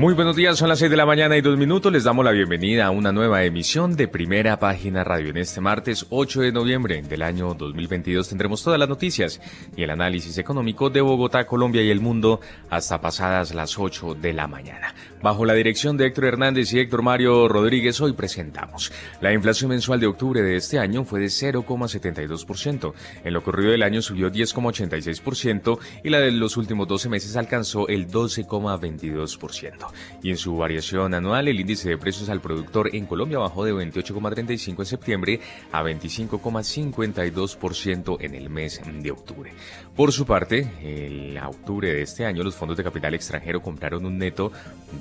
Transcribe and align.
Muy 0.00 0.14
buenos 0.14 0.34
días, 0.34 0.56
son 0.56 0.70
las 0.70 0.78
6 0.78 0.90
de 0.90 0.96
la 0.96 1.04
mañana 1.04 1.36
y 1.36 1.42
dos 1.42 1.58
minutos. 1.58 1.92
Les 1.92 2.04
damos 2.04 2.24
la 2.24 2.30
bienvenida 2.30 2.86
a 2.86 2.90
una 2.90 3.12
nueva 3.12 3.44
emisión 3.44 3.96
de 3.96 4.08
Primera 4.08 4.58
Página 4.58 5.04
Radio. 5.04 5.28
En 5.28 5.36
este 5.36 5.60
martes 5.60 6.06
8 6.08 6.40
de 6.40 6.52
noviembre 6.52 7.02
del 7.02 7.20
año 7.20 7.52
2022 7.52 8.26
tendremos 8.26 8.64
todas 8.64 8.80
las 8.80 8.88
noticias 8.88 9.42
y 9.76 9.82
el 9.82 9.90
análisis 9.90 10.38
económico 10.38 10.88
de 10.88 11.02
Bogotá, 11.02 11.46
Colombia 11.46 11.82
y 11.82 11.90
el 11.90 12.00
mundo 12.00 12.40
hasta 12.70 13.02
pasadas 13.02 13.52
las 13.54 13.78
8 13.78 14.14
de 14.14 14.32
la 14.32 14.46
mañana. 14.46 14.94
Bajo 15.22 15.44
la 15.44 15.52
dirección 15.52 15.98
de 15.98 16.06
Héctor 16.06 16.24
Hernández 16.24 16.72
y 16.72 16.78
Héctor 16.78 17.02
Mario 17.02 17.46
Rodríguez, 17.46 18.00
hoy 18.00 18.14
presentamos. 18.14 18.90
La 19.20 19.34
inflación 19.34 19.68
mensual 19.68 20.00
de 20.00 20.06
octubre 20.06 20.40
de 20.40 20.56
este 20.56 20.78
año 20.78 21.04
fue 21.04 21.20
de 21.20 21.26
0,72%. 21.26 22.94
En 23.22 23.34
lo 23.34 23.42
corrido 23.42 23.72
del 23.72 23.82
año 23.82 24.00
subió 24.00 24.32
10,86% 24.32 25.78
y 26.04 26.08
la 26.08 26.20
de 26.20 26.32
los 26.32 26.56
últimos 26.56 26.88
12 26.88 27.10
meses 27.10 27.36
alcanzó 27.36 27.86
el 27.86 28.08
12,22% 28.08 29.89
y 30.22 30.30
en 30.30 30.36
su 30.36 30.56
variación 30.56 31.14
anual 31.14 31.48
el 31.48 31.58
índice 31.60 31.88
de 31.88 31.98
precios 31.98 32.28
al 32.28 32.40
productor 32.40 32.94
en 32.94 33.06
Colombia 33.06 33.38
bajó 33.38 33.64
de 33.64 33.72
28,35 33.72 34.78
en 34.78 34.86
septiembre 34.86 35.40
a 35.72 35.82
25,52% 35.82 38.18
en 38.20 38.34
el 38.34 38.50
mes 38.50 38.80
de 38.84 39.10
octubre. 39.10 39.52
Por 40.00 40.12
su 40.12 40.24
parte, 40.24 40.66
en 40.80 41.30
octubre 41.46 41.92
de 41.92 42.00
este 42.02 42.24
año 42.24 42.42
los 42.42 42.54
fondos 42.54 42.76
de 42.76 42.84
capital 42.84 43.14
extranjero 43.14 43.60
compraron 43.60 44.06
un 44.06 44.16
neto 44.18 44.50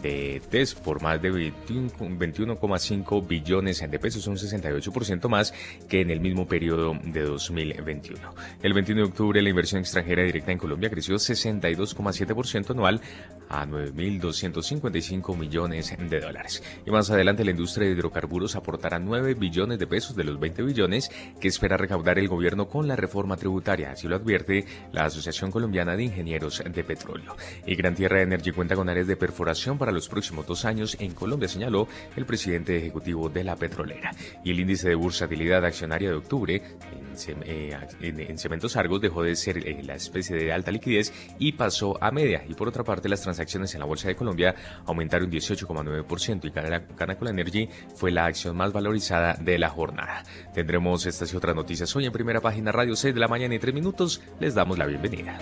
de 0.02 0.42
TES 0.50 0.76
por 0.76 1.02
más 1.02 1.22
de 1.22 1.32
21,5 1.32 3.28
billones 3.28 3.80
de 3.90 4.00
pesos, 4.00 4.28
un 4.28 4.36
68% 4.36 5.30
más 5.30 5.54
que 5.88 6.02
en 6.02 6.10
el 6.10 6.20
mismo 6.20 6.48
periodo 6.48 6.98
de 7.04 7.22
2021. 7.22 8.20
El 8.62 8.74
21 8.74 9.02
de 9.02 9.08
octubre 9.08 9.42
la 9.42 9.50
inversión 9.50 9.80
extranjera 9.80 10.24
directa 10.24 10.52
en 10.52 10.58
Colombia 10.58 10.90
creció 10.90 11.16
62,7% 11.16 12.72
anual 12.72 13.02
a 13.50 13.66
9.250 13.66 14.62
55 14.62 15.36
millones 15.36 15.96
de 15.98 16.20
dólares. 16.20 16.62
Y 16.86 16.92
más 16.92 17.10
adelante 17.10 17.46
la 17.46 17.52
industria 17.52 17.88
de 17.88 17.94
hidrocarburos 17.94 18.56
aportará 18.56 19.00
9 19.00 19.34
billones 19.36 19.80
de 19.80 19.88
pesos 19.88 20.16
de 20.16 20.24
los 20.26 20.40
20 20.40 20.62
billones 20.64 21.10
que 21.40 21.48
espera 21.48 21.78
recaudar 21.78 22.20
el 22.20 22.28
gobierno 22.28 22.68
con 22.68 22.88
la 22.88 22.96
reforma 22.96 23.38
tributaria, 23.38 23.92
así 23.92 24.08
lo 24.08 24.18
advierte 24.18 24.66
la 24.92 25.06
Asociación 25.06 25.52
Colombiana 25.52 25.96
de 25.96 26.04
Ingenieros 26.04 26.64
de 26.66 26.84
Petróleo. 26.84 27.36
Y 27.66 27.76
Gran 27.76 27.96
Tierra 27.96 28.22
Energy 28.22 28.52
cuenta 28.52 28.76
con 28.76 28.90
áreas 28.90 29.08
de 29.08 29.16
perforación 29.16 29.78
para 29.78 29.92
los 29.92 30.10
próximos 30.10 30.46
dos 30.46 30.66
años 30.66 30.98
en 31.00 31.14
Colombia, 31.14 31.48
señaló 31.48 31.88
el 32.16 32.26
presidente 32.26 32.78
ejecutivo 32.78 33.30
de 33.30 33.44
la 33.44 33.56
petrolera. 33.56 34.12
Y 34.44 34.52
el 34.52 34.60
índice 34.60 34.90
de 34.90 34.96
bursatilidad 34.96 35.66
accionaria 35.66 36.10
de 36.10 36.16
octubre 36.16 36.56
en, 36.56 37.09
eh, 37.28 38.34
Cementos 38.38 38.76
Argos 38.78 39.02
dejó 39.02 39.24
de 39.24 39.36
ser 39.36 39.58
eh, 39.58 39.82
la 39.84 39.96
especie 39.96 40.36
de 40.36 40.52
alta 40.54 40.72
liquidez 40.72 41.14
y 41.40 41.54
pasó 41.54 42.02
a 42.02 42.12
media. 42.12 42.44
Y 42.48 42.54
por 42.54 42.68
otra 42.68 42.84
parte, 42.84 43.10
las 43.10 43.22
transacciones 43.22 43.74
en 43.74 43.80
la 43.80 43.86
Bolsa 43.86 44.08
de 44.08 44.16
Colombia 44.16 44.56
aumentaron 44.86 45.30
18,9% 45.30 46.46
y 46.46 46.96
Canacol 46.96 47.28
Energy 47.28 47.70
fue 47.96 48.12
la 48.12 48.26
acción 48.26 48.56
más 48.56 48.72
valorizada 48.74 49.34
de 49.34 49.58
la 49.58 49.70
jornada. 49.70 50.24
Tendremos 50.54 51.06
estas 51.06 51.34
y 51.34 51.38
otras 51.38 51.56
noticias 51.56 51.96
hoy 51.96 52.06
en 52.06 52.12
primera 52.12 52.42
página 52.42 52.72
Radio 52.72 52.96
6 52.96 53.14
de 53.14 53.20
la 53.20 53.28
mañana 53.28 53.56
y 53.56 53.60
3 53.60 53.74
minutos. 53.74 54.22
Les 54.40 54.56
damos 54.56 54.78
la 54.78 54.86
bienvenida. 54.86 55.40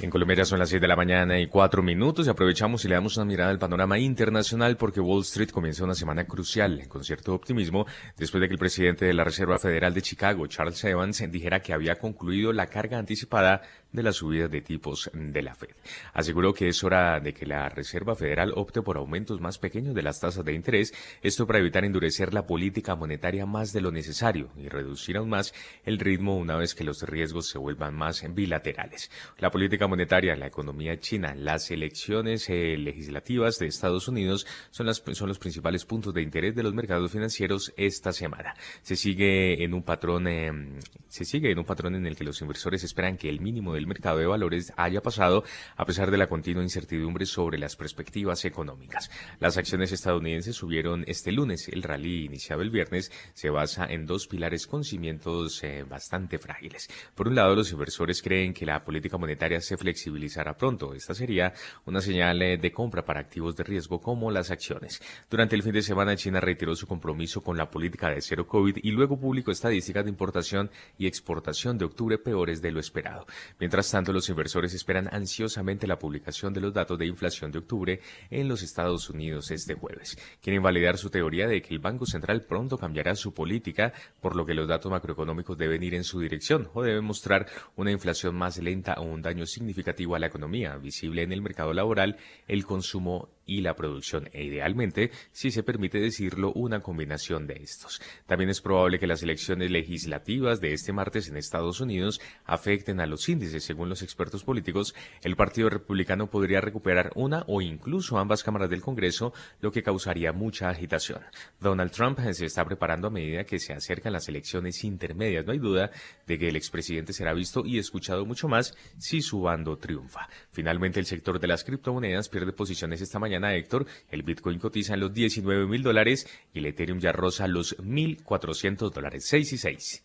En 0.00 0.10
Colombia 0.10 0.44
son 0.44 0.60
las 0.60 0.68
6 0.68 0.80
de 0.80 0.86
la 0.86 0.94
mañana 0.94 1.40
y 1.40 1.48
4 1.48 1.82
minutos 1.82 2.24
y 2.24 2.30
aprovechamos 2.30 2.84
y 2.84 2.88
le 2.88 2.94
damos 2.94 3.16
una 3.16 3.26
mirada 3.26 3.50
al 3.50 3.58
panorama 3.58 3.98
internacional 3.98 4.76
porque 4.76 5.00
Wall 5.00 5.22
Street 5.22 5.50
comienza 5.50 5.82
una 5.82 5.96
semana 5.96 6.24
crucial 6.24 6.86
con 6.86 7.02
cierto 7.02 7.34
optimismo 7.34 7.84
después 8.16 8.40
de 8.40 8.46
que 8.46 8.54
el 8.54 8.60
presidente 8.60 9.06
de 9.06 9.12
la 9.12 9.24
Reserva 9.24 9.58
Federal 9.58 9.92
de 9.92 10.02
Chicago, 10.02 10.46
Charles 10.46 10.84
Evans, 10.84 11.24
dijera 11.32 11.62
que 11.62 11.72
había 11.72 11.96
concluido 11.96 12.52
la 12.52 12.68
carga 12.68 12.96
anticipada 12.96 13.62
de 13.92 14.02
las 14.02 14.16
subidas 14.16 14.50
de 14.50 14.60
tipos 14.60 15.10
de 15.12 15.42
la 15.42 15.54
Fed. 15.54 15.70
Aseguró 16.12 16.52
que 16.52 16.68
es 16.68 16.84
hora 16.84 17.20
de 17.20 17.32
que 17.32 17.46
la 17.46 17.68
Reserva 17.68 18.14
Federal 18.14 18.52
opte 18.54 18.82
por 18.82 18.96
aumentos 18.96 19.40
más 19.40 19.58
pequeños 19.58 19.94
de 19.94 20.02
las 20.02 20.20
tasas 20.20 20.44
de 20.44 20.52
interés, 20.52 20.92
esto 21.22 21.46
para 21.46 21.58
evitar 21.58 21.84
endurecer 21.84 22.34
la 22.34 22.46
política 22.46 22.94
monetaria 22.94 23.46
más 23.46 23.72
de 23.72 23.80
lo 23.80 23.90
necesario 23.90 24.50
y 24.56 24.68
reducir 24.68 25.16
aún 25.16 25.30
más 25.30 25.54
el 25.84 25.98
ritmo 25.98 26.36
una 26.36 26.56
vez 26.56 26.74
que 26.74 26.84
los 26.84 27.02
riesgos 27.02 27.48
se 27.48 27.58
vuelvan 27.58 27.94
más 27.94 28.22
bilaterales. 28.34 29.10
La 29.38 29.50
política 29.50 29.86
monetaria, 29.86 30.36
la 30.36 30.46
economía 30.46 30.98
china, 30.98 31.34
las 31.34 31.70
elecciones 31.70 32.48
eh, 32.50 32.76
legislativas 32.76 33.58
de 33.58 33.66
Estados 33.66 34.08
Unidos 34.08 34.46
son, 34.70 34.86
las, 34.86 35.02
son 35.12 35.28
los 35.28 35.38
principales 35.38 35.84
puntos 35.84 36.12
de 36.12 36.22
interés 36.22 36.54
de 36.54 36.62
los 36.62 36.74
mercados 36.74 37.10
financieros 37.10 37.72
esta 37.76 38.12
semana. 38.12 38.54
Se 38.82 38.96
sigue 38.96 39.64
en 39.64 39.74
un 39.74 39.82
patrón, 39.82 40.28
em, 40.28 40.78
se 41.08 41.24
sigue 41.24 41.50
en 41.50 41.58
un 41.58 41.64
patrón 41.64 41.94
en 41.94 42.06
el 42.06 42.16
que 42.16 42.24
los 42.24 42.40
inversores 42.40 42.84
esperan 42.84 43.16
que 43.16 43.28
el 43.28 43.40
mínimo 43.40 43.77
el 43.78 43.86
mercado 43.86 44.18
de 44.18 44.26
valores 44.26 44.72
haya 44.76 45.00
pasado 45.00 45.44
a 45.76 45.84
pesar 45.84 46.10
de 46.10 46.18
la 46.18 46.26
continua 46.26 46.62
incertidumbre 46.62 47.26
sobre 47.26 47.58
las 47.58 47.76
perspectivas 47.76 48.44
económicas. 48.44 49.10
Las 49.40 49.56
acciones 49.56 49.92
estadounidenses 49.92 50.56
subieron 50.56 51.04
este 51.06 51.32
lunes. 51.32 51.68
El 51.68 51.82
rally 51.82 52.24
iniciado 52.24 52.62
el 52.62 52.70
viernes 52.70 53.10
se 53.34 53.50
basa 53.50 53.86
en 53.86 54.06
dos 54.06 54.26
pilares 54.26 54.66
con 54.66 54.84
cimientos 54.84 55.62
eh, 55.64 55.84
bastante 55.88 56.38
frágiles. 56.38 56.88
Por 57.14 57.28
un 57.28 57.34
lado, 57.34 57.54
los 57.54 57.72
inversores 57.72 58.22
creen 58.22 58.52
que 58.52 58.66
la 58.66 58.84
política 58.84 59.16
monetaria 59.18 59.60
se 59.60 59.76
flexibilizará 59.76 60.56
pronto. 60.56 60.94
Esta 60.94 61.14
sería 61.14 61.52
una 61.86 62.00
señal 62.00 62.42
eh, 62.42 62.58
de 62.58 62.72
compra 62.72 63.04
para 63.04 63.20
activos 63.20 63.56
de 63.56 63.64
riesgo 63.64 64.00
como 64.00 64.30
las 64.30 64.50
acciones. 64.50 65.00
Durante 65.30 65.56
el 65.56 65.62
fin 65.62 65.72
de 65.72 65.82
semana, 65.82 66.16
China 66.16 66.40
reiteró 66.40 66.74
su 66.74 66.86
compromiso 66.86 67.42
con 67.42 67.56
la 67.56 67.70
política 67.70 68.10
de 68.10 68.20
cero 68.20 68.46
COVID 68.46 68.78
y 68.82 68.90
luego 68.90 69.18
publicó 69.18 69.50
estadísticas 69.50 70.04
de 70.04 70.10
importación 70.10 70.70
y 70.98 71.06
exportación 71.06 71.78
de 71.78 71.84
octubre 71.84 72.18
peores 72.18 72.62
de 72.62 72.72
lo 72.72 72.80
esperado. 72.80 73.26
Tanto, 73.68 74.12
los 74.12 74.28
inversores 74.28 74.74
esperan 74.74 75.08
ansiosamente 75.12 75.86
la 75.86 75.98
publicación 75.98 76.52
de 76.52 76.60
los 76.60 76.72
datos 76.72 76.98
de 76.98 77.06
inflación 77.06 77.50
de 77.50 77.58
octubre 77.58 78.00
en 78.30 78.48
los 78.48 78.62
Estados 78.62 79.10
Unidos 79.10 79.50
este 79.50 79.74
jueves. 79.74 80.18
Quieren 80.40 80.62
validar 80.62 80.98
su 80.98 81.10
teoría 81.10 81.46
de 81.46 81.62
que 81.62 81.74
el 81.74 81.80
Banco 81.80 82.06
Central 82.06 82.42
pronto 82.42 82.78
cambiará 82.78 83.14
su 83.14 83.32
política, 83.32 83.92
por 84.20 84.36
lo 84.36 84.44
que 84.44 84.54
los 84.54 84.68
datos 84.68 84.90
macroeconómicos 84.90 85.56
deben 85.58 85.82
ir 85.82 85.94
en 85.94 86.04
su 86.04 86.20
dirección 86.20 86.68
o 86.74 86.82
deben 86.82 87.04
mostrar 87.04 87.46
una 87.76 87.92
inflación 87.92 88.34
más 88.34 88.58
lenta 88.58 88.94
o 88.94 89.02
un 89.02 89.22
daño 89.22 89.46
significativo 89.46 90.14
a 90.14 90.18
la 90.18 90.26
economía, 90.26 90.76
visible 90.76 91.22
en 91.22 91.32
el 91.32 91.42
mercado 91.42 91.72
laboral, 91.72 92.16
el 92.46 92.64
consumo 92.64 93.28
y 93.48 93.62
la 93.62 93.74
producción 93.74 94.28
e 94.32 94.44
idealmente, 94.44 95.10
si 95.32 95.50
se 95.50 95.64
permite 95.64 95.98
decirlo, 95.98 96.52
una 96.52 96.80
combinación 96.80 97.46
de 97.46 97.54
estos. 97.54 98.00
También 98.26 98.50
es 98.50 98.60
probable 98.60 98.98
que 99.00 99.06
las 99.06 99.22
elecciones 99.22 99.70
legislativas 99.70 100.60
de 100.60 100.74
este 100.74 100.92
martes 100.92 101.28
en 101.28 101.36
Estados 101.36 101.80
Unidos 101.80 102.20
afecten 102.44 103.00
a 103.00 103.06
los 103.06 103.28
índices. 103.28 103.64
Según 103.64 103.88
los 103.88 104.02
expertos 104.02 104.44
políticos, 104.44 104.94
el 105.22 105.34
Partido 105.34 105.70
Republicano 105.70 106.28
podría 106.28 106.60
recuperar 106.60 107.10
una 107.14 107.42
o 107.48 107.62
incluso 107.62 108.18
ambas 108.18 108.44
cámaras 108.44 108.68
del 108.68 108.82
Congreso, 108.82 109.32
lo 109.60 109.72
que 109.72 109.82
causaría 109.82 110.32
mucha 110.32 110.68
agitación. 110.68 111.22
Donald 111.58 111.90
Trump 111.90 112.20
se 112.32 112.44
está 112.44 112.66
preparando 112.66 113.08
a 113.08 113.10
medida 113.10 113.44
que 113.44 113.58
se 113.58 113.72
acercan 113.72 114.12
las 114.12 114.28
elecciones 114.28 114.84
intermedias. 114.84 115.46
No 115.46 115.52
hay 115.52 115.58
duda 115.58 115.90
de 116.26 116.38
que 116.38 116.48
el 116.48 116.56
expresidente 116.56 117.14
será 117.14 117.32
visto 117.32 117.64
y 117.64 117.78
escuchado 117.78 118.26
mucho 118.26 118.46
más 118.46 118.76
si 118.98 119.22
su 119.22 119.40
bando 119.40 119.78
triunfa. 119.78 120.28
Finalmente, 120.50 121.00
el 121.00 121.06
sector 121.06 121.40
de 121.40 121.48
las 121.48 121.64
criptomonedas 121.64 122.28
pierde 122.28 122.52
posiciones 122.52 123.00
esta 123.00 123.18
mañana 123.18 123.37
Héctor. 123.44 123.86
El 124.10 124.22
Bitcoin 124.22 124.58
cotiza 124.58 124.94
en 124.94 125.00
los 125.00 125.12
19 125.12 125.66
mil 125.66 125.82
dólares 125.82 126.26
y 126.52 126.58
el 126.58 126.66
Ethereum 126.66 126.98
ya 126.98 127.12
roza 127.12 127.48
los 127.48 127.76
1.400 127.78 128.90
dólares, 128.90 129.26
6 129.26 129.52
y 129.52 129.58
6. 129.58 130.04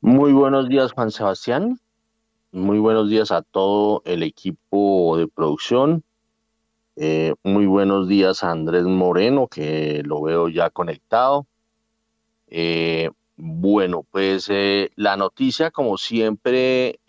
Muy 0.00 0.32
buenos 0.32 0.68
días, 0.68 0.92
Juan 0.92 1.10
Sebastián. 1.10 1.80
Muy 2.52 2.78
buenos 2.78 3.08
días 3.08 3.32
a 3.32 3.42
todo 3.42 4.02
el 4.04 4.22
equipo 4.22 5.16
de 5.16 5.26
producción. 5.26 6.04
Eh, 6.96 7.34
muy 7.42 7.66
buenos 7.66 8.06
días 8.06 8.44
a 8.44 8.52
Andrés 8.52 8.84
Moreno, 8.84 9.48
que 9.48 10.02
lo 10.04 10.22
veo 10.22 10.48
ya 10.48 10.70
conectado. 10.70 11.46
Eh, 12.46 13.10
bueno, 13.36 14.04
pues 14.08 14.48
eh, 14.50 14.92
la 14.94 15.16
noticia, 15.16 15.72
como 15.72 15.98
siempre, 15.98 17.00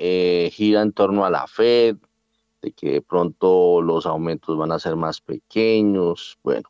gira 0.52 0.82
en 0.82 0.92
torno 0.92 1.26
a 1.26 1.30
la 1.30 1.46
Fed, 1.46 1.98
que 2.72 2.92
de 2.92 3.02
pronto 3.02 3.82
los 3.82 4.06
aumentos 4.06 4.58
van 4.58 4.72
a 4.72 4.80
ser 4.80 4.96
más 4.96 5.22
pequeños. 5.22 6.38
Bueno, 6.44 6.70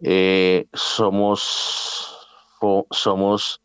eh, 0.00 0.66
somos, 0.72 2.26
somos 2.90 3.60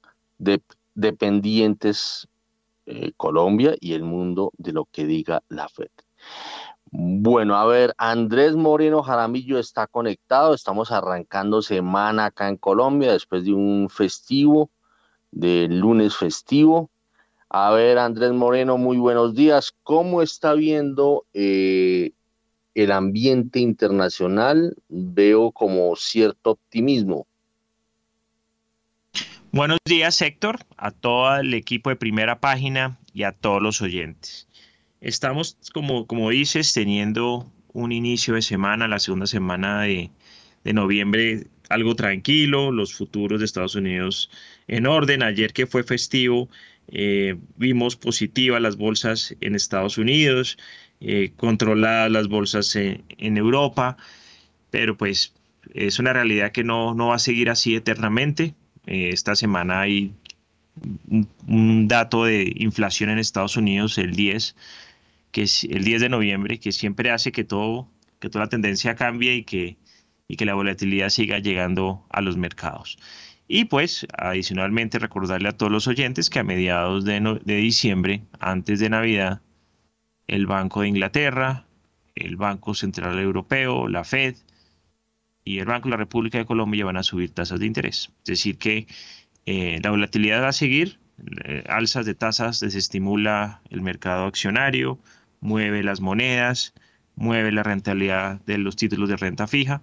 dependientes 0.94 2.28
eh, 2.86 3.14
Colombia 3.18 3.76
y 3.80 3.94
el 3.94 4.04
mundo 4.04 4.52
de 4.58 4.72
lo 4.74 4.86
que 4.86 5.06
diga 5.06 5.42
la 5.50 5.68
FED. 5.68 5.90
Bueno, 6.92 7.56
a 7.56 7.66
ver, 7.66 7.94
Andrés 7.98 8.56
Moreno 8.56 9.02
Jaramillo 9.02 9.58
está 9.60 9.88
conectado. 9.88 10.54
Estamos 10.54 10.92
arrancando 10.92 11.62
semana 11.62 12.26
acá 12.26 12.48
en 12.48 12.58
Colombia 12.58 13.12
después 13.12 13.44
de 13.44 13.54
un 13.54 13.90
festivo, 13.90 14.70
del 15.32 15.80
lunes 15.80 16.16
festivo. 16.16 16.90
A 17.58 17.72
ver, 17.72 17.98
Andrés 18.00 18.34
Moreno, 18.34 18.78
muy 18.78 18.98
buenos 18.98 19.34
días. 19.34 19.74
¿Cómo 19.84 20.22
está 20.22 20.56
viendo 20.56 21.26
eh, 21.34 22.12
el 22.74 22.92
ambiente 22.92 23.60
internacional? 23.60 24.76
Veo 24.90 25.54
como 25.54 25.96
cierto 25.96 26.52
optimismo. 26.52 27.28
Buenos 29.54 29.80
días, 29.86 30.22
Héctor, 30.22 30.60
a 30.76 30.92
todo 30.92 31.34
el 31.38 31.54
equipo 31.54 31.90
de 31.90 31.96
primera 31.96 32.42
página 32.42 33.00
y 33.14 33.24
a 33.24 33.32
todos 33.32 33.62
los 33.62 33.82
oyentes. 33.82 34.50
Estamos, 35.00 35.58
como, 35.74 36.08
como 36.08 36.32
dices, 36.32 36.74
teniendo 36.74 37.50
un 37.72 37.94
inicio 37.94 38.34
de 38.34 38.42
semana, 38.42 38.90
la 38.90 39.00
segunda 39.00 39.28
semana 39.28 39.84
de, 39.84 40.12
noviembre, 40.66 41.48
algo 41.70 41.96
tranquilo, 41.96 42.74
los 42.74 42.94
futuros 42.94 43.40
de 43.40 43.46
Estados 43.46 43.76
Unidos 43.76 44.30
en 44.68 44.88
orden. 44.88 45.24
Ayer 45.24 45.54
que 45.54 45.68
fue 45.68 45.84
festivo, 45.84 46.50
eh, 46.88 47.38
vimos 47.58 47.96
positivas 47.96 48.62
las 48.62 48.78
bolsas 48.78 49.36
en 49.42 49.56
Estados 49.56 49.98
Unidos, 49.98 50.58
eh, 51.02 51.32
controladas 51.36 52.12
las 52.12 52.28
bolsas 52.28 52.76
en, 52.76 53.38
Europa, 53.38 53.98
pero 54.70 54.98
pues 54.98 55.34
es 55.74 56.00
una 56.00 56.14
realidad 56.14 56.52
que 56.52 56.64
no, 56.64 56.94
no 56.94 57.08
va 57.08 57.16
a 57.16 57.20
seguir 57.20 57.50
así 57.50 57.76
eternamente. 57.76 58.56
Eh, 58.86 59.10
esta 59.14 59.36
semana 59.36 59.82
hay 59.82 60.14
un, 61.10 61.28
un, 61.48 61.88
dato 61.88 62.26
de 62.26 62.54
inflación 62.56 63.10
en 63.10 63.20
Estados 63.20 63.58
Unidos, 63.58 63.98
el 63.98 64.16
10, 64.16 64.56
que 65.32 65.44
es 65.44 65.64
el 65.66 65.84
10 65.84 66.02
de 66.02 66.10
noviembre, 66.10 66.60
que 66.60 66.72
siempre 66.72 67.12
hace 67.12 67.32
que 67.32 67.44
todo, 67.44 67.90
que 68.20 68.30
toda 68.30 68.46
la 68.46 68.50
tendencia 68.50 68.96
cambie 68.96 69.36
y 69.36 69.44
que, 69.44 69.78
y 70.28 70.38
que 70.38 70.46
la 70.46 70.54
volatilidad 70.54 71.10
siga 71.10 71.40
llegando 71.40 72.06
a 72.10 72.22
los 72.22 72.38
mercados. 72.38 72.98
Y 73.48 73.66
pues, 73.66 74.08
adicionalmente, 74.18 75.00
recordarle 75.00 75.50
a 75.50 75.58
todos 75.58 75.72
los 75.72 75.88
oyentes 75.88 76.30
que 76.30 76.40
a 76.40 76.44
mediados 76.44 77.06
de, 77.06 77.40
de 77.44 77.56
diciembre, 77.58 78.24
antes 78.40 78.80
de 78.80 78.90
Navidad, 78.90 79.42
el 80.28 80.48
Banco 80.48 80.82
de 80.82 80.88
Inglaterra, 80.88 81.66
el 82.16 82.38
Banco 82.38 82.74
Central 82.74 83.20
Europeo, 83.20 83.88
la 83.88 84.04
Fed 84.04 84.36
y 85.44 85.60
el 85.60 85.66
Banco 85.66 85.90
de 85.90 85.92
la 85.92 85.98
República 85.98 86.38
de 86.40 86.46
Colombia 86.46 86.86
van 86.86 86.98
a 86.98 87.04
subir 87.04 87.32
tasas 87.32 87.60
de 87.60 87.68
interés. 87.68 88.12
Es 88.20 88.26
decir, 88.26 88.58
que 88.58 88.88
eh, 89.46 89.80
la 89.84 89.92
volatilidad 89.92 90.42
va 90.42 90.48
a 90.48 90.54
seguir, 90.54 91.00
eh, 91.46 91.64
alzas 91.68 92.06
de 92.06 92.16
tasas 92.16 92.60
desestimula 92.60 93.62
el 93.70 93.82
mercado 93.82 94.26
accionario, 94.26 95.00
mueve 95.40 95.84
las 95.84 96.02
monedas, 96.02 96.74
mueve 97.16 97.52
la 97.52 97.64
rentabilidad 97.64 98.42
de 98.46 98.58
los 98.58 98.76
títulos 98.76 99.10
de 99.10 99.18
renta 99.18 99.48
fija. 99.48 99.82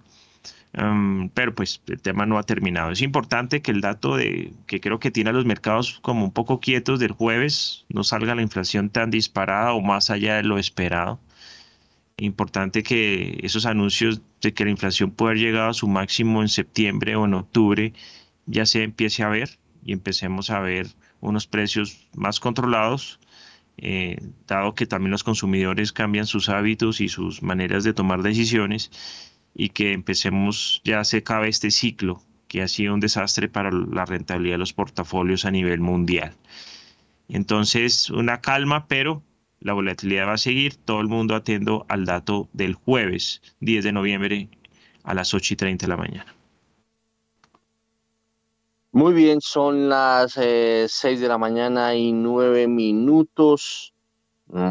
Um, 0.75 1.29
pero 1.29 1.53
pues 1.53 1.81
el 1.87 2.01
tema 2.01 2.25
no 2.25 2.39
ha 2.39 2.43
terminado. 2.43 2.91
Es 2.91 3.01
importante 3.01 3.61
que 3.61 3.69
el 3.71 3.81
dato 3.81 4.15
de 4.15 4.53
que 4.65 4.81
creo 4.81 4.99
que 4.99 5.11
tiene 5.11 5.29
a 5.29 5.33
los 5.33 5.45
mercados 5.45 5.99
como 6.01 6.25
un 6.25 6.31
poco 6.31 6.59
quietos 6.59 6.99
del 6.99 7.11
jueves 7.11 7.85
no 7.89 8.03
salga 8.03 8.33
la 8.33 8.41
inflación 8.41 8.89
tan 8.89 9.11
disparada 9.11 9.73
o 9.73 9.81
más 9.81 10.09
allá 10.09 10.37
de 10.37 10.43
lo 10.43 10.57
esperado. 10.57 11.19
Importante 12.17 12.81
que 12.81 13.39
esos 13.43 13.65
anuncios 13.67 14.21
de 14.41 14.53
que 14.53 14.65
la 14.65 14.71
inflación 14.71 15.11
puede 15.11 15.33
haber 15.33 15.43
llegado 15.43 15.69
a 15.69 15.73
su 15.73 15.87
máximo 15.87 16.41
en 16.41 16.49
septiembre 16.49 17.15
o 17.15 17.25
en 17.25 17.35
octubre 17.35 17.93
ya 18.47 18.65
se 18.65 18.83
empiece 18.83 19.23
a 19.23 19.29
ver 19.29 19.59
y 19.83 19.93
empecemos 19.93 20.49
a 20.49 20.59
ver 20.59 20.87
unos 21.21 21.47
precios 21.47 22.07
más 22.15 22.39
controlados 22.39 23.19
eh, 23.77 24.17
dado 24.47 24.75
que 24.75 24.85
también 24.85 25.11
los 25.11 25.23
consumidores 25.23 25.91
cambian 25.91 26.27
sus 26.27 26.49
hábitos 26.49 27.01
y 27.01 27.09
sus 27.09 27.41
maneras 27.41 27.83
de 27.83 27.93
tomar 27.93 28.21
decisiones 28.21 28.91
y 29.53 29.69
que 29.69 29.93
empecemos, 29.93 30.81
ya 30.83 31.03
se 31.03 31.17
acabe 31.17 31.49
este 31.49 31.71
ciclo 31.71 32.21
que 32.47 32.61
ha 32.61 32.67
sido 32.67 32.93
un 32.93 32.99
desastre 32.99 33.49
para 33.49 33.71
la 33.71 34.05
rentabilidad 34.05 34.55
de 34.55 34.59
los 34.59 34.73
portafolios 34.73 35.45
a 35.45 35.51
nivel 35.51 35.79
mundial. 35.79 36.35
Entonces, 37.27 38.09
una 38.09 38.41
calma, 38.41 38.87
pero 38.87 39.23
la 39.59 39.73
volatilidad 39.73 40.27
va 40.27 40.33
a 40.33 40.37
seguir, 40.37 40.75
todo 40.75 40.99
el 41.01 41.07
mundo 41.07 41.35
atendo 41.35 41.85
al 41.89 42.05
dato 42.05 42.49
del 42.53 42.75
jueves 42.75 43.41
10 43.61 43.83
de 43.85 43.91
noviembre 43.91 44.49
a 45.03 45.13
las 45.13 45.33
8 45.33 45.53
y 45.53 45.57
30 45.57 45.85
de 45.85 45.89
la 45.89 45.97
mañana. 45.97 46.35
Muy 48.91 49.13
bien, 49.13 49.41
son 49.41 49.89
las 49.89 50.37
eh, 50.37 50.85
6 50.87 51.19
de 51.19 51.27
la 51.27 51.39
mañana 51.39 51.95
y 51.95 52.11
9 52.11 52.67
minutos. 52.67 53.93
Mm, 54.47 54.69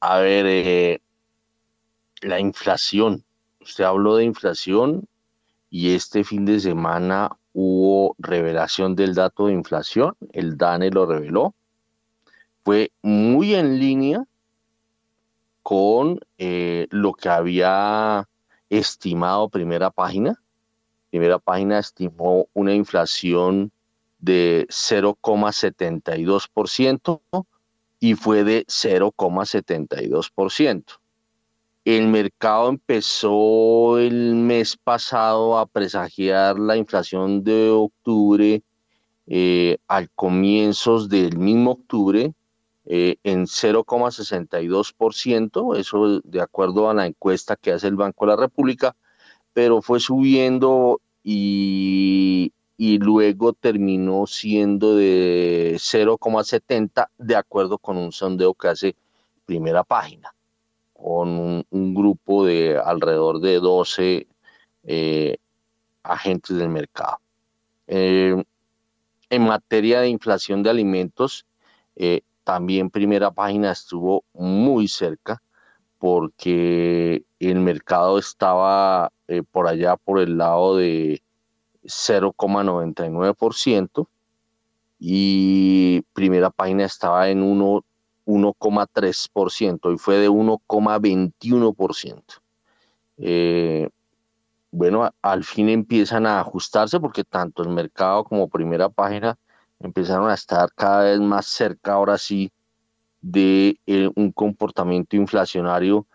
a 0.00 0.18
ver, 0.20 0.46
eh, 0.46 1.02
la 2.22 2.40
inflación. 2.40 3.22
Usted 3.70 3.84
habló 3.84 4.16
de 4.16 4.24
inflación 4.24 5.06
y 5.70 5.94
este 5.94 6.24
fin 6.24 6.44
de 6.44 6.58
semana 6.58 7.36
hubo 7.52 8.16
revelación 8.18 8.96
del 8.96 9.14
dato 9.14 9.46
de 9.46 9.52
inflación. 9.52 10.16
El 10.32 10.56
DANE 10.56 10.90
lo 10.90 11.06
reveló. 11.06 11.54
Fue 12.64 12.90
muy 13.02 13.54
en 13.54 13.78
línea 13.78 14.24
con 15.62 16.18
eh, 16.38 16.88
lo 16.90 17.12
que 17.12 17.28
había 17.28 18.28
estimado 18.68 19.48
primera 19.48 19.90
página 19.90 20.40
primera 21.10 21.38
página 21.38 21.78
estimó 21.78 22.48
una 22.54 22.72
inflación 22.72 23.70
de 24.20 24.66
0,72% 24.68 27.20
y 27.98 28.14
fue 28.14 28.44
de 28.44 28.64
0,72%. 28.66 30.99
El 31.84 32.08
mercado 32.08 32.68
empezó 32.68 33.98
el 33.98 34.34
mes 34.34 34.76
pasado 34.76 35.58
a 35.58 35.66
presagiar 35.66 36.58
la 36.58 36.76
inflación 36.76 37.42
de 37.42 37.70
octubre 37.70 38.62
eh, 39.26 39.78
al 39.88 40.10
comienzos 40.10 41.08
del 41.08 41.38
mismo 41.38 41.70
octubre 41.72 42.34
eh, 42.86 43.16
en 43.22 43.46
0,62%, 43.46 45.76
eso 45.76 46.20
de 46.24 46.40
acuerdo 46.40 46.90
a 46.90 46.94
la 46.94 47.06
encuesta 47.06 47.54
que 47.54 47.70
hace 47.72 47.86
el 47.86 47.94
Banco 47.94 48.26
de 48.26 48.32
la 48.32 48.36
República, 48.36 48.96
pero 49.52 49.80
fue 49.80 50.00
subiendo 50.00 51.00
y, 51.22 52.52
luego 52.78 53.52
terminó 53.52 54.26
siendo 54.26 54.96
de 54.96 55.74
0,70 55.76 57.10
de 57.18 57.36
acuerdo 57.36 57.78
con 57.78 57.96
un 57.96 58.10
sondeo 58.10 58.54
que 58.54 58.68
hace 58.68 58.96
primera 59.46 59.84
página, 59.84 60.34
con 61.02 61.64
un, 61.70 61.94
grupo 61.94 62.44
de 62.44 62.78
alrededor 62.78 63.40
de 63.40 63.58
12 63.58 64.28
eh, 64.84 65.36
agentes 66.02 66.56
del 66.56 66.68
mercado. 66.68 67.18
Eh, 67.86 68.42
en 69.30 69.42
materia 69.42 70.00
de 70.00 70.08
inflación 70.08 70.62
de 70.62 70.70
alimentos, 70.70 71.46
eh, 71.96 72.20
también 72.44 72.90
primera 72.90 73.30
página 73.30 73.72
estuvo 73.72 74.24
muy 74.32 74.88
cerca 74.88 75.42
porque 75.98 77.24
el 77.38 77.60
mercado 77.60 78.18
estaba 78.18 79.12
por 79.52 79.68
allá 79.68 79.96
por 79.96 80.18
el 80.18 80.38
lado 80.38 80.76
de 80.76 81.22
0,99% 81.84 84.08
y 84.98 86.00
primera 86.12 86.50
página 86.50 86.84
estaba 86.84 87.28
en 87.28 87.42
1,3% 88.30 89.92
y 89.92 89.98
fue 89.98 90.16
de 90.16 90.30
1,21%. 90.30 92.40
Eh, 93.18 93.88
bueno, 94.70 95.10
al 95.22 95.44
fin 95.44 95.68
empiezan 95.68 96.26
a 96.26 96.40
ajustarse 96.40 97.00
porque 97.00 97.24
tanto 97.24 97.62
el 97.62 97.70
mercado 97.70 98.24
como 98.24 98.48
primera 98.48 98.88
página 98.88 99.36
empezaron 99.80 100.30
a 100.30 100.34
estar 100.34 100.70
cada 100.74 101.04
vez 101.04 101.20
más 101.20 101.46
cerca 101.46 101.94
ahora 101.94 102.18
sí 102.18 102.52
de 103.20 103.78
eh, 103.86 104.10
un 104.14 104.32
comportamiento 104.32 105.16
inflacionario 105.16 106.06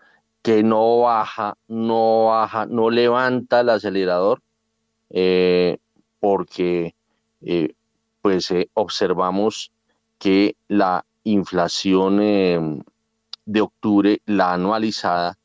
que 0.42 0.62
no 0.62 1.00
baja, 1.00 1.56
no 1.68 2.26
baja, 2.26 2.66
no 2.66 2.90
levanta 2.90 3.60
el 3.60 3.70
acelerador, 3.70 4.42
eh, 5.10 5.78
porque 6.20 6.94
eh, 7.42 7.74
pues 8.22 8.52
observamos 8.74 9.72
que 10.18 10.56
la 10.68 11.04
inflación 11.26 12.82
de 13.44 13.60
octubre, 13.60 14.22
la 14.26 14.54
anualizada, 14.54 15.38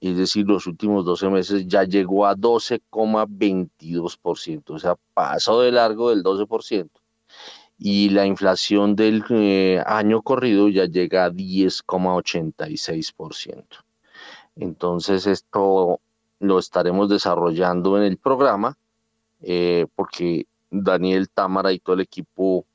es 0.00 0.16
decir, 0.16 0.46
los 0.46 0.66
últimos 0.66 1.04
12 1.04 1.28
meses 1.30 1.66
ya 1.66 1.82
llegó 1.84 2.26
a 2.26 2.36
12,22%, 2.36 4.70
o 4.70 4.78
sea, 4.78 4.94
pasó 5.14 5.60
de 5.62 5.72
largo 5.72 6.10
del 6.10 6.22
12% 6.22 6.90
y 7.78 8.10
la 8.10 8.26
inflación 8.26 8.94
del 8.96 9.24
eh, 9.30 9.82
año 9.86 10.20
corrido 10.22 10.68
ya 10.68 10.86
llega 10.86 11.26
a 11.26 11.30
10,86%. 11.30 13.64
Entonces 14.56 15.28
esto 15.28 16.00
lo 16.40 16.58
estaremos 16.58 17.08
desarrollando 17.08 17.96
en 17.96 18.02
el 18.02 18.16
programa 18.16 18.76
eh, 19.40 19.86
porque 19.94 20.48
Daniel 20.70 21.30
Támara 21.30 21.72
y 21.72 21.78
todo 21.78 21.94
el 21.94 22.00
equipo 22.00 22.66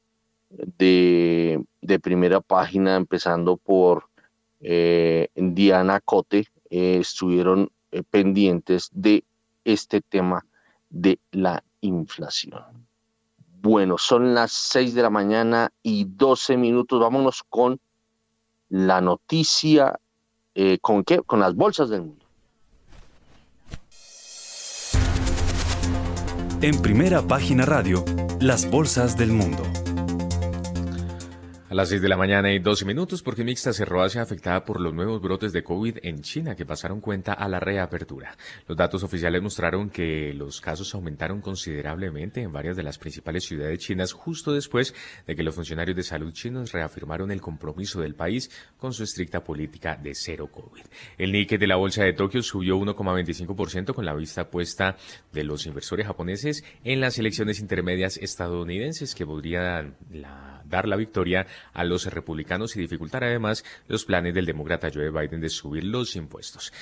de, 0.77 1.63
primera 2.01 2.41
página, 2.41 2.95
empezando 2.95 3.57
por 3.57 4.09
eh, 4.59 5.29
Diana 5.35 5.99
Cote 5.99 6.47
eh, 6.69 6.97
estuvieron 7.01 7.69
pendientes 8.09 8.89
de 8.91 9.23
este 9.65 10.01
tema 10.01 10.45
de 10.89 11.19
la 11.31 11.63
inflación. 11.81 12.87
Bueno, 13.61 13.97
son 13.97 14.33
las 14.33 14.51
6 14.51 14.93
de 14.95 15.01
la 15.01 15.09
mañana 15.09 15.71
y 15.83 16.05
12 16.05 16.57
minutos. 16.57 16.99
Vámonos 16.99 17.43
con 17.47 17.79
la 18.69 18.99
noticia, 18.99 19.99
¿con 20.81 21.03
qué? 21.03 21.19
Con 21.19 21.39
las 21.39 21.55
bolsas 21.55 21.89
del 21.89 22.01
mundo. 22.01 22.23
En 26.63 26.81
primera 26.81 27.21
página 27.21 27.65
radio, 27.65 28.05
las 28.39 28.71
bolsas 28.71 29.17
del 29.17 29.33
mundo. 29.33 29.63
A 31.73 31.75
las 31.75 31.89
6 31.89 32.03
de 32.03 32.07
la 32.07 32.17
mañana 32.17 32.53
y 32.53 32.59
12 32.59 32.85
minutos, 32.85 33.23
porque 33.23 33.43
mixta 33.43 33.73
cerró 33.73 34.03
Asia 34.03 34.21
afectada 34.21 34.63
por 34.63 34.79
los 34.79 34.93
nuevos 34.93 35.19
brotes 35.19 35.51
de 35.53 35.63
COVID 35.63 35.97
en 36.03 36.21
China 36.21 36.55
que 36.55 36.67
pasaron 36.67 37.01
cuenta 37.01 37.33
a 37.33 37.49
la 37.49 37.59
reapertura. 37.59 38.37
Los 38.67 38.77
datos 38.77 39.01
oficiales 39.01 39.41
mostraron 39.41 39.89
que 39.89 40.35
los 40.35 40.61
casos 40.61 40.93
aumentaron 40.93 41.41
considerablemente 41.41 42.43
en 42.43 42.53
varias 42.53 42.77
de 42.77 42.83
las 42.83 42.99
principales 42.99 43.45
ciudades 43.45 43.79
chinas 43.79 44.13
justo 44.13 44.53
después 44.53 44.93
de 45.25 45.35
que 45.35 45.41
los 45.41 45.55
funcionarios 45.55 45.97
de 45.97 46.03
salud 46.03 46.31
chinos 46.31 46.73
reafirmaron 46.73 47.31
el 47.31 47.41
compromiso 47.41 48.01
del 48.01 48.13
país 48.13 48.51
con 48.77 48.93
su 48.93 49.01
estricta 49.01 49.43
política 49.43 49.95
de 49.95 50.13
cero 50.13 50.51
COVID. 50.51 50.83
El 51.17 51.31
Nikkei 51.31 51.57
de 51.57 51.65
la 51.65 51.77
bolsa 51.77 52.03
de 52.03 52.13
Tokio 52.13 52.43
subió 52.43 52.77
1,25% 52.77 53.95
con 53.95 54.05
la 54.05 54.13
vista 54.13 54.51
puesta 54.51 54.95
de 55.31 55.43
los 55.43 55.65
inversores 55.65 56.05
japoneses 56.05 56.63
en 56.83 57.01
las 57.01 57.17
elecciones 57.17 57.59
intermedias 57.59 58.17
estadounidenses 58.17 59.15
que 59.15 59.25
podrían 59.25 59.95
dar 60.73 60.87
la 60.87 60.95
victoria 60.95 61.45
a 61.73 61.83
los 61.83 62.05
republicanos 62.05 62.75
y 62.75 62.81
dificultar 62.81 63.23
además 63.23 63.63
los 63.87 64.05
planes 64.05 64.33
del 64.33 64.45
demócrata 64.45 64.89
Joe 64.93 65.11
Biden 65.11 65.41
de 65.41 65.49
subir 65.49 65.83
los 65.83 66.15
impuestos. 66.15 66.73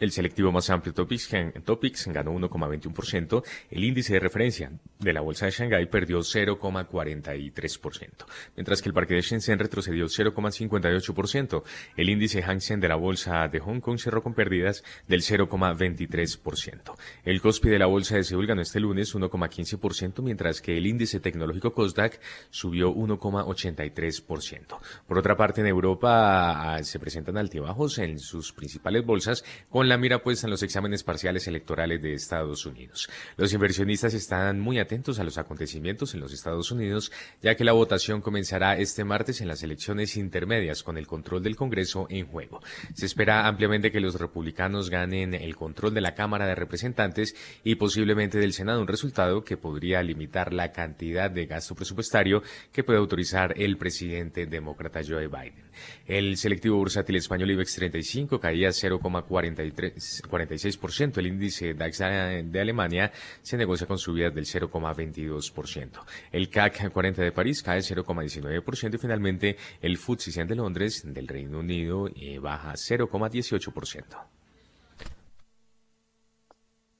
El 0.00 0.10
selectivo 0.12 0.50
más 0.50 0.70
amplio 0.70 0.94
Topics, 0.94 1.28
Topics 1.62 2.06
ganó 2.06 2.32
1,21%. 2.32 3.44
El 3.70 3.84
índice 3.84 4.14
de 4.14 4.20
referencia 4.20 4.72
de 4.98 5.12
la 5.12 5.20
bolsa 5.20 5.44
de 5.44 5.52
Shanghái 5.52 5.84
perdió 5.90 6.20
0,43%, 6.20 8.08
mientras 8.56 8.80
que 8.80 8.88
el 8.88 8.94
parque 8.94 9.12
de 9.12 9.20
Shenzhen 9.20 9.58
retrocedió 9.58 10.06
0,58%. 10.06 11.62
El 11.98 12.08
índice 12.08 12.40
Hang 12.42 12.62
Seng 12.62 12.80
de 12.80 12.88
la 12.88 12.96
bolsa 12.96 13.46
de 13.48 13.60
Hong 13.60 13.80
Kong 13.80 13.98
cerró 13.98 14.22
con 14.22 14.32
pérdidas 14.32 14.82
del 15.06 15.20
0,23%. 15.20 16.94
El 17.24 17.42
COSPI 17.42 17.68
de 17.68 17.78
la 17.78 17.84
bolsa 17.84 18.16
de 18.16 18.24
Seúl 18.24 18.46
ganó 18.46 18.62
este 18.62 18.80
lunes 18.80 19.14
1,15%, 19.14 20.22
mientras 20.22 20.62
que 20.62 20.78
el 20.78 20.86
índice 20.86 21.20
tecnológico 21.20 21.74
Kosdaq 21.74 22.18
subió 22.48 22.90
1,83%. 22.94 24.78
Por 25.06 25.18
otra 25.18 25.36
parte, 25.36 25.60
en 25.60 25.66
Europa 25.66 26.76
ah, 26.76 26.82
se 26.82 26.98
presentan 26.98 27.36
altibajos 27.36 27.98
en 27.98 28.18
sus 28.18 28.54
principales 28.54 29.04
bolsas 29.04 29.44
con 29.68 29.89
la 29.90 29.98
mira 29.98 30.22
puesta 30.22 30.46
en 30.46 30.52
los 30.52 30.62
exámenes 30.62 31.02
parciales 31.02 31.48
electorales 31.48 32.00
de 32.00 32.14
Estados 32.14 32.64
Unidos. 32.64 33.10
Los 33.36 33.52
inversionistas 33.52 34.14
están 34.14 34.60
muy 34.60 34.78
atentos 34.78 35.18
a 35.18 35.24
los 35.24 35.36
acontecimientos 35.36 36.14
en 36.14 36.20
los 36.20 36.32
Estados 36.32 36.70
Unidos, 36.70 37.10
ya 37.42 37.56
que 37.56 37.64
la 37.64 37.72
votación 37.72 38.20
comenzará 38.20 38.78
este 38.78 39.02
martes 39.02 39.40
en 39.40 39.48
las 39.48 39.64
elecciones 39.64 40.16
intermedias 40.16 40.84
con 40.84 40.96
el 40.96 41.08
control 41.08 41.42
del 41.42 41.56
Congreso 41.56 42.06
en 42.08 42.28
juego. 42.28 42.62
Se 42.94 43.04
espera 43.04 43.48
ampliamente 43.48 43.90
que 43.90 43.98
los 43.98 44.14
republicanos 44.14 44.90
ganen 44.90 45.34
el 45.34 45.56
control 45.56 45.92
de 45.92 46.02
la 46.02 46.14
Cámara 46.14 46.46
de 46.46 46.54
Representantes 46.54 47.34
y 47.64 47.74
posiblemente 47.74 48.38
del 48.38 48.52
Senado, 48.52 48.80
un 48.80 48.86
resultado 48.86 49.42
que 49.42 49.56
podría 49.56 50.04
limitar 50.04 50.52
la 50.52 50.70
cantidad 50.70 51.32
de 51.32 51.46
gasto 51.46 51.74
presupuestario 51.74 52.44
que 52.72 52.84
puede 52.84 53.00
autorizar 53.00 53.54
el 53.56 53.76
presidente 53.76 54.46
demócrata 54.46 55.00
Joe 55.04 55.26
Biden. 55.26 55.69
El 56.06 56.36
selectivo 56.36 56.76
bursátil 56.76 57.16
español 57.16 57.50
IBEX 57.50 57.74
35 57.76 58.38
caía 58.40 58.68
0,46%. 58.70 61.18
El 61.18 61.26
índice 61.26 61.74
DAX 61.74 61.98
de 61.98 62.60
Alemania 62.60 63.12
se 63.42 63.56
negocia 63.56 63.86
con 63.86 63.98
subidas 63.98 64.34
del 64.34 64.46
0,22%. 64.46 66.00
El 66.32 66.48
CAC 66.48 66.90
40 66.90 67.22
de 67.22 67.32
París 67.32 67.62
cae 67.62 67.80
0,19% 67.80 68.94
y 68.94 68.98
finalmente 68.98 69.56
el 69.80 69.98
FTSE 69.98 70.32
100 70.32 70.48
de 70.48 70.56
Londres 70.56 71.02
del 71.04 71.28
Reino 71.28 71.60
Unido 71.60 72.08
eh, 72.16 72.38
baja 72.38 72.72
0,18%. 72.72 74.39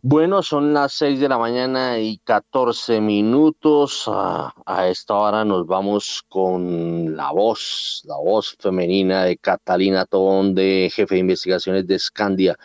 Bueno, 0.02 0.42
son 0.42 0.73
las 0.73 0.95
6 0.95 1.21
de 1.21 1.28
la 1.28 1.37
mañana 1.37 1.99
y 1.99 2.16
14 2.25 3.02
minutos. 3.02 4.04
A, 4.07 4.88
esta 4.88 5.14
hora 5.14 5.45
nos 5.45 5.66
vamos 5.66 6.25
con 6.26 7.14
la 7.14 7.30
voz, 7.33 8.02
la 8.07 8.16
voz 8.16 8.57
femenina 8.59 9.25
de 9.25 9.37
Catalina 9.37 10.07
Tobón, 10.07 10.54
de 10.54 10.90
jefe 10.90 11.16
de 11.16 11.21
investigaciones 11.21 11.87
de 11.87 11.99
Scandia. 11.99 12.57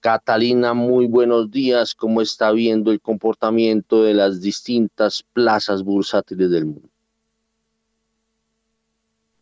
Catalina, 0.00 0.74
muy 0.74 1.06
buenos 1.06 1.48
días. 1.52 1.94
¿Cómo 1.94 2.22
está 2.22 2.50
viendo 2.50 2.90
el 2.90 3.00
comportamiento 3.00 4.02
de 4.02 4.14
las 4.14 4.40
distintas 4.40 5.22
plazas 5.32 5.84
bursátiles 5.84 6.50
del 6.50 6.66
mundo? 6.66 6.88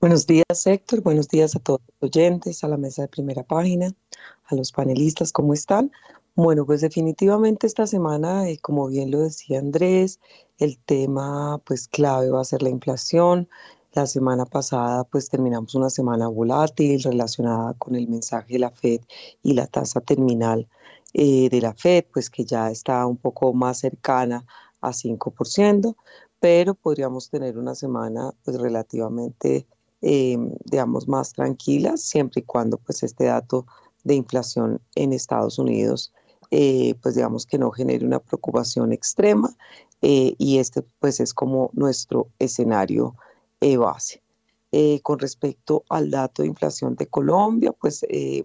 Buenos 0.00 0.26
días, 0.26 0.66
Héctor. 0.66 1.00
Buenos 1.00 1.28
días 1.28 1.56
a 1.56 1.60
todos 1.60 1.80
los 1.88 2.10
oyentes, 2.10 2.62
a 2.62 2.68
la 2.68 2.76
mesa 2.76 3.02
de 3.02 3.08
primera 3.08 3.42
página, 3.42 3.90
a 4.44 4.54
los 4.54 4.70
panelistas. 4.70 5.32
¿Cómo 5.32 5.54
están? 5.54 5.90
Bueno, 6.40 6.64
pues 6.64 6.82
definitivamente 6.82 7.66
esta 7.66 7.84
semana, 7.88 8.48
eh, 8.48 8.58
como 8.62 8.86
bien 8.86 9.10
lo 9.10 9.18
decía 9.18 9.58
Andrés, 9.58 10.20
el 10.58 10.78
tema 10.78 11.60
pues 11.66 11.88
clave 11.88 12.30
va 12.30 12.42
a 12.42 12.44
ser 12.44 12.62
la 12.62 12.68
inflación. 12.68 13.48
La 13.92 14.06
semana 14.06 14.46
pasada 14.46 15.02
pues 15.02 15.28
terminamos 15.30 15.74
una 15.74 15.90
semana 15.90 16.28
volátil 16.28 17.02
relacionada 17.02 17.74
con 17.74 17.96
el 17.96 18.06
mensaje 18.06 18.52
de 18.52 18.58
la 18.60 18.70
Fed 18.70 19.00
y 19.42 19.54
la 19.54 19.66
tasa 19.66 20.00
terminal 20.00 20.68
eh, 21.12 21.48
de 21.50 21.60
la 21.60 21.74
Fed, 21.74 22.04
pues 22.12 22.30
que 22.30 22.44
ya 22.44 22.70
está 22.70 23.04
un 23.04 23.16
poco 23.16 23.52
más 23.52 23.78
cercana 23.80 24.46
a 24.80 24.92
5%, 24.92 25.96
pero 26.38 26.74
podríamos 26.74 27.30
tener 27.30 27.58
una 27.58 27.74
semana 27.74 28.32
pues 28.44 28.60
relativamente, 28.60 29.66
eh, 30.02 30.38
digamos, 30.66 31.08
más 31.08 31.32
tranquila, 31.32 31.96
siempre 31.96 32.42
y 32.42 32.44
cuando 32.44 32.78
pues 32.78 33.02
este 33.02 33.24
dato 33.24 33.66
de 34.04 34.14
inflación 34.14 34.80
en 34.94 35.12
Estados 35.12 35.58
Unidos 35.58 36.12
eh, 36.50 36.94
pues 37.02 37.14
digamos 37.14 37.44
que 37.44 37.58
no 37.58 37.70
genere 37.70 38.06
una 38.06 38.20
preocupación 38.20 38.92
extrema 38.92 39.54
eh, 40.00 40.34
y 40.38 40.58
este 40.58 40.82
pues 40.98 41.20
es 41.20 41.34
como 41.34 41.70
nuestro 41.74 42.28
escenario 42.38 43.16
eh, 43.60 43.76
base. 43.76 44.22
con 45.02 45.18
respecto 45.18 45.84
al 45.88 46.10
dato 46.10 46.42
de 46.42 46.48
inflación 46.48 46.94
de 46.94 47.06
Colombia, 47.06 47.72
pues, 47.72 48.04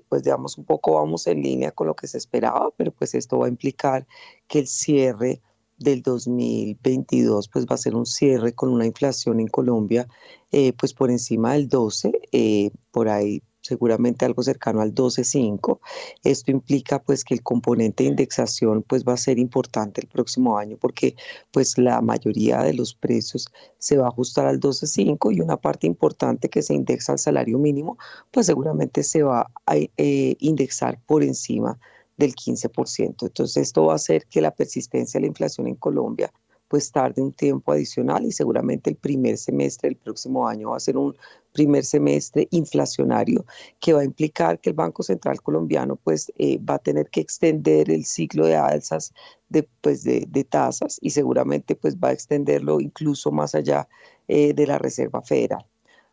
pues 0.09 0.23
digamos 0.23 0.57
un 0.57 0.65
poco 0.65 0.93
vamos 0.93 1.27
en 1.27 1.41
línea 1.41 1.71
con 1.71 1.87
lo 1.87 1.95
que 1.95 2.07
se 2.07 2.17
esperaba, 2.17 2.71
pero 2.77 2.91
pues 2.91 3.13
esto 3.13 3.39
va 3.39 3.47
a 3.47 3.49
implicar 3.49 4.07
que 4.47 4.59
el 4.59 4.67
cierre 4.67 5.41
del 5.77 6.01
2022 6.01 7.49
pues 7.49 7.65
va 7.65 7.75
a 7.75 7.77
ser 7.77 7.95
un 7.95 8.05
cierre 8.05 8.53
con 8.53 8.69
una 8.69 8.85
inflación 8.85 9.39
en 9.41 9.47
Colombia 9.47 10.07
pues 10.77 10.93
por 10.93 11.09
encima 11.11 11.53
del 11.53 11.67
12, 11.67 12.11
por 12.91 13.09
ahí 13.09 13.41
seguramente 13.63 14.25
algo 14.25 14.43
cercano 14.43 14.81
al 14.81 14.93
12.5. 14.93 15.79
Esto 16.23 16.51
implica 16.51 17.01
pues 17.01 17.23
que 17.23 17.33
el 17.33 17.41
componente 17.41 18.03
de 18.03 18.09
indexación 18.09 18.83
pues 18.83 19.03
va 19.03 19.13
a 19.13 19.17
ser 19.17 19.39
importante 19.39 20.01
el 20.01 20.07
próximo 20.07 20.57
año 20.57 20.77
porque 20.79 21.15
pues 21.51 21.77
la 21.77 22.01
mayoría 22.01 22.61
de 22.61 22.73
los 22.73 22.93
precios 22.93 23.47
se 23.79 23.97
va 23.97 24.05
a 24.05 24.09
ajustar 24.09 24.45
al 24.45 24.59
12.5 24.59 25.35
y 25.35 25.41
una 25.41 25.57
parte 25.57 25.87
importante 25.87 26.49
que 26.49 26.61
se 26.61 26.73
indexa 26.73 27.13
al 27.13 27.19
salario 27.19 27.57
mínimo 27.57 27.97
pues 28.31 28.45
seguramente 28.45 29.03
se 29.03 29.23
va 29.23 29.49
a 29.65 29.75
eh, 29.77 30.35
indexar 30.39 30.99
por 31.05 31.23
encima 31.23 31.79
del 32.17 32.35
15%. 32.35 33.23
Entonces 33.23 33.57
esto 33.57 33.85
va 33.85 33.93
a 33.93 33.95
hacer 33.95 34.27
que 34.27 34.41
la 34.41 34.51
persistencia 34.51 35.17
de 35.19 35.21
la 35.21 35.27
inflación 35.27 35.67
en 35.67 35.75
Colombia 35.75 36.31
pues 36.73 36.91
tarde 36.91 37.21
un 37.21 37.31
tiempo 37.31 37.71
adicional 37.71 38.25
y 38.25 38.31
seguramente 38.31 38.89
el 38.89 38.95
primer 38.95 39.37
semestre 39.37 39.89
del 39.89 39.95
próximo 39.95 40.47
año 40.47 40.71
va 40.71 40.77
a 40.77 40.79
ser 40.79 40.97
un 40.97 41.15
primer 41.53 41.85
semestre 41.85 42.47
inflacionario 42.51 43.45
que 43.79 43.93
va 43.93 44.01
a 44.01 44.05
implicar 44.05 44.59
que 44.59 44.71
el 44.71 44.75
Banco 44.75 45.03
Central 45.03 45.41
colombiano 45.41 45.95
pues 45.95 46.31
eh, 46.37 46.59
va 46.59 46.75
a 46.75 46.79
tener 46.79 47.09
que 47.09 47.21
extender 47.21 47.89
el 47.89 48.05
ciclo 48.05 48.45
de 48.45 48.55
alzas 48.55 49.13
de, 49.49 49.63
pues, 49.81 50.03
de, 50.03 50.47
tasas 50.49 50.97
y 51.01 51.11
seguramente 51.11 51.75
pues 51.75 51.95
va 51.95 52.09
a 52.09 52.13
extenderlo 52.13 52.81
incluso 52.81 53.31
más 53.31 53.55
allá 53.55 53.87
eh, 54.27 54.53
de 54.53 54.67
la 54.67 54.77
Reserva 54.79 55.21
Federal. 55.21 55.65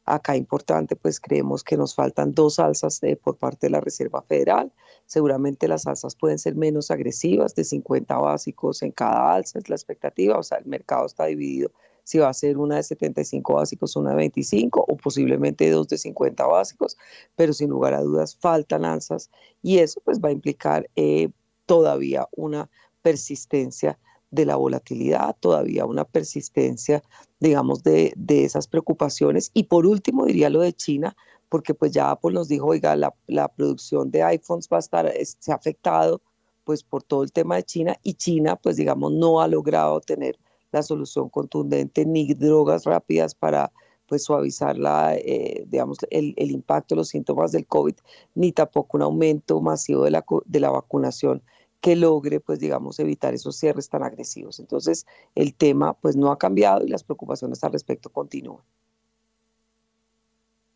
Acá 0.05 0.37
importante, 0.37 0.97
pues 0.97 1.21
creemos 1.21 1.63
que 1.63 1.77
nos 1.77 1.95
faltan 1.95 2.33
dos 2.33 2.59
alzas 2.59 3.03
eh, 3.03 3.17
por 3.17 3.37
parte 3.37 3.67
de 3.67 3.71
la 3.71 3.81
Reserva 3.81 4.23
Federal. 4.23 4.73
Seguramente 5.07 5.69
las 5.69 5.87
alzas 5.87 6.17
pueden 6.17 6.39
ser 6.39 6.57
menos 6.57 6.91
agresivas, 6.91 7.55
de 7.55 7.65
50 7.65 8.17
básicos 8.17 8.83
en 8.83 8.93
cada 8.93 9.35
alza, 9.35 9.59
es 9.59 9.69
la 9.69 9.77
expectativa. 9.77 10.39
O 10.39 10.43
sea, 10.43 10.59
el 10.59 10.67
mercado 10.67 11.07
está 11.07 11.27
dividido 11.27 11.71
si 12.05 12.19
va 12.19 12.29
a 12.29 12.35
ser 12.35 12.59
una 12.59 12.77
de 12.77 12.83
75 12.83 13.55
básicos, 13.55 13.97
una 13.97 14.11
de 14.11 14.17
25 14.17 14.85
o 14.87 14.97
posiblemente 14.97 15.71
dos 15.71 15.89
de 15.89 15.99
50 15.99 16.47
básicos, 16.47 16.97
pero 17.37 17.53
sin 17.53 17.71
lugar 17.71 17.95
a 17.95 18.03
dudas 18.03 18.37
faltan 18.37 18.85
alzas 18.85 19.31
y 19.63 19.79
eso 19.79 20.01
pues 20.05 20.21
va 20.21 20.29
a 20.29 20.33
implicar 20.33 20.89
eh, 20.97 21.31
todavía 21.67 22.29
una 22.33 22.69
persistencia 23.03 23.99
de 24.31 24.47
la 24.47 24.57
volatilidad, 24.57 25.37
todavía 25.41 25.85
una 25.87 26.05
persistencia, 26.05 27.03
digamos, 27.41 27.83
de, 27.83 28.13
de 28.17 28.45
esas 28.45 28.69
preocupaciones. 28.69 29.51
Y 29.55 29.65
por 29.65 29.87
último, 29.87 30.25
diría 30.25 30.51
lo 30.51 30.61
de 30.61 30.73
China, 30.73 31.17
porque 31.49 31.75
pues 31.75 31.91
ya 31.93 32.11
Apple 32.11 32.33
nos 32.33 32.49
dijo, 32.49 32.67
oiga, 32.67 32.95
la, 32.95 33.13
la 33.27 33.49
producción 33.49 34.11
de 34.11 34.23
iPhones 34.23 34.69
va 34.73 34.77
a 34.77 34.81
estar, 34.81 35.13
se 35.25 35.53
ha 35.53 35.57
afectado 35.57 36.23
pues 36.65 36.83
por 36.85 37.03
todo 37.03 37.25
el 37.25 37.33
tema 37.33 37.57
de 37.57 37.65
China 37.65 37.97
y 38.03 38.15
China 38.15 38.55
pues 38.55 38.77
digamos 38.77 39.13
no 39.13 39.41
ha 39.41 39.49
logrado 39.49 40.01
tener 40.01 40.39
la 40.73 40.83
solución 40.83 41.29
contundente 41.29 42.05
ni 42.05 42.33
drogas 42.35 42.85
rápidas 42.85 43.35
para 43.35 43.73
pues 44.07 44.25
suavizar 44.25 44.77
la, 44.77 45.15
eh, 45.15 45.65
digamos, 45.69 45.99
el, 46.11 46.35
el, 46.37 46.51
impacto 46.51 46.97
los 46.97 47.09
síntomas 47.09 47.53
del 47.53 47.67
COVID, 47.67 47.95
ni 48.35 48.51
tampoco 48.51 48.97
un 48.97 49.05
aumento 49.05 49.61
masivo 49.61 50.05
de 50.05 50.11
la, 50.11 50.25
de 50.47 50.61
la 50.61 50.71
vacunación 50.71 51.43
que 51.81 51.95
logre, 51.95 52.41
pues 52.41 52.59
digamos, 52.59 52.99
evitar 52.99 53.35
esos 53.35 53.57
cierres 53.57 53.89
tan 53.89 54.03
agresivos. 54.03 54.59
Entonces, 54.59 55.07
el 55.37 55.55
tema 55.55 55.95
pues 55.95 56.17
no 56.17 56.33
ha 56.33 56.39
cambiado 56.39 56.85
y 56.85 56.89
las 56.89 57.05
preocupaciones 57.05 57.63
al 57.63 57.73
respecto 57.73 58.11
continúan. 58.11 58.63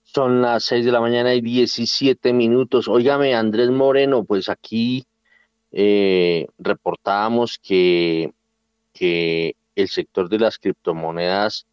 Son 0.05 0.41
las 0.41 0.65
6 0.67 0.87
de 0.87 0.93
la 0.93 1.01
mañana 1.01 1.35
y 1.35 1.41
17 1.41 2.33
minutos. 2.33 2.87
Óigame, 2.87 3.35
Andrés 3.35 3.71
Moreno, 3.71 4.25
pues 4.25 4.49
aquí 4.49 5.05
eh, 5.73 6.47
reportábamos 6.59 7.59
que, 7.59 8.33
que 8.93 9.57
el 9.77 9.89
sector 9.89 10.29
de 10.29 10.39
las 10.39 10.59
criptomonedas 10.59 11.67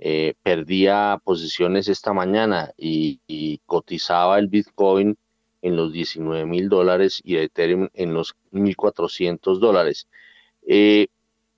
eh, 0.00 0.34
perdía 0.42 1.20
posiciones 1.24 1.88
esta 1.88 2.12
mañana 2.12 2.72
y, 2.76 3.20
cotizaba 3.66 4.38
el 4.38 4.46
Bitcoin 4.46 5.16
en 5.60 5.76
los 5.76 5.92
19 5.92 6.46
mil 6.46 6.68
dólares 6.68 7.20
y 7.24 7.36
Ethereum 7.36 7.88
en 7.94 8.14
los 8.14 8.36
1.400 8.52 9.58
dólares. 9.58 10.06
Eh, 10.66 11.08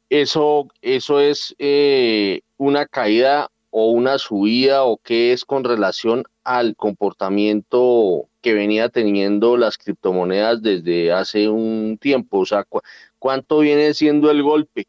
eso, 0.08 0.68
eso 0.82 1.20
es 1.20 1.54
eh, 1.58 2.40
una 2.56 2.86
caída 2.86 3.50
o 3.70 3.90
una 3.90 4.18
subida 4.18 4.84
o 4.84 4.96
qué 4.96 5.32
es 5.32 5.44
con 5.44 5.62
relación 5.64 6.24
al 6.42 6.74
comportamiento 6.76 8.26
que 8.40 8.54
venía 8.54 8.88
teniendo 8.88 9.56
las 9.56 9.78
criptomonedas 9.78 10.62
desde 10.62 11.12
hace 11.12 11.48
un 11.48 11.98
tiempo. 12.00 12.38
O 12.40 12.46
sea, 12.46 12.66
¿cuánto 13.18 13.60
viene 13.60 13.94
siendo 13.94 14.30
el 14.30 14.42
golpe? 14.42 14.86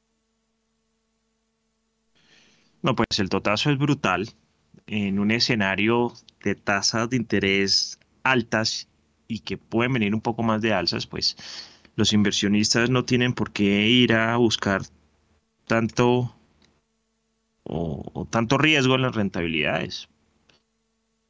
No, 2.82 2.96
pues 2.96 3.20
el 3.20 3.30
totazo 3.30 3.70
es 3.72 3.78
brutal. 3.78 4.30
En 4.88 5.20
un 5.20 5.32
escenario 5.32 6.14
de 6.44 6.56
tasas 6.56 7.10
de 7.10 7.18
interés 7.18 8.00
altas 8.24 8.90
y 9.28 9.40
que 9.40 9.58
pueden 9.58 9.94
venir 9.94 10.14
un 10.14 10.22
poco 10.22 10.44
más 10.44 10.62
de 10.62 10.74
alzas, 10.74 11.08
pues 11.08 11.38
los 11.96 12.14
inversionistas 12.14 12.90
no 12.90 13.06
tienen 13.06 13.34
por 13.34 13.52
qué 13.52 13.88
ir 13.88 14.14
a 14.14 14.36
buscar 14.38 14.82
tanto 15.68 16.36
o, 17.64 18.28
tanto 18.30 18.58
riesgo 18.58 18.96
en 18.96 19.04
las 19.04 19.16
rentabilidades. 19.16 20.10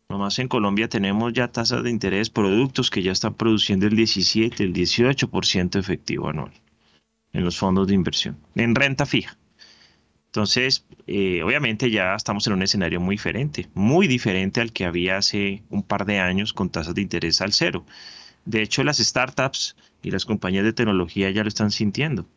Nomás 0.10 0.40
en 0.40 0.48
Colombia 0.48 0.90
tenemos 0.90 1.32
ya 1.34 1.52
tasas 1.52 1.84
de 1.84 1.90
interés, 1.90 2.30
productos 2.30 2.90
que 2.90 3.04
ya 3.04 3.12
están 3.12 3.34
produciendo 3.34 3.88
el 3.88 3.96
17, 3.96 4.64
el 4.64 4.74
18% 4.74 5.80
efectivo 5.80 6.30
anual 6.30 6.52
en 7.34 7.46
los 7.46 7.58
fondos 7.58 7.88
de 7.88 7.94
inversión, 7.94 8.38
en 8.56 8.76
renta 8.76 9.06
fija. 9.06 9.38
Entonces, 10.32 10.86
eh, 11.08 11.44
obviamente 11.44 11.92
ya 11.92 12.16
estamos 12.16 12.48
en 12.48 12.54
un 12.54 12.62
escenario 12.62 13.02
muy 13.02 13.16
diferente, 13.16 13.68
muy 13.74 14.08
diferente 14.08 14.62
al 14.62 14.72
que 14.72 14.86
había 14.86 15.18
hace 15.18 15.64
un 15.70 15.84
par 15.84 16.06
de 16.06 16.20
años 16.20 16.54
con 16.54 16.70
tasas 16.70 16.96
de 16.96 17.02
interés 17.02 17.42
al 17.42 17.52
cero. 17.52 17.86
De 18.46 18.62
hecho, 18.62 18.82
las 18.86 19.00
startups 19.00 19.76
y 20.02 20.10
las 20.10 20.24
compañías 20.24 20.64
de 20.64 20.72
tecnología 20.72 21.30
ya 21.32 21.44
lo 21.44 21.50
están 21.50 21.70
sintiendo. 21.70 22.30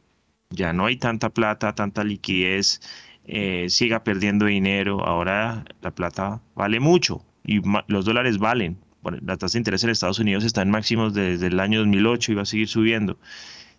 Ya 0.50 0.72
no 0.72 0.86
hay 0.86 0.96
tanta 0.96 1.30
plata, 1.30 1.76
tanta 1.76 2.02
liquidez, 2.02 2.80
eh, 3.26 3.66
siga 3.68 4.02
perdiendo 4.02 4.46
dinero. 4.46 5.06
Ahora 5.06 5.64
la 5.80 5.92
plata 5.92 6.42
vale 6.56 6.80
mucho 6.80 7.24
y 7.44 7.60
los 7.86 8.04
dólares 8.04 8.38
valen. 8.38 8.76
La 9.22 9.36
tasa 9.36 9.52
de 9.52 9.60
interés 9.60 9.84
en 9.84 9.90
Estados 9.90 10.18
Unidos 10.18 10.42
está 10.42 10.62
en 10.62 10.70
máximos 10.70 11.14
desde 11.14 11.46
el 11.46 11.60
año 11.60 11.78
2008 11.78 12.32
y 12.32 12.34
va 12.34 12.42
a 12.42 12.46
seguir 12.46 12.66
subiendo. 12.66 13.20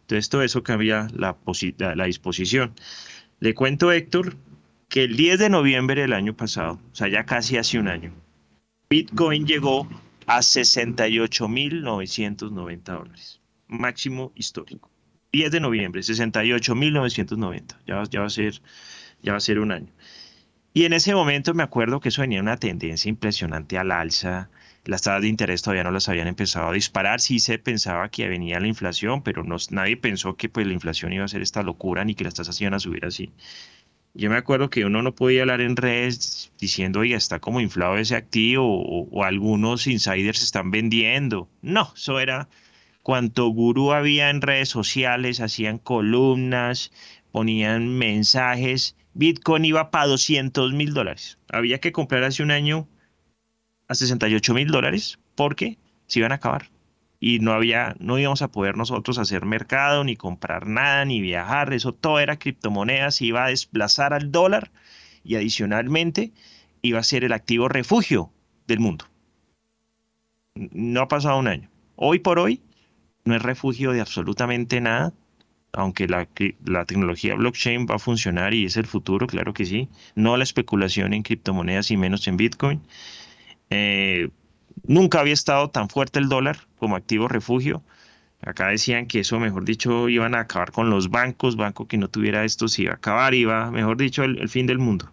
Entonces, 0.06 0.30
todo 0.30 0.44
eso 0.44 0.64
cambia 0.64 1.08
la, 1.14 1.36
la 1.96 2.06
disposición. 2.06 2.76
Le 3.40 3.54
cuento, 3.54 3.92
Héctor, 3.92 4.38
que 4.88 5.04
el 5.04 5.18
10 5.18 5.40
de 5.40 5.50
noviembre 5.50 6.02
del 6.02 6.14
año 6.14 6.34
pasado, 6.36 6.80
o 6.92 6.96
sea, 6.96 7.10
ya 7.10 7.26
casi 7.26 7.58
hace 7.58 7.78
un 7.78 7.88
año, 7.88 8.12
Bitcoin 8.90 9.46
llegó 9.46 9.88
a 10.26 10.40
68.990 10.40 12.84
dólares, 12.84 13.42
máximo 13.68 14.32
histórico. 14.36 14.90
10 15.34 15.52
de 15.52 15.60
noviembre, 15.60 16.02
68.990, 16.02 17.78
ya, 17.86 18.04
ya, 18.10 18.22
va 18.22 18.28
a 18.28 18.30
ser, 18.30 18.62
ya 19.22 19.34
va 19.34 19.38
a 19.38 19.42
ser 19.42 19.60
un 19.60 19.74
año. 19.74 19.92
Y 20.74 20.86
en 20.86 20.94
ese 20.94 21.14
momento 21.14 21.54
me 21.54 21.64
acuerdo 21.64 22.00
que 22.00 22.08
eso 22.10 22.22
venía 22.22 22.42
una 22.42 22.58
tendencia 22.58 23.10
impresionante 23.10 23.78
al 23.78 23.92
alza, 23.92 24.50
las 24.86 25.02
tasas 25.02 25.22
de 25.22 25.28
interés 25.28 25.62
todavía 25.62 25.84
no 25.84 25.92
las 25.92 26.10
habían 26.10 26.28
empezado 26.28 26.70
a 26.70 26.74
disparar, 26.74 27.20
sí 27.20 27.40
se 27.40 27.60
pensaba 27.60 28.10
que 28.10 28.30
venía 28.30 28.60
la 28.60 28.68
inflación, 28.68 29.24
pero 29.24 29.44
no, 29.44 29.58
nadie 29.72 29.98
pensó 29.98 30.38
que 30.38 30.48
pues 30.50 30.68
la 30.68 30.74
inflación 30.74 31.12
iba 31.14 31.26
a 31.26 31.28
ser 31.28 31.42
esta 31.42 31.64
locura 31.64 32.06
ni 32.06 32.16
que 32.16 32.24
las 32.24 32.36
tasas 32.36 32.60
iban 32.62 32.74
a 32.76 32.80
subir 32.80 33.06
así. 33.06 33.32
Yo 34.14 34.30
me 34.30 34.38
acuerdo 34.38 34.70
que 34.70 34.86
uno 34.86 35.02
no 35.02 35.14
podía 35.14 35.42
hablar 35.42 35.60
en 35.60 35.76
redes 35.76 36.52
diciendo, 36.58 37.02
oiga, 37.02 37.18
está 37.18 37.40
como 37.40 37.60
inflado 37.60 37.98
ese 37.98 38.16
activo 38.16 38.64
o, 38.66 39.10
o 39.12 39.24
algunos 39.24 39.88
insiders 39.88 40.42
están 40.42 40.72
vendiendo. 40.72 41.50
No, 41.62 41.92
eso 41.94 42.20
era 42.20 42.48
cuanto 43.06 43.50
gurú 43.50 43.92
había 43.92 44.30
en 44.30 44.42
redes 44.42 44.70
sociales, 44.70 45.42
hacían 45.42 45.80
columnas, 45.80 46.92
ponían 47.32 47.90
mensajes. 47.90 48.96
Bitcoin 49.14 49.66
iba 49.66 49.92
para 49.92 50.08
200 50.08 50.74
mil 50.74 50.94
dólares. 50.94 51.38
Había 51.50 51.80
que 51.80 51.92
comprar 51.92 52.24
hace 52.24 52.42
un 52.42 52.52
año 52.52 52.88
a 53.88 53.96
68 53.96 54.54
mil 54.54 54.68
dólares 54.70 55.20
porque 55.36 55.78
se 56.08 56.20
iban 56.20 56.32
a 56.32 56.36
acabar 56.36 56.70
y 57.20 57.40
no 57.40 57.54
había, 57.54 57.96
no 58.00 58.20
íbamos 58.20 58.42
a 58.42 58.52
poder 58.52 58.78
nosotros 58.78 59.18
hacer 59.18 59.46
mercado, 59.46 60.04
ni 60.04 60.16
comprar 60.16 60.68
nada, 60.68 61.06
ni 61.06 61.22
viajar, 61.22 61.74
eso 61.74 61.94
todo 61.94 62.20
era 62.20 62.38
criptomonedas, 62.38 63.22
iba 63.22 63.46
a 63.46 63.50
desplazar 63.50 64.14
al 64.14 64.32
dólar 64.32 64.72
y 65.24 65.36
adicionalmente 65.36 66.34
iba 66.82 67.00
a 67.00 67.04
ser 67.04 67.24
el 67.24 67.34
activo 67.34 67.68
refugio 67.68 68.32
del 68.68 68.80
mundo. 68.80 69.06
No 70.54 71.02
ha 71.02 71.08
pasado 71.08 71.40
un 71.40 71.48
año. 71.48 71.70
Hoy 71.96 72.20
por 72.20 72.40
hoy 72.40 72.62
no 73.24 73.36
es 73.36 73.42
refugio 73.42 73.92
de 73.92 74.02
absolutamente 74.02 74.80
nada, 74.80 75.14
aunque 75.74 76.08
la, 76.08 76.28
la, 76.64 76.86
tecnología 76.86 77.36
blockchain 77.36 77.88
va 77.90 77.96
a 77.96 78.00
funcionar 78.00 78.54
y 78.54 78.66
es 78.66 78.78
el 78.78 78.86
futuro, 78.86 79.28
claro 79.28 79.54
que 79.54 79.66
sí. 79.66 79.90
No 80.16 80.38
la 80.38 80.44
especulación 80.44 81.14
en 81.14 81.24
criptomonedas 81.24 81.92
y 81.92 81.98
menos 81.98 82.28
en 82.28 82.38
Bitcoin. 82.38 82.82
Eh, 83.70 84.30
nunca 84.88 85.20
había 85.20 85.34
estado 85.34 85.70
tan 85.70 85.90
fuerte 85.90 86.20
el 86.20 86.30
dólar 86.30 86.60
como 86.78 86.96
activo 86.96 87.28
refugio. 87.28 87.84
Acá 88.42 88.68
decían 88.68 89.08
que 89.08 89.22
eso, 89.22 89.40
mejor 89.40 89.66
dicho, 89.66 90.08
iban 90.08 90.36
a 90.36 90.42
acabar 90.42 90.72
con 90.72 90.90
los 90.90 91.10
bancos, 91.10 91.56
banco 91.56 91.88
que 91.88 91.98
no 91.98 92.10
tuviera 92.10 92.44
esto 92.44 92.68
se 92.68 92.84
iba 92.84 92.92
a 92.92 92.96
acabar, 92.96 93.34
iba, 93.34 93.72
mejor 93.72 93.98
dicho, 93.98 94.24
el, 94.24 94.48
fin 94.50 94.68
del 94.68 94.78
mundo. 94.78 95.12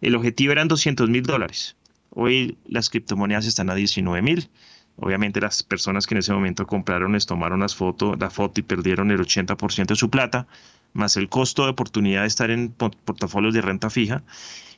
El 0.00 0.16
objetivo 0.16 0.52
eran 0.52 0.68
200 0.68 1.08
mil 1.08 1.22
dólares. 1.22 1.76
Hoy 2.10 2.58
las 2.66 2.90
criptomonedas 2.90 3.46
están 3.46 3.70
a 3.70 3.74
19 3.74 4.22
mil. 4.22 4.48
Obviamente 4.96 5.40
las 5.40 5.62
personas 5.62 6.06
que 6.06 6.14
en 6.14 6.18
ese 6.18 6.32
momento 6.32 6.66
compraron 6.66 7.12
les 7.12 7.26
tomaron 7.26 7.60
las 7.60 7.74
foto, 7.74 8.14
la 8.16 8.30
foto 8.30 8.60
y 8.60 8.62
perdieron 8.62 9.10
el 9.10 9.20
80% 9.20 9.86
de 9.86 9.96
su 9.96 10.10
plata 10.10 10.46
más 10.94 11.16
el 11.16 11.28
costo 11.28 11.64
de 11.64 11.70
oportunidad 11.70 12.22
de 12.22 12.28
estar 12.28 12.50
en 12.50 12.70
portafolios 12.70 13.52
de 13.52 13.60
renta 13.60 13.90
fija. 13.90 14.22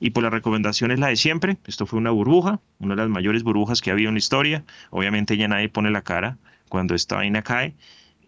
Y 0.01 0.11
por 0.11 0.25
la 0.25 0.31
recomendación 0.31 0.91
es 0.91 0.99
la 0.99 1.09
de 1.09 1.17
siempre. 1.17 1.59
Esto 1.67 1.87
fue 1.87 1.99
una 1.99 2.11
burbuja, 2.11 2.61
una 2.81 2.95
de 2.95 3.03
las 3.03 3.11
mayores 3.11 3.45
burbujas 3.45 3.81
que 3.81 3.91
ha 3.91 3.93
habido 3.93 4.09
en 4.09 4.15
la 4.15 4.19
historia. 4.19 4.65
Obviamente 4.91 5.37
ya 5.37 5.47
nadie 5.47 5.69
pone 5.69 5.91
la 5.91 6.03
cara 6.03 6.39
cuando 6.69 6.95
esta 6.95 7.17
vaina 7.17 7.43
cae 7.43 7.75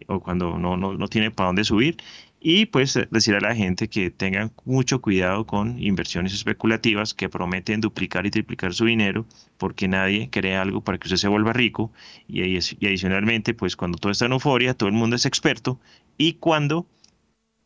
o 0.07 0.21
cuando 0.21 0.57
no, 0.57 0.77
no, 0.77 0.93
no 0.93 1.07
tiene 1.07 1.31
para 1.31 1.47
dónde 1.47 1.63
subir. 1.63 1.97
Y 2.41 2.67
pues 2.67 2.97
decir 3.11 3.35
a 3.35 3.41
la 3.41 3.53
gente 3.53 3.89
que 3.89 4.11
tengan 4.11 4.53
mucho 4.63 5.01
cuidado 5.01 5.45
con 5.45 5.81
inversiones 5.81 6.33
especulativas 6.33 7.13
que 7.13 7.27
prometen 7.27 7.81
duplicar 7.81 8.25
y 8.25 8.31
triplicar 8.31 8.73
su 8.73 8.85
dinero 8.85 9.25
porque 9.57 9.89
nadie 9.89 10.29
crea 10.29 10.61
algo 10.61 10.81
para 10.81 10.97
que 10.97 11.07
usted 11.07 11.17
se 11.17 11.27
vuelva 11.27 11.51
rico. 11.51 11.91
Y, 12.27 12.41
y 12.43 12.85
adicionalmente, 12.85 13.53
pues 13.53 13.75
cuando 13.75 13.97
todo 13.97 14.11
está 14.11 14.25
en 14.25 14.31
euforia, 14.31 14.73
todo 14.73 14.87
el 14.87 14.95
mundo 14.95 15.17
es 15.17 15.25
experto. 15.25 15.81
Y 16.17 16.33
cuando 16.33 16.87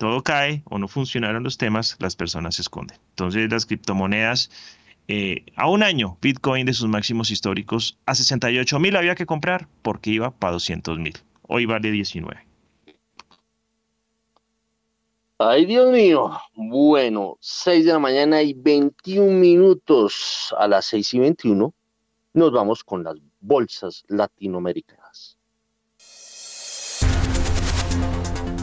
todo 0.04 0.22
cae 0.22 0.64
o 0.66 0.80
no 0.80 0.90
funcionaron 0.90 1.44
los 1.44 1.58
temas, 1.58 1.96
las 1.98 2.18
personas 2.18 2.56
se 2.56 2.64
esconden. 2.64 2.98
Entonces 3.12 3.50
las 3.50 3.66
criptomonedas, 3.66 4.52
eh, 5.08 5.46
a 5.56 5.70
un 5.70 5.82
año, 5.82 6.18
Bitcoin 6.22 6.66
de 6.66 6.74
sus 6.74 6.90
máximos 6.90 7.32
históricos, 7.32 7.98
a 8.06 8.14
68 8.14 8.80
mil 8.82 8.98
había 8.98 9.16
que 9.16 9.26
comprar 9.26 9.70
porque 9.82 10.10
iba 10.10 10.32
para 10.32 10.52
200 10.52 11.00
mil. 11.00 11.14
Hoy 11.44 11.66
vale 11.66 11.90
19. 11.90 12.46
Ay, 15.38 15.66
Dios 15.66 15.90
mío. 15.90 16.32
Bueno, 16.54 17.38
6 17.40 17.86
de 17.86 17.94
la 17.94 18.00
mañana 18.00 18.42
y 18.42 18.54
21 18.54 19.32
minutos 19.32 20.54
a 20.60 20.68
las 20.68 20.84
6 20.88 21.14
y 21.14 21.20
21. 21.20 21.74
Nos 22.34 22.52
vamos 22.52 22.84
con 22.84 23.06
las 23.06 23.16
bolsas 23.40 24.04
latinoamericanas. 24.10 25.03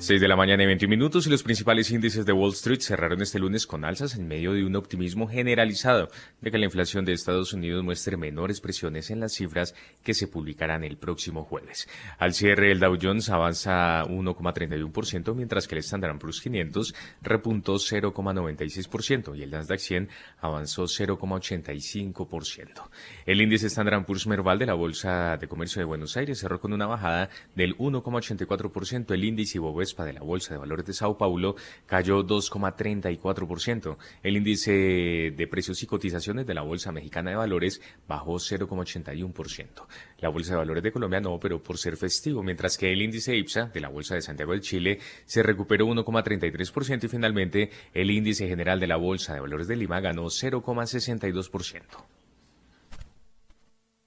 6 0.00 0.18
de 0.18 0.28
la 0.28 0.34
mañana 0.34 0.62
y 0.62 0.66
21 0.66 0.88
minutos 0.88 1.26
y 1.26 1.30
los 1.30 1.42
principales 1.42 1.90
índices 1.90 2.24
de 2.24 2.32
Wall 2.32 2.52
Street 2.52 2.80
cerraron 2.80 3.20
este 3.20 3.38
lunes 3.38 3.66
con 3.66 3.84
alzas 3.84 4.16
en 4.16 4.26
medio 4.26 4.54
de 4.54 4.64
un 4.64 4.74
optimismo 4.74 5.28
generalizado 5.28 6.08
de 6.40 6.50
que 6.50 6.56
la 6.56 6.64
inflación 6.64 7.04
de 7.04 7.12
Estados 7.12 7.52
Unidos 7.52 7.84
muestre 7.84 8.16
menores 8.16 8.62
presiones 8.62 9.10
en 9.10 9.20
las 9.20 9.34
cifras 9.34 9.74
que 10.02 10.14
se 10.14 10.26
publicarán 10.26 10.84
el 10.84 10.96
próximo 10.96 11.44
jueves. 11.44 11.86
Al 12.18 12.32
cierre, 12.32 12.72
el 12.72 12.80
Dow 12.80 12.96
Jones 13.00 13.28
avanza 13.28 14.02
1,31%, 14.06 15.34
mientras 15.34 15.68
que 15.68 15.74
el 15.74 15.80
Standard 15.80 16.18
Poor's 16.18 16.40
500 16.40 16.94
repuntó 17.20 17.74
0,96% 17.74 19.36
y 19.36 19.42
el 19.42 19.50
Nasdaq 19.50 19.80
100 19.80 20.08
avanzó 20.40 20.84
0,85%. 20.84 22.88
El 23.26 23.42
índice 23.42 23.66
Standard 23.66 24.06
Poor's 24.06 24.26
Merval 24.26 24.58
de 24.58 24.64
la 24.64 24.72
Bolsa 24.72 25.36
de 25.36 25.46
Comercio 25.46 25.80
de 25.80 25.84
Buenos 25.84 26.16
Aires 26.16 26.38
cerró 26.38 26.58
con 26.58 26.72
una 26.72 26.86
bajada 26.86 27.28
del 27.54 27.76
1,84%. 27.76 29.12
El 29.12 29.24
índice 29.24 29.58
Bovespa 29.58 29.89
de 29.98 30.12
la 30.12 30.20
Bolsa 30.20 30.54
de 30.54 30.60
Valores 30.60 30.86
de 30.86 30.92
Sao 30.92 31.18
Paulo 31.18 31.56
cayó 31.86 32.24
2,34%. 32.24 33.96
El 34.22 34.36
índice 34.36 35.32
de 35.36 35.46
precios 35.46 35.82
y 35.82 35.86
cotizaciones 35.86 36.46
de 36.46 36.54
la 36.54 36.62
Bolsa 36.62 36.92
Mexicana 36.92 37.30
de 37.30 37.36
Valores 37.36 37.80
bajó 38.08 38.34
0,81%. 38.34 39.86
La 40.18 40.28
Bolsa 40.28 40.52
de 40.52 40.58
Valores 40.58 40.82
de 40.82 40.92
Colombia 40.92 41.20
no 41.20 41.32
operó 41.32 41.62
por 41.62 41.78
ser 41.78 41.96
festivo, 41.96 42.42
mientras 42.42 42.78
que 42.78 42.92
el 42.92 43.02
índice 43.02 43.36
IPSA 43.36 43.66
de 43.66 43.80
la 43.80 43.88
Bolsa 43.88 44.14
de 44.14 44.22
Santiago 44.22 44.52
del 44.52 44.60
Chile 44.60 44.98
se 45.26 45.42
recuperó 45.42 45.86
1,33% 45.86 47.04
y 47.04 47.08
finalmente 47.08 47.70
el 47.92 48.10
índice 48.10 48.48
general 48.48 48.80
de 48.80 48.86
la 48.86 48.96
Bolsa 48.96 49.34
de 49.34 49.40
Valores 49.40 49.68
de 49.68 49.76
Lima 49.76 50.00
ganó 50.00 50.24
0,62%. 50.26 51.82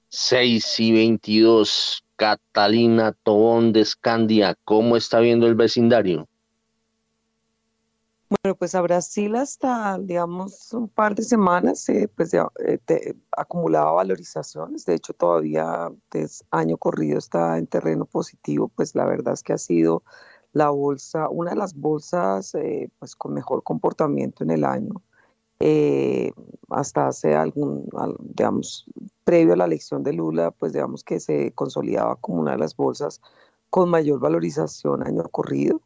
6 0.08 0.80
y 0.80 0.92
22. 0.92 2.04
Catalina 2.16 3.12
Tobón 3.22 3.72
de 3.72 3.80
Escandia, 3.80 4.56
¿cómo 4.64 4.96
está 4.96 5.20
viendo 5.20 5.46
el 5.46 5.54
vecindario? 5.54 6.28
Bueno, 8.42 8.56
pues 8.56 8.74
a 8.74 8.80
Brasil 8.80 9.36
hasta, 9.36 9.98
digamos, 9.98 10.72
un 10.72 10.88
par 10.88 11.14
de 11.14 11.22
semanas 11.22 11.88
eh, 11.88 12.08
pues 12.14 12.34
eh, 12.34 13.14
acumulaba 13.36 13.92
valorizaciones. 13.92 14.86
De 14.86 14.94
hecho, 14.94 15.12
todavía 15.12 15.92
es 16.12 16.44
año 16.50 16.76
corrido 16.76 17.18
está 17.18 17.58
en 17.58 17.66
terreno 17.66 18.06
positivo. 18.06 18.68
Pues 18.74 18.94
la 18.94 19.04
verdad 19.04 19.34
es 19.34 19.42
que 19.42 19.52
ha 19.52 19.58
sido 19.58 20.02
la 20.52 20.70
bolsa, 20.70 21.28
una 21.28 21.50
de 21.50 21.56
las 21.56 21.74
bolsas 21.74 22.54
eh, 22.54 22.90
pues 22.98 23.14
con 23.14 23.34
mejor 23.34 23.62
comportamiento 23.62 24.42
en 24.42 24.50
el 24.50 24.64
año. 24.64 25.02
Hasta 26.68 27.08
hace 27.08 27.34
algún, 27.34 27.88
digamos, 28.20 28.86
previo 29.24 29.54
a 29.54 29.56
la 29.56 29.64
elección 29.64 30.02
de 30.02 30.12
Lula, 30.12 30.50
pues 30.50 30.72
digamos 30.72 31.02
que 31.02 31.20
se 31.20 31.52
consolidaba 31.52 32.16
como 32.16 32.40
una 32.40 32.52
de 32.52 32.58
las 32.58 32.76
bolsas 32.76 33.20
con 33.70 33.88
mayor 33.90 34.20
valorización 34.20 35.04
año 35.06 35.24
corrido, 35.24 35.80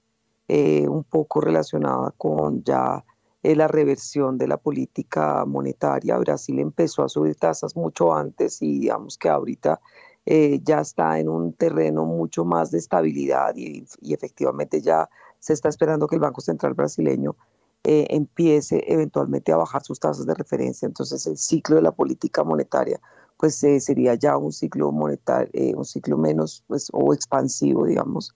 eh, 0.49 0.87
un 0.89 1.05
poco 1.05 1.41
relacionada 1.41 2.13
con 2.19 2.63
ya 2.65 3.05
eh, 3.43 3.55
la 3.57 3.69
reversión 3.69 4.37
de 4.37 4.49
la 4.49 4.57
política 4.59 5.45
monetaria. 5.47 6.19
Brasil 6.19 6.59
empezó 6.59 7.03
a 7.03 7.09
subir 7.09 7.37
tasas 7.37 7.77
mucho 7.77 8.15
antes 8.15 8.61
y 8.61 8.81
digamos 8.81 9.17
que 9.17 9.29
ahorita 9.29 9.81
eh, 10.27 10.61
ya 10.63 10.81
está 10.81 11.19
en 11.19 11.29
un 11.29 11.53
terreno 11.55 12.05
mucho 12.05 12.45
más 12.45 12.71
de 12.71 12.79
estabilidad 12.79 13.55
y 13.57 13.87
efectivamente 14.13 14.83
ya 14.83 15.09
se 15.39 15.53
está 15.55 15.69
esperando 15.69 16.07
que 16.07 16.17
el 16.17 16.21
Banco 16.21 16.41
Central 16.41 16.75
brasileño 16.75 17.37
empiece 17.85 18.85
eventualmente 18.87 19.51
a 19.51 19.57
bajar 19.57 19.83
sus 19.83 19.99
tasas 19.99 20.27
de 20.27 20.35
referencia. 20.35 20.87
Entonces 20.87 21.27
el 21.27 21.39
ciclo 21.39 21.77
de 21.77 21.83
la 21.83 21.93
política 21.93 22.45
monetaria 22.45 23.01
pues 23.39 23.63
eh, 23.63 23.81
sería 23.81 24.15
ya 24.17 24.37
un 24.37 24.53
ciclo 24.53 24.93
monetario, 24.93 25.49
eh, 25.55 25.73
un 25.75 25.85
ciclo 25.85 26.19
menos 26.19 26.65
pues, 26.67 26.89
o 26.93 27.15
expansivo, 27.15 27.87
digamos. 27.87 28.35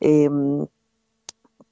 Em, 0.00 0.66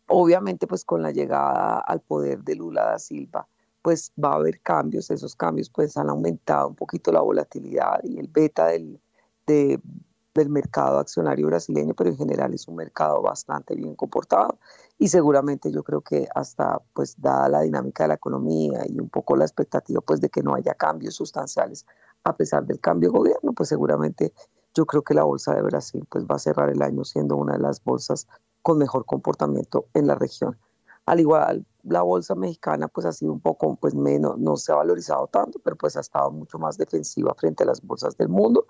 obviamente, 0.06 0.66
pues 0.68 0.84
con 0.84 1.02
la 1.02 1.10
llegada 1.10 1.80
al 1.80 2.00
poder 2.00 2.42
de 2.44 2.54
Lula 2.54 2.84
da 2.84 2.98
Silva, 2.98 3.46
pues 3.82 4.12
va 4.22 4.32
a 4.32 4.36
haber 4.36 4.60
cambios, 4.60 5.10
esos 5.10 5.34
cambios 5.34 5.68
pues 5.68 5.96
han 5.96 6.10
aumentado 6.10 6.68
un 6.68 6.76
poquito 6.76 7.10
la 7.10 7.20
volatilidad 7.20 8.00
y 8.04 8.18
el 8.18 8.28
beta 8.28 8.68
del, 8.68 9.00
del 10.34 10.48
mercado 10.48 10.98
accionario 10.98 11.46
brasileño, 11.46 11.94
pero 11.94 12.10
en 12.10 12.16
general 12.16 12.54
es 12.54 12.68
un 12.68 12.76
mercado 12.76 13.20
bastante 13.20 13.74
bien 13.74 13.94
comportado 13.96 14.58
y 14.98 15.08
seguramente 15.08 15.72
yo 15.72 15.82
creo 15.82 16.02
que 16.02 16.28
hasta 16.34 16.80
pues 16.92 17.20
dada 17.20 17.48
la 17.48 17.60
dinámica 17.62 18.04
de 18.04 18.08
la 18.08 18.14
economía 18.14 18.82
y 18.88 19.00
un 19.00 19.08
poco 19.08 19.36
la 19.36 19.44
expectativa 19.44 20.00
pues 20.00 20.20
de 20.20 20.28
que 20.28 20.42
no 20.42 20.54
haya 20.54 20.74
cambios 20.74 21.14
sustanciales 21.14 21.84
a 22.24 22.36
pesar 22.36 22.64
del 22.66 22.80
cambio 22.80 23.10
de 23.10 23.18
gobierno, 23.18 23.52
pues 23.52 23.68
seguramente 23.70 24.32
yo 24.74 24.86
creo 24.86 25.02
que 25.02 25.14
la 25.14 25.24
bolsa 25.24 25.54
de 25.54 25.62
Brasil 25.62 26.06
pues 26.08 26.24
va 26.24 26.36
a 26.36 26.38
cerrar 26.38 26.70
el 26.70 26.82
año 26.82 27.04
siendo 27.04 27.36
una 27.36 27.54
de 27.54 27.60
las 27.60 27.82
bolsas 27.82 28.28
con 28.62 28.78
mejor 28.78 29.04
comportamiento 29.06 29.86
en 29.94 30.06
la 30.06 30.14
región. 30.14 30.56
Al 31.06 31.18
igual, 31.18 31.66
la 31.82 32.02
bolsa 32.02 32.34
mexicana 32.34 32.86
pues 32.86 33.06
ha 33.06 33.12
sido 33.12 33.32
un 33.32 33.40
poco 33.40 33.74
pues 33.76 33.94
menos, 33.94 34.38
no 34.38 34.56
se 34.56 34.70
ha 34.70 34.76
valorizado 34.76 35.26
tanto, 35.26 35.58
pero 35.58 35.76
pues 35.76 35.96
ha 35.96 36.00
estado 36.00 36.30
mucho 36.30 36.58
más 36.58 36.76
defensiva 36.76 37.34
frente 37.34 37.64
a 37.64 37.66
las 37.66 37.82
bolsas 37.82 38.16
del 38.16 38.28
mundo. 38.28 38.66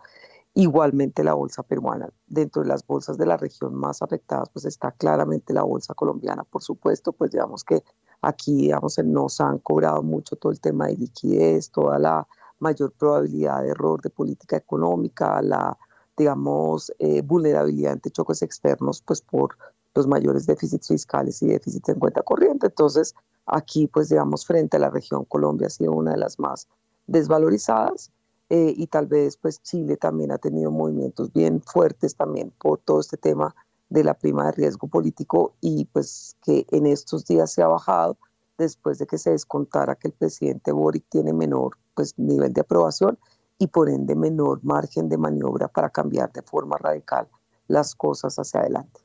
Igualmente 0.55 1.23
la 1.23 1.35
bolsa 1.35 1.63
peruana. 1.63 2.09
Dentro 2.27 2.63
de 2.63 2.69
las 2.69 2.85
bolsas 2.85 3.17
de 3.17 3.27
la 3.27 3.37
región 3.37 3.75
más 3.75 4.03
afectadas 4.03 4.49
pues 4.51 4.65
está 4.65 4.91
claramente 4.91 5.53
la 5.53 5.63
bolsa 5.63 5.95
colombiana, 5.95 6.45
por 6.45 6.63
supuesto, 6.63 7.13
pues 7.13 7.31
digamos 7.31 7.63
que 7.63 7.85
aquí 8.21 8.63
digamos 8.63 8.99
nos 8.99 9.41
han 9.41 9.59
cobrado 9.59 10.03
mucho 10.03 10.37
todo 10.37 10.51
el 10.51 10.61
tema 10.61 10.89
de 10.89 10.97
liquidez, 10.97 11.71
toda 11.71 11.99
la 11.99 12.27
mayor 12.59 12.93
probabilidad 12.93 13.63
de 13.63 13.71
error 13.71 14.01
de 14.03 14.11
política 14.11 14.57
económica, 14.57 15.41
la, 15.43 15.79
digamos, 16.17 16.93
eh, 16.99 17.23
vulnerabilidad 17.23 17.93
ante 17.93 18.11
choques 18.11 18.43
externos, 18.43 19.03
pues 19.03 19.23
por 19.23 19.57
los 19.95 20.07
mayores 20.07 20.47
déficits 20.47 20.89
fiscales 20.89 21.43
y 21.43 21.47
déficits 21.47 21.89
en 21.89 21.99
cuenta 21.99 22.23
corriente. 22.23 22.67
Entonces, 22.67 23.15
aquí, 23.47 23.87
pues, 23.87 24.09
digamos, 24.09 24.47
frente 24.47 24.77
a 24.77 24.81
la 24.81 24.91
región, 24.91 25.25
Colombia 25.25 25.67
ha 25.67 25.71
sido 25.71 25.93
una 25.93 26.13
de 26.13 26.19
las 26.19 26.39
más 26.39 26.69
desvalorizadas 27.07 28.13
eh, 28.51 28.75
y 28.77 28.89
tal 28.89 29.07
vez, 29.07 29.37
pues, 29.37 29.63
Chile 29.63 29.97
también 29.97 30.33
ha 30.33 30.39
tenido 30.39 30.73
movimientos 30.73 31.33
bien 31.33 31.63
fuertes 31.63 32.17
también 32.17 32.53
por 32.59 32.79
todo 32.81 32.99
este 33.01 33.17
tema 33.17 33.55
de 33.89 34.03
la 34.03 34.15
prima 34.15 34.47
de 34.47 34.53
riesgo 34.53 34.89
político 34.89 35.55
y 35.61 35.85
pues 35.87 36.37
que 36.45 36.67
en 36.71 36.87
estos 36.87 37.25
días 37.27 37.53
se 37.53 37.63
ha 37.63 37.67
bajado 37.67 38.17
después 38.59 38.99
de 38.99 39.07
que 39.07 39.19
se 39.19 39.31
descontara 39.31 39.97
que 39.97 40.09
el 40.09 40.15
presidente 40.15 40.71
Boric 40.73 41.05
tiene 41.09 41.33
menor 41.33 41.77
pues, 41.95 42.19
nivel 42.19 42.53
de 42.53 42.61
aprobación 42.61 43.19
y 43.59 43.69
por 43.69 43.89
ende 43.89 44.15
menor 44.15 44.61
margen 44.63 45.09
de 45.09 45.19
maniobra 45.19 45.69
para 45.69 45.91
cambiar 45.91 46.33
de 46.33 46.43
forma 46.43 46.77
radical 46.77 47.29
las 47.69 47.95
cosas 47.95 48.37
hacia 48.37 48.61
adelante. 48.61 49.01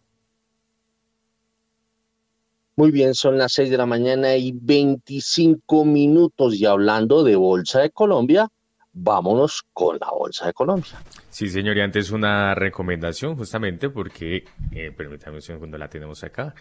Muy 2.78 2.92
bien, 2.92 3.14
son 3.14 3.38
las 3.38 3.54
6 3.54 3.70
de 3.70 3.78
la 3.78 3.86
mañana 3.86 4.36
y 4.36 4.52
25 4.52 5.86
minutos 5.86 6.56
y 6.56 6.66
hablando 6.66 7.24
de 7.24 7.36
Bolsa 7.36 7.80
de 7.80 7.92
Colombia, 7.92 8.52
vámonos 8.96 9.64
con 9.72 9.98
la 10.00 10.10
Bolsa 10.10 10.48
de 10.48 10.54
Colombia. 10.54 11.00
Sí, 11.30 11.50
señor, 11.50 11.78
y 11.78 11.82
antes 11.82 12.10
una 12.10 12.56
recomendación 12.56 13.36
justamente 13.36 13.90
porque, 13.90 14.46
eh, 14.72 14.92
permítame 14.92 15.36
un 15.36 15.42
segundo, 15.44 15.78
la 15.78 15.90
tenemos 15.90 16.24
acá 16.24 16.56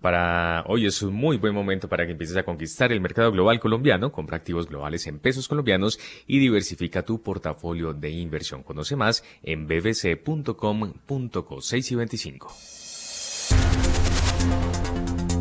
para 0.00 0.64
hoy 0.66 0.86
es 0.86 1.02
un 1.02 1.12
muy 1.14 1.38
buen 1.38 1.52
momento 1.54 1.88
para 1.88 2.06
que 2.06 2.12
empieces 2.12 2.36
a 2.36 2.44
conquistar 2.44 2.92
el 2.92 3.00
mercado 3.00 3.32
global 3.32 3.58
colombiano. 3.58 4.12
Compra 4.12 4.36
activos 4.36 4.68
globales 4.68 5.06
en 5.06 5.18
pesos 5.18 5.48
colombianos 5.48 5.98
y 6.26 6.38
diversifica 6.38 7.02
tu 7.02 7.20
portafolio 7.22 7.92
de 7.92 8.10
inversión. 8.10 8.62
Conoce 8.62 8.94
más 8.96 9.24
en 9.42 9.66
bbc.com.co 9.66 11.60
6 11.60 11.92
y 11.92 11.94
25. 11.96 12.54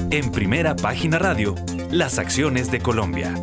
En 0.09 0.31
primera 0.31 0.75
página 0.75 1.19
radio, 1.19 1.53
las 1.91 2.17
acciones 2.17 2.71
de 2.71 2.79
Colombia. 2.79 3.33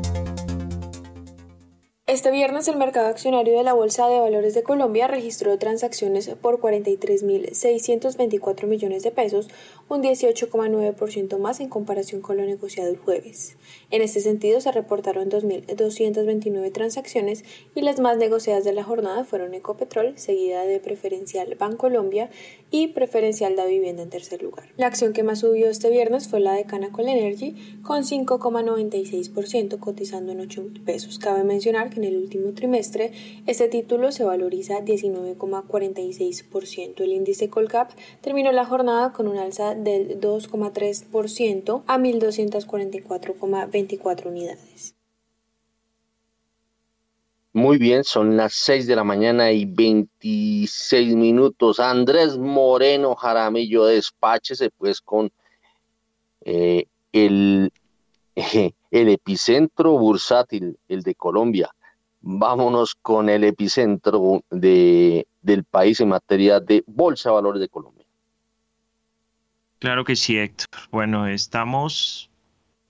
Este 2.14 2.30
viernes 2.30 2.68
el 2.68 2.76
mercado 2.76 3.08
accionario 3.08 3.58
de 3.58 3.64
la 3.64 3.72
Bolsa 3.72 4.06
de 4.06 4.20
Valores 4.20 4.54
de 4.54 4.62
Colombia 4.62 5.08
registró 5.08 5.58
transacciones 5.58 6.28
por 6.40 6.60
43.624 6.60 8.68
millones 8.68 9.02
de 9.02 9.10
pesos, 9.10 9.48
un 9.88 10.00
18,9% 10.00 11.38
más 11.38 11.58
en 11.58 11.68
comparación 11.68 12.20
con 12.20 12.36
lo 12.36 12.44
negociado 12.44 12.88
el 12.88 12.98
jueves. 12.98 13.56
En 13.90 14.00
este 14.00 14.20
sentido 14.20 14.60
se 14.60 14.70
reportaron 14.70 15.28
2.229 15.28 16.70
transacciones 16.70 17.44
y 17.74 17.80
las 17.80 17.98
más 17.98 18.16
negociadas 18.16 18.62
de 18.62 18.74
la 18.74 18.84
jornada 18.84 19.24
fueron 19.24 19.52
Ecopetrol, 19.52 20.16
seguida 20.16 20.64
de 20.66 20.78
Preferencial 20.78 21.56
Bancolombia 21.56 22.30
y 22.74 22.88
Preferencial 22.88 23.54
Da 23.54 23.66
Vivienda 23.66 24.02
en 24.02 24.10
tercer 24.10 24.42
lugar. 24.42 24.66
La 24.76 24.88
acción 24.88 25.12
que 25.12 25.22
más 25.22 25.38
subió 25.38 25.70
este 25.70 25.90
viernes 25.90 26.26
fue 26.26 26.40
la 26.40 26.54
de 26.54 26.64
Canacol 26.64 27.08
Energy 27.08 27.54
con 27.84 28.02
5,96% 28.02 29.78
cotizando 29.78 30.32
en 30.32 30.40
8 30.40 30.70
pesos. 30.84 31.20
Cabe 31.20 31.44
mencionar 31.44 31.96
en 31.96 32.02
el 32.02 32.16
último 32.16 32.52
trimestre, 32.52 33.12
este 33.46 33.68
título 33.68 34.10
se 34.10 34.24
valoriza 34.24 34.80
19,46%. 34.80 37.00
El 37.00 37.12
índice 37.12 37.48
Colcap 37.48 37.92
terminó 38.20 38.50
la 38.50 38.64
jornada 38.64 39.12
con 39.12 39.28
un 39.28 39.38
alza 39.38 39.76
del 39.76 40.20
2,3% 40.20 41.84
a 41.86 41.96
1.244,24 41.96 44.26
unidades. 44.26 44.96
Muy 47.54 47.78
bien, 47.78 48.02
son 48.02 48.36
las 48.36 48.52
6 48.54 48.86
de 48.88 48.96
la 48.96 49.04
mañana 49.04 49.52
y 49.52 49.64
26 49.64 51.14
minutos. 51.14 51.78
Andrés 51.78 52.36
Moreno 52.36 53.14
Jaramillo, 53.14 53.86
despáchese 53.86 54.70
pues 54.70 55.00
con 55.00 55.30
Eh, 56.46 56.84
el, 57.12 57.72
el 58.90 59.08
epicentro 59.08 59.92
bursátil, 59.92 60.76
el 60.88 61.02
de 61.02 61.14
Colombia. 61.14 61.70
Vámonos 62.20 62.94
con 62.96 63.28
el 63.28 63.44
epicentro 63.44 64.42
de, 64.50 65.26
del 65.40 65.64
país 65.64 66.00
en 66.00 66.08
materia 66.08 66.60
de 66.60 66.82
Bolsa 66.86 67.30
de 67.30 67.34
Valores 67.34 67.60
de 67.60 67.68
Colombia. 67.68 68.04
Claro 69.78 70.04
que 70.04 70.16
sí, 70.16 70.36
Héctor. 70.38 70.80
Bueno, 70.90 71.26
estamos, 71.28 72.30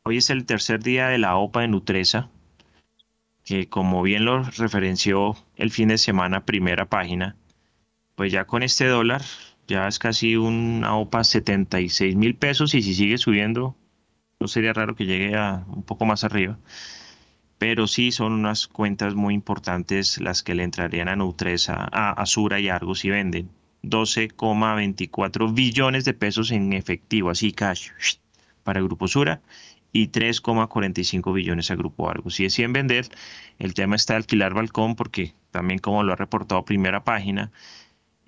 hoy 0.04 0.18
es 0.18 0.30
el 0.30 0.46
tercer 0.46 0.82
día 0.82 1.08
de 1.08 1.18
la 1.18 1.36
OPA 1.36 1.62
de 1.62 1.68
Nutresa, 1.68 2.30
que 3.44 3.68
como 3.68 4.02
bien 4.02 4.24
lo 4.24 4.42
referenció 4.42 5.36
el 5.56 5.70
fin 5.70 5.88
de 5.88 5.98
semana, 5.98 6.46
primera 6.46 6.86
página, 6.86 7.36
pues 8.14 8.32
ya 8.32 8.46
con 8.46 8.62
este 8.62 8.86
dólar, 8.86 9.22
ya 9.68 9.86
es 9.86 9.98
casi 9.98 10.36
una 10.36 10.96
OPA 10.96 11.24
76 11.24 12.16
mil 12.16 12.34
pesos 12.36 12.74
y 12.74 12.82
si 12.82 12.94
sigue 12.94 13.18
subiendo, 13.18 13.76
no 14.40 14.48
sería 14.48 14.72
raro 14.72 14.96
que 14.96 15.06
llegue 15.06 15.36
a 15.36 15.64
un 15.68 15.82
poco 15.82 16.06
más 16.06 16.24
arriba. 16.24 16.58
Pero 17.58 17.86
sí 17.86 18.12
son 18.12 18.32
unas 18.32 18.66
cuentas 18.66 19.14
muy 19.14 19.34
importantes 19.34 20.20
las 20.20 20.42
que 20.42 20.54
le 20.54 20.64
entrarían 20.64 21.08
a 21.08 21.16
Nutresa, 21.16 21.88
a 21.92 22.10
Azura 22.10 22.60
y 22.60 22.68
Argos 22.68 23.00
si 23.00 23.10
venden. 23.10 23.50
12,24 23.82 25.54
billones 25.54 26.04
de 26.04 26.14
pesos 26.14 26.50
en 26.50 26.72
efectivo, 26.72 27.30
así 27.30 27.52
cash, 27.52 27.90
para 28.62 28.80
Grupo 28.80 29.06
Sura 29.08 29.42
y 29.94 30.08
3,45 30.08 31.32
billones 31.32 31.70
a 31.70 31.76
Grupo 31.76 32.10
Argos. 32.10 32.34
Si 32.34 32.42
deciden 32.42 32.72
vender, 32.72 33.08
el 33.60 33.74
tema 33.74 33.94
está 33.94 34.14
de 34.14 34.18
alquilar 34.18 34.52
balcón 34.52 34.96
porque 34.96 35.34
también 35.52 35.78
como 35.78 36.02
lo 36.02 36.12
ha 36.12 36.16
reportado 36.16 36.64
primera 36.64 37.04
página, 37.04 37.52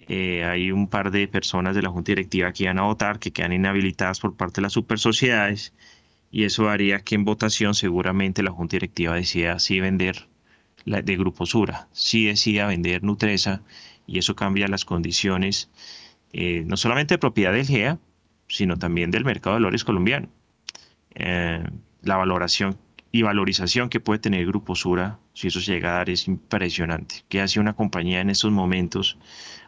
eh, 0.09 0.45
hay 0.45 0.71
un 0.71 0.87
par 0.87 1.11
de 1.11 1.27
personas 1.27 1.75
de 1.75 1.83
la 1.83 1.91
Junta 1.91 2.13
Directiva 2.13 2.53
que 2.53 2.63
iban 2.63 2.79
a 2.79 2.83
votar, 2.83 3.19
que 3.19 3.33
quedan 3.33 3.53
inhabilitadas 3.53 4.21
por 4.21 4.37
parte 4.37 4.61
de 4.61 4.63
las 4.63 4.75
super 4.75 5.01
sociedades 5.01 5.75
y 6.31 6.45
eso 6.45 6.69
haría 6.71 7.01
que 7.01 7.17
en 7.17 7.25
votación 7.25 7.75
seguramente 7.75 8.45
la 8.45 8.53
Junta 8.53 8.77
Directiva 8.77 9.17
decida 9.17 9.59
si 9.59 9.81
vender 9.81 10.29
de 10.85 11.17
Grupo 11.17 11.47
Sura, 11.47 11.89
si 11.91 12.27
decida 12.27 12.69
vender 12.69 13.03
Nutresa 13.03 13.63
y 14.07 14.21
eso 14.21 14.37
cambia 14.37 14.69
las 14.69 14.85
condiciones 14.85 15.69
eh, 16.33 16.63
no 16.65 16.77
solamente 16.77 17.15
de 17.15 17.19
propiedad 17.19 17.53
del 17.53 17.67
GEA, 17.67 17.99
sino 18.47 18.77
también 18.77 19.11
del 19.11 19.25
mercado 19.25 19.57
de 19.57 19.63
valores 19.63 19.83
colombiano. 19.83 20.29
Eh, 21.19 21.65
la 22.03 22.17
valoración 22.17 22.77
y 23.11 23.23
valorización 23.23 23.89
que 23.89 24.01
puede 24.01 24.21
tener 24.21 24.47
Grupo 24.47 24.75
Sura, 24.75 25.19
si 25.33 25.49
eso 25.49 25.61
se 25.61 25.73
llega 25.73 25.91
a 25.91 25.99
dar, 25.99 26.11
es 26.11 26.29
impresionante. 26.29 27.25
¿Qué 27.29 27.41
hace 27.41 27.59
una 27.59 27.73
compañía 27.73 28.21
en 28.21 28.29
estos 28.29 28.53
momentos 28.53 29.19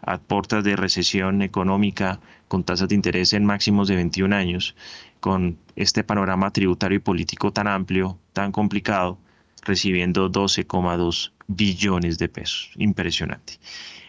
a 0.02 0.18
puertas 0.18 0.62
de 0.64 0.76
recesión 0.76 1.40
económica 1.40 2.20
con 2.46 2.64
tasas 2.64 2.88
de 2.88 2.94
interés 2.94 3.32
en 3.32 3.46
máximos 3.46 3.88
de 3.88 3.96
21 3.96 4.36
años, 4.36 4.76
con 5.20 5.58
este 5.76 6.04
panorama 6.04 6.52
tributario 6.52 6.96
y 6.96 7.00
político 7.00 7.50
tan 7.52 7.66
amplio, 7.66 8.18
tan 8.34 8.52
complicado, 8.52 9.18
recibiendo 9.64 10.30
12,2 10.30 11.32
billones 11.46 12.18
de 12.18 12.28
pesos? 12.28 12.70
Impresionante. 12.76 13.54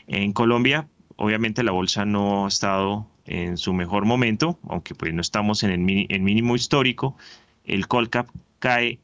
En 0.07 0.33
Colombia, 0.33 0.89
obviamente 1.15 1.63
la 1.63 1.71
bolsa 1.71 2.03
no 2.03 2.45
ha 2.45 2.49
estado 2.49 3.07
en 3.29 3.57
su 3.57 3.73
mejor 3.73 4.05
momento, 4.05 4.59
aunque 4.67 4.95
pues 4.95 5.13
no 5.13 5.21
estamos 5.21 5.63
en 5.63 5.71
el, 5.71 5.79
mínimo 5.79 6.55
histórico. 6.55 7.15
El 7.63 7.87
Colcap 7.87 8.27
cae 8.57 8.99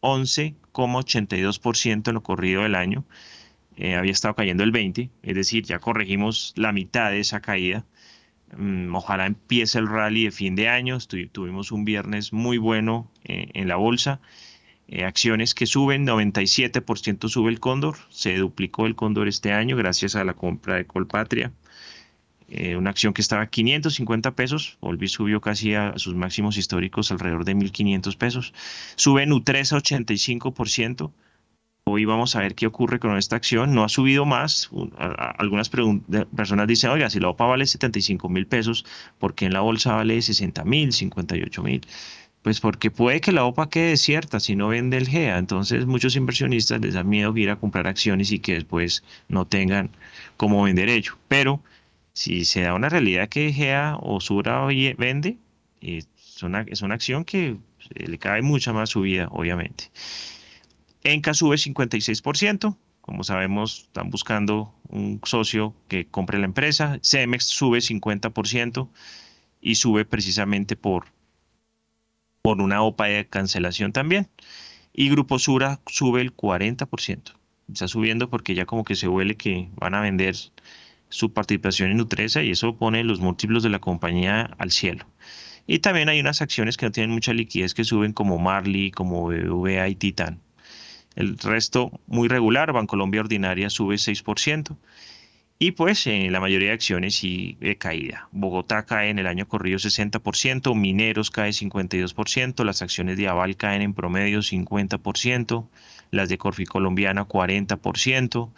11,82% 0.00 2.08
en 2.08 2.14
lo 2.14 2.22
corrido 2.22 2.62
del 2.62 2.74
año. 2.74 3.04
Eh, 3.76 3.94
había 3.94 4.12
estado 4.12 4.34
cayendo 4.34 4.64
el 4.64 4.72
20, 4.72 5.10
es 5.22 5.34
decir, 5.34 5.64
ya 5.64 5.78
corregimos 5.78 6.54
la 6.56 6.72
mitad 6.72 7.10
de 7.10 7.20
esa 7.20 7.40
caída. 7.40 7.84
Mm, 8.56 8.94
ojalá 8.94 9.26
empiece 9.26 9.78
el 9.78 9.88
rally 9.88 10.24
de 10.24 10.30
fin 10.30 10.56
de 10.56 10.70
año. 10.70 10.96
tuvimos 11.32 11.70
un 11.70 11.84
viernes 11.84 12.32
muy 12.32 12.56
bueno 12.56 13.10
eh, 13.24 13.50
en 13.52 13.68
la 13.68 13.76
bolsa 13.76 14.20
eh, 14.88 15.04
acciones 15.04 15.54
que 15.54 15.66
suben, 15.66 16.06
97% 16.06 17.28
sube 17.28 17.50
el 17.50 17.58
cóndor, 17.58 17.96
se 18.08 18.36
duplicó 18.36 18.86
el 18.86 18.94
cóndor 18.94 19.26
este 19.26 19.52
año 19.52 19.76
gracias 19.76 20.14
a 20.14 20.22
la 20.24 20.34
compra 20.34 20.76
de 20.76 20.86
Colpatria. 20.86 21.52
Eh, 22.48 22.76
una 22.76 22.90
acción 22.90 23.12
que 23.12 23.22
estaba 23.22 23.42
a 23.42 23.46
550 23.48 24.36
pesos, 24.36 24.78
Olvi 24.80 25.08
subió 25.08 25.40
casi 25.40 25.74
a, 25.74 25.94
sus 25.98 26.14
máximos 26.14 26.56
históricos 26.56 27.10
alrededor 27.10 27.44
de 27.44 27.56
1.500 27.56 28.16
pesos. 28.16 28.54
Sube 28.94 29.26
Nutresa 29.26 29.76
85%. 29.76 31.10
Hoy 31.88 32.04
vamos 32.04 32.34
a 32.34 32.40
ver 32.40 32.54
qué 32.54 32.66
ocurre 32.66 32.98
con 32.98 33.16
esta 33.16 33.36
acción. 33.36 33.74
No 33.74 33.84
ha 33.84 33.88
subido 33.88 34.24
más. 34.26 34.70
algunas 35.38 35.70
personas 35.70 36.66
dicen, 36.66 36.90
oiga, 36.90 37.10
si 37.10 37.20
la 37.20 37.28
OPA 37.28 37.46
vale 37.46 37.66
75 37.66 38.28
mil 38.28 38.46
pesos, 38.46 38.84
¿por 39.18 39.34
qué 39.34 39.46
en 39.46 39.52
la 39.52 39.60
bolsa 39.60 39.94
vale 39.94 40.20
60 40.20 40.64
mil, 40.64 40.92
58 40.92 41.62
mil? 41.62 41.86
Pues 42.42 42.60
porque 42.60 42.90
puede 42.92 43.20
que 43.20 43.32
la 43.32 43.44
OPA 43.44 43.68
quede 43.70 43.90
desierta 43.90 44.40
si 44.40 44.56
no 44.56 44.68
vende 44.68 44.96
el 44.96 45.08
GEA. 45.08 45.38
Entonces 45.38 45.86
muchos 45.86 46.16
inversionistas 46.16 46.80
les 46.80 46.94
da 46.94 47.02
miedo 47.02 47.36
ir 47.36 47.50
a 47.50 47.56
comprar 47.56 47.88
acciones 47.88 48.30
y 48.30 48.38
que 48.38 48.54
después 48.54 49.04
no 49.28 49.46
tengan 49.46 49.90
cómo 50.36 50.62
vender 50.62 50.88
ello. 50.88 51.16
Pero 51.28 51.60
si 52.16 52.46
se 52.46 52.62
da 52.62 52.72
una 52.72 52.88
realidad 52.88 53.28
que 53.28 53.52
GEA 53.52 53.98
o 54.00 54.20
Sura 54.20 54.64
vende, 54.96 55.36
es 55.82 56.08
una, 56.42 56.62
es 56.62 56.80
una 56.80 56.94
acción 56.94 57.26
que 57.26 57.58
le 57.90 58.18
cae 58.18 58.40
mucha 58.40 58.72
más 58.72 58.88
subida, 58.88 59.28
obviamente. 59.30 59.90
Enca 61.04 61.34
sube 61.34 61.56
56%. 61.56 62.74
Como 63.02 63.22
sabemos, 63.22 63.80
están 63.88 64.08
buscando 64.08 64.74
un 64.88 65.20
socio 65.24 65.74
que 65.88 66.06
compre 66.06 66.38
la 66.38 66.46
empresa. 66.46 66.98
Cemex 67.02 67.44
sube 67.44 67.80
50% 67.80 68.88
y 69.60 69.74
sube 69.74 70.06
precisamente 70.06 70.74
por 70.74 71.08
por 72.40 72.62
una 72.62 72.80
OPA 72.80 73.08
de 73.08 73.26
cancelación 73.28 73.92
también. 73.92 74.26
Y 74.94 75.10
Grupo 75.10 75.38
Sura 75.38 75.80
sube 75.86 76.22
el 76.22 76.34
40%. 76.34 77.34
Está 77.68 77.88
subiendo 77.88 78.30
porque 78.30 78.54
ya 78.54 78.64
como 78.64 78.84
que 78.84 78.94
se 78.94 79.06
huele 79.06 79.36
que 79.36 79.68
van 79.74 79.94
a 79.94 80.00
vender 80.00 80.34
su 81.08 81.32
participación 81.32 81.90
en 81.90 81.98
Nutresa 81.98 82.42
y 82.42 82.50
eso 82.50 82.76
pone 82.76 83.04
los 83.04 83.20
múltiplos 83.20 83.62
de 83.62 83.70
la 83.70 83.78
compañía 83.78 84.50
al 84.58 84.70
cielo. 84.70 85.06
Y 85.66 85.80
también 85.80 86.08
hay 86.08 86.20
unas 86.20 86.42
acciones 86.42 86.76
que 86.76 86.86
no 86.86 86.92
tienen 86.92 87.10
mucha 87.10 87.32
liquidez 87.32 87.74
que 87.74 87.84
suben 87.84 88.12
como 88.12 88.38
Marley, 88.38 88.90
como 88.90 89.26
BBVA 89.26 89.88
y 89.88 89.96
Titan. 89.96 90.40
El 91.16 91.38
resto 91.38 92.00
muy 92.06 92.28
regular, 92.28 92.72
Bancolombia 92.72 93.22
Ordinaria 93.22 93.70
sube 93.70 93.96
6%. 93.96 94.76
Y 95.58 95.70
pues 95.70 96.06
en 96.06 96.30
la 96.32 96.40
mayoría 96.40 96.68
de 96.68 96.74
acciones 96.74 97.14
sí 97.14 97.56
caída. 97.78 98.28
Bogotá 98.30 98.84
cae 98.84 99.08
en 99.08 99.18
el 99.18 99.26
año 99.26 99.48
corrido 99.48 99.78
60%, 99.78 100.74
Mineros 100.74 101.30
cae 101.30 101.50
52%, 101.50 102.62
las 102.62 102.82
acciones 102.82 103.16
de 103.16 103.28
Aval 103.28 103.56
caen 103.56 103.80
en 103.80 103.94
promedio 103.94 104.40
50%, 104.40 105.66
las 106.10 106.28
de 106.28 106.36
Corfi 106.36 106.66
Colombiana 106.66 107.26
40%, 107.26 108.50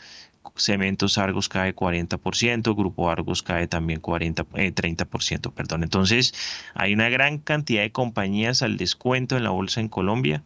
Cementos 0.57 1.19
Argos 1.19 1.49
cae 1.49 1.75
40%, 1.75 2.77
Grupo 2.77 3.11
Argos 3.11 3.43
cae 3.43 3.69
también 3.69 4.01
40, 4.01 4.45
30%. 4.45 5.49
Eh, 5.49 5.53
perdón. 5.55 5.83
Entonces 5.83 6.35
hay 6.75 6.95
una 6.95 7.09
gran 7.09 7.39
cantidad 7.39 7.83
de 7.83 7.93
compañías 7.93 8.63
al 8.63 8.77
descuento 8.77 9.37
en 9.37 9.45
la 9.45 9.51
bolsa 9.51 9.81
en 9.81 9.89
Colombia 9.89 10.43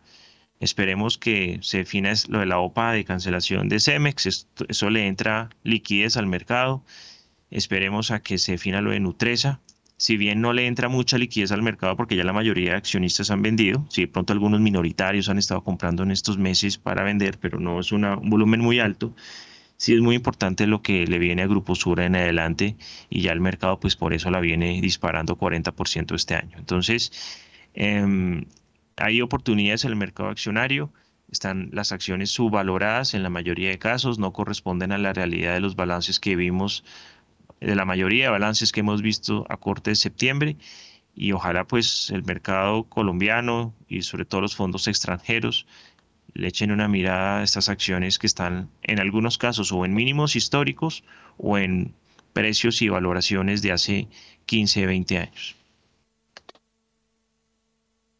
Esperemos 0.62 1.18
que 1.18 1.59
se 1.61 1.78
defina 1.78 2.12
lo 2.28 2.38
de 2.38 2.46
la 2.46 2.61
OPA 2.61 2.92
de 2.92 3.05
cancelación 3.05 3.68
de 3.68 3.81
Cemex, 3.81 4.46
eso 4.68 4.90
le 4.90 5.09
entra 5.09 5.50
liquidez 5.64 6.16
al 6.16 6.28
mercado. 6.28 6.85
Esperemos 7.50 8.12
a 8.12 8.22
que 8.22 8.38
se 8.38 8.52
defina 8.52 8.81
lo 8.81 8.92
de 8.92 9.00
Nutresa. 9.00 9.61
Si 9.96 10.16
bien 10.16 10.40
no 10.40 10.52
le 10.52 10.68
entra 10.68 10.88
mucha 10.88 11.18
liquidez 11.18 11.50
al 11.50 11.62
mercado 11.62 11.96
porque 11.96 12.14
ya 12.14 12.22
la 12.22 12.33
mayoría 12.33 12.70
de 12.70 12.76
accionistas 12.76 13.33
han 13.33 13.42
vendido, 13.42 13.85
si 13.90 14.02
de 14.02 14.09
pronto 14.09 14.33
algunos 14.33 14.61
minoritarios 14.61 15.28
han 15.28 15.38
estado 15.38 15.64
comprando 15.64 16.05
en 16.05 16.12
estos 16.12 16.38
meses 16.38 16.78
para 16.78 17.02
vender, 17.02 17.40
pero 17.40 17.59
no 17.59 17.81
es 17.81 17.90
un 17.90 18.02
volumen 18.31 18.61
muy 18.61 18.78
alto, 18.78 19.16
sí 19.83 19.95
es 19.95 20.01
muy 20.01 20.14
importante 20.14 20.68
lo 20.68 20.81
que 20.81 21.09
le 21.09 21.18
viene 21.18 21.42
a 21.42 21.49
Grupo 21.49 21.75
Sura 21.75 22.07
en 22.07 22.14
adelante 22.14 22.77
y 23.11 23.23
ya 23.23 23.33
el 23.33 23.40
mercado 23.40 23.81
pues 23.81 23.97
por 23.97 24.14
eso 24.14 24.31
la 24.31 24.38
viene 24.38 24.81
disparando 24.81 25.37
40% 25.37 26.14
este 26.14 26.37
año. 26.37 26.57
Entonces, 26.57 27.11
eh, 27.75 28.47
hay 28.97 29.21
oportunidades 29.23 29.85
en 29.85 29.90
el 29.90 29.97
mercado 29.97 30.29
accionario, 30.29 30.92
están 31.33 31.71
las 31.73 31.90
acciones 31.90 32.31
subvaloradas 32.31 33.14
en 33.14 33.25
la 33.25 33.29
mayoría 33.29 33.71
de 33.71 33.81
casos, 33.81 34.21
no 34.21 34.33
corresponden 34.33 34.92
a 34.92 34.99
la 34.99 35.14
realidad 35.14 35.55
de 35.55 35.61
los 35.61 35.75
balances 35.75 36.21
que 36.21 36.37
vimos, 36.37 36.85
de 37.61 37.75
la 37.75 37.85
mayoría 37.85 38.27
de 38.27 38.31
balances 38.31 38.71
que 38.71 38.81
hemos 38.81 39.03
visto 39.03 39.47
a 39.49 39.57
corte 39.57 39.90
de 39.90 39.97
septiembre 39.97 40.59
y 41.12 41.33
ojalá 41.33 41.66
pues 41.66 42.11
el 42.11 42.23
mercado 42.23 42.85
colombiano 42.85 43.75
y 43.88 44.03
sobre 44.03 44.27
todo 44.27 44.42
los 44.42 44.55
fondos 44.55 44.87
extranjeros 44.87 45.66
le 46.35 46.49
echen 46.49 46.71
una 46.71 46.88
mirada 46.88 47.40
a 47.40 47.42
estas 47.42 47.68
acciones 47.68 48.18
que 48.18 48.27
están 48.27 48.71
en 48.83 49.01
algunos 49.01 49.38
casos 49.38 49.73
o 49.73 49.85
en 49.85 49.95
mínimos 49.95 50.37
históricos 50.37 51.05
o 51.38 51.59
en 51.59 51.95
precios 52.33 52.81
y 52.83 52.88
valoraciones 52.88 53.62
de 53.62 53.73
hace 53.73 54.09
15, 54.47 54.87
20 54.87 55.18
años. 55.18 55.57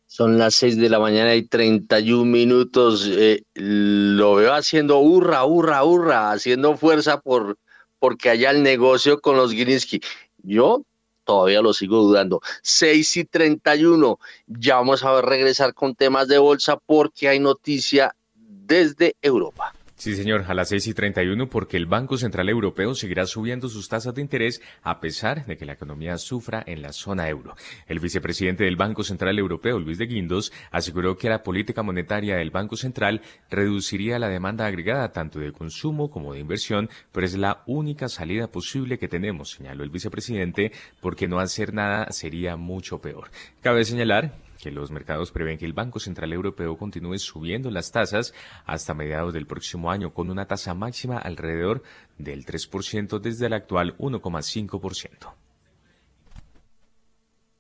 Son 0.07 0.39
las 0.39 0.55
6 0.57 0.77
de 0.77 0.91
la 0.91 0.99
mañana 0.99 1.35
y 1.35 1.43
31 1.45 2.27
minutos. 2.27 3.09
Eh, 3.11 3.45
lo 3.55 4.35
veo 4.35 4.53
haciendo 4.53 4.99
hurra, 4.99 5.45
hurra, 5.47 5.85
hurra, 5.85 6.33
haciendo 6.33 6.77
fuerza 6.77 7.21
por 7.21 7.57
porque 7.99 8.29
haya 8.29 8.51
el 8.51 8.63
negocio 8.63 9.21
con 9.21 9.37
los 9.37 9.53
Gilinski. 9.53 10.01
Yo 10.43 10.83
todavía 11.25 11.63
lo 11.63 11.73
sigo 11.73 11.99
dudando. 11.99 12.41
6 12.63 13.17
y 13.19 13.25
31, 13.25 14.19
ya 14.47 14.77
vamos 14.77 15.05
a 15.05 15.21
regresar 15.21 15.75
con 15.75 15.95
temas 15.95 16.29
de 16.29 16.39
bolsa 16.39 16.77
porque 16.77 17.29
hay 17.29 17.39
noticia 17.39 18.15
desde 18.35 19.17
Europa. 19.23 19.75
Sí, 20.03 20.17
señor, 20.17 20.47
a 20.49 20.55
las 20.55 20.71
6 20.71 20.89
y 20.89 20.95
31 20.95 21.49
porque 21.49 21.77
el 21.77 21.87
Banco 21.87 22.19
Central 22.19 22.49
Europeo 22.49 22.93
seguirá 22.97 23.25
subiendo 23.25 23.69
sus 23.69 23.89
tasas 23.89 24.13
de 24.13 24.21
interés 24.21 24.61
a 24.83 24.99
pesar 24.99 25.47
de 25.47 25.57
que 25.57 25.65
la 25.65 25.75
economía 25.75 26.19
sufra 26.19 26.61
en 26.67 26.83
la 26.83 26.93
zona 26.93 27.29
euro. 27.29 27.55
El 27.87 28.01
vicepresidente 28.01 28.65
del 28.65 28.75
Banco 28.75 29.05
Central 29.05 29.39
Europeo, 29.39 29.79
Luis 29.79 29.99
de 29.99 30.07
Guindos, 30.07 30.53
aseguró 30.73 31.17
que 31.17 31.29
la 31.29 31.45
política 31.45 31.85
monetaria 31.85 32.35
del 32.35 32.51
Banco 32.51 32.77
Central 32.77 33.21
reduciría 33.49 34.19
la 34.19 34.29
demanda 34.29 34.67
agregada 34.67 35.13
tanto 35.13 35.39
de 35.39 35.53
consumo 35.53 36.11
como 36.11 36.35
de 36.35 36.41
inversión, 36.41 36.91
pero 37.13 37.25
es 37.25 37.39
la 37.39 37.63
única 37.67 38.09
salida 38.09 38.49
posible 38.49 38.99
que 38.99 39.07
tenemos, 39.07 39.51
señaló 39.51 39.85
el 39.85 39.91
vicepresidente, 39.91 40.73
porque 41.01 41.29
no 41.29 41.39
hacer 41.39 41.75
nada 41.75 42.11
sería 42.11 42.57
mucho 42.57 43.01
peor. 43.01 43.31
Cabe 43.61 43.85
señalar 43.85 44.33
que 44.63 44.71
los 44.71 44.93
mercados 44.93 45.33
prevén 45.33 45.59
que 45.59 45.65
el 45.65 45.73
Banco 45.73 45.99
Central 45.99 46.33
Europeo 46.33 46.77
continúe 46.77 47.19
subiendo 47.19 47.69
las 47.73 47.91
tasas 47.91 48.33
hasta 48.65 48.95
mediados 48.95 49.35
del 49.35 49.45
próximo 49.45 49.91
año 49.91 50.15
con 50.15 50.31
una 50.31 50.47
tasa 50.47 50.73
máxima 50.73 51.19
alrededor 51.19 51.83
del 52.17 52.47
3% 52.47 53.19
desde 53.19 53.47
el 53.47 53.55
actual 53.55 53.99
1,5%. 53.99 55.35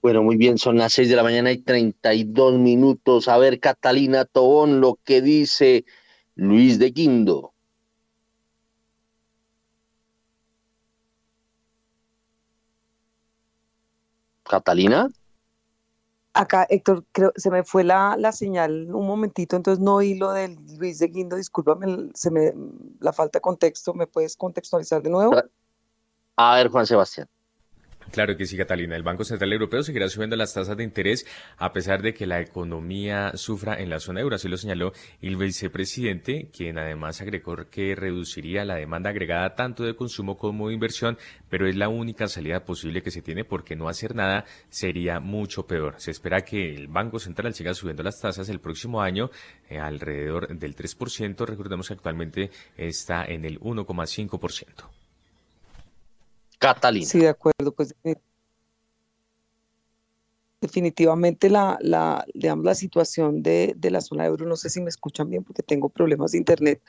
Bueno, 0.00 0.22
muy 0.22 0.36
bien, 0.36 0.58
son 0.58 0.78
las 0.78 0.92
6 0.92 1.08
de 1.08 1.16
la 1.16 1.24
mañana 1.24 1.50
y 1.50 1.58
32 1.58 2.60
minutos. 2.60 3.26
A 3.26 3.36
ver, 3.36 3.58
Catalina 3.58 4.24
Tobón, 4.24 4.80
lo 4.80 5.00
que 5.04 5.20
dice 5.22 5.84
Luis 6.36 6.78
de 6.78 6.92
Guindo. 6.92 7.52
Catalina. 14.44 15.08
Acá, 16.34 16.66
Héctor, 16.70 17.04
creo 17.12 17.32
se 17.36 17.50
me 17.50 17.62
fue 17.62 17.84
la, 17.84 18.16
la, 18.18 18.32
señal 18.32 18.94
un 18.94 19.06
momentito, 19.06 19.54
entonces 19.54 19.82
no 19.82 19.96
oí 19.96 20.14
lo 20.14 20.32
del 20.32 20.56
Luis 20.78 20.98
de 20.98 21.08
Guindo, 21.08 21.36
discúlpame, 21.36 22.10
se 22.14 22.30
me, 22.30 22.54
la 23.00 23.12
falta 23.12 23.38
de 23.38 23.42
contexto, 23.42 23.92
¿me 23.92 24.06
puedes 24.06 24.36
contextualizar 24.36 25.02
de 25.02 25.10
nuevo? 25.10 25.34
A 26.36 26.54
ver, 26.54 26.68
Juan 26.68 26.86
Sebastián. 26.86 27.28
Claro 28.12 28.36
que 28.36 28.44
sí, 28.44 28.58
Catalina. 28.58 28.94
El 28.94 29.02
Banco 29.02 29.24
Central 29.24 29.54
Europeo 29.54 29.82
seguirá 29.82 30.06
subiendo 30.06 30.36
las 30.36 30.52
tasas 30.52 30.76
de 30.76 30.84
interés 30.84 31.26
a 31.56 31.72
pesar 31.72 32.02
de 32.02 32.12
que 32.12 32.26
la 32.26 32.42
economía 32.42 33.32
sufra 33.36 33.80
en 33.80 33.88
la 33.88 34.00
zona 34.00 34.20
euro. 34.20 34.36
Así 34.36 34.48
lo 34.48 34.58
señaló 34.58 34.92
el 35.22 35.36
vicepresidente, 35.36 36.50
quien 36.54 36.76
además 36.76 37.22
agregó 37.22 37.56
que 37.70 37.94
reduciría 37.94 38.66
la 38.66 38.74
demanda 38.74 39.08
agregada 39.08 39.54
tanto 39.54 39.84
de 39.84 39.96
consumo 39.96 40.36
como 40.36 40.68
de 40.68 40.74
inversión, 40.74 41.16
pero 41.48 41.66
es 41.66 41.74
la 41.74 41.88
única 41.88 42.28
salida 42.28 42.66
posible 42.66 43.02
que 43.02 43.10
se 43.10 43.22
tiene 43.22 43.46
porque 43.46 43.76
no 43.76 43.88
hacer 43.88 44.14
nada 44.14 44.44
sería 44.68 45.18
mucho 45.18 45.66
peor. 45.66 45.94
Se 45.96 46.10
espera 46.10 46.42
que 46.42 46.74
el 46.74 46.88
Banco 46.88 47.18
Central 47.18 47.54
siga 47.54 47.72
subiendo 47.72 48.02
las 48.02 48.20
tasas 48.20 48.50
el 48.50 48.60
próximo 48.60 49.00
año 49.00 49.30
eh, 49.70 49.78
alrededor 49.78 50.48
del 50.48 50.76
3%. 50.76 51.46
Recordemos 51.46 51.88
que 51.88 51.94
actualmente 51.94 52.50
está 52.76 53.24
en 53.24 53.46
el 53.46 53.58
1,5%. 53.58 55.01
Catalina. 56.62 57.04
Sí, 57.04 57.18
de 57.18 57.28
acuerdo, 57.28 57.74
pues 57.74 57.94
definitivamente 60.60 61.50
la, 61.50 61.76
la, 61.80 62.24
digamos, 62.34 62.64
la 62.64 62.76
situación 62.76 63.42
de, 63.42 63.74
de, 63.76 63.90
la 63.90 64.00
zona 64.00 64.22
de 64.22 64.28
euro, 64.28 64.46
no 64.46 64.54
sé 64.54 64.70
si 64.70 64.80
me 64.80 64.90
escuchan 64.90 65.28
bien 65.28 65.42
porque 65.42 65.64
tengo 65.64 65.88
problemas 65.88 66.30
de 66.30 66.38
internet, 66.38 66.80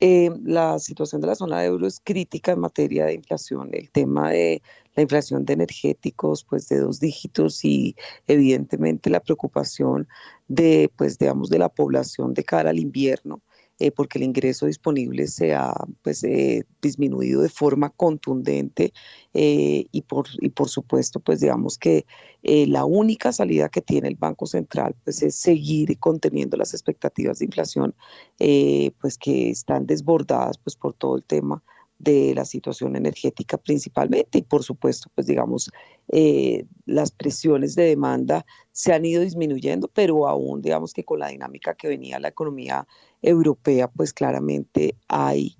eh, 0.00 0.30
la 0.42 0.78
situación 0.78 1.20
de 1.20 1.26
la 1.26 1.34
zona 1.34 1.60
de 1.60 1.66
euro 1.66 1.86
es 1.86 2.00
crítica 2.02 2.52
en 2.52 2.60
materia 2.60 3.04
de 3.04 3.12
inflación, 3.12 3.68
el 3.72 3.90
tema 3.90 4.30
de 4.30 4.62
la 4.94 5.02
inflación 5.02 5.44
de 5.44 5.52
energéticos, 5.52 6.44
pues 6.44 6.66
de 6.70 6.78
dos 6.78 6.98
dígitos 6.98 7.62
y 7.62 7.94
evidentemente 8.26 9.10
la 9.10 9.20
preocupación 9.20 10.08
de, 10.48 10.90
pues 10.96 11.18
digamos, 11.18 11.50
de 11.50 11.58
la 11.58 11.68
población 11.68 12.32
de 12.32 12.44
cara 12.44 12.70
al 12.70 12.78
invierno 12.78 13.42
eh, 13.80 13.90
porque 13.90 14.18
el 14.18 14.24
ingreso 14.24 14.66
disponible 14.66 15.26
se 15.26 15.54
ha 15.54 15.72
pues, 16.02 16.22
eh, 16.22 16.64
disminuido 16.82 17.40
de 17.40 17.48
forma 17.48 17.88
contundente 17.88 18.92
eh, 19.32 19.86
y, 19.90 20.02
por, 20.02 20.26
y 20.38 20.50
por 20.50 20.68
supuesto, 20.68 21.18
pues 21.18 21.40
digamos 21.40 21.78
que 21.78 22.04
la 22.42 22.84
única 22.84 23.32
salida 23.32 23.68
que 23.70 23.80
tiene 23.80 24.08
el 24.08 24.16
Banco 24.16 24.46
Central 24.46 24.94
pues, 25.04 25.22
es 25.22 25.34
seguir 25.34 25.98
conteniendo 25.98 26.58
las 26.58 26.74
expectativas 26.74 27.38
de 27.38 27.46
inflación, 27.46 27.94
pues 28.38 29.18
que 29.18 29.50
están 29.50 29.86
desbordadas 29.86 30.58
pues, 30.58 30.76
por 30.76 30.92
todo 30.94 31.16
el 31.16 31.24
tema 31.24 31.62
de 32.00 32.34
la 32.34 32.44
situación 32.44 32.96
energética 32.96 33.58
principalmente. 33.58 34.38
Y 34.38 34.42
por 34.42 34.64
supuesto 34.64 35.10
pues 35.14 35.26
digamos 35.26 35.70
eh, 36.08 36.64
las 36.86 37.10
presiones 37.12 37.74
de 37.74 37.84
demanda 37.84 38.44
se 38.72 38.92
han 38.92 39.04
ido 39.04 39.22
disminuyendo 39.22 39.88
pero 39.88 40.26
aún 40.26 40.62
digamos 40.62 40.92
que 40.92 41.04
con 41.04 41.20
la 41.20 41.28
dinámica 41.28 41.74
que 41.74 41.88
venía 41.88 42.18
la 42.18 42.28
economía 42.28 42.86
europea 43.22 43.88
pues 43.88 44.12
claramente 44.12 44.96
hay 45.08 45.56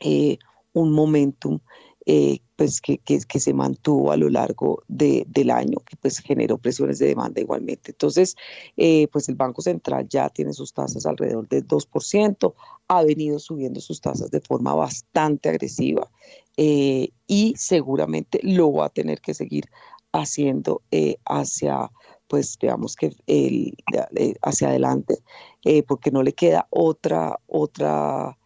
eh, 0.00 0.38
un 0.72 0.92
momentum 0.92 1.60
eh, 2.04 2.40
pues 2.56 2.80
que, 2.80 2.98
que, 2.98 3.20
se 3.20 3.54
mantuvo 3.54 4.10
a 4.10 4.16
lo 4.16 4.28
largo 4.28 4.82
de, 4.88 5.24
del 5.28 5.50
año, 5.50 5.78
que 5.86 5.96
pues 5.96 6.18
generó 6.18 6.58
presiones 6.58 6.98
de 6.98 7.06
demanda 7.06 7.40
igualmente. 7.40 7.92
Entonces, 7.92 8.34
eh, 8.76 9.06
pues 9.12 9.28
el 9.28 9.36
Banco 9.36 9.62
Central 9.62 10.08
ya 10.08 10.28
tiene 10.28 10.52
sus 10.52 10.72
tasas 10.72 11.06
alrededor 11.06 11.48
del 11.48 11.66
2%, 11.66 12.54
ha 12.88 13.02
venido 13.04 13.38
subiendo 13.38 13.80
sus 13.80 14.00
tasas 14.00 14.32
de 14.32 14.40
forma 14.40 14.74
bastante 14.74 15.48
agresiva 15.48 16.10
eh, 16.56 17.10
y 17.28 17.54
seguramente 17.56 18.40
lo 18.42 18.72
va 18.72 18.86
a 18.86 18.90
tener 18.90 19.20
que 19.20 19.34
seguir 19.34 19.66
haciendo 20.12 20.82
hacia, 21.24 21.90
pues 22.26 22.58
veamos 22.60 22.96
que 22.96 23.14
el, 23.26 23.76
hacia 24.42 24.68
adelante, 24.68 25.18
porque 25.86 26.10
no 26.10 26.22
le 26.22 26.34
queda 26.34 26.66
otra, 26.70 27.38
otra 27.46 28.36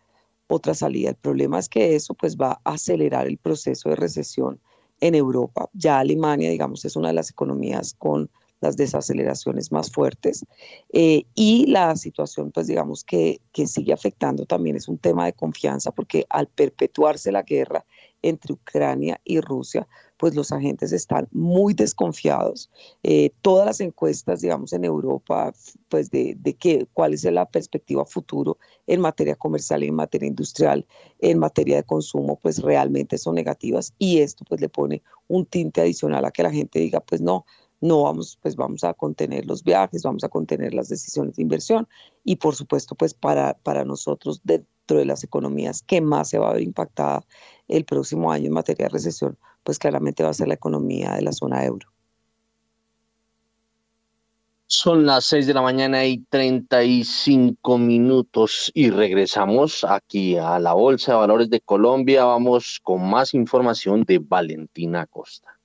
otra 0.49 0.75
salida. 0.75 1.11
El 1.11 1.17
problema 1.17 1.59
es 1.59 1.69
que 1.69 1.95
eso 1.95 2.15
pues 2.15 2.37
va 2.37 2.61
a 2.65 2.75
acelerar 2.75 3.27
el 3.27 3.39
proceso 3.39 3.89
de 3.89 3.97
recesión 3.97 4.61
en 5.01 5.15
Europa. 5.15 5.69
Ya 5.73 5.99
Alemania, 5.99 6.51
digamos, 6.51 6.85
es 6.85 6.97
una 6.97 7.09
de 7.09 7.15
las 7.15 7.31
economías 7.31 7.95
con 7.99 8.31
las 8.61 8.77
desaceleraciones 8.77 9.71
más 9.71 9.91
fuertes 9.91 10.47
eh, 10.93 11.25
y 11.35 11.67
la 11.67 11.95
situación, 11.97 12.51
pues 12.53 12.67
digamos 12.67 13.05
que, 13.05 13.41
que 13.53 13.67
sigue 13.67 13.93
afectando 13.93 14.47
también 14.47 14.77
es 14.77 14.89
un 14.89 14.97
tema 14.97 15.27
de 15.27 15.35
confianza 15.35 15.91
porque 15.91 16.25
al 16.31 16.47
perpetuarse 16.47 17.31
la 17.31 17.43
guerra 17.43 17.85
entre 18.23 18.55
Ucrania 18.55 19.21
y 19.25 19.41
Rusia, 19.41 19.87
pues 20.17 20.35
los 20.35 20.53
agentes 20.53 20.93
están 20.93 21.29
muy 21.33 21.75
desconfiados. 21.75 22.71
Eh, 23.03 23.31
todas 23.43 23.67
las 23.67 23.81
encuestas, 23.81 24.41
digamos, 24.41 24.73
en 24.73 24.85
Europa, 24.85 25.53
pues 25.89 26.11
de, 26.11 26.37
de 26.39 26.55
qué, 26.55 26.87
cuál 26.93 27.15
es 27.15 27.25
la 27.25 27.47
perspectiva 27.47 28.05
futuro 28.05 28.59
en 28.87 29.01
materia 29.01 29.35
comercial 29.37 29.83
en 29.83 29.95
materia 29.95 30.29
industrial, 30.29 30.87
en 31.21 31.39
materia 31.39 31.77
de 31.77 31.83
consumo, 31.83 32.39
pues 32.41 32.63
realmente 32.63 33.19
son 33.19 33.35
negativas 33.35 33.93
y 33.99 34.19
esto 34.19 34.45
pues 34.49 34.61
le 34.61 34.69
pone 34.69 35.03
un 35.29 35.47
tinte 35.47 35.81
adicional 35.81 36.25
a 36.25 36.31
que 36.31 36.43
la 36.43 36.53
gente 36.53 36.79
diga, 36.79 37.01
pues 37.01 37.21
no, 37.21 37.45
no 37.81 38.03
vamos, 38.03 38.39
pues 38.41 38.57
vamos 38.57 38.85
a 38.85 38.95
contener 38.95 39.47
los 39.47 39.63
viajes, 39.63 40.03
vamos 40.03 40.25
a 40.25 40.29
contener 40.29 40.75
las 40.75 40.89
decisiones 40.89 41.37
de 41.37 41.43
inversión 41.43 41.89
y 42.25 42.37
por 42.37 42.55
supuesto, 42.55 42.95
pues 42.95 43.15
para, 43.15 43.55
para 43.55 43.85
nosotros 43.85 44.41
dentro 44.45 44.99
de 44.99 45.05
las 45.05 45.25
economías 45.25 45.83
que 45.83 46.01
más 46.01 46.31
se 46.31 46.39
va 46.39 46.51
a 46.51 46.55
ver 46.55 46.63
impactada 46.63 47.25
el 47.69 47.85
próximo 47.85 48.31
año 48.31 48.47
en 48.47 48.53
materia 48.53 48.87
de 48.87 48.91
recesión, 48.91 49.39
pues 49.67 49.81
claramente 49.81 50.23
va 50.23 50.31
a 50.31 50.33
ser 50.33 50.47
la 50.47 50.55
economía 50.55 51.17
de 51.17 51.23
la 51.23 51.33
zona 51.33 51.65
euro. 51.65 51.89
Son 54.69 55.05
las 55.05 55.25
6 55.27 55.49
de 55.49 55.55
la 55.55 55.63
mañana 55.63 56.05
y 56.05 56.19
35 56.19 57.79
minutos 57.79 58.71
y 58.75 58.91
regresamos 58.91 59.83
aquí 59.83 60.37
a 60.37 60.61
la 60.61 60.73
Bolsa 60.73 61.13
de 61.13 61.19
Valores 61.19 61.51
de 61.51 61.61
Colombia. 61.61 62.25
Vamos 62.25 62.79
con 62.81 63.11
más 63.11 63.35
información 63.35 64.05
de 64.05 64.19
Valentina 64.19 65.07
Costa. 65.07 65.56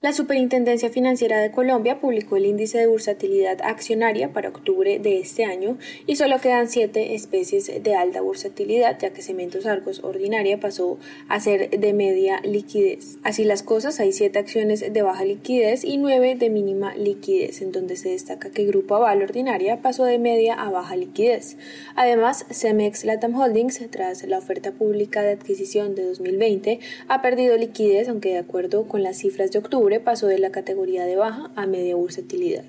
La 0.00 0.12
Superintendencia 0.12 0.90
Financiera 0.90 1.40
de 1.40 1.50
Colombia 1.50 1.98
publicó 1.98 2.36
el 2.36 2.46
índice 2.46 2.78
de 2.78 2.86
bursatilidad 2.86 3.60
accionaria 3.64 4.32
para 4.32 4.48
octubre 4.48 5.00
de 5.00 5.18
este 5.18 5.44
año 5.44 5.76
y 6.06 6.14
solo 6.14 6.38
quedan 6.38 6.68
siete 6.68 7.16
especies 7.16 7.82
de 7.82 7.94
alta 7.96 8.20
bursatilidad, 8.20 8.96
ya 9.00 9.10
que 9.10 9.22
Cementos 9.22 9.66
Argos 9.66 10.04
Ordinaria 10.04 10.60
pasó 10.60 11.00
a 11.28 11.40
ser 11.40 11.70
de 11.70 11.92
media 11.94 12.40
liquidez. 12.44 13.18
Así 13.24 13.42
las 13.42 13.64
cosas, 13.64 13.98
hay 13.98 14.12
siete 14.12 14.38
acciones 14.38 14.84
de 14.92 15.02
baja 15.02 15.24
liquidez 15.24 15.82
y 15.82 15.96
nueve 15.96 16.36
de 16.36 16.48
mínima 16.48 16.94
liquidez, 16.94 17.60
en 17.60 17.72
donde 17.72 17.96
se 17.96 18.10
destaca 18.10 18.52
que 18.52 18.66
Grupo 18.66 18.94
Aval 18.94 19.20
Ordinaria 19.20 19.82
pasó 19.82 20.04
de 20.04 20.20
media 20.20 20.54
a 20.54 20.70
baja 20.70 20.94
liquidez. 20.94 21.56
Además, 21.96 22.46
Cemex 22.52 23.04
Latam 23.04 23.34
Holdings, 23.34 23.80
tras 23.90 24.22
la 24.22 24.38
oferta 24.38 24.70
pública 24.70 25.22
de 25.22 25.32
adquisición 25.32 25.96
de 25.96 26.04
2020, 26.04 26.78
ha 27.08 27.20
perdido 27.20 27.56
liquidez, 27.56 28.08
aunque 28.08 28.28
de 28.28 28.38
acuerdo 28.38 28.86
con 28.86 29.02
las 29.02 29.16
cifras 29.16 29.50
de 29.50 29.58
octubre, 29.58 29.87
pasó 30.00 30.26
de 30.26 30.38
la 30.38 30.50
categoría 30.50 31.04
de 31.04 31.16
baja 31.16 31.50
a 31.56 31.66
media 31.66 31.96
bursatilidad. 31.96 32.64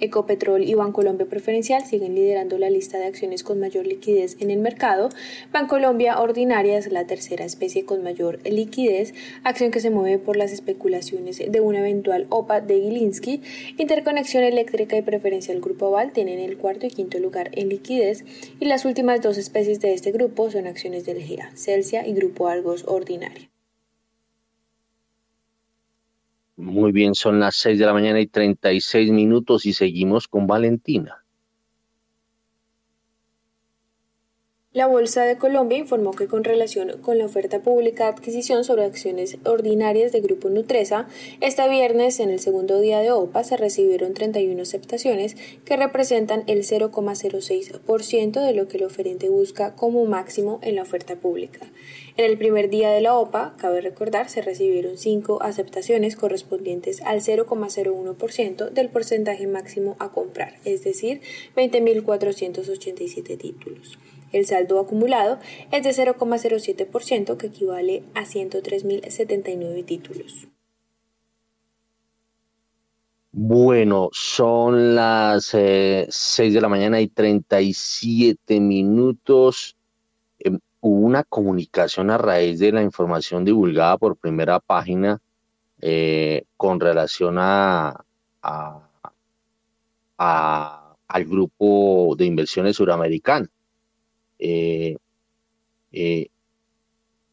Ecopetrol 0.00 0.62
y 0.64 0.74
Bancolombia 0.74 1.26
Preferencial 1.26 1.84
siguen 1.84 2.14
liderando 2.14 2.58
la 2.58 2.70
lista 2.70 2.98
de 2.98 3.04
acciones 3.04 3.42
con 3.42 3.60
mayor 3.60 3.86
liquidez 3.86 4.36
en 4.40 4.50
el 4.50 4.58
mercado. 4.58 5.10
Bancolombia 5.52 6.18
Ordinaria 6.20 6.78
es 6.78 6.90
la 6.90 7.06
tercera 7.06 7.44
especie 7.44 7.84
con 7.84 8.02
mayor 8.02 8.40
liquidez, 8.44 9.12
acción 9.44 9.70
que 9.70 9.80
se 9.80 9.90
mueve 9.90 10.18
por 10.18 10.36
las 10.36 10.52
especulaciones 10.52 11.38
de 11.46 11.60
una 11.60 11.80
eventual 11.80 12.26
OPA 12.30 12.60
de 12.60 12.80
Gilinski. 12.80 13.42
Interconexión 13.76 14.42
Eléctrica 14.42 14.96
y 14.96 15.02
Preferencial 15.02 15.60
Grupo 15.60 15.88
Aval 15.88 16.12
tienen 16.12 16.38
el 16.38 16.56
cuarto 16.56 16.86
y 16.86 16.90
quinto 16.90 17.18
lugar 17.18 17.50
en 17.52 17.68
liquidez 17.68 18.24
y 18.58 18.64
las 18.64 18.84
últimas 18.84 19.20
dos 19.20 19.36
especies 19.36 19.80
de 19.80 19.92
este 19.92 20.12
grupo 20.12 20.50
son 20.50 20.66
acciones 20.66 21.04
del 21.04 21.22
GEA, 21.22 21.50
Celsia 21.54 22.06
y 22.06 22.14
Grupo 22.14 22.48
Argos 22.48 22.84
Ordinaria. 22.86 23.50
Muy 26.60 26.92
bien, 26.92 27.14
son 27.14 27.40
las 27.40 27.56
6 27.56 27.78
de 27.78 27.86
la 27.86 27.94
mañana 27.94 28.20
y 28.20 28.26
36 28.26 29.10
minutos 29.12 29.64
y 29.64 29.72
seguimos 29.72 30.28
con 30.28 30.46
Valentina. 30.46 31.24
La 34.72 34.86
Bolsa 34.86 35.24
de 35.24 35.36
Colombia 35.36 35.78
informó 35.78 36.12
que 36.12 36.28
con 36.28 36.44
relación 36.44 37.00
con 37.00 37.18
la 37.18 37.24
oferta 37.24 37.60
pública 37.60 38.04
de 38.04 38.10
adquisición 38.10 38.62
sobre 38.62 38.84
acciones 38.84 39.38
ordinarias 39.44 40.12
de 40.12 40.20
Grupo 40.20 40.48
Nutresa, 40.48 41.08
este 41.40 41.68
viernes, 41.68 42.20
en 42.20 42.30
el 42.30 42.38
segundo 42.38 42.78
día 42.78 43.00
de 43.00 43.10
OPA, 43.10 43.42
se 43.42 43.56
recibieron 43.56 44.14
31 44.14 44.62
aceptaciones 44.62 45.36
que 45.64 45.76
representan 45.76 46.44
el 46.46 46.60
0,06% 46.60 48.46
de 48.46 48.54
lo 48.54 48.68
que 48.68 48.76
el 48.76 48.84
oferente 48.84 49.28
busca 49.28 49.74
como 49.74 50.04
máximo 50.04 50.60
en 50.62 50.76
la 50.76 50.82
oferta 50.82 51.16
pública. 51.16 51.66
En 52.16 52.24
el 52.24 52.38
primer 52.38 52.70
día 52.70 52.90
de 52.90 53.00
la 53.00 53.14
OPA, 53.14 53.54
cabe 53.56 53.80
recordar, 53.80 54.28
se 54.28 54.42
recibieron 54.42 54.96
5 54.96 55.42
aceptaciones 55.42 56.16
correspondientes 56.16 57.02
al 57.02 57.20
0,01% 57.20 58.70
del 58.70 58.88
porcentaje 58.88 59.46
máximo 59.46 59.96
a 59.98 60.10
comprar, 60.10 60.54
es 60.64 60.84
decir, 60.84 61.20
20.487 61.56 63.38
títulos. 63.38 63.98
El 64.32 64.46
saldo 64.46 64.78
acumulado 64.78 65.38
es 65.72 65.82
de 65.82 65.90
0,07%, 65.90 67.36
que 67.36 67.46
equivale 67.48 68.02
a 68.14 68.24
103.079 68.24 69.84
títulos. 69.84 70.48
Bueno, 73.32 74.08
son 74.12 74.96
las 74.96 75.46
6 75.46 75.54
eh, 75.54 76.50
de 76.50 76.60
la 76.60 76.68
mañana 76.68 77.00
y 77.00 77.08
37 77.08 78.60
minutos. 78.60 79.76
Hubo 80.80 81.06
una 81.06 81.24
comunicación 81.24 82.10
a 82.10 82.18
raíz 82.18 82.58
de 82.58 82.72
la 82.72 82.82
información 82.82 83.44
divulgada 83.44 83.98
por 83.98 84.16
primera 84.16 84.60
página 84.60 85.20
eh, 85.80 86.44
con 86.56 86.80
relación 86.80 87.36
a, 87.38 88.04
al 91.10 91.24
grupo 91.24 92.14
de 92.16 92.26
inversiones 92.26 92.76
suramericano. 92.76 93.48
Eh, 94.38 94.96
eh, 95.92 96.28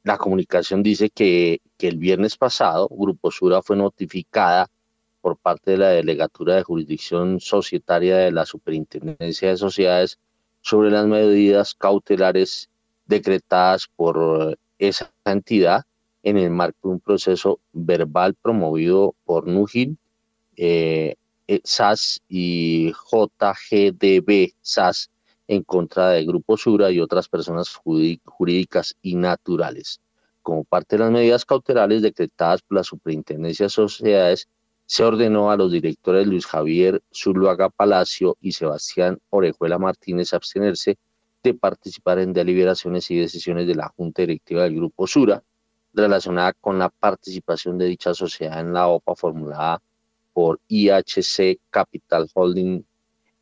la 0.03 0.17
comunicación 0.17 0.83
dice 0.83 1.09
que, 1.09 1.61
el 1.79 1.97
viernes 1.97 2.37
pasado 2.37 2.87
Grupo 2.89 3.29
Sura 3.29 3.61
fue 3.61 3.77
notificada 3.77 4.67
por 5.21 5.37
parte 5.37 5.71
de 5.71 5.77
la 5.77 5.89
Delegatura 5.89 6.55
de 6.55 6.63
Jurisdicción 6.63 7.39
Societaria 7.39 8.17
de 8.17 8.31
la 8.31 8.45
Superintendencia 8.45 9.49
de 9.49 9.57
Sociedades 9.57 10.17
sobre 10.61 10.89
las 10.89 11.05
medidas 11.05 11.75
cautelares 11.75 12.69
decretadas 13.07 13.87
por 13.95 14.57
esa 14.79 15.11
entidad 15.25 15.85
en 16.23 16.37
el 16.37 16.49
marco 16.49 16.89
de 16.89 16.95
un 16.95 16.99
proceso 16.99 17.59
verbal 17.73 18.35
promovido 18.35 19.15
por 19.25 19.47
NUGIL, 19.47 19.97
eh, 20.57 21.15
SAS 21.63 22.21
y 22.27 22.91
JGDB 22.91 24.51
SAS 24.61 25.09
en 25.47 25.63
contra 25.63 26.09
de 26.09 26.25
Grupo 26.25 26.57
Sura 26.57 26.91
y 26.91 26.99
otras 26.99 27.29
personas 27.29 27.73
jurídicas 27.73 28.95
y 29.01 29.15
naturales. 29.15 30.01
Como 30.41 30.63
parte 30.63 30.97
de 30.97 31.03
las 31.03 31.11
medidas 31.11 31.45
cautelares 31.45 32.01
decretadas 32.01 32.61
por 32.61 32.77
la 32.77 32.83
Superintendencia 32.83 33.67
de 33.67 33.69
Sociedades, 33.69 34.49
se 34.85 35.03
ordenó 35.03 35.51
a 35.51 35.57
los 35.57 35.71
directores 35.71 36.27
Luis 36.27 36.45
Javier 36.45 37.01
Zuluaga 37.13 37.69
Palacio 37.69 38.37
y 38.41 38.53
Sebastián 38.53 39.19
Orejuela 39.29 39.77
Martínez 39.77 40.33
abstenerse 40.33 40.97
de 41.43 41.53
participar 41.53 42.19
en 42.19 42.33
deliberaciones 42.33 43.09
y 43.11 43.17
decisiones 43.17 43.67
de 43.67 43.75
la 43.75 43.89
Junta 43.89 44.21
Directiva 44.23 44.63
del 44.63 44.75
Grupo 44.75 45.07
Sura 45.07 45.43
relacionada 45.93 46.53
con 46.53 46.77
la 46.77 46.89
participación 46.89 47.77
de 47.77 47.85
dicha 47.85 48.13
sociedad 48.13 48.59
en 48.59 48.73
la 48.73 48.87
OPA 48.87 49.15
formulada 49.15 49.81
por 50.33 50.59
IHC 50.67 51.59
Capital 51.69 52.29
Holding 52.33 52.83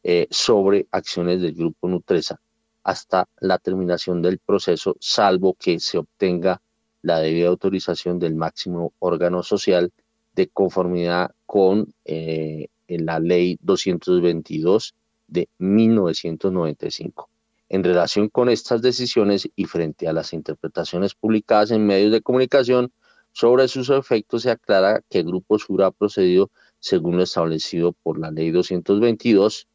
eh, 0.04 0.28
sobre 0.30 0.88
acciones 0.92 1.42
del 1.42 1.54
grupo 1.54 1.88
Nutresa 1.88 2.40
hasta 2.84 3.28
la 3.40 3.58
terminación 3.58 4.22
del 4.22 4.38
proceso, 4.38 4.96
salvo 5.00 5.56
que 5.56 5.80
se 5.80 5.98
obtenga 5.98 6.62
la 7.02 7.20
debida 7.20 7.48
autorización 7.48 8.20
del 8.20 8.36
máximo 8.36 8.94
órgano 9.00 9.42
social 9.42 9.92
de 10.36 10.48
conformidad 10.48 11.32
con 11.46 11.94
eh, 12.06 12.68
la 12.88 13.20
ley 13.20 13.58
222 13.62 14.94
de 15.28 15.50
1995. 15.58 17.30
En 17.70 17.84
relación 17.84 18.30
con 18.30 18.50
estas 18.50 18.82
decisiones 18.82 19.50
y 19.56 19.66
frente 19.66 20.08
a 20.08 20.14
las 20.14 20.34
interpretaciones 20.34 21.16
publicadas 21.16 21.72
en 21.72 21.86
medios 21.86 22.12
de 22.12 22.22
comunicación 22.22 22.92
sobre 23.32 23.68
sus 23.68 23.90
efectos, 23.90 24.44
se 24.44 24.52
aclara 24.52 25.02
que 25.10 25.20
el 25.20 25.26
Grupo 25.26 25.58
Sur 25.58 25.84
ha 25.84 25.92
procedido 25.92 26.52
según 26.80 27.18
lo 27.18 27.24
establecido 27.24 27.94
por 27.94 28.20
la 28.20 28.32
ley 28.32 28.52
222 28.52 29.68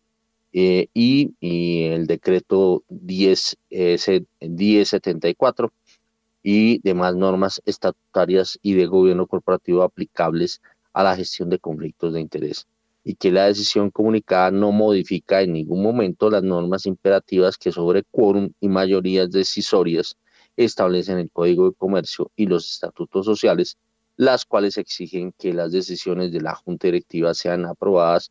eh, 0.53 0.89
y, 0.95 1.35
el 1.85 2.07
decreto 2.07 2.85
10, 2.89 3.59
1074 4.41 5.73
y 6.43 6.79
demás 6.79 7.15
normas 7.17 7.61
estatutarias 7.67 8.59
y 8.63 8.75
de 8.75 8.87
gobierno 8.87 9.27
corporativo 9.27 9.83
aplicables 9.83 10.63
a 10.93 11.03
la 11.03 11.17
gestión 11.17 11.51
de 11.51 11.59
conflictos 11.59 12.13
de 12.13 12.21
interés 12.21 12.67
y 13.03 13.15
que 13.15 13.33
la 13.33 13.47
decisión 13.47 13.91
comunicada 13.91 14.51
no 14.51 14.73
modifica 14.73 15.41
en 15.41 15.55
ningún 15.55 15.83
momento 15.83 16.31
las 16.31 16.43
normas 16.43 16.87
imperativas 16.87 17.57
que 17.57 17.73
sobre 17.73 18.03
quórum 18.05 18.53
y 18.61 18.69
mayorías 18.69 19.31
decisorias 19.31 20.17
establecen 20.57 21.19
el 21.19 21.31
Código 21.31 21.71
de 21.71 21.77
Comercio 21.77 22.31
y 22.37 22.47
los 22.47 22.71
estatutos 22.71 23.25
sociales, 23.25 23.79
las 24.17 24.45
cuales 24.45 24.77
exigen 24.77 25.33
que 25.39 25.55
las 25.55 25.73
decisiones 25.73 26.33
de 26.33 26.43
la 26.43 26.55
Junta 26.55 26.89
Directiva 26.89 27.33
sean 27.33 27.65
aprobadas 27.65 28.31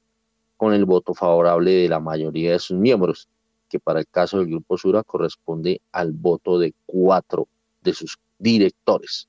con 0.57 0.74
el 0.74 0.86
voto 0.86 1.13
favorable 1.13 1.72
de 1.72 1.89
la 1.89 1.99
mayoría 1.99 2.51
de 2.51 2.59
sus 2.59 2.78
miembros, 2.78 3.28
que 3.70 3.80
para 3.80 4.01
el 4.01 4.07
caso 4.07 4.38
del 4.38 4.47
Grupo 4.47 4.78
Sura 4.78 5.03
corresponde 5.03 5.82
al 5.91 6.11
voto 6.11 6.59
de 6.59 6.74
cuatro 6.86 7.47
de 7.82 7.93
sus 7.93 8.20
directores. 8.38 9.28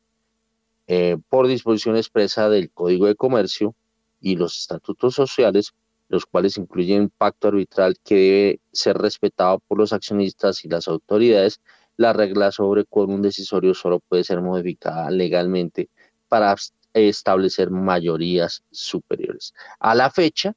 Eh, 0.86 1.16
por 1.28 1.46
disposición 1.46 1.96
expresa 1.96 2.48
del 2.48 2.70
Código 2.70 3.06
de 3.06 3.14
Comercio 3.14 3.74
y 4.20 4.36
los 4.36 4.56
estatutos 4.56 5.14
sociales, 5.14 5.72
los 6.08 6.26
cuales 6.26 6.56
incluyen 6.58 7.10
pacto 7.10 7.48
arbitral 7.48 7.96
que 8.04 8.14
debe 8.14 8.60
ser 8.72 8.98
respetado 8.98 9.60
por 9.60 9.78
los 9.78 9.92
accionistas 9.92 10.64
y 10.64 10.68
las 10.68 10.88
autoridades, 10.88 11.60
la 11.96 12.12
regla 12.12 12.50
sobre 12.50 12.84
quórum 12.84 13.22
decisorio 13.22 13.74
solo 13.74 14.00
puede 14.00 14.24
ser 14.24 14.40
modificada 14.40 15.10
legalmente 15.10 15.88
para 16.28 16.54
establecer 16.94 17.70
mayorías 17.70 18.62
superiores. 18.70 19.54
A 19.78 19.94
la 19.94 20.10
fecha, 20.10 20.54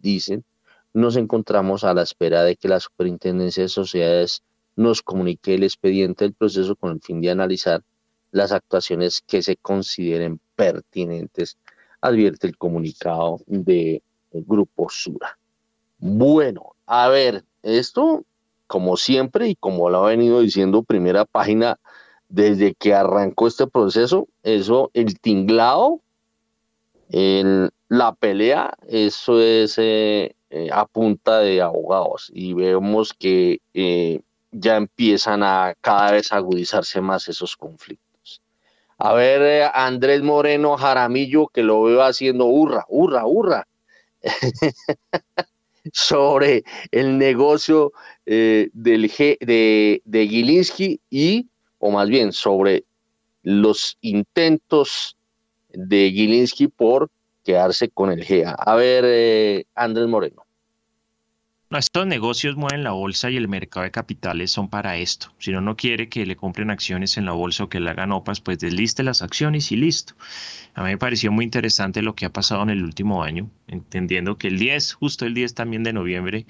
dicen, 0.00 0.44
nos 0.94 1.16
encontramos 1.16 1.84
a 1.84 1.92
la 1.92 2.02
espera 2.02 2.42
de 2.42 2.56
que 2.56 2.68
la 2.68 2.80
Superintendencia 2.80 3.64
de 3.64 3.68
Sociedades 3.68 4.42
nos 4.76 5.02
comunique 5.02 5.54
el 5.54 5.62
expediente 5.62 6.24
del 6.24 6.34
proceso 6.34 6.76
con 6.76 6.92
el 6.92 7.00
fin 7.00 7.20
de 7.20 7.30
analizar 7.30 7.82
las 8.30 8.52
actuaciones 8.52 9.22
que 9.26 9.42
se 9.42 9.56
consideren 9.56 10.40
pertinentes, 10.54 11.58
advierte 12.06 12.46
el 12.46 12.56
comunicado 12.56 13.40
del 13.46 14.02
Grupo 14.32 14.88
Sura. 14.90 15.38
Bueno, 15.98 16.74
a 16.86 17.08
ver, 17.08 17.44
esto, 17.62 18.24
como 18.66 18.96
siempre 18.96 19.48
y 19.48 19.56
como 19.56 19.90
lo 19.90 20.04
ha 20.04 20.08
venido 20.08 20.40
diciendo 20.40 20.82
primera 20.82 21.24
página, 21.24 21.78
desde 22.28 22.74
que 22.74 22.94
arrancó 22.94 23.46
este 23.46 23.66
proceso, 23.66 24.28
eso, 24.42 24.90
el 24.94 25.18
tinglado, 25.20 26.00
la 27.88 28.14
pelea, 28.18 28.74
eso 28.88 29.40
es 29.40 29.78
eh, 29.78 30.34
eh, 30.50 30.68
a 30.72 30.86
punta 30.86 31.38
de 31.40 31.62
abogados 31.62 32.30
y 32.34 32.52
vemos 32.52 33.12
que 33.12 33.60
eh, 33.74 34.20
ya 34.50 34.76
empiezan 34.76 35.42
a 35.42 35.74
cada 35.80 36.12
vez 36.12 36.32
agudizarse 36.32 37.00
más 37.00 37.28
esos 37.28 37.56
conflictos. 37.56 38.05
A 38.98 39.12
ver, 39.12 39.70
Andrés 39.74 40.22
Moreno 40.22 40.76
Jaramillo, 40.76 41.48
que 41.48 41.62
lo 41.62 41.82
veo 41.82 42.02
haciendo 42.02 42.46
hurra, 42.46 42.84
hurra, 42.88 43.26
hurra, 43.26 43.68
sobre 45.92 46.64
el 46.90 47.18
negocio 47.18 47.92
del 48.24 48.70
G, 48.72 49.38
de, 49.40 50.02
de 50.04 50.28
Gilinski 50.28 51.00
y, 51.10 51.48
o 51.78 51.90
más 51.90 52.08
bien, 52.08 52.32
sobre 52.32 52.84
los 53.42 53.98
intentos 54.00 55.16
de 55.68 56.10
Gilinski 56.10 56.68
por 56.68 57.10
quedarse 57.44 57.88
con 57.90 58.10
el 58.10 58.24
GEA. 58.24 58.52
A 58.52 58.74
ver, 58.76 59.04
eh, 59.06 59.66
Andrés 59.74 60.08
Moreno. 60.08 60.45
Estos 61.78 62.06
negocios 62.06 62.56
mueven 62.56 62.82
la 62.84 62.92
bolsa 62.92 63.30
y 63.30 63.36
el 63.36 63.48
mercado 63.48 63.84
de 63.84 63.90
capitales 63.90 64.50
son 64.50 64.68
para 64.68 64.96
esto. 64.96 65.32
Si 65.38 65.50
uno 65.50 65.60
no 65.60 65.76
quiere 65.76 66.08
que 66.08 66.26
le 66.26 66.36
compren 66.36 66.70
acciones 66.70 67.16
en 67.16 67.24
la 67.24 67.32
bolsa 67.32 67.64
o 67.64 67.68
que 67.68 67.80
le 67.80 67.90
hagan 67.90 68.12
OPAs, 68.12 68.40
pues 68.40 68.58
desliste 68.58 69.02
las 69.02 69.22
acciones 69.22 69.72
y 69.72 69.76
listo. 69.76 70.14
A 70.74 70.82
mí 70.82 70.90
me 70.90 70.98
pareció 70.98 71.32
muy 71.32 71.44
interesante 71.44 72.02
lo 72.02 72.14
que 72.14 72.26
ha 72.26 72.32
pasado 72.32 72.62
en 72.62 72.70
el 72.70 72.82
último 72.82 73.22
año, 73.22 73.50
entendiendo 73.68 74.38
que 74.38 74.48
el 74.48 74.58
10, 74.58 74.94
justo 74.94 75.26
el 75.26 75.34
10 75.34 75.54
también 75.54 75.82
de 75.82 75.92
noviembre, 75.92 76.46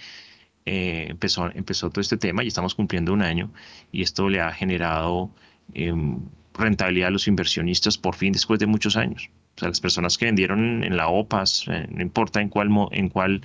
eh, 0.66 1.06
empezó, 1.10 1.50
empezó 1.54 1.90
todo 1.90 2.00
este 2.00 2.16
tema 2.16 2.42
y 2.42 2.48
estamos 2.48 2.74
cumpliendo 2.74 3.12
un 3.12 3.22
año 3.22 3.52
y 3.92 4.02
esto 4.02 4.28
le 4.28 4.40
ha 4.40 4.52
generado 4.52 5.30
em, 5.74 6.20
rentabilidad 6.54 7.08
a 7.08 7.10
los 7.12 7.28
inversionistas 7.28 7.98
por 7.98 8.16
fin 8.16 8.32
después 8.32 8.58
de 8.58 8.66
muchos 8.66 8.96
años. 8.96 9.30
O 9.56 9.60
sea, 9.60 9.68
las 9.68 9.80
personas 9.80 10.18
que 10.18 10.26
vendieron 10.26 10.84
en 10.84 10.96
la 10.96 11.08
OPAS, 11.08 11.66
eh, 11.68 11.86
no 11.90 12.02
importa 12.02 12.40
en 12.40 12.48
cuál, 12.48 12.70
en 12.90 13.08
cuál 13.08 13.42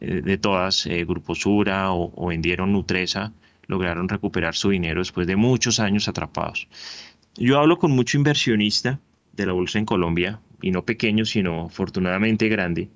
eh, 0.00 0.22
de 0.22 0.38
todas, 0.38 0.86
eh, 0.86 1.04
Grupo 1.04 1.34
Sura 1.34 1.92
o, 1.92 2.26
vendieron 2.26 2.72
Nutresa, 2.72 3.32
lograron 3.66 4.08
recuperar 4.08 4.54
su 4.54 4.70
dinero 4.70 5.00
después 5.00 5.26
de 5.26 5.36
muchos 5.36 5.80
años 5.80 6.08
atrapados. 6.08 6.68
Yo 7.36 7.58
hablo 7.58 7.78
con 7.78 7.90
mucho 7.92 8.16
inversionista 8.16 9.00
de 9.32 9.46
la 9.46 9.52
bolsa 9.52 9.78
en 9.78 9.84
Colombia, 9.84 10.40
y 10.62 10.70
no 10.70 10.84
pequeño, 10.84 11.24
sino 11.24 11.66
afortunadamente 11.66 12.48
grande. 12.48 12.88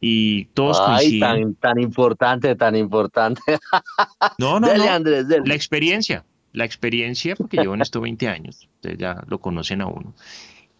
Y 0.00 0.44
todos 0.46 0.80
Ay, 0.86 1.18
tan, 1.18 1.54
tan 1.56 1.80
importante, 1.80 2.54
tan 2.54 2.76
importante. 2.76 3.40
No, 4.38 4.60
no, 4.60 4.72
no. 4.72 4.84
Andrés, 4.84 5.26
La 5.44 5.54
experiencia, 5.54 6.24
la 6.52 6.64
experiencia, 6.64 7.34
porque 7.34 7.56
llevo 7.56 7.74
en 7.74 7.82
esto 7.82 8.00
20 8.00 8.28
años, 8.28 8.68
ustedes 8.76 8.98
ya 8.98 9.24
lo 9.26 9.40
conocen 9.40 9.80
a 9.80 9.86
uno. 9.86 10.14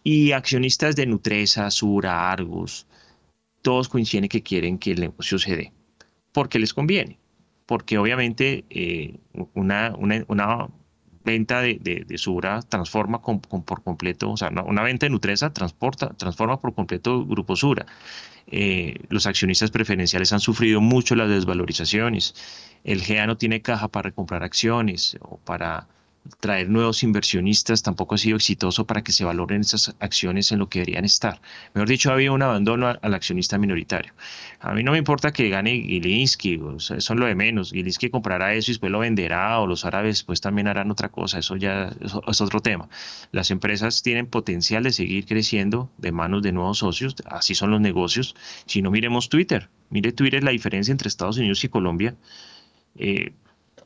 Y 0.03 0.31
accionistas 0.31 0.95
de 0.95 1.05
Nutresa, 1.05 1.69
Sura, 1.71 2.31
Argos, 2.31 2.87
todos 3.61 3.89
coinciden 3.89 4.29
que 4.29 4.43
quieren 4.43 4.77
que 4.77 4.91
el 4.91 5.01
negocio 5.01 5.39
se 5.39 5.55
dé, 5.55 5.73
porque 6.31 6.59
les 6.59 6.73
conviene, 6.73 7.19
porque 7.65 7.97
obviamente 7.97 8.65
eh, 8.69 9.19
una, 9.53 9.93
una, 9.95 10.67
venta 11.23 11.61
de, 11.61 11.79
de, 11.79 12.05
transforma 12.67 13.21
por 13.21 13.83
completo, 13.83 14.31
o 14.31 14.37
sea, 14.37 14.49
una, 14.65 14.81
venta 14.81 15.05
de 15.05 15.11
Nutresa 15.11 15.53
transporta, 15.53 16.09
transforma 16.17 16.59
por 16.59 16.73
completo 16.73 17.25
Grupo 17.25 17.55
Sura. 17.55 17.85
Eh, 18.47 18.95
los 19.09 19.27
accionistas 19.27 19.69
preferenciales 19.69 20.33
han 20.33 20.39
sufrido 20.39 20.81
mucho 20.81 21.15
las 21.15 21.29
desvalorizaciones. 21.29 22.33
El 22.83 23.01
GEA 23.01 23.27
no 23.27 23.37
tiene 23.37 23.61
caja 23.61 23.87
para 23.89 24.09
recomprar 24.09 24.43
acciones 24.43 25.17
o 25.21 25.37
para 25.37 25.87
traer 26.39 26.69
nuevos 26.69 27.03
inversionistas 27.03 27.83
tampoco 27.83 28.15
ha 28.15 28.17
sido 28.17 28.37
exitoso 28.37 28.85
para 28.85 29.03
que 29.03 29.11
se 29.11 29.25
valoren 29.25 29.61
esas 29.61 29.95
acciones 29.99 30.51
en 30.51 30.59
lo 30.59 30.69
que 30.69 30.79
deberían 30.79 31.05
estar. 31.05 31.41
Mejor 31.73 31.89
dicho, 31.89 32.11
había 32.11 32.31
un 32.31 32.41
abandono 32.41 32.87
al 32.87 33.13
accionista 33.13 33.57
minoritario. 33.57 34.13
A 34.59 34.73
mí 34.73 34.83
no 34.83 34.91
me 34.91 34.97
importa 34.97 35.31
que 35.31 35.49
gane 35.49 35.81
Gilinski, 35.81 36.59
eso 36.77 36.95
es 36.95 37.09
lo 37.09 37.25
de 37.25 37.35
menos. 37.35 37.71
Gilinski 37.71 38.09
comprará 38.09 38.53
eso 38.53 38.71
y 38.71 38.73
después 38.73 38.91
lo 38.91 38.99
venderá, 38.99 39.59
o 39.59 39.67
los 39.67 39.85
árabes 39.85 40.23
pues 40.23 40.41
también 40.41 40.67
harán 40.67 40.91
otra 40.91 41.09
cosa, 41.09 41.39
eso 41.39 41.55
ya 41.55 41.91
es 42.27 42.41
otro 42.41 42.59
tema. 42.59 42.89
Las 43.31 43.51
empresas 43.51 44.01
tienen 44.01 44.27
potencial 44.27 44.83
de 44.83 44.91
seguir 44.91 45.25
creciendo 45.25 45.89
de 45.97 46.11
manos 46.11 46.43
de 46.43 46.51
nuevos 46.51 46.79
socios, 46.79 47.15
así 47.25 47.55
son 47.55 47.71
los 47.71 47.81
negocios. 47.81 48.35
Si 48.65 48.81
no 48.81 48.91
miremos 48.91 49.29
Twitter, 49.29 49.69
mire 49.89 50.11
Twitter 50.11 50.43
la 50.43 50.51
diferencia 50.51 50.91
entre 50.91 51.07
Estados 51.07 51.37
Unidos 51.37 51.63
y 51.63 51.69
Colombia. 51.69 52.15
Eh, 52.95 53.33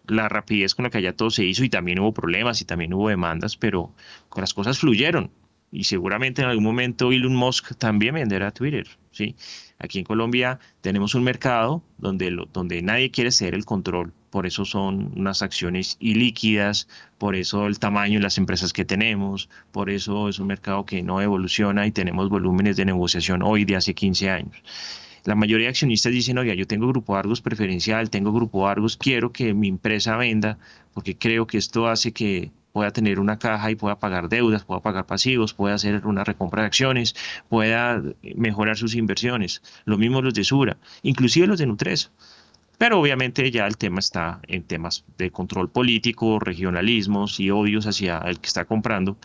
la 0.08 0.30
rapidez 0.30 0.76
con 0.76 0.84
la 0.84 0.90
que 0.90 0.98
allá 0.98 1.16
todo 1.16 1.30
se 1.30 1.46
hizo 1.46 1.64
y 1.64 1.70
también 1.70 2.00
hubo 2.00 2.14
problemas 2.14 2.62
y 2.62 2.66
también 2.66 2.94
hubo 2.94 3.10
demandas, 3.10 3.58
pero 3.58 3.94
las 4.36 4.54
cosas 4.54 4.80
fluyeron 4.80 5.32
y 5.74 5.86
seguramente 5.86 6.44
en 6.44 6.48
algún 6.50 6.64
momento 6.64 7.12
Elon 7.12 7.36
Musk 7.36 7.76
también 7.78 8.14
venderá 8.14 8.52
Twitter. 8.52 8.88
¿sí? 9.12 9.36
Aquí 9.80 9.98
en 9.98 10.06
Colombia 10.06 10.60
tenemos 10.82 11.16
un 11.16 11.24
mercado 11.24 11.84
donde, 11.98 12.30
donde 12.54 12.82
nadie 12.84 13.10
quiere 13.10 13.32
ceder 13.32 13.56
el 13.56 13.66
control, 13.66 14.14
por 14.30 14.46
eso 14.46 14.66
son 14.66 15.12
unas 15.16 15.42
acciones 15.42 15.98
ilíquidas, 16.00 16.88
por 17.18 17.36
eso 17.36 17.66
el 17.66 17.80
tamaño 17.80 18.20
de 18.20 18.24
las 18.24 18.38
empresas 18.38 18.72
que 18.72 18.86
tenemos, 18.86 19.50
por 19.72 19.90
eso 19.90 20.30
es 20.30 20.38
un 20.38 20.48
mercado 20.48 20.86
que 20.86 21.02
no 21.02 21.22
evoluciona 21.22 21.88
y 21.88 21.92
tenemos 21.92 22.30
volúmenes 22.30 22.76
de 22.78 22.86
negociación 22.86 23.42
hoy 23.42 23.66
de 23.66 23.76
hace 23.76 23.96
15 23.96 24.30
años 24.30 24.64
la 25.26 25.36
mayoría 25.36 25.68
de 25.68 25.70
accionistas 25.72 26.12
dicen, 26.12 26.38
oiga, 26.38 26.54
yo 26.54 26.68
tengo 26.68 26.88
Grupo 26.88 27.16
Argos 27.16 27.42
preferencial, 27.42 28.10
tengo 28.10 28.34
Grupo 28.34 28.68
Argos, 28.68 28.98
quiero 28.98 29.32
que 29.32 29.54
mi 29.54 29.70
empresa 29.70 30.18
venda 30.18 30.58
porque 30.94 31.18
creo 31.18 31.48
que 31.48 31.58
esto 31.58 31.88
hace 31.88 32.12
que 32.12 32.52
pueda 32.72 32.92
tener 32.92 33.20
una 33.20 33.38
caja 33.40 33.72
y 33.72 33.76
pueda 33.76 34.00
pagar 34.00 34.30
deudas, 34.30 34.64
pueda 34.64 34.82
pagar 34.82 35.06
pasivos, 35.06 35.54
pueda 35.54 35.76
hacer 35.76 36.06
una 36.06 36.24
recompra 36.24 36.64
de 36.64 36.68
acciones, 36.68 37.16
pueda 37.48 38.02
mejorar 38.36 38.78
sus 38.78 38.96
inversiones. 38.96 39.62
Lo 39.86 39.98
mismo 39.98 40.22
los 40.22 40.34
de 40.34 40.44
Sura, 40.44 40.78
inclusive 41.04 41.48
los 41.48 41.60
de 41.60 41.68
Nutresa. 41.68 42.10
Pero 42.80 43.00
obviamente 43.00 43.50
ya 43.52 43.68
el 43.68 43.78
tema 43.78 44.00
está 44.00 44.42
en 44.48 44.64
temas 44.64 45.06
de 45.18 45.32
control 45.32 45.70
político, 45.70 46.40
regionalismos 46.40 47.40
y 47.40 47.52
odios 47.52 47.86
hacia 47.86 48.18
el 48.18 48.40
que 48.40 48.48
está 48.48 48.66
comprando. 48.66 49.18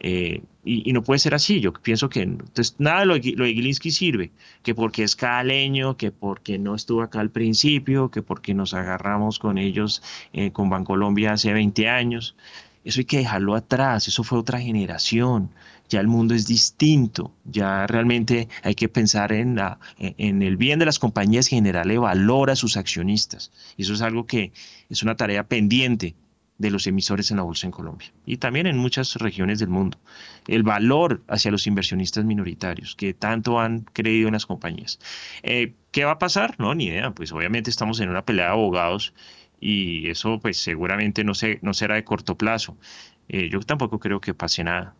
Eh, 0.00 0.42
y, 0.64 0.92
no 0.92 1.02
puede 1.02 1.18
ser 1.18 1.34
así. 1.34 1.60
Yo 1.60 1.72
pienso 1.72 2.08
que 2.08 2.22
entonces, 2.22 2.76
nada 2.78 3.00
de 3.00 3.06
lo, 3.06 3.14
lo, 3.14 3.44
de 3.44 3.54
Gilinski 3.54 3.90
sirve, 3.90 4.32
que 4.62 4.74
porque 4.74 5.02
es 5.02 5.16
caleño, 5.16 5.96
que 5.96 6.10
porque 6.10 6.58
no 6.58 6.74
estuvo 6.74 7.02
acá 7.02 7.20
al 7.20 7.30
principio, 7.30 8.10
que 8.10 8.22
porque 8.22 8.54
nos 8.54 8.74
agarramos 8.74 9.38
con 9.38 9.58
ellos, 9.58 10.02
eh, 10.32 10.50
con 10.52 10.70
Bancolombia 10.70 11.32
hace 11.32 11.52
20 11.52 11.88
años. 11.88 12.36
Eso 12.84 13.00
hay 13.00 13.06
que 13.06 13.18
dejarlo 13.18 13.54
atrás, 13.54 14.08
eso 14.08 14.24
fue 14.24 14.38
otra 14.38 14.60
generación, 14.60 15.50
ya 15.88 16.00
el 16.00 16.06
mundo 16.06 16.34
es 16.34 16.46
distinto, 16.46 17.32
ya 17.44 17.86
realmente 17.86 18.48
hay 18.62 18.74
que 18.74 18.90
pensar 18.90 19.32
en, 19.32 19.56
la, 19.56 19.78
en 19.98 20.42
el 20.42 20.58
bien 20.58 20.78
de 20.78 20.84
las 20.84 20.98
compañías 20.98 21.46
generarle 21.46 21.96
valor 21.96 22.50
a 22.50 22.56
sus 22.56 22.76
accionistas. 22.76 23.52
Y 23.78 23.82
eso 23.82 23.94
es 23.94 24.02
algo 24.02 24.26
que 24.26 24.52
es 24.90 25.02
una 25.02 25.16
tarea 25.16 25.44
pendiente 25.44 26.14
de 26.58 26.70
los 26.70 26.86
emisores 26.86 27.30
en 27.30 27.38
la 27.38 27.42
bolsa 27.42 27.66
en 27.66 27.72
Colombia 27.72 28.12
y 28.26 28.36
también 28.36 28.66
en 28.66 28.78
muchas 28.78 29.16
regiones 29.16 29.58
del 29.58 29.68
mundo. 29.68 29.98
El 30.46 30.62
valor 30.62 31.22
hacia 31.28 31.50
los 31.50 31.66
inversionistas 31.66 32.24
minoritarios 32.24 32.94
que 32.94 33.12
tanto 33.12 33.60
han 33.60 33.80
creído 33.80 34.28
en 34.28 34.34
las 34.34 34.46
compañías. 34.46 34.98
Eh, 35.42 35.74
¿Qué 35.90 36.04
va 36.04 36.12
a 36.12 36.18
pasar? 36.18 36.54
No, 36.58 36.74
ni 36.74 36.86
idea. 36.86 37.10
Pues 37.12 37.32
obviamente 37.32 37.70
estamos 37.70 38.00
en 38.00 38.08
una 38.08 38.24
pelea 38.24 38.46
de 38.46 38.52
abogados 38.52 39.14
y 39.60 40.08
eso 40.08 40.38
pues 40.40 40.58
seguramente 40.58 41.24
no, 41.24 41.34
se, 41.34 41.58
no 41.62 41.74
será 41.74 41.96
de 41.96 42.04
corto 42.04 42.36
plazo. 42.36 42.76
Eh, 43.28 43.48
yo 43.50 43.60
tampoco 43.60 43.98
creo 43.98 44.20
que 44.20 44.34
pase 44.34 44.64
nada 44.64 44.94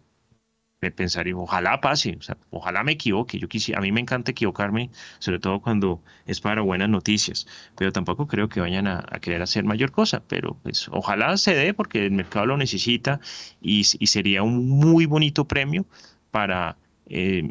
pensar, 0.90 1.26
ojalá 1.34 1.80
pase, 1.80 2.16
o 2.18 2.22
sea, 2.22 2.36
ojalá 2.50 2.84
me 2.84 2.92
equivoque. 2.92 3.38
Yo 3.38 3.48
quisiera, 3.48 3.78
a 3.78 3.82
mí 3.82 3.92
me 3.92 4.00
encanta 4.00 4.30
equivocarme, 4.30 4.90
sobre 5.18 5.38
todo 5.38 5.60
cuando 5.60 6.02
es 6.26 6.40
para 6.40 6.62
buenas 6.62 6.88
noticias, 6.88 7.46
pero 7.76 7.92
tampoco 7.92 8.26
creo 8.26 8.48
que 8.48 8.60
vayan 8.60 8.86
a, 8.86 9.02
querer 9.20 9.42
hacer 9.42 9.64
mayor 9.64 9.90
cosa. 9.92 10.22
Pero 10.28 10.58
pues 10.62 10.88
ojalá 10.90 11.36
se 11.36 11.54
dé 11.54 11.74
porque 11.74 12.06
el 12.06 12.12
mercado 12.12 12.46
lo 12.46 12.56
necesita 12.56 13.20
y, 13.60 13.84
sería 13.84 14.42
un 14.42 14.68
muy 14.68 15.06
bonito 15.06 15.46
premio 15.46 15.86
para 16.30 16.76
eh, 17.06 17.50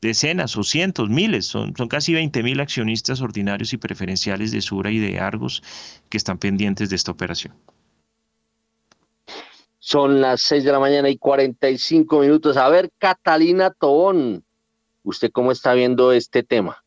decenas 0.00 0.56
o 0.56 0.62
cientos, 0.62 1.08
miles, 1.08 1.46
son, 1.46 1.74
son 1.76 1.88
casi 1.88 2.12
20 2.14 2.42
mil 2.42 2.60
accionistas 2.60 3.20
ordinarios 3.20 3.72
y 3.72 3.76
preferenciales 3.76 4.52
de 4.52 4.60
Sura 4.60 4.90
y 4.90 4.98
de 4.98 5.20
Argos 5.20 5.62
que 6.08 6.16
están 6.16 6.38
pendientes 6.38 6.90
de 6.90 6.96
esta 6.96 7.12
operación. 7.12 7.54
Son 9.88 10.20
las 10.20 10.42
6 10.42 10.64
de 10.64 10.72
la 10.72 10.80
mañana 10.80 11.08
y 11.08 11.16
45 11.16 12.20
minutos. 12.20 12.58
A 12.58 12.68
ver, 12.68 12.90
Catalina 12.98 13.70
Tobón, 13.70 14.44
¿usted 15.02 15.30
cómo 15.32 15.50
está 15.50 15.72
viendo 15.72 16.12
este 16.12 16.42
tema? 16.42 16.84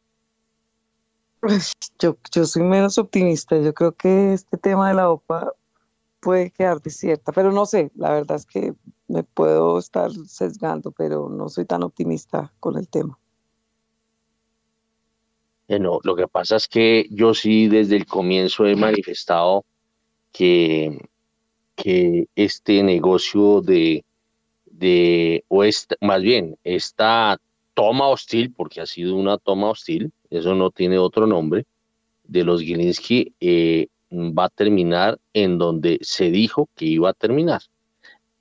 Pues 1.39 1.71
yo, 1.97 2.15
yo 2.31 2.45
soy 2.45 2.61
menos 2.61 2.99
optimista. 2.99 3.57
Yo 3.57 3.73
creo 3.73 3.93
que 3.93 4.33
este 4.33 4.55
tema 4.55 4.89
de 4.89 4.93
la 4.93 5.09
OPA 5.09 5.51
puede 6.19 6.51
quedar 6.51 6.79
desierta, 6.79 7.31
pero 7.31 7.51
no 7.51 7.65
sé, 7.65 7.89
la 7.95 8.11
verdad 8.11 8.37
es 8.37 8.45
que 8.45 8.75
me 9.07 9.23
puedo 9.23 9.79
estar 9.79 10.11
sesgando, 10.27 10.91
pero 10.91 11.27
no 11.27 11.49
soy 11.49 11.65
tan 11.65 11.81
optimista 11.81 12.53
con 12.59 12.77
el 12.77 12.87
tema. 12.87 13.17
Eh, 15.69 15.79
no, 15.79 15.97
lo 16.03 16.15
que 16.15 16.27
pasa 16.27 16.55
es 16.55 16.67
que 16.67 17.07
yo 17.09 17.33
sí 17.33 17.67
desde 17.67 17.95
el 17.95 18.05
comienzo 18.05 18.67
he 18.67 18.75
manifestado 18.75 19.65
que 20.31 21.09
que 21.81 22.27
este 22.35 22.83
negocio 22.83 23.61
de, 23.61 24.03
de 24.65 25.43
o 25.47 25.63
más 26.01 26.21
bien, 26.21 26.57
esta 26.63 27.39
toma 27.73 28.07
hostil, 28.07 28.51
porque 28.51 28.81
ha 28.81 28.85
sido 28.85 29.15
una 29.15 29.37
toma 29.37 29.69
hostil, 29.69 30.11
eso 30.29 30.53
no 30.53 30.69
tiene 30.69 30.97
otro 30.97 31.25
nombre, 31.25 31.65
de 32.23 32.43
los 32.43 32.61
Gilinski 32.61 33.33
eh, 33.39 33.87
va 34.11 34.45
a 34.45 34.49
terminar 34.49 35.19
en 35.33 35.57
donde 35.57 35.99
se 36.01 36.29
dijo 36.29 36.69
que 36.75 36.85
iba 36.85 37.09
a 37.09 37.13
terminar, 37.13 37.61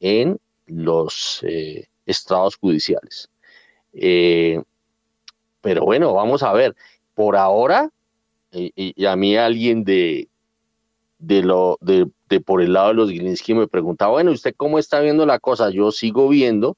en 0.01 0.38
los 0.66 1.43
eh, 1.43 1.88
estados 2.07 2.57
judiciales. 2.57 3.28
Eh, 3.93 4.62
pero 5.61 5.84
bueno, 5.84 6.14
vamos 6.14 6.43
a 6.43 6.53
ver, 6.53 6.74
por 7.14 7.36
ahora, 7.36 7.91
y, 8.53 9.05
a 9.07 9.14
mí 9.16 9.36
alguien 9.36 9.84
de, 9.84 10.28
de, 11.18 11.43
lo, 11.43 11.78
de 11.80 12.09
por 12.39 12.62
el 12.62 12.74
lado 12.74 12.89
de 12.89 12.95
los 12.95 13.11
Gilinski 13.11 13.55
me 13.55 13.66
preguntaba, 13.66 14.12
bueno, 14.12 14.31
¿usted 14.31 14.55
cómo 14.57 14.78
está 14.78 15.01
viendo 15.01 15.26
la 15.26 15.41
cosa? 15.41 15.70
Yo 15.70 15.91
sigo 15.91 16.28
viendo 16.28 16.76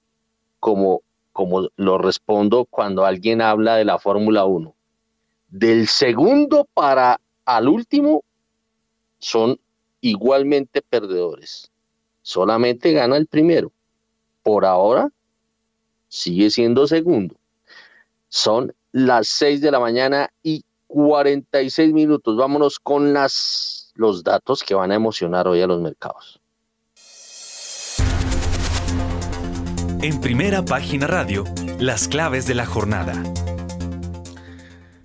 como, 0.60 1.02
como 1.32 1.68
lo 1.76 1.98
respondo 1.98 2.64
cuando 2.64 3.04
alguien 3.04 3.42
habla 3.42 3.76
de 3.76 3.84
la 3.84 3.98
Fórmula 3.98 4.46
1. 4.46 4.74
Del 5.50 5.88
segundo 5.88 6.66
para 6.72 7.20
al 7.44 7.68
último 7.68 8.22
son 9.18 9.58
igualmente 10.00 10.80
perdedores. 10.80 11.70
Solamente 12.22 12.92
gana 12.92 13.16
el 13.16 13.26
primero. 13.26 13.72
Por 14.42 14.64
ahora 14.64 15.10
sigue 16.08 16.50
siendo 16.50 16.86
segundo. 16.86 17.34
Son 18.28 18.74
las 18.92 19.28
6 19.28 19.60
de 19.60 19.70
la 19.70 19.80
mañana 19.80 20.30
y 20.42 20.64
46 20.86 21.92
minutos. 21.92 22.36
Vámonos 22.36 22.78
con 22.78 23.12
las, 23.12 23.81
los 23.94 24.24
datos 24.24 24.62
que 24.62 24.74
van 24.74 24.92
a 24.92 24.94
emocionar 24.94 25.48
hoy 25.48 25.62
a 25.62 25.66
los 25.66 25.80
mercados. 25.80 26.40
En 30.02 30.20
primera 30.20 30.64
página 30.64 31.06
radio, 31.06 31.44
las 31.78 32.08
claves 32.08 32.46
de 32.46 32.56
la 32.56 32.66
jornada. 32.66 33.22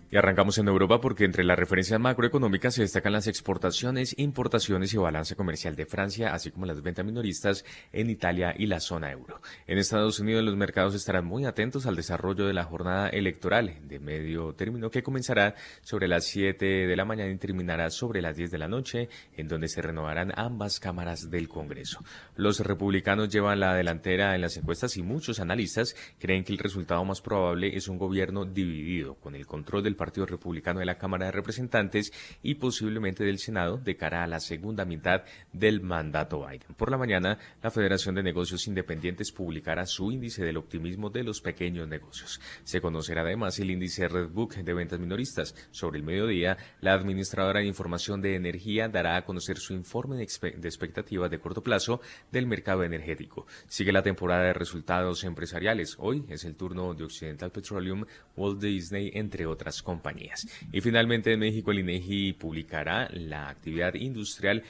Y 0.10 0.16
arrancamos 0.16 0.58
en 0.58 0.70
Europa 0.70 1.02
porque 1.02 1.26
entre 1.26 1.44
las 1.44 1.60
referencias 1.60 2.00
macroeconómicas 2.00 2.74
se 2.74 2.82
destacan 2.82 3.12
las 3.12 3.28
exportaciones, 3.28 4.18
importaciones 4.18 4.94
y 4.94 4.98
balance 4.98 5.36
comercial 5.36 5.76
de 5.76 5.86
Francia, 5.86 6.34
así 6.34 6.50
como 6.50 6.66
las 6.66 6.82
ventas 6.82 7.04
minoristas 7.04 7.66
en 7.92 8.10
Italia 8.10 8.56
y 8.58 8.68
la 8.68 8.80
zona 8.80 9.12
euro. 9.12 9.42
En 9.68 9.78
Estados 9.78 10.22
Unidos 10.22 10.46
los 10.46 10.56
mercados 10.56 10.96
estarán 10.96 11.26
muy 11.26 11.44
atentos 11.44 11.86
al 11.88 11.98
desarrollo 11.98 12.48
de 12.48 12.54
la 12.54 12.64
jornada 12.64 13.10
electoral 13.10 13.80
de 13.82 14.00
medio 14.00 14.54
término 14.54 14.90
que 14.90 15.04
comenzará 15.04 15.56
sobre 15.82 16.08
las 16.08 16.24
7 16.24 16.66
de 16.66 16.96
la 16.96 17.04
mañana 17.04 17.30
y 17.30 17.38
terminará 17.38 17.90
sobre 17.90 18.22
las 18.22 18.38
10 18.38 18.50
de 18.50 18.58
la 18.60 18.70
noche, 18.70 19.10
en 19.36 19.50
donde 19.50 19.68
se 19.68 19.82
renovarán 19.82 20.32
ambas 20.38 20.80
cámaras 20.80 21.30
del 21.30 21.50
Congreso. 21.50 22.02
Los 22.38 22.62
republicanos 22.62 23.28
llevan 23.28 23.60
la 23.60 23.76
delantera 23.76 24.36
en 24.36 24.42
las 24.42 24.56
encuestas 24.56 24.96
y 24.96 25.04
muchos 25.04 25.42
analistas 25.42 25.98
creen 26.18 26.46
que 26.46 26.54
el 26.54 26.60
resultado 26.60 27.04
más 27.04 27.20
probable 27.20 27.76
es 27.76 27.90
un 27.90 27.98
gobierno 27.98 28.46
dividido, 28.46 29.16
con 29.16 29.36
el 29.36 29.46
control 29.46 29.84
del 29.84 29.97
Partido 29.98 30.26
Republicano 30.26 30.80
de 30.80 30.86
la 30.86 30.98
Cámara 30.98 31.26
de 31.26 31.34
Representantes 31.34 32.14
y 32.42 32.56
posiblemente 32.56 33.26
del 33.26 33.40
Senado 33.40 33.78
de 33.78 33.98
cara 33.98 34.24
a 34.24 34.28
la 34.28 34.40
segunda 34.40 34.86
mitad 34.86 35.24
del 35.52 35.82
mandato 35.82 36.46
Biden. 36.48 36.76
Por 36.78 36.92
la 36.92 36.98
mañana, 36.98 37.38
la 37.62 37.72
Federación 37.72 38.16
de 38.16 38.24
Negocios 38.24 38.68
Independientes 38.68 39.32
publicará 39.32 39.86
su 39.86 40.12
índice 40.12 40.46
del 40.46 40.58
optimismo 40.58 41.10
de 41.10 41.24
los 41.24 41.42
pequeños 41.42 41.88
negocios. 41.88 42.40
Se 42.64 42.80
conocerá 42.80 43.22
además 43.22 43.60
el 43.60 43.72
índice 43.72 44.08
Redbook 44.08 44.56
de 44.56 44.74
ventas 44.74 45.00
minoristas. 45.00 45.56
Sobre 45.72 46.00
el 46.00 46.06
mediodía, 46.06 46.58
la 46.82 46.94
administradora 46.94 47.60
de 47.60 47.66
información 47.66 48.22
de 48.22 48.36
energía 48.36 48.88
dará 48.88 49.18
a 49.18 49.26
conocer 49.26 49.58
su 49.58 49.74
informe 49.74 50.18
de, 50.18 50.24
expectativas 50.24 51.30
de 51.32 51.40
corto 51.40 51.62
plazo 51.62 52.02
del 52.32 52.48
mercado 52.48 52.84
energético. 52.84 53.48
Sigue 53.68 53.92
la 53.92 54.04
temporada 54.04 54.44
de 54.44 54.54
resultados 54.54 55.24
empresariales. 55.24 55.96
Hoy 56.00 56.26
es 56.30 56.46
el 56.46 56.56
turno 56.56 56.94
de 56.94 57.04
Occidental 57.04 57.52
Petroleum, 57.52 58.06
Walt 58.36 58.62
Disney, 58.62 59.12
entre 59.14 59.46
otras 59.46 59.82
compañías. 59.88 60.46
Y 60.74 60.82
finalmente 60.82 61.32
en 61.32 61.40
México 61.40 61.72
el 61.72 61.80
INEGI 61.80 62.34
publicará 62.34 63.08
la 63.14 63.48
actividad 63.48 63.94
industrial 63.94 64.64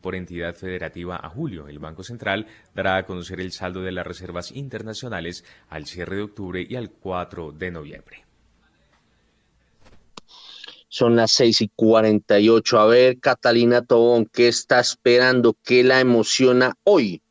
por 0.00 0.16
entidad 0.16 0.56
federativa 0.56 1.14
a 1.16 1.28
julio. 1.28 1.68
El 1.68 1.78
Banco 1.78 2.02
Central 2.02 2.48
dará 2.74 2.96
a 2.96 3.06
conocer 3.06 3.40
el 3.40 3.52
saldo 3.52 3.82
de 3.82 3.92
las 3.92 4.04
reservas 4.04 4.50
internacionales 4.50 5.44
al 5.68 5.86
cierre 5.86 6.16
de 6.16 6.22
octubre 6.22 6.66
y 6.68 6.74
al 6.74 6.90
4 6.90 7.52
de 7.52 7.70
noviembre. 7.70 8.24
Son 10.88 11.14
las 11.14 11.30
6 11.30 11.60
y 11.60 11.70
48. 11.74 12.80
A 12.80 12.86
ver, 12.86 13.20
Catalina 13.20 13.82
Tobón, 13.82 14.26
¿qué 14.26 14.48
está 14.48 14.80
esperando? 14.80 15.56
¿Qué 15.62 15.84
la 15.84 16.00
emociona 16.00 16.74
hoy? 16.82 17.22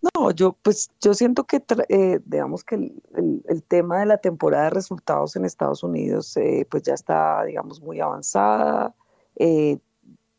No, 0.00 0.30
yo 0.30 0.52
pues 0.62 0.90
yo 1.00 1.12
siento 1.14 1.44
que 1.44 1.62
eh, 1.88 2.20
digamos 2.24 2.62
que 2.64 2.76
el, 2.76 3.62
tema 3.66 4.00
de 4.00 4.06
la 4.06 4.18
temporada 4.18 4.64
de 4.64 4.70
resultados 4.70 5.34
en 5.34 5.44
Estados 5.44 5.82
Unidos 5.82 6.36
eh, 6.36 6.66
pues 6.70 6.84
ya 6.84 6.94
está 6.94 7.44
digamos 7.44 7.80
muy 7.80 8.00
avanzada. 8.00 8.94
Eh, 9.36 9.78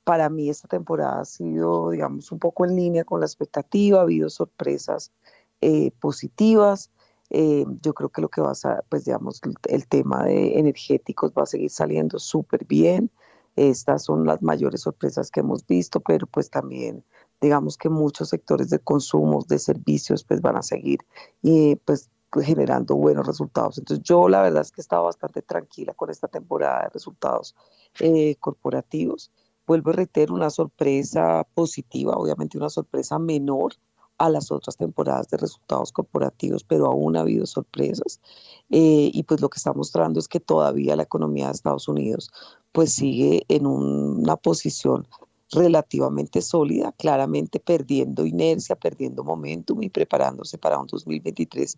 para 0.04 0.30
mí 0.30 0.50
esta 0.50 0.68
temporada 0.68 1.22
ha 1.22 1.26
sido 1.26 1.92
digamos 1.92 2.32
un 2.32 2.40
poco 2.40 2.66
en 2.66 2.76
línea 2.76 3.04
con 3.04 3.20
la 3.20 3.26
expectativa, 3.26 4.00
ha 4.00 4.04
habido 4.04 4.30
sorpresas 4.30 5.12
positivas. 6.00 6.92
yo 7.30 7.94
creo 7.94 8.10
que 8.10 8.22
lo 8.22 8.30
que 8.30 8.42
va 8.42 8.54
a, 8.64 8.82
pues 8.90 9.06
digamos, 9.06 9.42
el 9.68 9.88
tema 9.88 10.24
de 10.26 10.58
energéticos 10.60 11.34
va 11.38 11.44
a 11.44 11.46
seguir 11.46 11.70
saliendo 11.70 12.18
súper 12.20 12.66
bien. 12.66 13.12
Estas 13.56 14.06
son 14.06 14.26
las 14.26 14.42
mayores 14.42 14.82
sorpresas 14.82 15.32
que 15.32 15.42
hemos 15.42 15.68
visto, 15.68 16.00
pero 16.00 16.28
pues 16.28 16.50
también 16.50 17.04
digamos 17.42 17.78
que 17.78 17.90
muchos 17.90 18.30
sectores 18.30 18.70
de 18.70 18.80
consumo, 18.80 19.44
de 19.48 19.60
servicios, 19.60 20.24
pues 20.24 20.42
van 20.42 20.58
a 20.58 20.64
seguir 20.64 21.00
y 21.42 21.76
pues 21.78 22.10
generando 22.42 22.96
buenos 22.96 23.26
resultados. 23.26 23.78
Entonces 23.78 24.04
yo 24.04 24.30
la 24.30 24.42
verdad 24.42 24.62
es 24.62 24.72
que 24.72 24.82
he 24.82 24.84
estado 24.84 25.06
bastante 25.06 25.42
tranquila 25.42 25.94
con 25.94 26.10
esta 26.10 26.28
temporada 26.28 26.84
de 26.84 26.90
resultados 26.90 27.56
eh, 28.00 28.36
corporativos. 28.40 29.32
Vuelvo 29.66 29.92
a 29.92 29.94
reiterar 29.94 30.32
una 30.32 30.50
sorpresa 30.50 31.46
positiva, 31.54 32.16
obviamente 32.16 32.58
una 32.58 32.70
sorpresa 32.70 33.20
menor 33.20 33.74
a 34.18 34.30
las 34.30 34.52
otras 34.52 34.76
temporadas 34.76 35.30
de 35.30 35.38
resultados 35.38 35.92
corporativos, 35.92 36.64
pero 36.64 36.88
aún 36.88 37.16
ha 37.16 37.22
habido 37.22 37.46
sorpresas. 37.46 38.20
Eh, 38.70 39.10
y 39.14 39.24
pues 39.24 39.42
lo 39.42 39.50
que 39.50 39.58
está 39.58 39.74
mostrando 39.74 40.20
es 40.20 40.28
que 40.28 40.40
todavía 40.40 40.96
la 40.96 41.04
economía 41.04 41.48
de 41.48 41.54
Estados 41.54 41.88
Unidos 41.88 42.30
pues 42.72 42.94
sigue 42.94 43.46
en 43.48 43.66
una 43.66 44.36
posición 44.36 45.08
relativamente 45.52 46.42
sólida, 46.42 46.92
claramente 46.92 47.60
perdiendo 47.60 48.26
inercia, 48.26 48.76
perdiendo 48.76 49.24
momentum 49.24 49.82
y 49.84 49.90
preparándose 49.90 50.58
para 50.58 50.80
un 50.80 50.88
2023 50.88 51.78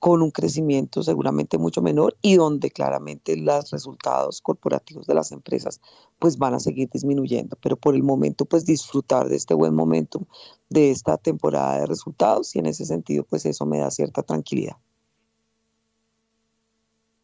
con 0.00 0.22
un 0.22 0.30
crecimiento 0.30 1.02
seguramente 1.02 1.58
mucho 1.58 1.82
menor 1.82 2.16
y 2.22 2.36
donde 2.36 2.70
claramente 2.70 3.36
los 3.36 3.70
resultados 3.70 4.40
corporativos 4.40 5.06
de 5.06 5.14
las 5.14 5.30
empresas 5.30 5.80
pues 6.18 6.38
van 6.38 6.54
a 6.54 6.60
seguir 6.60 6.88
disminuyendo. 6.90 7.56
Pero 7.60 7.76
por 7.76 7.94
el 7.94 8.02
momento 8.02 8.46
pues 8.46 8.64
disfrutar 8.64 9.28
de 9.28 9.36
este 9.36 9.52
buen 9.52 9.74
momentum 9.74 10.24
de 10.70 10.90
esta 10.90 11.18
temporada 11.18 11.80
de 11.80 11.86
resultados 11.86 12.56
y 12.56 12.60
en 12.60 12.66
ese 12.66 12.86
sentido 12.86 13.24
pues 13.24 13.44
eso 13.44 13.66
me 13.66 13.78
da 13.78 13.90
cierta 13.90 14.22
tranquilidad. 14.22 14.76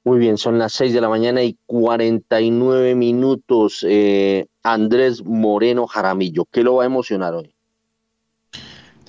Muy 0.05 0.19
bien, 0.19 0.37
son 0.37 0.59
las 0.59 0.73
6 0.75 0.93
de 0.93 1.01
la 1.01 1.09
mañana 1.09 1.43
y 1.43 1.59
49 1.67 2.95
minutos. 2.95 3.85
Eh, 3.89 4.47
Andrés 4.67 5.25
Moreno 5.25 5.87
Jaramillo, 5.87 6.45
¿qué 6.51 6.65
lo 6.65 6.75
va 6.75 6.83
a 6.83 6.87
emocionar 6.87 7.35
hoy? 7.35 7.55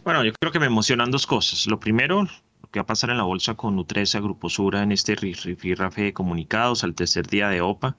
Bueno, 0.04 0.24
yo 0.24 0.32
creo 0.40 0.52
que 0.52 0.60
me 0.60 0.68
emocionan 0.68 1.10
dos 1.10 1.26
cosas. 1.26 1.66
Lo 1.66 1.80
primero, 1.80 2.22
lo 2.22 2.70
que 2.70 2.80
va 2.80 2.84
a 2.84 2.86
pasar 2.86 3.10
en 3.10 3.18
la 3.18 3.24
bolsa 3.24 3.56
con 3.56 3.76
Nutresa, 3.76 4.20
Grupo 4.20 4.50
Sura, 4.50 4.84
en 4.84 4.92
este 4.92 5.16
rifirrafe 5.16 6.04
de 6.04 6.14
comunicados 6.14 6.84
al 6.84 6.94
tercer 6.94 7.26
día 7.26 7.50
de 7.50 7.62
OPA. 7.62 7.98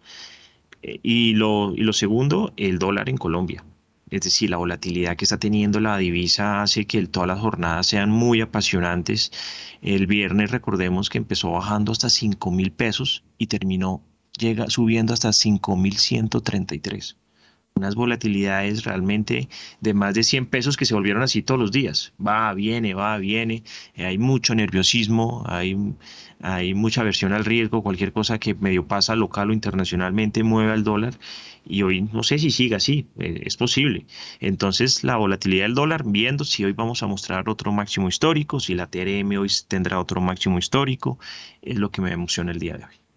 Eh, 0.83 1.01
y, 1.03 1.35
lo, 1.35 1.75
y 1.75 1.81
lo 1.81 1.93
segundo, 1.93 2.53
el 2.57 2.79
dólar 2.79 3.09
en 3.09 3.17
Colombia. 3.17 3.65
Es 4.09 4.21
decir, 4.21 4.51
la 4.51 4.57
volatilidad 4.59 5.17
que 5.17 5.25
está 5.25 5.39
teniendo 5.39 5.81
la 5.81 5.99
divisa 5.99 6.63
hace 6.63 6.87
que 6.87 7.05
todas 7.09 7.27
las 7.27 7.41
jornadas 7.41 7.89
sean 7.89 8.09
muy 8.09 8.41
apasionantes. 8.41 9.33
El 9.83 10.07
viernes 10.07 10.53
recordemos 10.53 11.11
que 11.11 11.19
empezó 11.19 11.51
bajando 11.51 11.91
hasta 11.91 12.09
5 12.09 12.53
mil 12.53 12.71
pesos 12.71 13.25
y 13.37 13.49
terminó 13.49 14.05
llega 14.39 14.71
subiendo 14.71 15.13
hasta 15.13 15.33
5 15.33 15.77
mil 15.77 15.99
133 15.99 17.17
unas 17.79 17.95
volatilidades 17.95 18.85
realmente 18.85 19.49
de 19.81 19.95
más 19.95 20.15
de 20.15 20.25
100 20.25 20.47
pesos 20.47 20.77
que 20.77 20.85
se 20.85 20.95
volvieron 20.95 21.23
así 21.23 21.43
todos 21.43 21.61
los 21.61 21.73
días. 21.73 22.13
Va, 22.25 22.53
viene, 22.55 22.95
va, 22.95 23.17
viene. 23.19 23.63
Eh, 23.95 24.05
hay 24.05 24.19
mucho 24.19 24.55
nerviosismo, 24.55 25.45
hay, 25.47 25.77
hay 26.43 26.75
mucha 26.75 27.03
aversión 27.03 27.33
al 27.33 27.45
riesgo, 27.45 27.83
cualquier 27.83 28.13
cosa 28.13 28.39
que 28.39 28.55
medio 28.55 28.87
pasa 28.87 29.15
local 29.15 29.51
o 29.51 29.53
internacionalmente 29.53 30.43
mueve 30.43 30.73
al 30.73 30.85
dólar. 30.85 31.15
Y 31.65 31.83
hoy 31.83 32.03
no 32.03 32.23
sé 32.23 32.39
si 32.39 32.51
siga 32.51 32.79
así, 32.79 33.07
eh, 33.19 33.43
es 33.45 33.57
posible. 33.57 34.07
Entonces 34.41 35.05
la 35.05 35.17
volatilidad 35.17 35.65
del 35.65 35.75
dólar, 35.75 36.03
viendo 36.05 36.45
si 36.45 36.65
hoy 36.65 36.73
vamos 36.73 37.03
a 37.03 37.07
mostrar 37.07 37.49
otro 37.49 37.73
máximo 37.73 38.09
histórico, 38.09 38.59
si 38.59 38.75
la 38.75 38.87
TRM 38.87 39.39
hoy 39.39 39.49
tendrá 39.69 40.01
otro 40.01 40.21
máximo 40.21 40.59
histórico, 40.59 41.19
es 41.63 41.77
lo 41.79 41.91
que 41.91 42.03
me 42.03 42.13
emociona 42.13 42.51
el 42.51 42.59
día 42.59 42.77
de 42.77 42.85
hoy. 42.85 43.08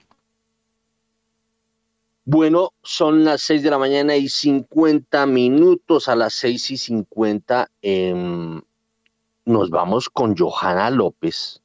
Bueno, 2.24 2.74
son 2.84 3.24
las 3.24 3.42
6 3.42 3.64
de 3.64 3.72
la 3.72 3.80
mañana 3.80 4.16
y 4.16 4.30
50 4.30 5.26
minutos. 5.26 6.08
A 6.08 6.16
las 6.16 6.34
6 6.36 6.72
y 6.72 6.78
50 6.78 7.72
em, 7.82 8.62
nos 9.46 9.70
vamos 9.72 10.08
con 10.10 10.38
Johanna 10.38 10.92
López, 10.92 11.64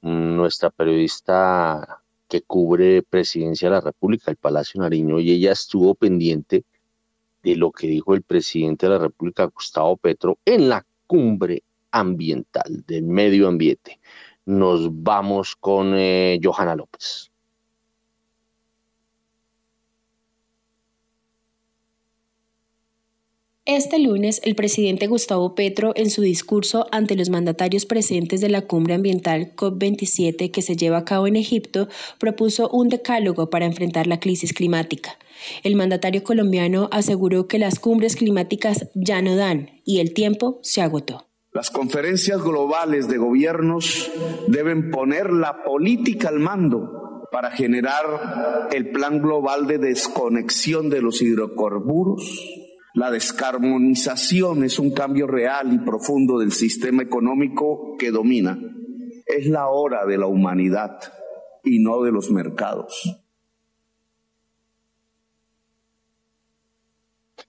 nuestra 0.00 0.70
periodista 0.70 2.02
que 2.28 2.42
cubre 2.42 3.02
Presidencia 3.02 3.68
de 3.68 3.76
la 3.76 3.80
República, 3.80 4.32
el 4.32 4.36
Palacio 4.36 4.80
Nariño, 4.80 5.20
y 5.20 5.30
ella 5.30 5.52
estuvo 5.52 5.94
pendiente 5.94 6.64
de 7.44 7.56
lo 7.56 7.70
que 7.70 7.86
dijo 7.86 8.14
el 8.14 8.22
presidente 8.22 8.86
de 8.86 8.92
la 8.92 8.98
República, 8.98 9.44
Gustavo 9.44 9.96
Petro, 9.96 10.38
en 10.44 10.68
la 10.68 10.84
cumbre 11.06 11.62
ambiental 11.92 12.84
del 12.86 13.04
medio 13.04 13.46
ambiente. 13.46 14.00
Nos 14.44 14.88
vamos 14.90 15.54
con 15.54 15.94
eh, 15.94 16.40
Johanna 16.42 16.74
López. 16.74 17.31
Este 23.64 24.00
lunes, 24.00 24.40
el 24.42 24.56
presidente 24.56 25.06
Gustavo 25.06 25.54
Petro, 25.54 25.92
en 25.94 26.10
su 26.10 26.20
discurso 26.20 26.88
ante 26.90 27.14
los 27.14 27.30
mandatarios 27.30 27.86
presentes 27.86 28.40
de 28.40 28.48
la 28.48 28.62
cumbre 28.62 28.94
ambiental 28.94 29.54
COP27 29.54 30.50
que 30.50 30.62
se 30.62 30.74
lleva 30.74 30.98
a 30.98 31.04
cabo 31.04 31.28
en 31.28 31.36
Egipto, 31.36 31.86
propuso 32.18 32.68
un 32.70 32.88
decálogo 32.88 33.50
para 33.50 33.64
enfrentar 33.64 34.08
la 34.08 34.18
crisis 34.18 34.52
climática. 34.52 35.16
El 35.62 35.76
mandatario 35.76 36.24
colombiano 36.24 36.88
aseguró 36.90 37.46
que 37.46 37.60
las 37.60 37.78
cumbres 37.78 38.16
climáticas 38.16 38.88
ya 38.94 39.22
no 39.22 39.36
dan 39.36 39.80
y 39.84 40.00
el 40.00 40.12
tiempo 40.12 40.58
se 40.64 40.82
agotó. 40.82 41.28
Las 41.52 41.70
conferencias 41.70 42.42
globales 42.42 43.06
de 43.06 43.18
gobiernos 43.18 44.10
deben 44.48 44.90
poner 44.90 45.30
la 45.30 45.62
política 45.62 46.30
al 46.30 46.40
mando 46.40 47.28
para 47.30 47.52
generar 47.52 48.68
el 48.72 48.90
plan 48.90 49.22
global 49.22 49.68
de 49.68 49.78
desconexión 49.78 50.90
de 50.90 51.00
los 51.00 51.22
hidrocarburos 51.22 52.61
la 52.94 53.10
descarbonización 53.10 54.64
es 54.64 54.78
un 54.78 54.92
cambio 54.92 55.26
real 55.26 55.72
y 55.72 55.78
profundo 55.78 56.38
del 56.38 56.52
sistema 56.52 57.02
económico 57.02 57.96
que 57.98 58.10
domina. 58.10 58.58
Es 59.26 59.46
la 59.46 59.68
hora 59.68 60.04
de 60.04 60.18
la 60.18 60.26
humanidad 60.26 60.98
y 61.64 61.78
no 61.78 62.02
de 62.02 62.12
los 62.12 62.30
mercados. 62.30 63.18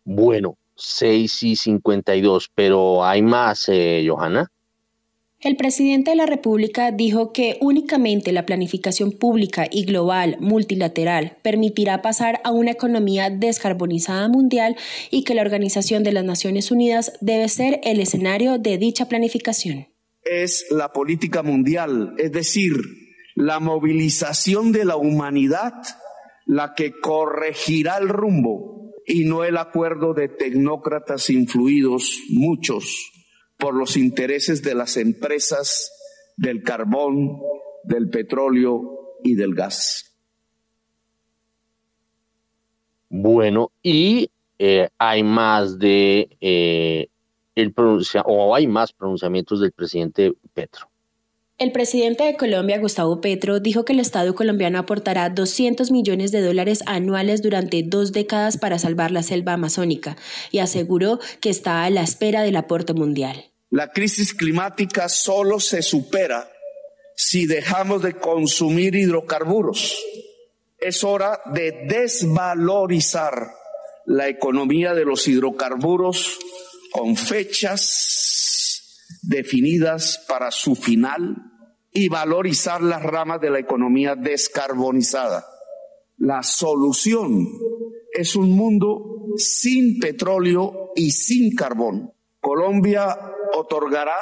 Bueno, 0.05 0.57
6 0.75 1.43
y 1.43 1.55
52, 1.55 2.51
pero 2.53 3.05
hay 3.05 3.21
más, 3.21 3.69
eh, 3.69 4.05
Johanna. 4.07 4.49
El 5.43 5.57
presidente 5.57 6.11
de 6.11 6.15
la 6.15 6.25
República 6.25 6.93
dijo 6.93 7.33
que 7.33 7.57
únicamente 7.59 8.31
la 8.31 8.45
planificación 8.45 9.11
pública 9.11 9.67
y 9.69 9.83
global 9.83 10.37
multilateral 10.39 11.35
permitirá 11.41 12.01
pasar 12.01 12.39
a 12.45 12.51
una 12.51 12.71
economía 12.71 13.29
descarbonizada 13.29 14.29
mundial 14.29 14.77
y 15.11 15.25
que 15.25 15.35
la 15.35 15.41
Organización 15.41 16.03
de 16.03 16.13
las 16.13 16.23
Naciones 16.23 16.71
Unidas 16.71 17.11
debe 17.19 17.49
ser 17.49 17.81
el 17.83 17.99
escenario 17.99 18.57
de 18.57 18.77
dicha 18.77 19.09
planificación. 19.09 19.87
Es 20.23 20.65
la 20.71 20.93
política 20.93 21.43
mundial, 21.43 22.13
es 22.17 22.31
decir, 22.31 22.71
la 23.35 23.59
movilización 23.59 24.71
de 24.71 24.85
la 24.85 24.95
humanidad 24.95 25.73
la 26.45 26.73
que 26.73 26.93
corregirá 27.01 27.97
el 27.97 28.07
rumbo 28.07 28.93
y 29.05 29.25
no 29.25 29.43
el 29.43 29.57
acuerdo 29.57 30.13
de 30.13 30.29
tecnócratas 30.29 31.29
influidos, 31.29 32.21
muchos, 32.29 33.12
por 33.63 33.75
los 33.75 33.95
intereses 33.95 34.61
de 34.61 34.75
las 34.75 34.97
empresas 34.97 35.89
del 36.35 36.63
carbón, 36.63 37.39
del 37.85 38.09
petróleo 38.09 39.19
y 39.23 39.35
del 39.35 39.55
gas. 39.55 40.13
Bueno, 43.07 43.71
y 43.81 44.29
eh, 44.59 44.89
hay 44.97 45.23
más 45.23 45.79
de 45.79 46.27
eh, 46.41 47.07
el 47.55 47.73
o 48.25 48.53
hay 48.53 48.67
más 48.67 48.91
pronunciamientos 48.91 49.61
del 49.61 49.71
presidente 49.71 50.33
Petro. 50.53 50.89
El 51.57 51.71
presidente 51.71 52.25
de 52.25 52.35
Colombia, 52.35 52.79
Gustavo 52.79 53.21
Petro, 53.21 53.61
dijo 53.61 53.85
que 53.85 53.93
el 53.93 54.01
Estado 54.01 54.35
colombiano 54.35 54.77
aportará 54.77 55.29
200 55.29 55.89
millones 55.89 56.33
de 56.33 56.41
dólares 56.41 56.83
anuales 56.85 57.41
durante 57.41 57.81
dos 57.81 58.11
décadas 58.11 58.57
para 58.57 58.77
salvar 58.77 59.11
la 59.11 59.23
selva 59.23 59.53
amazónica 59.53 60.17
y 60.51 60.59
aseguró 60.59 61.19
que 61.39 61.49
está 61.49 61.85
a 61.85 61.89
la 61.89 62.01
espera 62.01 62.41
del 62.41 62.57
aporte 62.57 62.93
mundial. 62.93 63.52
La 63.73 63.91
crisis 63.91 64.35
climática 64.35 65.09
solo 65.09 65.59
se 65.59 65.81
supera 65.81 66.47
si 67.15 67.47
dejamos 67.47 68.03
de 68.03 68.13
consumir 68.13 68.93
hidrocarburos. 68.93 69.99
Es 70.77 71.03
hora 71.03 71.41
de 71.51 71.87
desvalorizar 71.87 73.47
la 74.05 74.27
economía 74.27 74.93
de 74.93 75.05
los 75.05 75.27
hidrocarburos 75.27 76.37
con 76.91 77.15
fechas 77.15 79.07
definidas 79.23 80.23
para 80.27 80.51
su 80.51 80.75
final 80.75 81.35
y 81.91 82.09
valorizar 82.09 82.83
las 82.83 83.01
ramas 83.01 83.41
de 83.41 83.49
la 83.49 83.57
economía 83.57 84.13
descarbonizada. 84.15 85.47
La 86.17 86.43
solución 86.43 87.47
es 88.13 88.35
un 88.35 88.51
mundo 88.51 89.29
sin 89.35 89.97
petróleo 89.97 90.91
y 90.95 91.09
sin 91.09 91.55
carbón. 91.55 92.13
Colombia 92.39 93.17
otorgará 93.53 94.15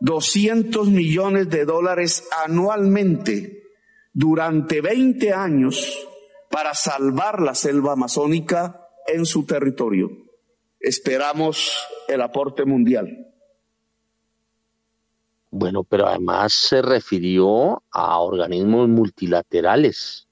200 0.00 0.88
millones 0.88 1.48
de 1.48 1.64
dólares 1.64 2.28
anualmente 2.44 3.62
durante 4.12 4.80
20 4.80 5.32
años 5.32 6.06
para 6.50 6.74
salvar 6.74 7.40
la 7.40 7.54
selva 7.54 7.92
amazónica 7.92 8.88
en 9.06 9.26
su 9.26 9.44
territorio. 9.44 10.10
Esperamos 10.80 11.86
el 12.06 12.20
aporte 12.22 12.64
mundial. 12.64 13.28
Bueno, 15.50 15.82
pero 15.82 16.06
además 16.06 16.52
se 16.52 16.82
refirió 16.82 17.82
a 17.90 18.20
organismos 18.20 18.88
multilaterales. 18.88 20.27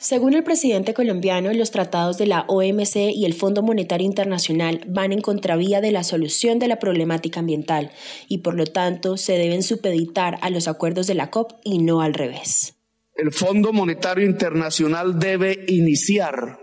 Según 0.00 0.34
el 0.34 0.44
presidente 0.44 0.94
colombiano, 0.94 1.52
los 1.52 1.72
tratados 1.72 2.18
de 2.18 2.26
la 2.26 2.44
OMC 2.46 2.94
y 3.16 3.24
el 3.24 3.34
Fondo 3.34 3.64
Monetario 3.64 4.06
Internacional 4.06 4.84
van 4.86 5.12
en 5.12 5.20
contravía 5.20 5.80
de 5.80 5.90
la 5.90 6.04
solución 6.04 6.60
de 6.60 6.68
la 6.68 6.78
problemática 6.78 7.40
ambiental 7.40 7.90
y 8.28 8.38
por 8.38 8.54
lo 8.54 8.64
tanto 8.64 9.16
se 9.16 9.32
deben 9.32 9.64
supeditar 9.64 10.38
a 10.40 10.50
los 10.50 10.68
acuerdos 10.68 11.08
de 11.08 11.14
la 11.14 11.30
COP 11.30 11.50
y 11.64 11.80
no 11.80 12.00
al 12.00 12.14
revés. 12.14 12.76
El 13.16 13.32
Fondo 13.32 13.72
Monetario 13.72 14.24
Internacional 14.24 15.18
debe 15.18 15.64
iniciar 15.66 16.60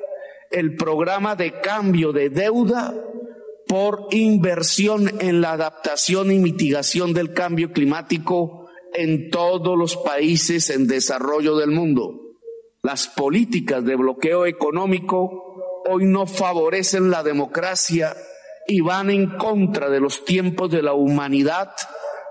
el 0.49 0.77
programa 0.77 1.35
de 1.35 1.59
cambio 1.59 2.13
de 2.13 2.29
deuda 2.29 2.93
por 3.67 4.07
inversión 4.11 5.11
en 5.19 5.41
la 5.41 5.51
adaptación 5.51 6.31
y 6.31 6.39
mitigación 6.39 7.13
del 7.13 7.33
cambio 7.33 7.73
climático 7.73 8.69
en 8.93 9.29
todos 9.29 9.77
los 9.77 9.97
países 9.97 10.69
en 10.69 10.87
desarrollo 10.87 11.57
del 11.57 11.71
mundo. 11.71 12.24
Las 12.85 13.07
políticas 13.07 13.83
de 13.83 13.95
bloqueo 13.95 14.45
económico 14.45 15.81
hoy 15.89 16.05
no 16.05 16.27
favorecen 16.27 17.09
la 17.09 17.23
democracia 17.23 18.15
y 18.67 18.81
van 18.81 19.09
en 19.09 19.39
contra 19.39 19.89
de 19.89 19.99
los 19.99 20.23
tiempos 20.23 20.69
de 20.69 20.83
la 20.83 20.93
humanidad 20.93 21.71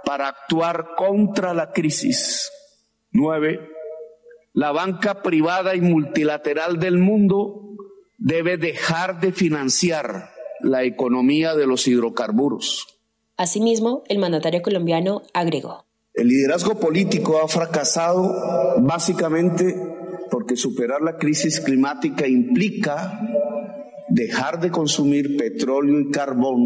para 0.05 0.28
actuar 0.28 0.90
contra 0.96 1.55
la 1.55 1.72
crisis. 1.72 2.52
Nueve, 3.11 3.68
la 4.52 4.70
banca 4.70 5.22
privada 5.22 5.74
y 5.74 5.80
multilateral 5.80 6.78
del 6.78 6.98
mundo 6.98 7.74
debe 8.16 8.57
dejar 8.57 9.18
de 9.18 9.32
financiar 9.32 10.30
la 10.61 10.84
economía 10.84 11.57
de 11.57 11.66
los 11.66 11.88
hidrocarburos. 11.88 13.00
Asimismo, 13.36 14.05
el 14.07 14.20
mandatario 14.20 14.62
colombiano 14.62 15.22
agregó. 15.32 15.84
El 16.14 16.28
liderazgo 16.28 16.78
político 16.78 17.40
ha 17.42 17.48
fracasado 17.48 18.32
básicamente 18.78 19.93
porque 20.31 20.57
superar 20.57 21.03
la 21.03 21.16
crisis 21.16 21.61
climática 21.61 22.27
implica 22.27 23.20
dejar 24.09 24.61
de 24.61 24.70
consumir 24.70 25.37
petróleo 25.37 26.01
y 26.01 26.11
carbón 26.11 26.61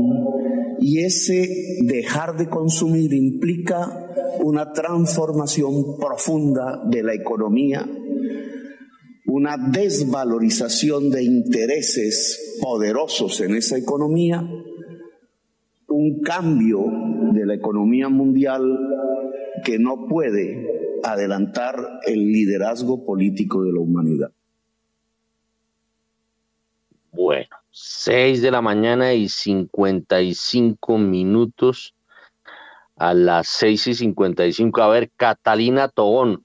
y 0.81 1.01
ese 1.01 1.79
dejar 1.83 2.37
de 2.37 2.49
consumir 2.49 3.13
implica 3.13 4.07
una 4.41 4.73
transformación 4.73 5.97
profunda 5.99 6.83
de 6.89 7.03
la 7.03 7.15
economía 7.15 7.87
una 9.29 9.59
desvalorización 9.59 11.11
de 11.11 11.23
intereses 11.23 12.59
poderosos 12.63 13.41
en 13.43 13.57
esa 13.57 13.77
economía, 13.77 14.43
un 15.87 16.21
cambio 16.23 16.87
de 17.35 17.45
la 17.45 17.55
economía 17.55 18.09
mundial 18.09 18.63
que 19.65 19.79
no 19.79 20.07
puede 20.09 20.88
adelantar 21.05 21.77
el 22.07 22.33
liderazgo 22.33 23.05
político 23.05 23.63
de 23.63 23.73
la 23.73 23.81
humanidad. 23.81 24.31
Bueno, 27.13 27.57
6 27.71 28.43
de 28.43 28.51
la 28.51 28.61
mañana 28.61 29.15
y 29.15 29.29
55 29.29 30.99
minutos 30.99 31.95
a 32.97 33.15
las 33.15 33.49
6 33.49 33.87
y 33.89 33.95
55. 33.95 34.83
A 34.83 34.89
ver, 34.89 35.11
Catalina 35.17 35.89
Tobón, 35.89 36.45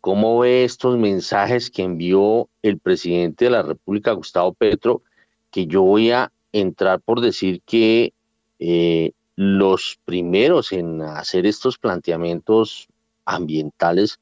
¿Cómo 0.00 0.38
ve 0.38 0.64
estos 0.64 0.96
mensajes 0.96 1.70
que 1.70 1.82
envió 1.82 2.48
el 2.62 2.78
presidente 2.78 3.44
de 3.44 3.50
la 3.50 3.62
República, 3.62 4.12
Gustavo 4.12 4.54
Petro? 4.54 5.02
Que 5.50 5.66
yo 5.66 5.82
voy 5.82 6.10
a 6.10 6.32
entrar 6.52 7.02
por 7.02 7.20
decir 7.20 7.60
que 7.66 8.14
eh, 8.58 9.12
los 9.36 9.98
primeros 10.06 10.72
en 10.72 11.02
hacer 11.02 11.44
estos 11.44 11.76
planteamientos 11.76 12.88
ambientales 13.34 14.18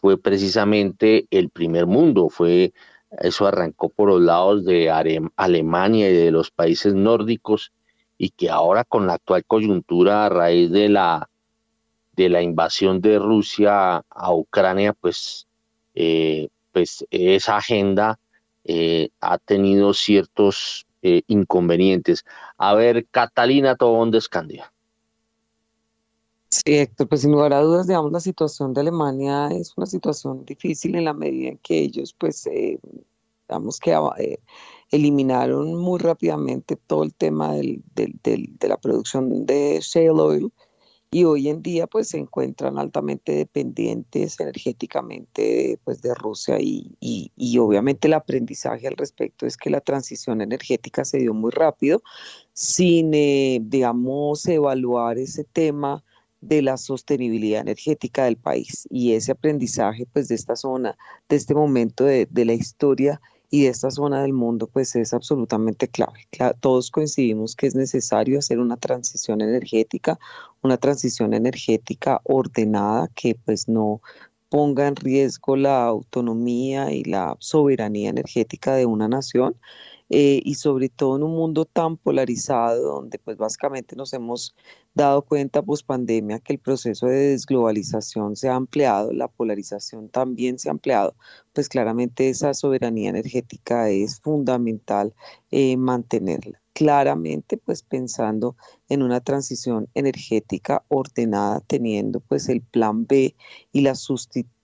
fue 0.00 0.16
precisamente 0.18 1.26
el 1.30 1.50
primer 1.50 1.86
mundo, 1.86 2.28
fue 2.28 2.72
eso 3.20 3.46
arrancó 3.46 3.88
por 3.90 4.08
los 4.08 4.22
lados 4.22 4.64
de 4.64 4.90
Alemania 5.36 6.08
y 6.08 6.14
de 6.14 6.30
los 6.30 6.50
países 6.50 6.94
nórdicos 6.94 7.72
y 8.16 8.30
que 8.30 8.48
ahora 8.48 8.84
con 8.84 9.06
la 9.06 9.14
actual 9.14 9.44
coyuntura 9.44 10.26
a 10.26 10.28
raíz 10.28 10.70
de 10.70 10.88
la 10.88 11.28
de 12.14 12.28
la 12.28 12.42
invasión 12.42 13.00
de 13.00 13.18
Rusia 13.18 14.02
a 14.08 14.34
Ucrania, 14.34 14.92
pues, 14.92 15.46
eh, 15.94 16.48
pues 16.72 17.06
esa 17.10 17.56
agenda 17.56 18.18
eh, 18.64 19.08
ha 19.20 19.38
tenido 19.38 19.94
ciertos 19.94 20.86
eh, 21.02 21.22
inconvenientes. 21.26 22.24
A 22.58 22.74
ver, 22.74 23.06
Catalina 23.10 23.76
Tobón 23.76 24.10
de 24.10 24.18
Escandia. 24.18 24.71
Sí, 26.52 26.74
Héctor, 26.74 27.08
pues 27.08 27.22
sin 27.22 27.32
lugar 27.32 27.54
a 27.54 27.62
dudas, 27.62 27.86
digamos, 27.86 28.12
la 28.12 28.20
situación 28.20 28.74
de 28.74 28.82
Alemania 28.82 29.48
es 29.48 29.72
una 29.74 29.86
situación 29.86 30.44
difícil 30.44 30.94
en 30.96 31.06
la 31.06 31.14
medida 31.14 31.48
en 31.48 31.58
que 31.58 31.78
ellos, 31.78 32.12
pues, 32.12 32.46
eh, 32.46 32.78
digamos 33.48 33.80
que 33.80 33.92
eh, 34.18 34.38
eliminaron 34.90 35.74
muy 35.76 35.98
rápidamente 35.98 36.76
todo 36.76 37.04
el 37.04 37.14
tema 37.14 37.54
del, 37.54 37.82
de 37.94 38.68
la 38.68 38.76
producción 38.76 39.46
de 39.46 39.80
shale 39.80 40.10
oil 40.10 40.52
y 41.10 41.24
hoy 41.24 41.48
en 41.48 41.62
día 41.62 41.86
pues 41.86 42.08
se 42.08 42.18
encuentran 42.18 42.78
altamente 42.78 43.32
dependientes 43.32 44.38
energéticamente 44.40 45.78
pues 45.84 46.02
de 46.02 46.14
Rusia 46.14 46.58
y, 46.60 46.96
y, 47.00 47.58
obviamente 47.58 48.08
el 48.08 48.14
aprendizaje 48.14 48.88
al 48.88 48.96
respecto 48.96 49.46
es 49.46 49.56
que 49.56 49.70
la 49.70 49.80
transición 49.80 50.40
energética 50.42 51.04
se 51.04 51.18
dio 51.18 51.34
muy 51.34 51.50
rápido 51.50 52.02
sin 52.52 53.12
eh, 53.14 53.60
digamos 53.62 54.46
evaluar 54.46 55.18
ese 55.18 55.44
tema 55.44 56.02
de 56.42 56.60
la 56.60 56.76
sostenibilidad 56.76 57.62
energética 57.62 58.24
del 58.24 58.36
país 58.36 58.86
y 58.90 59.14
ese 59.14 59.32
aprendizaje 59.32 60.06
pues 60.12 60.28
de 60.28 60.34
esta 60.34 60.56
zona, 60.56 60.98
de 61.28 61.36
este 61.36 61.54
momento 61.54 62.04
de, 62.04 62.26
de 62.30 62.44
la 62.44 62.52
historia 62.52 63.20
y 63.52 63.64
de 63.64 63.68
esta 63.68 63.90
zona 63.90 64.22
del 64.22 64.32
mundo 64.32 64.66
pues 64.66 64.96
es 64.96 65.12
absolutamente 65.12 65.86
clave. 65.86 66.26
Todos 66.60 66.90
coincidimos 66.90 67.54
que 67.54 67.66
es 67.66 67.74
necesario 67.74 68.38
hacer 68.38 68.58
una 68.58 68.78
transición 68.78 69.42
energética, 69.42 70.18
una 70.62 70.78
transición 70.78 71.34
energética 71.34 72.20
ordenada 72.24 73.08
que 73.14 73.36
pues 73.44 73.68
no 73.68 74.00
ponga 74.48 74.88
en 74.88 74.96
riesgo 74.96 75.56
la 75.56 75.84
autonomía 75.84 76.92
y 76.92 77.04
la 77.04 77.36
soberanía 77.40 78.10
energética 78.10 78.74
de 78.74 78.86
una 78.86 79.06
nación 79.06 79.54
eh, 80.10 80.40
y 80.44 80.54
sobre 80.56 80.88
todo 80.88 81.16
en 81.16 81.22
un 81.22 81.32
mundo 81.32 81.64
tan 81.64 81.96
polarizado 81.96 82.82
donde 82.82 83.18
pues 83.18 83.36
básicamente 83.36 83.96
nos 83.96 84.12
hemos 84.12 84.54
dado 84.94 85.22
cuenta 85.22 85.62
post 85.62 85.86
pandemia 85.86 86.38
que 86.40 86.52
el 86.52 86.58
proceso 86.58 87.06
de 87.06 87.30
desglobalización 87.30 88.36
se 88.36 88.48
ha 88.48 88.54
ampliado, 88.54 89.12
la 89.12 89.28
polarización 89.28 90.08
también 90.08 90.58
se 90.58 90.68
ha 90.68 90.72
ampliado, 90.72 91.14
pues 91.52 91.68
claramente 91.68 92.28
esa 92.28 92.54
soberanía 92.54 93.10
energética 93.10 93.88
es 93.90 94.20
fundamental 94.20 95.14
eh, 95.50 95.76
mantenerla. 95.76 96.60
Claramente, 96.74 97.58
pues 97.58 97.82
pensando 97.82 98.56
en 98.88 99.02
una 99.02 99.20
transición 99.20 99.88
energética 99.94 100.82
ordenada, 100.88 101.60
teniendo 101.60 102.20
pues 102.20 102.48
el 102.48 102.62
plan 102.62 103.06
B 103.06 103.36
y 103.72 103.82
la 103.82 103.94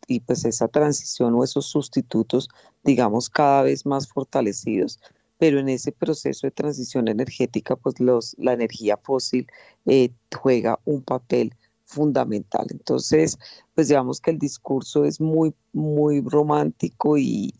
y 0.08 0.20
pues 0.20 0.44
esa 0.46 0.68
transición 0.68 1.34
o 1.34 1.44
esos 1.44 1.66
sustitutos, 1.66 2.48
digamos, 2.82 3.28
cada 3.28 3.62
vez 3.62 3.84
más 3.84 4.08
fortalecidos, 4.08 4.98
pero 5.38 5.60
en 5.60 5.68
ese 5.68 5.92
proceso 5.92 6.46
de 6.46 6.50
transición 6.50 7.08
energética, 7.08 7.76
pues 7.76 8.00
los, 8.00 8.34
la 8.38 8.52
energía 8.52 8.96
fósil 8.96 9.46
eh, 9.86 10.10
juega 10.36 10.78
un 10.84 11.02
papel 11.02 11.54
fundamental. 11.84 12.66
Entonces, 12.70 13.38
pues 13.74 13.88
digamos 13.88 14.20
que 14.20 14.32
el 14.32 14.38
discurso 14.38 15.04
es 15.04 15.20
muy, 15.20 15.54
muy 15.72 16.20
romántico 16.20 17.16
y, 17.16 17.52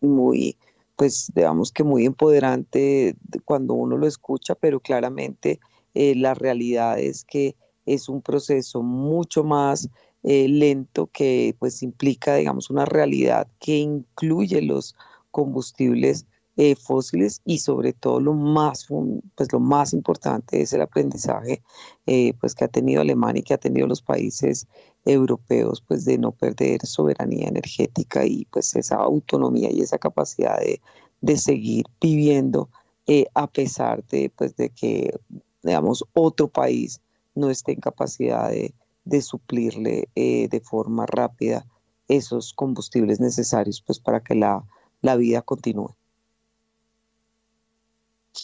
muy, 0.00 0.56
pues 0.96 1.30
digamos 1.34 1.70
que 1.70 1.84
muy 1.84 2.04
empoderante 2.04 3.14
cuando 3.44 3.74
uno 3.74 3.96
lo 3.96 4.06
escucha, 4.06 4.54
pero 4.54 4.80
claramente 4.80 5.60
eh, 5.94 6.14
la 6.16 6.34
realidad 6.34 6.98
es 6.98 7.24
que 7.24 7.54
es 7.86 8.08
un 8.08 8.22
proceso 8.22 8.82
mucho 8.82 9.44
más 9.44 9.88
eh, 10.22 10.48
lento 10.48 11.08
que 11.12 11.54
pues 11.58 11.82
implica, 11.82 12.36
digamos, 12.36 12.70
una 12.70 12.84
realidad 12.86 13.46
que 13.58 13.76
incluye 13.76 14.60
los 14.62 14.96
combustibles 15.30 16.26
eh, 16.56 16.74
fósiles 16.74 17.40
y 17.44 17.58
sobre 17.58 17.92
todo 17.92 18.20
lo 18.20 18.34
más, 18.34 18.88
pues 19.36 19.52
lo 19.52 19.60
más 19.60 19.92
importante 19.92 20.60
es 20.60 20.72
el 20.72 20.82
aprendizaje 20.82 21.62
eh, 22.06 22.34
pues 22.40 22.54
que 22.54 22.64
ha 22.64 22.68
tenido 22.68 23.00
Alemania 23.00 23.40
y 23.40 23.42
que 23.44 23.54
ha 23.54 23.58
tenido 23.58 23.86
los 23.86 24.02
países 24.02 24.66
europeos 25.04 25.80
pues 25.80 26.04
de 26.04 26.18
no 26.18 26.32
perder 26.32 26.84
soberanía 26.84 27.48
energética 27.48 28.26
y 28.26 28.46
pues 28.46 28.74
esa 28.74 28.96
autonomía 28.96 29.70
y 29.70 29.80
esa 29.80 29.96
capacidad 29.96 30.58
de, 30.58 30.80
de 31.20 31.36
seguir 31.38 31.86
viviendo 32.00 32.68
eh, 33.06 33.26
a 33.34 33.46
pesar 33.46 34.04
de 34.06 34.30
pues 34.36 34.56
de 34.56 34.70
que 34.70 35.18
digamos 35.62 36.04
otro 36.14 36.48
país 36.48 37.00
no 37.34 37.48
esté 37.48 37.72
en 37.72 37.80
capacidad 37.80 38.50
de, 38.50 38.74
de 39.04 39.22
suplirle 39.22 40.08
de 40.14 40.62
forma 40.64 41.06
rápida 41.06 41.64
esos 42.08 42.52
combustibles 42.52 43.20
necesarios 43.20 43.80
pues 43.80 44.00
para 44.00 44.20
que 44.20 44.34
la, 44.34 44.64
la 45.00 45.16
vida 45.16 45.42
continúe. 45.42 45.99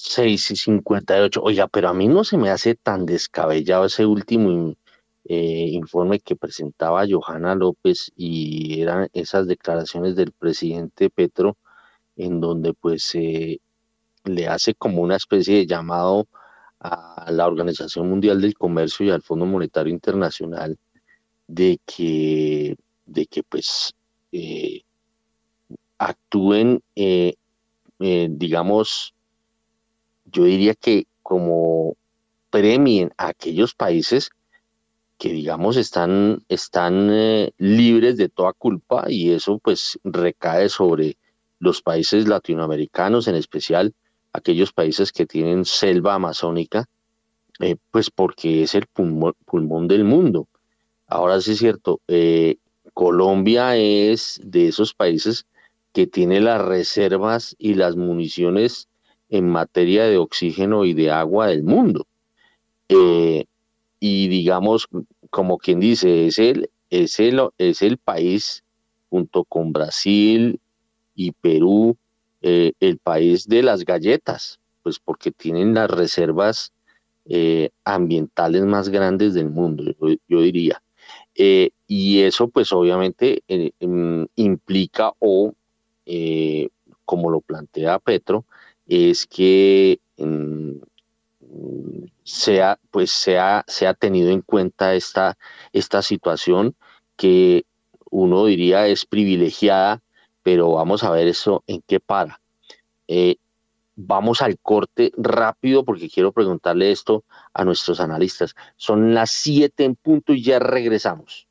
6 0.02 0.50
y 0.50 0.56
58. 0.56 1.42
Oiga, 1.42 1.68
pero 1.68 1.88
a 1.88 1.94
mí 1.94 2.08
no 2.08 2.24
se 2.24 2.36
me 2.38 2.50
hace 2.50 2.74
tan 2.74 3.06
descabellado 3.06 3.86
ese 3.86 4.06
último 4.06 4.74
eh, 5.24 5.68
informe 5.72 6.20
que 6.20 6.36
presentaba 6.36 7.04
Johanna 7.08 7.54
López 7.54 8.12
y 8.16 8.80
eran 8.80 9.08
esas 9.12 9.46
declaraciones 9.46 10.16
del 10.16 10.32
presidente 10.32 11.10
Petro 11.10 11.56
en 12.16 12.40
donde 12.40 12.72
pues 12.74 13.12
le 14.24 14.48
hace 14.48 14.74
como 14.74 15.02
una 15.02 15.16
especie 15.16 15.56
de 15.56 15.66
llamado 15.66 16.26
a 16.80 17.30
la 17.32 17.46
Organización 17.46 18.08
Mundial 18.08 18.40
del 18.40 18.54
Comercio 18.54 19.06
y 19.06 19.10
al 19.10 19.22
Fondo 19.22 19.46
Monetario 19.46 19.92
Internacional 19.92 20.78
de 21.46 21.80
que, 21.86 22.76
de 23.06 23.26
que 23.26 23.42
pues 23.42 23.94
eh, 24.32 24.82
actúen, 25.98 26.82
eh, 26.94 27.36
digamos, 27.98 29.14
yo 30.36 30.44
diría 30.44 30.74
que 30.74 31.06
como 31.22 31.96
premien 32.50 33.10
a 33.16 33.28
aquellos 33.28 33.74
países 33.74 34.30
que 35.16 35.30
digamos 35.30 35.78
están, 35.78 36.44
están 36.50 37.08
eh, 37.10 37.52
libres 37.56 38.18
de 38.18 38.28
toda 38.28 38.52
culpa 38.52 39.06
y 39.08 39.30
eso 39.30 39.58
pues 39.58 39.98
recae 40.04 40.68
sobre 40.68 41.16
los 41.58 41.80
países 41.80 42.28
latinoamericanos, 42.28 43.28
en 43.28 43.36
especial 43.36 43.94
aquellos 44.34 44.74
países 44.74 45.10
que 45.10 45.24
tienen 45.24 45.64
selva 45.64 46.12
amazónica, 46.12 46.84
eh, 47.60 47.76
pues 47.90 48.10
porque 48.10 48.62
es 48.62 48.74
el 48.74 48.84
pulmón, 48.86 49.88
del 49.88 50.04
mundo. 50.04 50.48
Ahora 51.06 51.40
sí 51.40 51.52
es 51.52 51.58
cierto, 51.60 52.02
eh, 52.08 52.56
Colombia 52.92 53.74
es 53.76 54.38
de 54.44 54.68
esos 54.68 54.92
países 54.92 55.46
que 55.94 56.06
tiene 56.06 56.42
las 56.42 56.60
reservas 56.60 57.56
y 57.58 57.72
las 57.72 57.96
municiones 57.96 58.88
en 59.28 59.48
materia 59.48 60.04
de 60.04 60.18
oxígeno 60.18 60.84
y 60.84 60.94
de 60.94 61.10
agua 61.10 61.48
del 61.48 61.62
mundo. 61.62 62.06
Eh, 62.88 63.44
y 63.98 64.28
digamos, 64.28 64.88
como 65.30 65.58
quien 65.58 65.80
dice, 65.80 66.26
es 66.26 66.38
el, 66.38 66.70
es 66.90 67.18
el, 67.18 67.40
es 67.58 67.82
el 67.82 67.98
país, 67.98 68.62
junto 69.10 69.44
con 69.44 69.72
Brasil 69.72 70.60
y 71.14 71.32
Perú, 71.32 71.96
eh, 72.42 72.72
el 72.80 72.98
país 72.98 73.48
de 73.48 73.62
las 73.62 73.84
galletas, 73.84 74.60
pues 74.82 74.98
porque 74.98 75.32
tienen 75.32 75.74
las 75.74 75.90
reservas 75.90 76.72
eh, 77.24 77.70
ambientales 77.84 78.64
más 78.64 78.88
grandes 78.88 79.34
del 79.34 79.50
mundo, 79.50 79.84
yo, 80.28 80.40
diría. 80.40 80.80
y 81.34 82.20
eso 82.20 82.48
pues 82.48 82.72
obviamente 82.72 83.42
em, 83.48 84.26
implica 84.36 85.12
o, 85.18 85.52
como 87.04 87.30
lo 87.30 87.40
plantea 87.40 87.98
Petro, 87.98 88.44
es 88.86 89.26
que 89.26 90.00
mm, 90.18 90.78
sea, 92.22 92.78
pues 92.90 93.10
sea, 93.10 93.64
se 93.66 93.86
ha 93.86 93.94
tenido 93.94 94.30
en 94.30 94.42
cuenta 94.42 94.94
esta, 94.94 95.38
esta 95.72 96.02
situación 96.02 96.74
que 97.16 97.64
uno 98.10 98.46
diría 98.46 98.86
es 98.88 99.06
privilegiada, 99.06 100.02
pero 100.42 100.72
vamos 100.72 101.04
a 101.04 101.10
ver 101.10 101.28
eso 101.28 101.62
en 101.66 101.82
qué 101.86 102.00
para. 102.00 102.40
Eh, 103.08 103.36
vamos 103.94 104.42
al 104.42 104.58
corte 104.58 105.12
rápido 105.16 105.84
porque 105.84 106.08
quiero 106.08 106.32
preguntarle 106.32 106.90
esto 106.90 107.24
a 107.54 107.64
nuestros 107.64 108.00
analistas. 108.00 108.54
Son 108.76 109.14
las 109.14 109.30
siete 109.30 109.84
en 109.84 109.96
punto 109.96 110.32
y 110.32 110.42
ya 110.42 110.58
regresamos. 110.58 111.45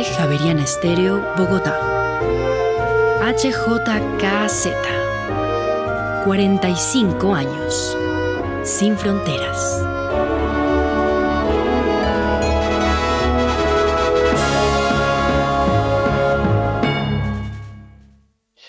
9 0.00 0.16
Javeriana 0.16 0.62
Estéreo, 0.62 1.20
Bogotá. 1.36 1.78
HJKZ. 3.20 4.68
45 6.24 7.34
años. 7.34 7.98
Sin 8.62 8.96
fronteras. 8.96 9.84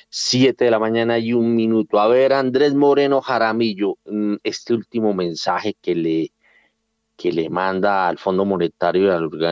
7 0.10 0.66
de 0.66 0.72
la 0.72 0.80
mañana 0.80 1.18
y 1.18 1.32
un 1.32 1.56
minuto. 1.56 2.02
A 2.02 2.10
ver, 2.10 2.34
Andrés 2.34 2.74
Moreno 2.74 3.22
Jaramillo, 3.22 3.98
mm, 4.04 4.36
este 4.44 4.74
último 4.74 5.14
mensaje 5.14 5.78
que 5.82 5.96
le, 5.96 6.34
que 7.22 7.32
le 7.32 7.50
manda 7.50 8.08
al 8.08 8.18
Fondo 8.18 8.46
Monetario 8.46 9.04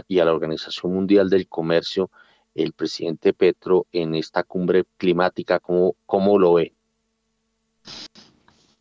y 0.08 0.20
a 0.20 0.26
la 0.26 0.34
Organización 0.34 0.92
Mundial 0.92 1.30
del 1.30 1.48
Comercio 1.48 2.10
el 2.56 2.74
presidente 2.74 3.32
Petro 3.32 3.86
en 3.92 4.16
esta 4.16 4.42
cumbre 4.42 4.86
climática, 4.98 5.60
¿cómo, 5.60 5.96
cómo 6.08 6.40
lo 6.40 6.56
ve? 6.56 6.74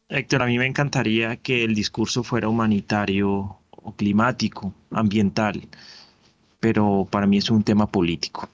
Héctor, 0.08 0.42
a 0.42 0.46
mí 0.46 0.56
me 0.56 0.64
encantaría 0.64 1.36
que 1.36 1.64
el 1.64 1.74
discurso 1.74 2.22
fuera 2.22 2.48
humanitario 2.48 3.58
o 3.70 3.92
climático, 3.94 4.72
ambiental, 4.90 5.68
pero 6.58 7.06
para 7.10 7.26
mí 7.26 7.36
es 7.36 7.50
un 7.50 7.62
tema 7.62 7.86
político, 7.88 8.48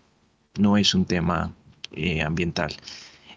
no 0.58 0.76
es 0.76 0.96
un 0.96 1.04
tema 1.04 1.52
eh, 1.92 2.22
ambiental. 2.22 2.74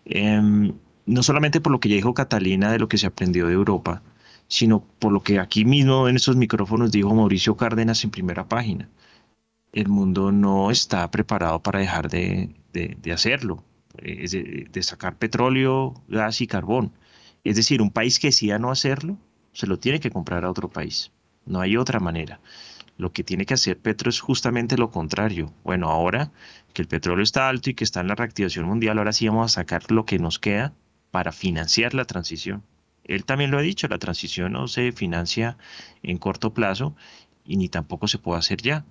Em, 0.06 0.74
no 1.06 1.22
solamente 1.22 1.62
por 1.62 1.72
lo 1.72 1.80
que 1.80 1.89
ya 1.89 1.95
dijo 1.95 2.16
Catalina 2.16 2.72
de 2.72 2.80
lo 2.80 2.89
que 2.89 2.98
se 2.98 3.06
aprendió 3.06 3.45
de 3.45 3.54
Europa, 3.54 4.02
sino 4.48 4.84
por 5.00 5.12
lo 5.12 5.22
que 5.22 5.39
aquí 5.39 5.66
mismo 5.66 6.08
en 6.08 6.16
estos 6.16 6.36
micrófonos 6.36 6.91
dijo 6.91 7.14
Mauricio 7.14 7.58
Cárdenas 7.58 8.04
en 8.04 8.12
primera 8.12 8.48
página. 8.48 8.89
El 9.74 9.89
mundo 9.89 10.32
no 10.32 10.72
está 10.72 11.10
preparado 11.12 11.62
para 11.62 11.80
dejar 11.80 12.10
de, 12.10 12.56
hacerlo, 13.14 13.64
de, 13.95 14.68
de, 14.72 14.84
sacar 14.84 15.18
petróleo, 15.18 15.93
gas 16.08 16.41
y 16.41 16.48
carbón. 16.48 16.93
Es 17.43 17.56
decir, 17.56 17.82
un 17.82 17.91
país 17.91 18.20
que 18.20 18.28
decida 18.28 18.60
no 18.60 18.72
hacerlo, 18.72 19.18
se 19.54 19.68
lo 19.68 19.78
tiene 19.80 20.00
que 20.00 20.12
comprar 20.12 20.45
a 20.45 20.50
otro 20.50 20.70
país. 20.70 21.12
No 21.45 21.62
hay 21.62 21.78
otra 21.78 22.00
manera. 22.00 22.39
Lo 22.98 23.12
que 23.14 23.24
tiene 23.24 23.45
que 23.45 23.54
hacer 23.54 23.78
Petro 23.78 24.10
es 24.10 24.20
justamente 24.20 24.78
lo 24.78 24.89
contrario. 24.89 25.54
Bueno, 25.64 25.89
ahora 25.89 26.32
que 26.74 26.82
el 26.82 26.88
petróleo 26.88 27.24
está 27.24 27.48
alto 27.48 27.70
y 27.70 27.74
que 27.76 27.84
está 27.84 28.02
en 28.02 28.08
la 28.08 28.16
reactivación 28.16 28.66
mundial, 28.66 28.98
ahora 28.98 29.14
sí 29.14 29.28
vamos 29.28 29.52
a 29.52 29.62
sacar 29.62 29.91
lo 29.91 30.06
que 30.06 30.20
nos 30.20 30.39
queda 30.39 30.74
para 31.12 31.32
financiar 31.32 31.93
la 31.93 32.06
transición. 32.06 32.64
Él 33.08 33.26
también 33.26 33.51
lo 33.51 33.58
ha 33.58 33.62
dicho, 33.62 33.88
la 33.88 33.99
transición 33.99 34.53
no 34.53 34.68
se 34.68 34.91
financia 34.91 35.58
en 36.03 36.18
corto 36.18 36.53
plazo 36.53 36.95
y 37.45 37.58
ni 37.58 37.70
tampoco 37.70 38.08
se 38.08 38.18
puede 38.18 38.39
hacer 38.39 38.62
ya. 38.62 38.86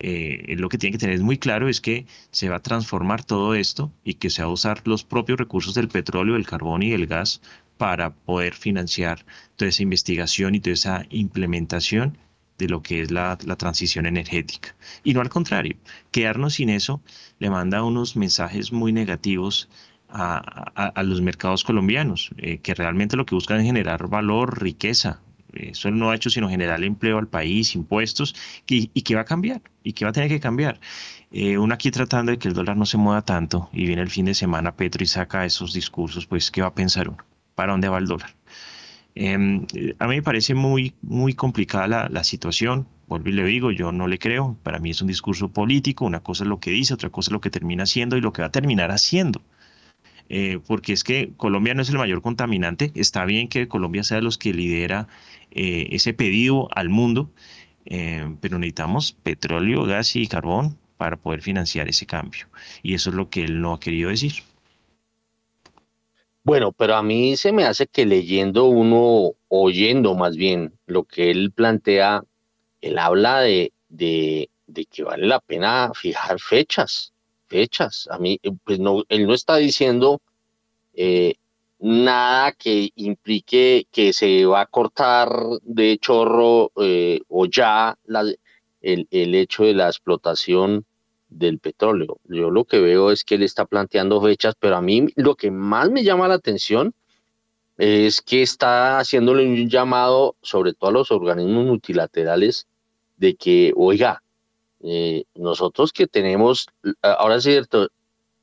Eh, 0.00 0.56
lo 0.58 0.68
que 0.68 0.78
tiene 0.78 0.92
que 0.92 0.98
tener 0.98 1.20
muy 1.20 1.38
claro 1.38 1.68
es 1.68 1.80
que 1.80 2.06
se 2.30 2.48
va 2.48 2.56
a 2.56 2.62
transformar 2.62 3.24
todo 3.24 3.54
esto 3.54 3.92
y 4.04 4.14
que 4.14 4.30
se 4.30 4.42
va 4.42 4.48
a 4.48 4.52
usar 4.52 4.82
los 4.86 5.04
propios 5.04 5.38
recursos 5.38 5.74
del 5.74 5.88
petróleo, 5.88 6.36
el 6.36 6.46
carbón 6.46 6.82
y 6.82 6.92
el 6.92 7.06
gas 7.06 7.40
para 7.76 8.14
poder 8.14 8.54
financiar 8.54 9.24
toda 9.56 9.68
esa 9.68 9.82
investigación 9.82 10.54
y 10.54 10.60
toda 10.60 10.74
esa 10.74 11.06
implementación 11.10 12.18
de 12.58 12.68
lo 12.68 12.82
que 12.82 13.02
es 13.02 13.10
la, 13.10 13.36
transición 13.36 14.06
energética. 14.06 14.76
Y 15.02 15.14
no 15.14 15.20
al 15.20 15.28
contrario, 15.28 15.76
quedarnos 16.10 16.54
sin 16.54 16.70
eso 16.70 17.02
le 17.38 17.50
manda 17.50 17.82
unos 17.82 18.16
mensajes 18.16 18.72
muy 18.72 18.92
negativos 18.92 19.68
a, 20.14 21.02
los 21.02 21.20
mercados 21.20 21.64
colombianos, 21.64 22.30
eh, 22.38 22.58
que 22.58 22.74
realmente 22.74 23.16
lo 23.16 23.26
que 23.26 23.34
buscan 23.34 23.58
es 23.60 23.66
generar 23.66 24.08
valor, 24.08 24.62
riqueza. 24.62 25.20
Eso 25.52 25.90
no 25.90 26.10
ha 26.10 26.16
hecho 26.16 26.30
sino 26.30 26.48
generar 26.48 26.82
empleo 26.82 27.18
al 27.18 27.28
país, 27.28 27.74
impuestos, 27.74 28.34
y, 28.66 28.88
que 28.88 29.14
va 29.14 29.22
a 29.22 29.24
cambiar, 29.24 29.62
y 29.82 29.92
que 29.92 30.04
va 30.04 30.10
a 30.10 30.12
tener 30.12 30.28
que 30.28 30.40
cambiar. 30.40 30.80
Eh, 31.30 31.58
uno 31.58 31.74
aquí 31.74 31.90
tratando 31.90 32.32
de 32.32 32.38
que 32.38 32.48
el 32.48 32.54
dólar 32.54 32.76
no 32.76 32.86
se 32.86 32.96
mueva 32.96 33.22
tanto, 33.22 33.68
y 33.72 33.86
viene 33.86 34.02
el 34.02 34.10
fin 34.10 34.26
de 34.26 34.34
semana 34.34 34.74
Petro 34.76 35.02
y 35.02 35.06
saca 35.06 35.44
esos 35.44 35.72
discursos, 35.72 36.26
pues 36.26 36.50
¿qué 36.50 36.62
va 36.62 36.68
a 36.68 36.74
pensar 36.74 37.08
uno? 37.08 37.24
¿Para 37.54 37.72
dónde 37.72 37.88
va 37.88 37.98
el 37.98 38.06
dólar? 38.06 38.34
Em, 39.16 39.64
a 40.00 40.08
mí 40.08 40.16
me 40.16 40.22
parece 40.22 40.54
muy, 40.54 40.94
muy 41.02 41.34
complicada 41.34 42.08
la, 42.08 42.24
situación. 42.24 42.88
Vuelvo 43.06 43.28
y 43.28 43.32
le 43.32 43.44
digo, 43.44 43.70
yo 43.70 43.92
no 43.92 44.08
le 44.08 44.18
creo. 44.18 44.56
Para 44.62 44.80
mí 44.80 44.90
es 44.90 45.02
un 45.02 45.08
discurso 45.08 45.52
político. 45.52 46.04
Una 46.04 46.20
cosa 46.20 46.44
es 46.44 46.48
lo 46.48 46.58
que 46.58 46.70
dice, 46.72 46.94
otra 46.94 47.10
cosa 47.10 47.28
es 47.28 47.32
lo 47.32 47.40
que 47.40 47.50
termina 47.50 47.84
haciendo 47.84 48.16
y 48.16 48.20
lo 48.20 48.32
que 48.32 48.42
va 48.42 48.48
a 48.48 48.52
terminar 48.52 48.90
haciendo. 48.90 49.40
Eh, 50.28 50.58
porque 50.66 50.92
es 50.92 51.04
que 51.04 51.32
Colombia 51.36 51.74
no 51.74 51.82
es 51.82 51.90
el 51.90 51.98
mayor 51.98 52.22
contaminante. 52.22 52.92
Está 52.94 53.24
bien 53.24 53.48
que 53.48 53.68
Colombia 53.68 54.02
sea 54.02 54.18
de 54.18 54.22
los 54.22 54.38
que 54.38 54.52
lidera 54.52 55.08
eh, 55.50 55.88
ese 55.92 56.14
pedido 56.14 56.68
al 56.74 56.88
mundo, 56.88 57.30
eh, 57.86 58.34
pero 58.40 58.58
necesitamos 58.58 59.12
petróleo, 59.12 59.84
gas 59.84 60.16
y 60.16 60.26
carbón 60.26 60.78
para 60.96 61.16
poder 61.16 61.42
financiar 61.42 61.88
ese 61.88 62.06
cambio. 62.06 62.46
Y 62.82 62.94
eso 62.94 63.10
es 63.10 63.16
lo 63.16 63.28
que 63.28 63.44
él 63.44 63.60
no 63.60 63.74
ha 63.74 63.80
querido 63.80 64.10
decir. 64.10 64.32
Bueno, 66.44 66.72
pero 66.72 66.94
a 66.94 67.02
mí 67.02 67.38
se 67.38 67.52
me 67.52 67.64
hace 67.64 67.86
que 67.86 68.04
leyendo 68.04 68.66
uno, 68.66 69.32
oyendo 69.48 70.14
más 70.14 70.36
bien 70.36 70.74
lo 70.86 71.04
que 71.04 71.30
él 71.30 71.52
plantea, 71.52 72.22
él 72.82 72.98
habla 72.98 73.40
de, 73.40 73.72
de, 73.88 74.50
que 74.90 75.04
vale 75.04 75.26
la 75.26 75.40
pena 75.40 75.92
fijar 75.94 76.38
fechas, 76.38 77.13
fechas. 77.54 78.08
A 78.10 78.18
mí, 78.18 78.40
pues 78.64 78.80
no, 78.80 79.04
él 79.08 79.26
no 79.28 79.34
está 79.34 79.56
diciendo 79.56 80.20
eh, 80.92 81.34
nada 81.78 82.50
que 82.50 82.90
implique 82.96 83.86
que 83.92 84.12
se 84.12 84.44
va 84.44 84.62
a 84.62 84.66
cortar 84.66 85.28
de 85.62 85.98
chorro 85.98 86.72
eh, 86.80 87.20
o 87.28 87.46
ya 87.46 87.96
el, 88.82 89.06
el 89.10 89.34
hecho 89.36 89.62
de 89.62 89.74
la 89.74 89.86
explotación 89.86 90.84
del 91.28 91.60
petróleo. 91.60 92.18
Yo 92.24 92.50
lo 92.50 92.64
que 92.64 92.80
veo 92.80 93.12
es 93.12 93.22
que 93.22 93.36
él 93.36 93.44
está 93.44 93.66
planteando 93.66 94.20
fechas, 94.20 94.54
pero 94.58 94.74
a 94.76 94.82
mí 94.82 95.06
lo 95.14 95.36
que 95.36 95.52
más 95.52 95.90
me 95.90 96.02
llama 96.02 96.26
la 96.26 96.34
atención 96.34 96.92
es 97.76 98.20
que 98.20 98.42
está 98.42 98.98
haciéndole 98.98 99.46
un 99.46 99.68
llamado, 99.68 100.34
sobre 100.42 100.74
todo 100.74 100.90
a 100.90 100.92
los 100.92 101.12
organismos 101.12 101.66
multilaterales, 101.66 102.66
de 103.16 103.36
que, 103.36 103.72
oiga, 103.76 104.23
eh, 104.84 105.24
nosotros 105.34 105.92
que 105.92 106.06
tenemos, 106.06 106.68
ahora 107.02 107.36
es 107.36 107.44
cierto, 107.44 107.88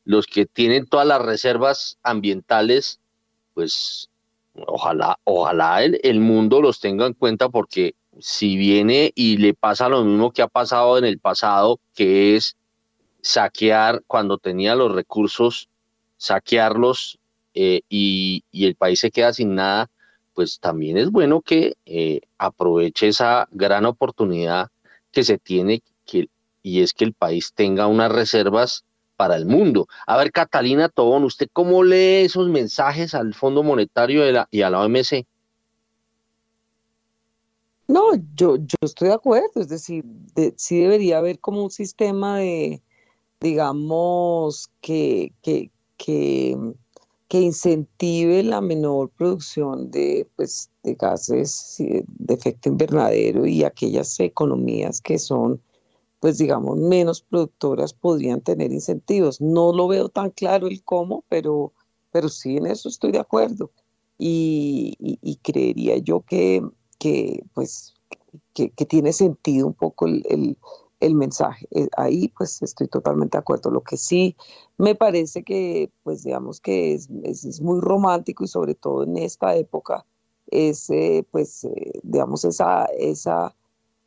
los 0.04 0.26
que 0.28 0.46
tienen 0.46 0.88
todas 0.88 1.08
las 1.08 1.22
reservas 1.22 1.98
ambientales, 2.04 3.00
pues 3.54 4.10
ojalá, 4.66 5.20
ojalá 5.24 5.84
el, 5.84 6.00
el 6.04 6.20
mundo 6.20 6.62
los 6.62 6.80
tenga 6.80 7.06
en 7.06 7.14
cuenta 7.14 7.50
porque 7.50 7.96
si 8.20 8.58
viene 8.58 9.12
y 9.16 9.38
le 9.38 9.54
pasa 9.54 9.90
lo 9.90 10.04
mismo 10.04 10.32
que 10.32 10.42
ha 10.42 10.48
pasado 10.48 10.98
en 10.98 11.06
el 11.06 11.20
pasado, 11.20 11.80
que 11.94 12.36
es 12.36 12.58
saquear 13.22 14.04
cuando 14.08 14.38
tenía 14.38 14.76
los 14.76 14.92
recursos, 14.92 15.70
saquearlos 16.18 17.20
eh, 17.54 17.82
y, 17.90 18.44
el 18.54 18.76
país 18.76 19.00
se 19.00 19.12
queda 19.12 19.34
sin 19.34 19.56
nada, 19.56 19.90
pues 20.34 20.60
también 20.60 20.98
es 20.98 21.12
bueno 21.12 21.42
que 21.42 21.76
eh, 21.86 22.22
aproveche 22.38 23.08
esa 23.08 23.48
gran 23.52 23.86
oportunidad 23.86 24.70
que 25.12 25.24
se 25.24 25.38
tiene 25.38 25.82
que, 26.06 26.30
y 26.64 26.82
es 26.82 26.94
que 26.94 27.06
el 27.06 27.14
país 27.14 27.54
tenga 27.54 27.88
unas 27.88 28.12
reservas 28.12 28.84
para 29.16 29.36
el 29.36 29.46
mundo. 29.46 29.88
A 30.08 30.18
ver, 30.18 30.32
Catalina 30.32 30.90
Tobón, 30.90 31.24
¿usted 31.24 31.48
cómo 31.54 31.84
lee 31.84 32.26
esos 32.26 32.50
mensajes 32.50 33.14
al 33.14 33.34
Fondo 33.34 33.62
Monetario 33.62 34.24
y 34.50 34.62
a 34.62 34.70
la 34.70 34.82
OMC? 34.82 35.26
No, 37.92 38.16
yo, 38.36 38.56
yo 38.56 38.78
estoy 38.80 39.10
de 39.10 39.16
acuerdo, 39.16 39.62
es 39.62 39.68
decir, 39.68 40.06
sí 40.56 40.80
debería 40.80 41.18
haber 41.18 41.40
como 41.40 41.62
un 41.62 41.72
sistema 41.72 42.38
de, 42.38 42.82
digamos, 43.42 44.70
que, 44.80 45.34
que, 45.42 45.70
que, 45.98 46.58
incentive 47.32 48.44
la 48.44 48.62
menor 48.62 49.10
producción 49.10 49.92
de, 49.92 50.26
pues, 50.38 50.70
de 50.84 50.96
gases 50.96 51.76
de 51.80 52.34
efecto 52.34 52.70
invernadero 52.70 53.46
y 53.46 53.66
aquellas 53.66 54.18
economías 54.22 55.02
que 55.02 55.20
son, 55.20 55.62
pues, 56.22 56.38
digamos, 56.38 56.78
menos 56.78 57.22
productoras 57.22 57.94
podrían 57.94 58.40
tener 58.42 58.72
incentivos. 58.72 59.42
No 59.42 59.74
lo 59.74 59.90
veo 59.90 60.08
tan 60.08 60.30
claro 60.30 60.68
el 60.68 60.82
cómo, 60.84 61.26
pero, 61.28 61.74
pero 62.12 62.30
sí 62.30 62.56
en 62.56 62.68
eso 62.68 62.88
estoy 62.88 63.12
de 63.12 63.20
acuerdo. 63.20 63.72
Y, 64.18 64.96
creería 65.44 65.98
yo 65.98 66.22
que, 66.22 66.64
que 67.00 67.44
pues, 67.54 67.96
que, 68.54 68.70
tiene 68.70 69.12
sentido 69.12 69.68
un 69.68 69.74
poco 69.74 70.08
el, 70.08 70.56
el 71.02 71.16
mensaje. 71.16 71.68
Eh, 71.72 71.90
ahí 71.98 72.30
pues 72.30 72.62
estoy 72.62 72.88
totalmente 72.88 73.38
de 73.38 73.42
acuerdo. 73.42 73.70
Lo 73.70 73.82
que 73.82 73.98
sí 73.98 74.38
me 74.78 74.96
parece 74.96 75.44
que 75.44 75.92
pues 76.04 76.24
digamos 76.24 76.62
que 76.62 76.94
es, 76.94 77.10
es, 77.24 77.60
muy 77.62 77.82
romántico 77.82 78.46
y 78.46 78.48
sobre 78.48 78.76
todo 78.76 79.04
en 79.04 79.18
esta 79.18 79.56
época 79.56 80.06
es 80.48 80.90
eh, 80.90 81.26
pues 81.32 81.66
eh, 81.66 82.00
digamos 82.04 82.46
esa, 82.46 82.86
esa, 82.98 83.56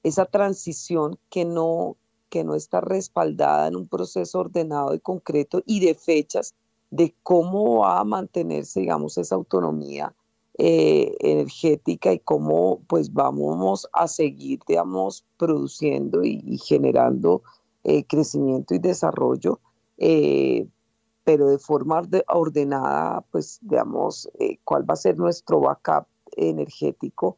esa 0.03 0.25
transición 0.27 1.19
que 1.31 1.45
no, 1.45 1.97
que 2.35 2.43
no 2.43 2.57
está 2.57 2.81
respaldada 2.81 3.69
en 3.69 3.77
un 3.77 3.87
proceso 3.87 4.41
ordenado 4.41 4.93
y 4.93 4.99
concreto 4.99 5.63
y 5.67 5.79
de 5.79 5.95
fechas 5.95 6.53
de 6.91 7.15
cómo 7.23 7.79
va 7.83 8.01
a 8.01 8.05
mantenerse 8.05 8.81
digamos 8.81 9.17
esa 9.19 9.37
autonomía 9.37 10.13
eh, 10.59 11.15
energética 11.21 12.13
y 12.13 12.19
cómo 12.19 12.81
pues 12.89 13.13
vamos 13.13 13.89
a 13.93 14.09
seguir, 14.09 14.59
digamos, 14.67 15.25
produciendo 15.37 16.25
y, 16.25 16.59
generando 16.59 17.43
eh, 17.85 18.05
crecimiento 18.05 18.75
y 18.75 18.81
desarrollo, 18.81 19.61
eh, 19.99 20.67
pero 21.23 21.49
de 21.49 21.59
forma 21.59 22.03
ordenada, 22.27 23.25
pues 23.31 23.61
digamos, 23.63 24.29
cuál 24.65 24.89
va 24.89 24.95
a 24.95 24.97
ser 24.97 25.17
nuestro 25.19 25.61
backup 25.61 26.07
energético 26.37 27.37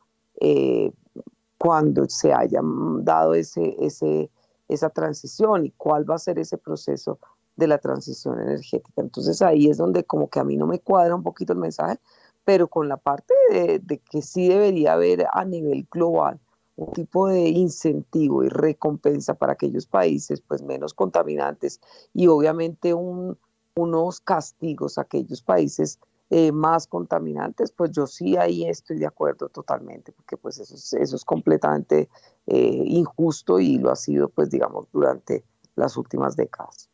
cuando 1.59 2.09
se 2.09 2.32
haya 2.32 2.61
dado 3.01 3.34
ese, 3.34 3.76
ese, 3.78 4.30
esa 4.68 4.90
transición 4.90 5.66
y 5.66 5.70
cuál 5.70 6.08
va 6.08 6.16
a 6.16 6.18
ser 6.18 6.38
ese 6.38 6.58
proceso 6.58 7.18
de 7.56 7.66
la 7.66 7.78
transición 7.78 8.40
energética. 8.40 9.00
Entonces 9.00 9.40
ahí 9.42 9.68
es 9.68 9.78
donde 9.78 10.04
como 10.04 10.28
que 10.28 10.40
a 10.40 10.44
mí 10.44 10.56
no 10.56 10.66
me 10.66 10.80
cuadra 10.80 11.14
un 11.14 11.22
poquito 11.22 11.52
el 11.52 11.58
mensaje, 11.58 11.98
pero 12.44 12.68
con 12.68 12.88
la 12.88 12.96
parte 12.96 13.34
de, 13.50 14.00
que 14.10 14.22
sí 14.22 14.48
debería 14.48 14.92
haber 14.92 15.26
a 15.32 15.44
nivel 15.44 15.86
global 15.90 16.38
un 16.76 16.92
tipo 16.92 17.26
de 17.26 17.48
incentivo 17.48 18.44
y 18.44 18.48
recompensa 18.48 19.34
para 19.34 19.54
aquellos 19.54 19.86
países 19.86 20.42
pues 20.42 20.62
menos 20.62 20.92
contaminantes 20.92 21.80
y 22.12 22.26
obviamente 22.26 22.92
un, 22.92 23.38
unos 23.74 24.20
castigos 24.20 24.98
a 24.98 25.02
aquellos 25.02 25.40
países 25.40 25.98
eh, 26.28 26.50
más 26.50 26.88
contaminantes, 26.88 27.70
pues 27.70 27.92
yo 27.92 28.08
sí 28.08 28.36
ahí 28.36 28.64
estoy 28.64 28.98
de 28.98 29.06
acuerdo 29.06 29.48
totalmente, 29.48 30.10
porque 30.10 30.36
pues 30.36 30.58
eso 30.58 30.74
es, 30.74 30.92
eso 30.94 31.14
es 31.14 31.24
completamente 31.24 32.08
eh, 32.48 32.82
injusto 32.84 33.60
y 33.60 33.78
lo 33.78 33.92
ha 33.92 33.96
sido 33.96 34.28
pues 34.28 34.50
digamos 34.50 34.88
durante 34.92 35.44
las 35.76 35.96
últimas 35.96 36.34
décadas. 36.34 36.88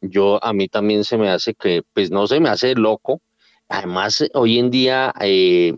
Yo 0.00 0.42
a 0.42 0.54
mí 0.54 0.68
también 0.68 1.04
se 1.04 1.18
me 1.18 1.28
hace 1.28 1.52
que, 1.52 1.82
pues 1.92 2.10
no 2.10 2.26
se 2.26 2.40
me 2.40 2.48
hace 2.48 2.74
loco, 2.74 3.20
además 3.68 4.24
hoy 4.32 4.58
en 4.58 4.70
día 4.70 5.12
eh, 5.20 5.76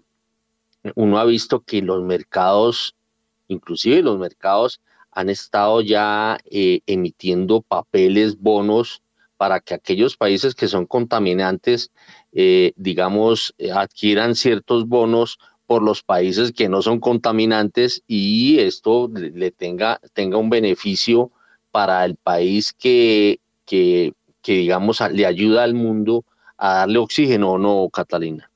uno 0.94 1.18
ha 1.18 1.24
visto 1.24 1.58
que 1.58 1.82
los 1.82 2.04
mercados, 2.04 2.94
inclusive 3.48 4.00
los 4.00 4.16
mercados, 4.16 4.80
han 5.10 5.28
estado 5.28 5.80
ya 5.80 6.38
emitiendo 6.44 7.62
papeles, 7.62 8.38
bonos, 8.38 9.02
para 9.40 9.58
que 9.60 9.72
aquellos 9.72 10.18
países 10.18 10.54
que 10.54 10.68
son 10.68 10.84
contaminantes, 10.84 11.90
eh, 12.30 12.74
digamos, 12.76 13.54
eh, 13.56 13.72
adquieran 13.72 14.34
ciertos 14.34 14.86
bonos 14.86 15.38
por 15.66 15.82
los 15.82 16.02
países 16.02 16.52
que 16.52 16.68
no 16.68 16.82
son 16.82 17.00
contaminantes 17.00 18.02
y 18.06 18.58
esto 18.58 19.08
le 19.10 19.50
tenga, 19.50 19.98
tenga 20.12 20.36
un 20.36 20.50
beneficio 20.50 21.30
para 21.70 22.04
el 22.04 22.16
país 22.16 22.74
que, 22.74 23.40
que, 23.64 24.12
digamos, 24.44 25.00
le 25.10 25.24
ayuda 25.24 25.64
al 25.64 25.72
mundo 25.72 26.26
a 26.58 26.74
darle 26.80 26.98
oxígeno, 26.98 27.56
¿no, 27.56 27.88
Catalina? 27.88 28.50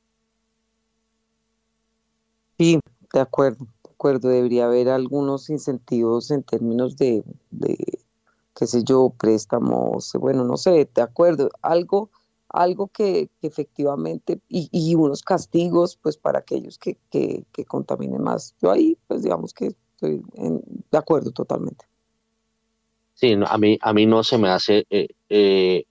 Sí, 2.58 2.78
de 3.10 3.20
acuerdo, 3.20 3.64
de 3.84 3.90
acuerdo. 3.90 4.28
Debería 4.28 4.66
haber 4.66 4.90
algunos 4.90 5.48
incentivos 5.48 6.30
en 6.30 6.42
términos 6.42 6.98
de, 6.98 7.24
de 7.52 8.03
qué 8.54 8.66
sé 8.66 8.84
yo, 8.84 9.12
préstamos, 9.18 10.12
bueno, 10.14 10.44
no 10.44 10.56
sé, 10.56 10.88
de 10.94 11.02
acuerdo, 11.02 11.50
algo, 11.62 12.10
algo 12.48 12.88
que, 12.88 13.28
efectivamente, 13.42 14.40
y, 14.48 14.68
y, 14.70 14.94
unos 14.94 15.22
castigos, 15.22 15.96
pues 15.96 16.16
para 16.16 16.38
aquellos 16.38 16.78
que, 16.78 16.96
que, 17.10 17.44
que, 17.52 17.64
contaminen 17.64 18.22
más. 18.22 18.54
Yo 18.62 18.70
ahí, 18.70 18.96
pues 19.08 19.22
digamos 19.22 19.52
que 19.52 19.74
estoy 19.94 20.22
de 20.90 20.98
acuerdo 20.98 21.32
totalmente. 21.32 21.86
Sí, 23.14 23.36
a 23.46 23.58
mí, 23.58 23.78
a 23.80 23.92
mí 23.92 24.06
no 24.06 24.22
se 24.22 24.38
me 24.38 24.48
hace 24.48 24.86
eh, 24.90 25.08
eh, 25.28 25.84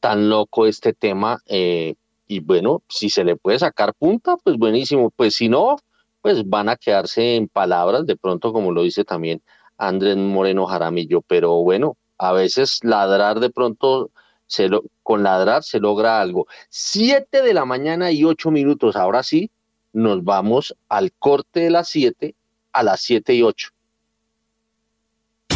tan 0.00 0.28
loco 0.28 0.66
este 0.66 0.92
tema. 0.92 1.40
Eh, 1.46 1.94
y 2.26 2.40
bueno, 2.40 2.82
si 2.88 3.10
se 3.10 3.24
le 3.24 3.36
puede 3.36 3.58
sacar 3.58 3.94
punta, 3.94 4.36
pues 4.36 4.56
buenísimo, 4.56 5.10
pues 5.10 5.34
si 5.34 5.48
no, 5.48 5.76
pues 6.22 6.48
van 6.48 6.68
a 6.68 6.76
quedarse 6.76 7.36
en 7.36 7.48
palabras, 7.48 8.06
de 8.06 8.16
pronto 8.16 8.52
como 8.52 8.72
lo 8.72 8.82
dice 8.82 9.04
también 9.04 9.42
Andrés 9.80 10.16
Moreno 10.16 10.66
Jaramillo, 10.66 11.22
pero 11.22 11.62
bueno, 11.62 11.96
a 12.18 12.32
veces 12.32 12.80
ladrar 12.82 13.40
de 13.40 13.50
pronto, 13.50 14.10
se 14.46 14.68
lo, 14.68 14.84
con 15.02 15.22
ladrar 15.22 15.62
se 15.62 15.80
logra 15.80 16.20
algo. 16.20 16.46
Siete 16.68 17.42
de 17.42 17.54
la 17.54 17.64
mañana 17.64 18.12
y 18.12 18.24
ocho 18.24 18.50
minutos, 18.50 18.94
ahora 18.94 19.22
sí, 19.22 19.50
nos 19.92 20.22
vamos 20.22 20.76
al 20.88 21.12
corte 21.12 21.60
de 21.60 21.70
las 21.70 21.88
siete 21.88 22.36
a 22.72 22.82
las 22.82 23.00
siete 23.00 23.34
y 23.34 23.42
ocho. 23.42 23.70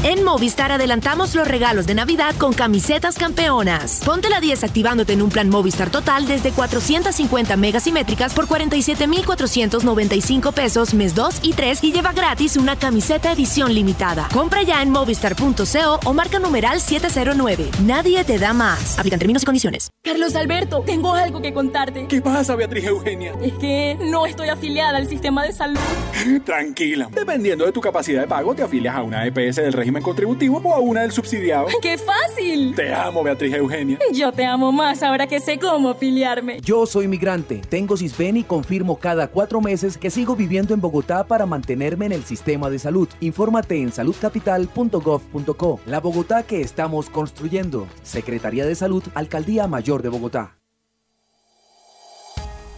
En 0.03 0.25
Movistar 0.25 0.73
adelantamos 0.73 1.35
los 1.35 1.47
regalos 1.47 1.87
de 1.87 1.95
Navidad 1.95 2.35
con 2.37 2.53
camisetas 2.53 3.17
campeonas. 3.17 4.01
Ponte 4.05 4.29
la 4.29 4.41
10 4.41 4.65
activándote 4.65 5.13
en 5.13 5.23
un 5.23 5.31
plan 5.31 5.49
Movistar 5.49 5.91
total 5.91 6.27
desde 6.27 6.53
450 6.53 7.57
megasimétricas 7.57 8.35
por 8.35 8.47
47,495 8.47 10.53
pesos 10.53 10.95
mes 10.95 11.15
2 11.15 11.39
y 11.43 11.53
3 11.53 11.85
y 11.85 11.93
lleva 11.93 12.13
gratis 12.13 12.57
una 12.57 12.77
camiseta 12.77 13.33
edición 13.33 13.75
limitada. 13.75 14.29
Compra 14.33 14.63
ya 14.63 14.83
en 14.83 14.91
movistar.co 14.91 16.01
o 16.05 16.13
marca 16.13 16.39
numeral 16.39 16.81
709. 16.81 17.71
Nadie 17.83 18.25
te 18.25 18.39
da 18.39 18.53
más. 18.53 18.99
Aplican 18.99 19.19
términos 19.19 19.43
y 19.43 19.47
condiciones. 19.47 19.91
Carlos 20.03 20.35
Alberto, 20.37 20.83
tengo 20.85 21.15
algo 21.15 21.41
que 21.41 21.53
contarte. 21.53 22.07
¿Qué 22.09 22.21
pasa, 22.21 22.55
Beatriz 22.57 22.85
Eugenia? 22.85 23.35
Es 23.43 23.55
que 23.55 23.97
no 24.01 24.27
estoy 24.27 24.49
afiliada 24.49 24.99
al 24.99 25.09
sistema 25.09 25.45
de 25.45 25.53
salud. 25.53 25.79
Tranquila. 26.45 27.09
Dependiendo 27.13 27.65
de 27.65 27.73
tu 27.73 27.81
capacidad 27.81 28.21
de 28.21 28.27
pago, 28.27 28.55
te 28.55 28.63
afilias 28.63 28.95
a 28.95 29.03
una 29.03 29.27
EPS 29.27 29.57
del 29.57 29.73
régimen 29.85 30.03
contributivo 30.03 30.63
o 30.65 30.75
a 30.75 30.81
una 30.81 31.03
del 31.03 31.13
subsidiado. 31.13 31.67
¡Qué 31.83 31.99
fácil! 31.99 32.75
Te 32.75 32.95
amo, 32.95 33.23
Beatriz 33.23 33.53
Eugenia. 33.55 33.99
Yo 34.13 34.33
te 34.33 34.47
amo 34.47 34.73
más 34.73 35.03
ahora 35.03 35.27
que 35.27 35.41
sé 35.41 35.59
cómo 35.59 35.91
afiliarme. 35.91 36.61
Yo 36.63 36.87
soy 36.87 37.07
migrante, 37.07 37.61
tengo 37.69 37.95
CISBEN 37.97 38.39
y 38.39 38.45
confirmo 38.45 38.99
cada 38.99 39.29
cuatro 39.29 39.61
meses 39.61 39.99
que 39.99 40.11
sigo 40.11 40.37
viviendo 40.37 40.73
en 40.73 40.81
Bogotá 40.81 41.27
para 41.27 41.45
mantenerme 41.45 42.07
en 42.07 42.13
el 42.13 42.25
sistema 42.25 42.71
de 42.71 42.79
salud. 42.79 43.09
Infórmate 43.21 43.77
en 43.83 43.93
saludcapital.gov.co. 43.93 45.81
La 45.85 46.01
Bogotá 46.01 46.45
que 46.45 46.63
estamos 46.63 47.11
construyendo. 47.11 47.87
Secretaría 48.03 48.65
de 48.65 48.75
Salud, 48.75 49.03
Alcaldía 49.15 49.67
Mayor 49.67 50.03
de 50.03 50.09
Bogotá. 50.09 50.57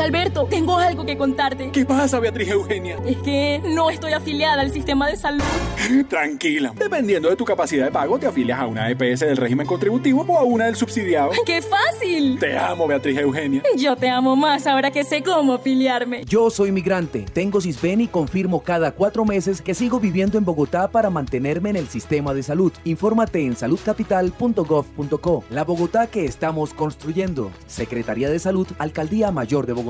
Alberto, 0.00 0.46
tengo 0.48 0.78
algo 0.78 1.04
que 1.04 1.16
contarte. 1.18 1.70
¿Qué 1.72 1.84
pasa, 1.84 2.18
Beatriz 2.20 2.48
Eugenia? 2.48 2.96
Es 3.06 3.18
que 3.18 3.60
no 3.64 3.90
estoy 3.90 4.12
afiliada 4.12 4.62
al 4.62 4.72
sistema 4.72 5.08
de 5.08 5.16
salud. 5.16 5.44
Tranquila. 6.08 6.72
Dependiendo 6.74 7.28
de 7.28 7.36
tu 7.36 7.44
capacidad 7.44 7.84
de 7.84 7.90
pago, 7.90 8.18
te 8.18 8.26
afilias 8.26 8.58
a 8.58 8.66
una 8.66 8.90
EPS 8.90 9.20
del 9.20 9.36
régimen 9.36 9.66
contributivo 9.66 10.24
o 10.26 10.38
a 10.38 10.44
una 10.44 10.64
del 10.66 10.76
subsidiado. 10.76 11.32
¡Qué 11.46 11.60
fácil! 11.60 12.38
Te 12.38 12.56
amo, 12.56 12.86
Beatriz 12.86 13.18
Eugenia. 13.18 13.62
Yo 13.76 13.94
te 13.96 14.08
amo 14.08 14.36
más 14.36 14.66
ahora 14.66 14.90
que 14.90 15.04
sé 15.04 15.22
cómo 15.22 15.54
afiliarme. 15.54 16.24
Yo 16.24 16.48
soy 16.48 16.72
migrante, 16.72 17.26
tengo 17.32 17.60
CISBEN 17.60 18.00
y 18.00 18.08
confirmo 18.08 18.62
cada 18.62 18.92
cuatro 18.92 19.26
meses 19.26 19.60
que 19.60 19.74
sigo 19.74 20.00
viviendo 20.00 20.38
en 20.38 20.46
Bogotá 20.46 20.90
para 20.90 21.10
mantenerme 21.10 21.68
en 21.70 21.76
el 21.76 21.88
sistema 21.88 22.32
de 22.32 22.42
salud. 22.42 22.72
Infórmate 22.84 23.44
en 23.44 23.54
saludcapital.gov.co. 23.54 25.44
La 25.50 25.64
Bogotá 25.64 26.06
que 26.06 26.24
estamos 26.24 26.72
construyendo. 26.72 27.50
Secretaría 27.66 28.30
de 28.30 28.38
Salud, 28.38 28.66
Alcaldía 28.78 29.30
Mayor 29.30 29.66
de 29.66 29.74
Bogotá. 29.74 29.89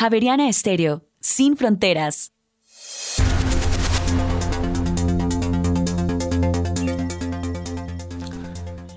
Javeriana 0.00 0.48
Estéreo, 0.48 1.04
sin 1.20 1.58
fronteras. 1.58 2.32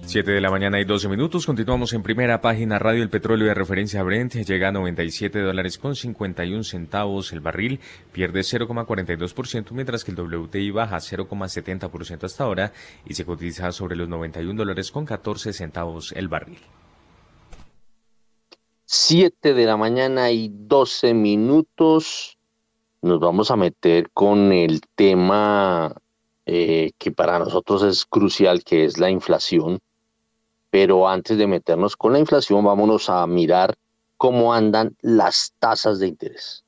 Siete 0.05 0.31
de 0.31 0.39
la 0.39 0.49
mañana 0.49 0.79
y 0.79 0.85
12 0.85 1.09
minutos. 1.09 1.45
Continuamos 1.45 1.91
en 1.91 2.03
primera 2.03 2.39
página 2.39 2.79
radio. 2.79 3.03
El 3.03 3.09
petróleo 3.09 3.49
de 3.49 3.53
referencia 3.53 4.01
Brent 4.01 4.33
llega 4.33 4.69
a 4.69 4.71
97 4.71 5.41
dólares 5.41 5.77
con 5.77 5.97
51 5.97 6.63
centavos 6.63 7.33
el 7.33 7.41
barril. 7.41 7.81
Pierde 8.13 8.39
0,42%, 8.39 9.71
mientras 9.71 10.05
que 10.05 10.11
el 10.11 10.17
WTI 10.21 10.71
baja 10.71 10.95
0,70% 10.95 12.23
hasta 12.23 12.45
ahora 12.45 12.71
y 13.05 13.15
se 13.15 13.25
cotiza 13.25 13.73
sobre 13.73 13.97
los 13.97 14.07
91 14.07 14.57
dólares 14.57 14.89
con 14.89 15.05
14 15.05 15.51
centavos 15.51 16.13
el 16.13 16.29
barril. 16.29 16.59
7 18.85 19.53
de 19.53 19.65
la 19.65 19.77
mañana 19.77 20.31
y 20.31 20.49
12 20.51 21.13
minutos. 21.13 22.37
Nos 23.01 23.19
vamos 23.19 23.51
a 23.51 23.55
meter 23.55 24.09
con 24.11 24.51
el 24.51 24.81
tema 24.95 25.95
eh, 26.45 26.91
que 26.97 27.11
para 27.11 27.39
nosotros 27.39 27.83
es 27.83 28.05
crucial, 28.05 28.63
que 28.63 28.85
es 28.85 28.97
la 28.97 29.09
inflación. 29.09 29.79
Pero 30.69 31.07
antes 31.07 31.37
de 31.37 31.47
meternos 31.47 31.95
con 31.95 32.13
la 32.13 32.19
inflación, 32.19 32.63
vámonos 32.63 33.09
a 33.09 33.25
mirar 33.27 33.75
cómo 34.17 34.53
andan 34.53 34.95
las 35.01 35.53
tasas 35.59 35.99
de 35.99 36.07
interés. 36.07 36.63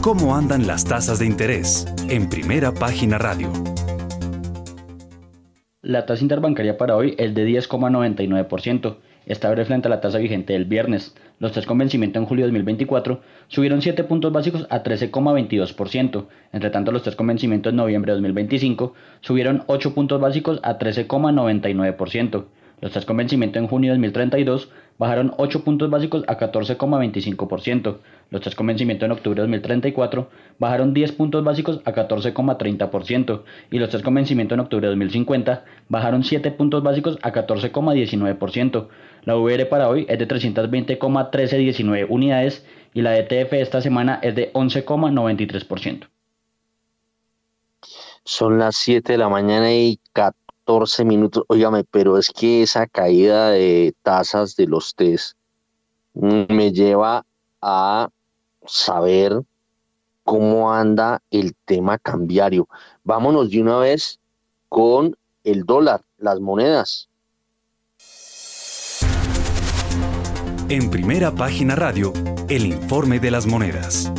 ¿Cómo 0.00 0.36
andan 0.36 0.66
las 0.66 0.84
tasas 0.84 1.18
de 1.18 1.26
interés? 1.26 1.86
En 2.08 2.28
primera 2.28 2.72
página 2.72 3.16
radio. 3.18 3.50
La 5.84 6.06
tasa 6.06 6.22
interbancaria 6.22 6.78
para 6.78 6.96
hoy 6.96 7.14
es 7.18 7.34
de 7.34 7.46
10,99% 7.46 8.96
estable 9.26 9.66
frente 9.66 9.86
a 9.86 9.90
la 9.90 10.00
tasa 10.00 10.16
vigente 10.16 10.54
del 10.54 10.64
viernes. 10.64 11.14
Los 11.38 11.52
tres 11.52 11.66
con 11.66 11.76
vencimiento 11.76 12.18
en 12.18 12.24
julio 12.24 12.46
de 12.46 12.52
2024 12.52 13.20
subieron 13.48 13.82
7 13.82 14.02
puntos 14.04 14.32
básicos 14.32 14.66
a 14.70 14.82
13,22%. 14.82 16.24
Entre 16.54 16.70
tanto, 16.70 16.90
los 16.90 17.02
tres 17.02 17.16
con 17.16 17.26
vencimiento 17.26 17.68
en 17.68 17.76
noviembre 17.76 18.12
de 18.12 18.16
2025 18.16 18.94
subieron 19.20 19.64
8 19.66 19.94
puntos 19.94 20.22
básicos 20.22 20.58
a 20.62 20.78
13,99%. 20.78 22.44
Los 22.80 22.92
tres 22.92 23.04
con 23.04 23.18
vencimiento 23.18 23.58
en 23.58 23.66
junio 23.66 23.92
de 23.92 23.98
2032 23.98 24.70
bajaron 24.98 25.32
8 25.36 25.64
puntos 25.64 25.90
básicos 25.90 26.24
a 26.28 26.38
14,25%. 26.38 27.98
Los 28.30 28.40
tres 28.40 28.54
con 28.54 28.66
vencimiento 28.66 29.04
en 29.04 29.12
octubre 29.12 29.36
de 29.36 29.42
2034 29.42 30.28
bajaron 30.58 30.94
10 30.94 31.12
puntos 31.12 31.44
básicos 31.44 31.80
a 31.84 31.92
14,30%. 31.92 33.42
Y 33.70 33.78
los 33.78 33.90
tres 33.90 34.02
con 34.02 34.14
vencimiento 34.14 34.54
en 34.54 34.60
octubre 34.60 34.86
de 34.86 34.92
2050 34.92 35.64
bajaron 35.88 36.24
7 36.24 36.50
puntos 36.52 36.82
básicos 36.82 37.18
a 37.22 37.32
14,19%. 37.32 38.88
La 39.24 39.36
VR 39.36 39.66
para 39.66 39.88
hoy 39.88 40.06
es 40.08 40.18
de 40.18 40.28
320,1319 40.28 42.06
unidades 42.08 42.66
y 42.92 43.02
la 43.02 43.16
ETF 43.18 43.54
esta 43.54 43.80
semana 43.80 44.20
es 44.22 44.34
de 44.34 44.52
11,93%. 44.52 46.08
Son 48.26 48.58
las 48.58 48.76
7 48.76 49.12
de 49.12 49.18
la 49.18 49.28
mañana 49.28 49.72
y 49.74 49.98
14 50.14 50.43
minutos. 51.04 51.44
Óigame, 51.48 51.84
pero 51.84 52.18
es 52.18 52.30
que 52.30 52.62
esa 52.62 52.86
caída 52.86 53.50
de 53.50 53.94
tasas 54.02 54.56
de 54.56 54.66
los 54.66 54.94
test 54.94 55.36
me 56.14 56.72
lleva 56.72 57.24
a 57.60 58.08
saber 58.66 59.42
cómo 60.22 60.72
anda 60.72 61.22
el 61.30 61.54
tema 61.64 61.98
cambiario. 61.98 62.68
Vámonos 63.04 63.50
de 63.50 63.60
una 63.60 63.78
vez 63.78 64.18
con 64.68 65.16
el 65.44 65.64
dólar, 65.64 66.02
las 66.18 66.40
monedas. 66.40 67.08
En 70.70 70.90
primera 70.90 71.34
página 71.34 71.76
radio, 71.76 72.12
el 72.48 72.66
informe 72.66 73.20
de 73.20 73.30
las 73.30 73.46
monedas. 73.46 74.10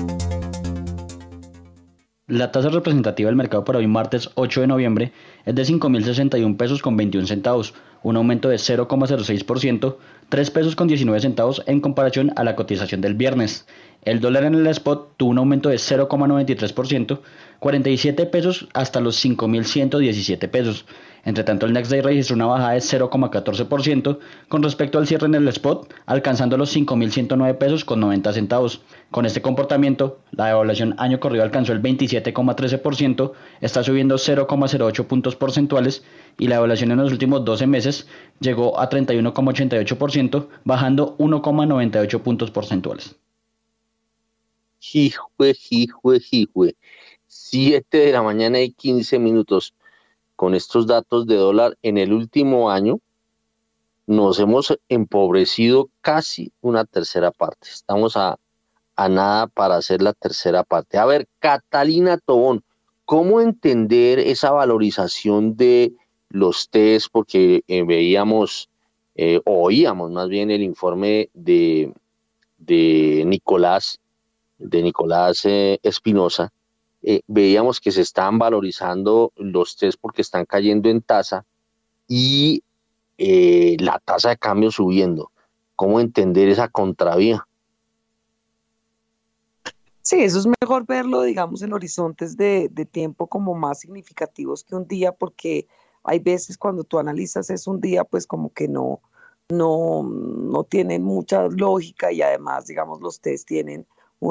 La 2.27 2.52
tasa 2.52 2.69
representativa 2.69 3.27
del 3.27 3.35
mercado 3.35 3.64
para 3.65 3.77
hoy 3.77 3.85
martes 3.85 4.31
8 4.34 4.61
de 4.61 4.65
noviembre 4.65 5.11
es 5.45 5.53
de 5.53 5.61
5.061 5.61 6.57
pesos 6.57 6.81
con 6.81 6.97
21 6.97 7.27
centavos, 7.27 7.76
un 8.02 8.18
aumento 8.18 8.49
de 8.49 8.56
0,06%, 8.56 9.97
3 10.30 10.49
pesos 10.49 10.76
con 10.76 10.88
19 10.88 11.19
centavos 11.19 11.61
en 11.68 11.81
comparación 11.81 12.34
a 12.35 12.43
la 12.43 12.56
cotización 12.56 13.02
del 13.02 13.14
viernes. 13.14 13.68
El 14.02 14.22
dólar 14.22 14.45
en 14.45 14.56
el 14.56 14.65
spot 14.65 15.14
tuvo 15.18 15.30
un 15.30 15.38
aumento 15.38 15.69
de 15.69 15.76
0,93%, 15.76 17.19
47 17.60 18.26
pesos 18.26 18.69
hasta 18.73 19.02
los 19.02 19.23
5.117 19.23 20.49
pesos. 20.49 20.88
Entre 21.26 21.43
tanto, 21.43 21.68
el 21.68 21.73
Next 21.73 21.91
Day 21.91 22.02
registró 22.02 22.35
una 22.35 22.47
bajada 22.47 22.72
de 22.72 22.80
0,14% 22.80 24.18
con 24.47 24.64
respecto 24.64 24.97
al 24.97 25.06
cierre 25.06 25.27
en 25.27 25.35
el 25.35 25.47
spot, 25.49 25.93
alcanzando 26.07 26.57
los 26.57 26.76
5.109 26.76 27.57
pesos 27.60 27.85
con 27.85 27.99
90 27.99 28.34
centavos. 28.34 28.81
Con 29.11 29.26
este 29.26 29.41
comportamiento, 29.41 30.19
la 30.32 30.48
devaluación 30.48 30.95
año 30.98 31.19
corrido 31.19 31.44
alcanzó 31.44 31.72
el 31.72 31.82
27,13%, 31.82 33.32
está 33.61 33.84
subiendo 33.84 34.15
0,08 34.15 35.06
puntos 35.06 35.36
porcentuales 35.36 36.03
y 36.38 36.48
la 36.48 36.56
devaluación 36.56 36.91
en 36.91 36.98
los 36.98 37.11
últimos 37.11 37.45
12 37.45 37.68
meses 37.68 38.07
llegó 38.40 38.80
a 38.80 38.90
31,88%, 38.90 40.48
bajando 40.64 41.18
1,98 41.18 42.22
puntos 42.22 42.52
porcentuales. 42.52 43.15
Hijue, 44.94 45.56
hijue, 45.69 46.22
hijue. 46.32 46.76
7 47.27 47.98
de 47.98 48.11
la 48.11 48.22
mañana 48.22 48.60
y 48.61 48.72
15 48.72 49.19
minutos 49.19 49.73
con 50.36 50.53
estos 50.53 50.88
datos 50.88 51.26
de 51.27 51.36
dólar 51.36 51.77
en 51.82 51.98
el 51.98 52.11
último 52.11 52.69
año, 52.69 52.99
nos 54.07 54.40
hemos 54.40 54.77
empobrecido 54.90 55.90
casi 56.02 56.52
una 56.61 56.86
tercera 56.86 57.32
parte. 57.32 57.69
Estamos 57.69 58.18
a, 58.18 58.38
nada 58.97 59.47
para 59.47 59.76
hacer 59.76 60.01
la 60.01 60.13
tercera 60.13 60.63
parte. 60.63 60.97
A 60.97 61.05
ver, 61.05 61.27
Catalina 61.39 62.17
Tobón, 62.17 62.63
¿cómo 63.03 63.41
entender 63.41 64.19
esa 64.19 64.51
valorización 64.51 65.55
de 65.57 65.93
los 66.30 66.69
test? 66.69 67.07
Porque 67.11 67.63
eh, 67.67 67.84
veíamos, 67.84 68.69
eh, 69.15 69.41
oíamos 69.45 70.11
más 70.11 70.30
bien 70.30 70.49
el 70.49 70.63
informe 70.63 71.30
de, 71.34 71.93
de 72.57 73.23
Nicolás, 73.26 73.99
de 74.57 74.81
Nicolás 74.81 75.41
eh, 75.45 75.80
Espinosa, 75.84 76.51
eh, 77.03 77.22
veíamos 77.27 77.81
que 77.81 77.91
se 77.91 78.01
están 78.01 78.39
valorizando 78.39 79.31
los 79.35 79.76
test 79.76 79.99
porque 80.01 80.22
están 80.22 80.45
cayendo 80.45 80.89
en 80.89 81.01
tasa 81.01 81.45
y 82.07 82.63
la 83.17 83.99
tasa 83.99 84.30
de 84.30 84.38
cambio 84.38 84.72
subiendo. 84.72 85.31
¿Cómo 85.77 86.01
entender 86.01 86.49
esa 86.49 86.67
contravía? 86.67 87.45
Sí, 90.06 90.22
eso 90.22 90.38
es 90.38 90.48
mejor 90.61 90.86
verlo, 90.86 91.23
digamos, 91.23 91.64
en 91.64 91.73
horizontes 91.73 92.38
de, 92.38 92.69
de, 92.72 92.86
tiempo 92.86 93.26
como 93.26 93.56
más 93.56 93.80
significativos 93.80 94.64
que 94.64 94.76
un 94.76 94.88
día, 94.88 95.11
porque 95.11 95.68
hay 96.03 96.19
veces 96.19 96.60
cuando 96.60 96.84
tú 96.84 96.99
analizas 96.99 97.49
es 97.49 97.65
un 97.65 97.82
día, 97.82 98.03
pues 98.03 98.27
como 98.27 98.53
que 98.53 98.68
no, 98.68 99.02
no, 99.49 100.03
no 100.03 100.64
tienen 100.64 101.03
mucha 101.03 101.48
lógica 101.48 102.11
y 102.11 102.22
además, 102.22 102.68
digamos, 102.68 103.02
los 103.02 103.19
test 103.19 103.48
tienen 103.48 103.88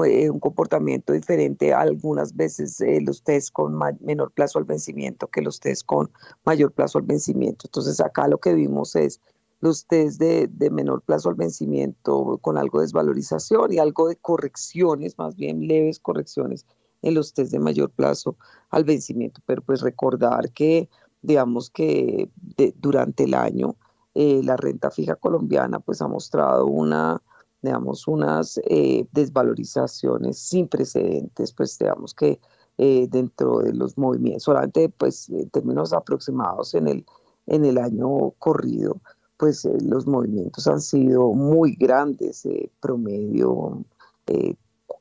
eh, 0.06 0.30
un 0.30 0.38
comportamiento 0.38 1.12
diferente. 1.12 1.74
Algunas 1.74 2.36
veces 2.36 2.80
eh, 2.80 3.00
los 3.00 3.24
test 3.24 3.50
con 3.52 3.76
menor 4.00 4.30
plazo 4.30 4.60
al 4.60 4.64
vencimiento 4.64 5.26
que 5.26 5.42
los 5.42 5.58
test 5.58 5.84
con 5.84 6.08
mayor 6.44 6.70
plazo 6.70 6.98
al 6.98 7.04
vencimiento. 7.04 7.66
Entonces 7.66 8.00
acá 8.00 8.28
lo 8.28 8.38
que 8.38 8.54
vimos 8.54 8.94
es 8.94 9.20
los 9.64 9.86
test 9.86 10.20
de, 10.20 10.46
de, 10.46 10.70
menor 10.70 11.00
plazo 11.00 11.30
al 11.30 11.36
vencimiento 11.36 12.38
con 12.42 12.58
algo 12.58 12.80
de 12.80 12.84
desvalorización 12.84 13.72
y 13.72 13.78
algo 13.78 14.08
de 14.08 14.16
correcciones, 14.16 15.16
más 15.16 15.36
bien 15.36 15.66
leves 15.66 15.98
correcciones 15.98 16.66
en 17.00 17.14
los 17.14 17.32
test 17.32 17.50
de 17.50 17.58
mayor 17.58 17.90
plazo 17.90 18.36
al 18.68 18.84
vencimiento. 18.84 19.40
Pero 19.46 19.62
pues 19.62 19.80
recordar 19.80 20.52
que, 20.52 20.90
digamos 21.22 21.70
que 21.70 22.28
durante 22.76 23.24
el 23.24 23.32
año 23.32 23.76
eh, 24.14 24.42
la 24.44 24.58
renta 24.58 24.90
fija 24.90 25.16
colombiana 25.16 25.80
pues 25.80 26.02
ha 26.02 26.08
mostrado 26.08 26.66
una 26.66 27.22
digamos, 27.62 28.06
unas 28.06 28.60
eh, 28.68 29.06
desvalorizaciones 29.12 30.38
sin 30.38 30.68
precedentes, 30.68 31.54
pues 31.54 31.78
digamos 31.78 32.12
que 32.12 32.38
eh, 32.76 33.06
dentro 33.08 33.60
de 33.60 33.72
los 33.72 33.96
movimientos, 33.96 34.42
solamente 34.42 34.90
pues 34.90 35.30
en 35.30 35.48
términos 35.48 35.94
aproximados 35.94 36.74
en 36.74 36.88
el, 36.88 37.06
en 37.46 37.64
el 37.64 37.78
año 37.78 38.32
corrido, 38.38 39.00
pues 39.36 39.64
eh, 39.64 39.76
los 39.82 40.06
movimientos 40.06 40.66
han 40.66 40.80
sido 40.80 41.32
muy 41.32 41.74
grandes, 41.76 42.46
promedio 42.80 43.84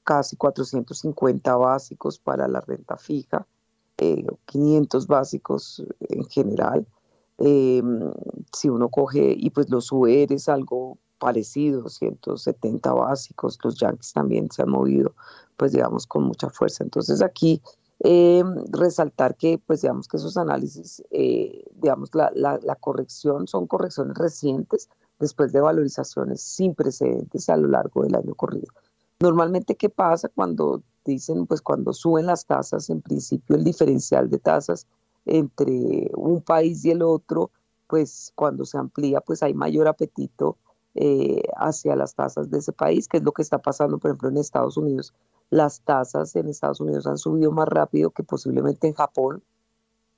casi 0.03 0.35
450 0.35 1.55
básicos 1.55 2.19
para 2.19 2.47
la 2.47 2.60
renta 2.61 2.97
fija, 2.97 3.47
500 4.45 5.07
básicos 5.07 5.84
en 6.10 6.26
general. 6.26 6.85
si 7.38 8.69
uno 8.69 8.89
coge, 8.89 9.34
y 9.38 9.49
pues 9.51 9.69
los 9.69 9.91
UERs 9.91 10.49
algo 10.49 10.97
parecido, 11.23 11.88
170 11.88 12.91
básicos, 12.91 13.57
los 13.64 13.80
Yankees 13.80 14.11
también 14.11 14.51
se 14.51 14.61
han 14.61 14.69
movido, 14.69 15.15
pues 15.55 15.72
digamos, 15.72 16.05
con 16.05 16.23
mucha 16.23 16.49
fuerza. 16.49 16.84
Entonces 16.84 17.22
aquí 17.22 17.61
eh, 18.03 18.43
resaltar 18.69 19.35
que, 19.35 19.57
pues 19.65 19.81
digamos 19.81 20.07
que 20.07 20.17
esos 20.17 20.35
análisis, 20.35 21.01
eh, 21.09 21.63
digamos, 21.75 22.13
la, 22.13 22.31
la, 22.35 22.59
la, 22.61 22.75
corrección 22.75 23.47
son 23.47 23.65
correcciones 23.65 24.17
recientes 24.17 24.89
después 25.19 25.53
de 25.53 25.61
valorizaciones 25.61 26.41
sin 26.41 26.75
precedentes 26.75 27.47
a 27.47 27.55
lo 27.55 27.69
largo 27.69 28.03
del 28.03 28.15
año 28.15 28.35
corrido. 28.35 28.67
Normalmente, 29.21 29.75
¿qué 29.75 29.89
pasa 29.89 30.27
cuando 30.27 30.84
dicen, 31.05 31.45
pues 31.45 31.61
cuando 31.61 31.93
suben 31.93 32.25
las 32.25 32.45
tasas, 32.45 32.89
en 32.89 33.01
principio 33.01 33.55
el 33.55 33.63
diferencial 33.63 34.30
de 34.30 34.39
tasas 34.39 34.85
entre 35.25 36.11
un 36.15 36.41
país 36.41 36.84
y 36.84 36.91
el 36.91 37.01
otro, 37.01 37.51
pues 37.88 38.34
cuando 38.35 38.65
se 38.65 38.77
amplía, 38.77 39.21
pues 39.21 39.43
hay 39.43 39.53
mayor 39.53 39.88
apetito 39.88 40.57
eh, 40.95 41.43
hacia 41.55 41.95
las 41.95 42.15
tasas 42.15 42.49
de 42.49 42.59
ese 42.59 42.73
país, 42.73 43.07
que 43.07 43.17
es 43.17 43.23
lo 43.23 43.31
que 43.31 43.41
está 43.41 43.59
pasando, 43.59 43.97
por 43.97 44.11
ejemplo, 44.11 44.30
en 44.30 44.38
Estados 44.38 44.75
Unidos. 44.75 45.13
Las 45.53 45.81
tasas 45.81 46.35
en 46.35 46.47
Estados 46.47 46.81
Unidos 46.81 47.05
han 47.05 47.19
subido 47.19 47.51
más 47.51 47.67
rápido 47.67 48.09
que 48.09 48.23
posiblemente 48.23 48.88
en 48.88 48.95
Japón, 48.95 49.43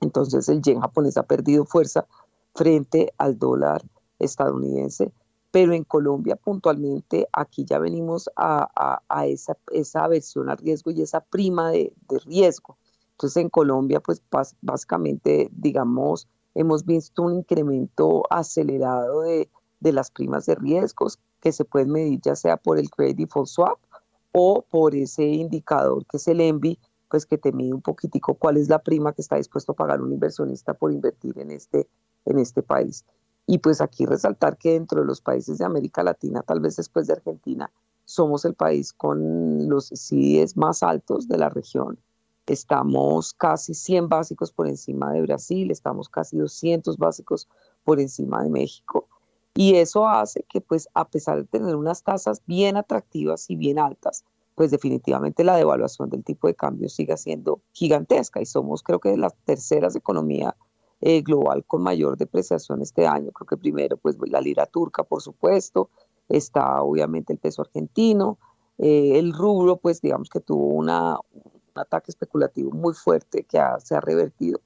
entonces 0.00 0.48
el 0.48 0.62
yen 0.62 0.80
japonés 0.80 1.18
ha 1.18 1.24
perdido 1.24 1.66
fuerza 1.66 2.06
frente 2.54 3.12
al 3.18 3.38
dólar 3.38 3.82
estadounidense, 4.18 5.12
pero 5.50 5.74
en 5.74 5.84
Colombia 5.84 6.36
puntualmente 6.36 7.28
aquí 7.34 7.66
ya 7.66 7.78
venimos 7.78 8.30
a, 8.34 8.96
esa, 9.26 9.58
esa 9.72 10.04
aversión 10.04 10.48
al 10.48 10.56
riesgo 10.56 10.90
y 10.90 11.02
esa 11.02 11.20
prima 11.20 11.70
de, 11.70 11.92
riesgo. 12.24 12.78
Entonces 13.10 13.36
en 13.42 13.50
Colombia 13.50 14.00
pues 14.00 14.22
básicamente 14.62 15.50
digamos 15.52 16.28
hemos 16.54 16.86
visto 16.86 17.22
un 17.24 17.34
incremento 17.34 18.22
acelerado 18.30 19.20
de, 19.20 19.50
de 19.80 19.92
las 19.92 20.10
primas 20.10 20.46
de 20.46 20.54
riesgos 20.54 21.18
que 21.40 21.52
se 21.52 21.66
pueden 21.66 21.90
medir 21.90 22.22
ya 22.22 22.36
sea 22.36 22.56
por 22.56 22.78
el 22.78 22.88
Credit 22.88 23.18
Default 23.18 23.48
Swap 23.48 23.78
o 24.38 24.60
por 24.68 24.94
ese 24.94 25.24
indicador 25.24 26.04
que 26.04 26.18
es 26.18 26.28
el 26.28 26.42
ENVI, 26.42 26.78
pues 27.08 27.24
que 27.24 27.38
te 27.38 27.52
mide 27.52 27.72
un 27.72 27.80
poquitico 27.80 28.34
cuál 28.34 28.58
es 28.58 28.68
la 28.68 28.82
prima 28.82 29.14
que 29.14 29.22
está 29.22 29.36
dispuesto 29.36 29.72
a 29.72 29.76
pagar 29.76 30.02
un 30.02 30.12
inversionista 30.12 30.74
por 30.74 30.92
invertir 30.92 31.38
en 31.38 31.50
este, 31.50 31.88
en 32.26 32.38
este 32.38 32.62
país. 32.62 33.06
Y 33.46 33.58
pues 33.58 33.80
aquí 33.80 34.04
resaltar 34.04 34.58
que 34.58 34.72
dentro 34.72 35.00
de 35.00 35.06
los 35.06 35.22
países 35.22 35.56
de 35.56 35.64
América 35.64 36.02
Latina, 36.02 36.42
tal 36.42 36.60
vez 36.60 36.76
después 36.76 37.06
de 37.06 37.14
Argentina, 37.14 37.72
somos 38.04 38.44
el 38.44 38.52
país 38.52 38.92
con 38.92 39.70
los 39.70 39.88
CDS 39.88 40.54
más 40.58 40.82
altos 40.82 41.28
de 41.28 41.38
la 41.38 41.48
región. 41.48 41.98
Estamos 42.46 43.32
casi 43.32 43.72
100 43.72 44.10
básicos 44.10 44.52
por 44.52 44.68
encima 44.68 45.12
de 45.12 45.22
Brasil, 45.22 45.70
estamos 45.70 46.10
casi 46.10 46.36
200 46.36 46.98
básicos 46.98 47.48
por 47.84 48.00
encima 48.00 48.42
de 48.42 48.50
México. 48.50 49.08
Y 49.56 49.76
eso 49.76 50.06
hace 50.06 50.44
que, 50.48 50.60
pues, 50.60 50.88
a 50.92 51.08
pesar 51.08 51.38
de 51.38 51.44
tener 51.44 51.74
unas 51.76 52.02
tasas 52.02 52.42
bien 52.46 52.76
atractivas 52.76 53.48
y 53.50 53.56
bien 53.56 53.78
altas, 53.78 54.24
pues 54.54 54.70
definitivamente 54.70 55.44
la 55.44 55.56
devaluación 55.56 56.10
del 56.10 56.24
tipo 56.24 56.46
de 56.46 56.54
cambio 56.54 56.88
siga 56.88 57.16
siendo 57.16 57.60
gigantesca. 57.72 58.40
Y 58.40 58.46
somos 58.46 58.82
creo 58.82 59.00
que 59.00 59.16
las 59.16 59.34
terceras 59.44 59.96
economía 59.96 60.56
eh, 61.00 61.22
global 61.22 61.64
con 61.66 61.82
mayor 61.82 62.16
depreciación 62.16 62.82
este 62.82 63.06
año. 63.06 63.32
Creo 63.32 63.46
que 63.46 63.56
primero 63.56 63.96
pues 63.96 64.16
la 64.28 64.40
lira 64.40 64.66
turca, 64.66 65.04
por 65.04 65.22
supuesto, 65.22 65.90
está 66.28 66.82
obviamente 66.82 67.32
el 67.32 67.38
peso 67.38 67.62
argentino, 67.62 68.38
eh, 68.78 69.18
el 69.18 69.32
rubro 69.32 69.76
pues 69.76 70.00
digamos 70.00 70.30
que 70.30 70.40
tuvo 70.40 70.68
un 70.68 70.88
ataque 71.74 72.10
especulativo 72.10 72.72
muy 72.72 72.94
fuerte 72.94 73.44
que 73.44 73.60
se 73.78 73.94
ha 73.94 74.00
revertido, 74.00 74.60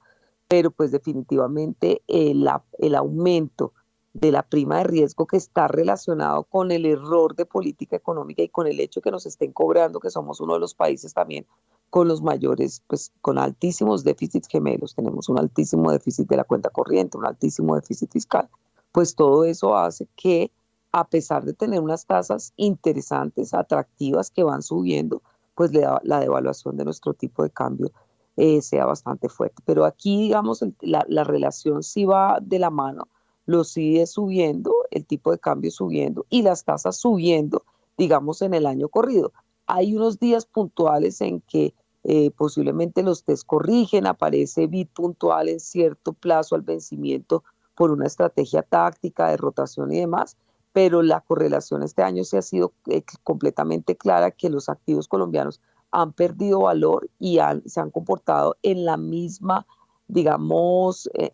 pero 0.47 0.71
pues 0.71 0.91
definitivamente 0.91 2.01
el 2.07 2.95
aumento 2.95 3.73
de 4.13 4.31
la 4.31 4.43
prima 4.43 4.79
de 4.79 4.83
riesgo 4.83 5.25
que 5.25 5.37
está 5.37 5.67
relacionado 5.67 6.43
con 6.43 6.71
el 6.71 6.85
error 6.85 7.35
de 7.35 7.45
política 7.45 7.95
económica 7.95 8.41
y 8.41 8.49
con 8.49 8.67
el 8.67 8.79
hecho 8.79 9.01
que 9.01 9.11
nos 9.11 9.25
estén 9.25 9.53
cobrando 9.53 9.99
que 9.99 10.09
somos 10.09 10.41
uno 10.41 10.55
de 10.55 10.59
los 10.59 10.73
países 10.73 11.13
también 11.13 11.45
con 11.89 12.07
los 12.07 12.21
mayores, 12.21 12.81
pues 12.87 13.11
con 13.21 13.37
altísimos 13.37 14.03
déficits 14.03 14.47
gemelos, 14.47 14.95
tenemos 14.95 15.27
un 15.29 15.39
altísimo 15.39 15.91
déficit 15.91 16.27
de 16.27 16.37
la 16.37 16.43
cuenta 16.43 16.69
corriente, 16.69 17.17
un 17.17 17.25
altísimo 17.25 17.75
déficit 17.75 18.11
fiscal, 18.11 18.49
pues 18.91 19.15
todo 19.15 19.43
eso 19.43 19.75
hace 19.75 20.07
que 20.15 20.51
a 20.93 21.05
pesar 21.05 21.43
de 21.43 21.53
tener 21.53 21.79
unas 21.79 22.05
tasas 22.05 22.53
interesantes, 22.57 23.53
atractivas 23.53 24.29
que 24.29 24.43
van 24.43 24.61
subiendo, 24.61 25.21
pues 25.55 25.71
la 25.73 26.19
devaluación 26.19 26.75
de 26.77 26.85
nuestro 26.85 27.13
tipo 27.13 27.43
de 27.43 27.49
cambio 27.49 27.91
eh, 28.37 28.61
sea 28.61 28.85
bastante 28.85 29.29
fuerte. 29.29 29.61
Pero 29.65 29.85
aquí, 29.85 30.17
digamos, 30.17 30.63
la, 30.79 31.05
la 31.07 31.23
relación 31.23 31.83
sí 31.83 32.05
va 32.05 32.39
de 32.41 32.59
la 32.59 32.69
mano 32.69 33.07
los 33.45 33.69
sigue 33.69 34.05
subiendo, 34.07 34.73
el 34.91 35.05
tipo 35.05 35.31
de 35.31 35.39
cambio 35.39 35.71
subiendo 35.71 36.25
y 36.29 36.41
las 36.41 36.63
tasas 36.63 36.97
subiendo, 36.97 37.63
digamos, 37.97 38.41
en 38.41 38.53
el 38.53 38.65
año 38.65 38.89
corrido. 38.89 39.33
Hay 39.67 39.95
unos 39.95 40.19
días 40.19 40.45
puntuales 40.45 41.21
en 41.21 41.41
que 41.41 41.73
eh, 42.03 42.31
posiblemente 42.31 43.03
los 43.03 43.23
test 43.23 43.45
corrigen, 43.45 44.07
aparece 44.07 44.67
bit 44.67 44.89
puntual 44.91 45.49
en 45.49 45.59
cierto 45.59 46.13
plazo 46.13 46.55
al 46.55 46.61
vencimiento 46.61 47.43
por 47.75 47.91
una 47.91 48.07
estrategia 48.07 48.63
táctica 48.63 49.29
de 49.29 49.37
rotación 49.37 49.91
y 49.91 49.99
demás, 49.99 50.35
pero 50.73 51.03
la 51.03 51.21
correlación 51.21 51.83
este 51.83 52.01
año 52.01 52.23
se 52.23 52.37
ha 52.37 52.41
sido 52.41 52.73
eh, 52.87 53.03
completamente 53.23 53.95
clara 53.95 54.31
que 54.31 54.49
los 54.49 54.69
activos 54.69 55.07
colombianos 55.07 55.61
han 55.91 56.13
perdido 56.13 56.61
valor 56.61 57.09
y 57.19 57.39
se 57.65 57.79
han 57.79 57.91
comportado 57.91 58.55
en 58.63 58.85
la 58.85 58.97
misma 58.97 59.67
digamos, 60.11 61.09
eh, 61.13 61.31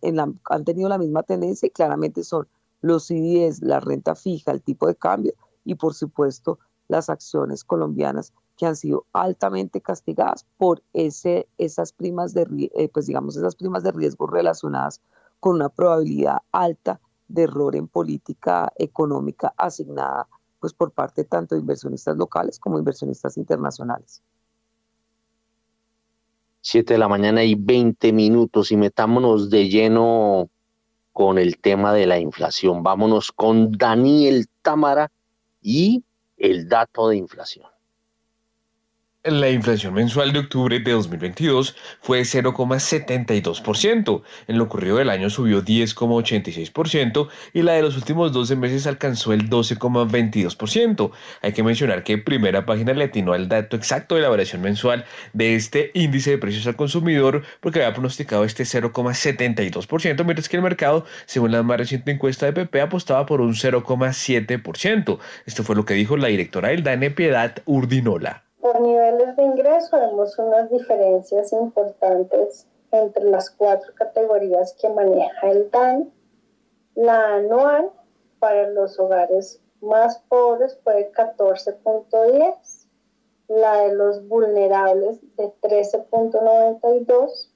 han 0.49 0.63
tenido 0.63 0.87
la 0.87 0.99
misma 0.99 1.23
tendencia 1.23 1.65
y 1.65 1.71
claramente 1.71 2.23
son 2.23 2.47
los 2.81 3.07
CDS, 3.07 3.63
la 3.63 3.79
renta 3.79 4.13
fija, 4.13 4.51
el 4.51 4.61
tipo 4.61 4.87
de 4.87 4.95
cambio 4.95 5.33
y 5.65 5.75
por 5.75 5.95
supuesto 5.95 6.59
las 6.87 7.09
acciones 7.09 7.63
colombianas 7.63 8.33
que 8.55 8.67
han 8.67 8.75
sido 8.75 9.05
altamente 9.13 9.81
castigadas 9.81 10.45
por 10.57 10.83
ese, 10.93 11.47
esas 11.57 11.91
primas 11.91 12.35
de, 12.35 12.69
eh, 12.75 12.87
pues 12.89 13.07
digamos, 13.07 13.35
esas 13.35 13.55
primas 13.55 13.81
de 13.81 13.91
riesgo 13.91 14.27
relacionadas 14.27 15.01
con 15.39 15.55
una 15.55 15.69
probabilidad 15.69 16.37
alta 16.51 16.99
de 17.27 17.43
error 17.43 17.75
en 17.75 17.87
política 17.87 18.71
económica 18.77 19.53
asignada 19.57 20.27
pues 20.59 20.73
por 20.73 20.91
parte 20.91 21.23
tanto 21.23 21.55
de 21.55 21.61
inversionistas 21.61 22.15
locales 22.15 22.59
como 22.59 22.77
inversionistas 22.77 23.37
internacionales. 23.37 24.21
7 26.69 26.95
de 26.95 26.99
la 26.99 27.07
mañana 27.07 27.45
y 27.45 27.55
20 27.55 28.11
minutos 28.11 28.73
y 28.73 28.75
metámonos 28.75 29.49
de 29.49 29.69
lleno 29.69 30.49
con 31.13 31.37
el 31.37 31.59
tema 31.59 31.93
de 31.93 32.05
la 32.05 32.19
inflación. 32.19 32.83
Vámonos 32.83 33.31
con 33.31 33.71
Daniel 33.71 34.47
Támara 34.61 35.09
y 35.61 36.03
el 36.35 36.67
dato 36.67 37.07
de 37.07 37.15
inflación. 37.15 37.67
La 39.29 39.49
inflación 39.49 39.93
mensual 39.93 40.31
de 40.31 40.39
octubre 40.39 40.79
de 40.79 40.91
2022 40.91 41.75
fue 42.01 42.21
0,72%. 42.21 44.21
En 44.47 44.57
lo 44.57 44.63
ocurrido 44.63 44.97
del 44.97 45.09
año 45.09 45.29
subió 45.29 45.63
10,86% 45.63 47.27
y 47.53 47.61
la 47.61 47.73
de 47.73 47.81
los 47.81 47.97
últimos 47.97 48.31
12 48.31 48.55
meses 48.55 48.87
alcanzó 48.87 49.33
el 49.33 49.49
12,22%. 49.49 51.11
Hay 51.41 51.51
que 51.51 51.63
mencionar 51.63 52.03
que 52.03 52.17
primera 52.17 52.65
página 52.65 52.93
le 52.93 53.05
atinó 53.05 53.33
al 53.33 53.49
dato 53.49 53.75
exacto 53.75 54.15
de 54.15 54.21
la 54.21 54.29
variación 54.29 54.61
mensual 54.61 55.05
de 55.33 55.55
este 55.55 55.91
índice 55.93 56.31
de 56.31 56.37
precios 56.37 56.65
al 56.67 56.75
consumidor 56.75 57.43
porque 57.59 57.79
había 57.79 57.93
pronosticado 57.93 58.45
este 58.45 58.63
0,72%, 58.63 60.23
mientras 60.23 60.47
que 60.47 60.57
el 60.57 60.63
mercado, 60.63 61.05
según 61.25 61.51
la 61.51 61.63
más 61.63 61.77
reciente 61.77 62.11
encuesta 62.11 62.45
de 62.45 62.53
PP, 62.53 62.81
apostaba 62.81 63.25
por 63.25 63.41
un 63.41 63.53
0,7%. 63.53 65.19
Esto 65.45 65.63
fue 65.63 65.75
lo 65.75 65.85
que 65.85 65.95
dijo 65.95 66.15
la 66.15 66.29
directora 66.29 66.69
del 66.69 66.83
DANE, 66.83 67.11
Piedad 67.11 67.61
Urdinola. 67.65 68.46
Por 68.59 68.81
niveles 68.81 69.35
de 69.35 69.43
ingreso 69.43 69.99
vemos 69.99 70.37
unas 70.39 70.69
diferencias 70.71 71.53
importantes 71.53 72.67
entre 72.91 73.23
las 73.25 73.51
cuatro 73.51 73.93
categorías 73.93 74.73
que 74.73 74.89
maneja 74.89 75.51
el 75.51 75.69
DAN. 75.69 76.11
La 76.95 77.35
anual 77.35 77.91
para 78.39 78.69
los 78.69 78.99
hogares 78.99 79.61
más 79.81 80.19
pobres 80.27 80.79
fue 80.83 80.95
de 80.95 81.11
14.10, 81.11 82.87
la 83.47 83.81
de 83.81 83.93
los 83.93 84.27
vulnerables 84.27 85.19
de 85.37 85.53
13.92, 85.61 87.51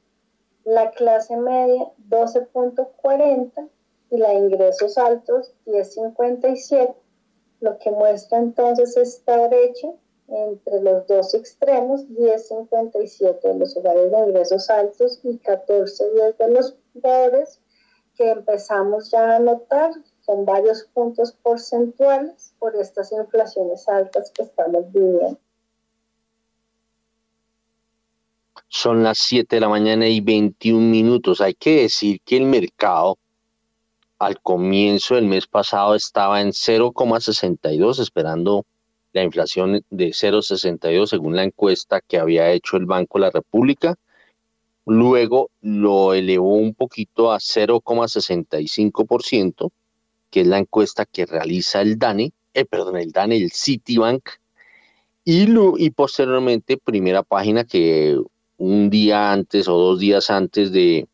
la 0.65 0.91
clase 0.91 1.35
media 1.35 1.91
12.40 2.09 3.69
y 4.11 4.17
la 4.17 4.29
de 4.29 4.35
ingresos 4.35 4.99
altos 4.99 5.51
10.57, 5.65 6.93
lo 7.61 7.79
que 7.79 7.89
muestra 7.89 8.37
entonces 8.37 8.95
esta 8.97 9.47
brecha 9.47 9.89
entre 10.31 10.81
los 10.81 11.05
dos 11.07 11.33
extremos, 11.33 12.07
10,57 12.07 13.41
de 13.41 13.59
los 13.59 13.75
hogares 13.75 14.11
de 14.11 14.19
ingresos 14.19 14.69
altos 14.69 15.19
y 15.23 15.37
14,10 15.39 16.37
de 16.37 16.53
los 16.53 16.75
pobres, 17.01 17.59
que 18.15 18.29
empezamos 18.29 19.11
ya 19.11 19.35
a 19.35 19.39
notar, 19.39 19.91
son 20.21 20.45
varios 20.45 20.83
puntos 20.93 21.33
porcentuales 21.33 22.53
por 22.59 22.75
estas 22.75 23.11
inflaciones 23.11 23.87
altas 23.89 24.31
que 24.31 24.43
estamos 24.43 24.91
viviendo. 24.91 25.39
Son 28.67 29.03
las 29.03 29.17
7 29.19 29.57
de 29.57 29.59
la 29.59 29.67
mañana 29.67 30.07
y 30.07 30.21
21 30.21 30.79
minutos. 30.79 31.41
Hay 31.41 31.55
que 31.55 31.81
decir 31.81 32.21
que 32.23 32.37
el 32.37 32.45
mercado 32.45 33.17
al 34.17 34.39
comienzo 34.39 35.15
del 35.15 35.25
mes 35.25 35.47
pasado 35.47 35.95
estaba 35.95 36.39
en 36.39 36.49
0,62 36.49 37.99
esperando 37.99 38.65
la 39.13 39.23
inflación 39.23 39.83
de 39.89 40.09
0,62 40.09 41.07
según 41.07 41.35
la 41.35 41.43
encuesta 41.43 42.01
que 42.01 42.17
había 42.17 42.51
hecho 42.51 42.77
el 42.77 42.85
Banco 42.85 43.17
de 43.17 43.25
la 43.25 43.31
República. 43.31 43.95
Luego 44.85 45.49
lo 45.61 46.13
elevó 46.13 46.55
un 46.55 46.73
poquito 46.73 47.31
a 47.31 47.37
0,65%, 47.37 49.71
que 50.29 50.41
es 50.41 50.47
la 50.47 50.59
encuesta 50.59 51.05
que 51.05 51.25
realiza 51.25 51.81
el 51.81 51.97
DANE, 51.99 52.31
eh, 52.53 52.65
perdón, 52.65 52.97
el 52.97 53.11
DANE, 53.11 53.37
el 53.37 53.51
Citibank. 53.51 54.29
Y, 55.23 55.47
y 55.77 55.89
posteriormente, 55.91 56.77
primera 56.77 57.21
página 57.21 57.63
que 57.63 58.17
un 58.57 58.89
día 58.89 59.31
antes 59.31 59.67
o 59.67 59.77
dos 59.77 59.99
días 59.99 60.31
antes 60.31 60.71
de, 60.71 61.07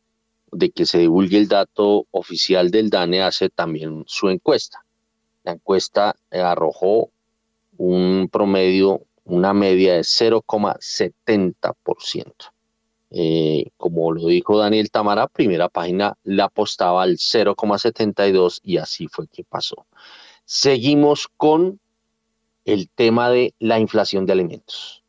de 0.51 0.69
que 0.69 0.85
se 0.85 0.99
divulgue 0.99 1.37
el 1.37 1.47
dato 1.47 2.05
oficial 2.11 2.71
del 2.71 2.89
DANE 2.89 3.21
hace 3.21 3.49
también 3.49 4.03
su 4.07 4.29
encuesta. 4.29 4.83
La 5.43 5.53
encuesta 5.53 6.15
arrojó 6.31 7.09
un 7.77 8.29
promedio, 8.31 9.03
una 9.25 9.53
media 9.53 9.95
de 9.95 10.01
0,70%. 10.01 12.33
Eh, 13.09 13.71
como 13.77 14.11
lo 14.11 14.27
dijo 14.27 14.57
Daniel 14.57 14.91
Tamara, 14.91 15.27
primera 15.27 15.69
página 15.69 16.17
la 16.23 16.43
apostaba 16.45 17.03
al 17.03 17.17
0,72 17.17 18.59
y 18.63 18.77
así 18.77 19.07
fue 19.07 19.27
que 19.27 19.43
pasó. 19.43 19.85
Seguimos 20.43 21.29
con 21.37 21.79
el 22.65 22.89
tema 22.89 23.29
de 23.29 23.53
la 23.59 23.79
inflación 23.79 24.25
de 24.25 24.33
alimentos. 24.33 25.03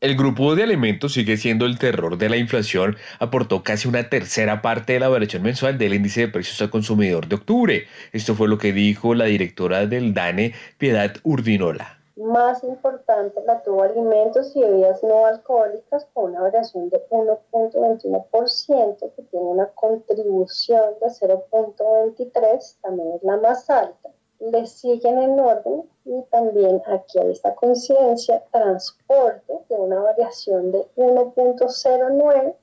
El 0.00 0.16
grupo 0.16 0.54
de 0.54 0.62
alimentos 0.62 1.14
sigue 1.14 1.36
siendo 1.36 1.66
el 1.66 1.76
terror 1.76 2.18
de 2.18 2.28
la 2.28 2.36
inflación, 2.36 2.96
aportó 3.18 3.64
casi 3.64 3.88
una 3.88 4.08
tercera 4.08 4.62
parte 4.62 4.92
de 4.92 5.00
la 5.00 5.08
variación 5.08 5.42
mensual 5.42 5.76
del 5.76 5.92
índice 5.92 6.20
de 6.20 6.28
precios 6.28 6.62
al 6.62 6.70
consumidor 6.70 7.26
de 7.26 7.34
octubre. 7.34 7.84
Esto 8.12 8.36
fue 8.36 8.46
lo 8.46 8.58
que 8.58 8.72
dijo 8.72 9.16
la 9.16 9.24
directora 9.24 9.86
del 9.86 10.14
DANE, 10.14 10.54
Piedad 10.78 11.16
Urdinola. 11.24 11.98
Más 12.14 12.62
importante 12.62 13.40
la 13.44 13.60
tuvo 13.64 13.82
alimentos 13.82 14.54
y 14.54 14.60
bebidas 14.60 15.02
no 15.02 15.26
alcohólicas 15.26 16.06
con 16.14 16.30
una 16.30 16.42
variación 16.42 16.90
de 16.90 17.04
1.21%, 17.10 18.98
que 19.16 19.22
tiene 19.22 19.46
una 19.46 19.66
contribución 19.74 20.94
de 21.00 21.08
0.23, 21.08 22.76
también 22.82 23.14
es 23.16 23.22
la 23.24 23.36
más 23.38 23.68
alta 23.68 24.10
le 24.40 24.66
siguen 24.66 25.18
en 25.18 25.40
orden 25.40 25.88
y 26.04 26.22
también 26.30 26.80
aquí 26.86 27.18
hay 27.18 27.32
esta 27.32 27.54
conciencia, 27.54 28.44
transporte 28.52 29.52
de 29.68 29.76
una 29.76 30.00
variación 30.00 30.70
de 30.70 30.86
1.09 30.96 32.54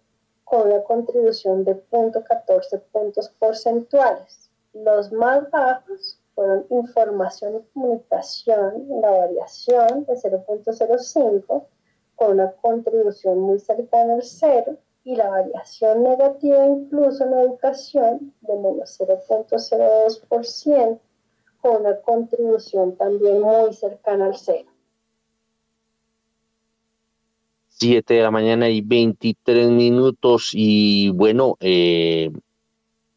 con 0.45 0.67
una 0.67 0.83
contribución 0.83 1.63
de 1.63 1.75
0.14 1.89 2.81
puntos 2.91 3.29
porcentuales. 3.39 4.49
Los 4.73 5.11
más 5.11 5.49
bajos 5.51 6.19
fueron 6.33 6.65
información 6.69 7.55
y 7.55 7.73
comunicación, 7.73 8.87
la 9.01 9.11
variación 9.11 10.05
de 10.05 10.13
0.05 10.13 11.65
con 12.15 12.31
una 12.31 12.51
contribución 12.53 13.39
muy 13.39 13.59
cercana 13.59 14.13
al 14.13 14.23
cero 14.23 14.77
y 15.03 15.15
la 15.15 15.29
variación 15.29 16.03
negativa 16.03 16.65
incluso 16.65 17.25
en 17.25 17.33
educación 17.33 18.33
de 18.41 18.55
menos 18.55 18.99
0.02% 18.99 20.99
una 21.69 21.99
contribución 22.01 22.95
también 22.95 23.41
muy 23.41 23.73
cercana 23.73 24.27
al 24.27 24.35
cero. 24.35 24.69
7 27.77 28.13
de 28.13 28.21
la 28.21 28.31
mañana 28.31 28.69
y 28.69 28.81
23 28.81 29.69
minutos 29.69 30.51
y 30.53 31.09
bueno, 31.09 31.57
eh, 31.59 32.31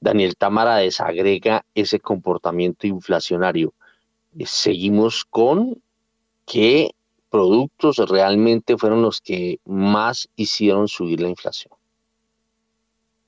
Daniel 0.00 0.36
Tamara 0.36 0.76
desagrega 0.76 1.64
ese 1.74 2.00
comportamiento 2.00 2.86
inflacionario. 2.86 3.72
Eh, 4.36 4.46
seguimos 4.46 5.24
con 5.24 5.80
qué 6.44 6.90
productos 7.30 7.98
realmente 8.08 8.76
fueron 8.76 9.02
los 9.02 9.20
que 9.20 9.60
más 9.64 10.28
hicieron 10.34 10.88
subir 10.88 11.20
la 11.20 11.28
inflación. 11.28 11.77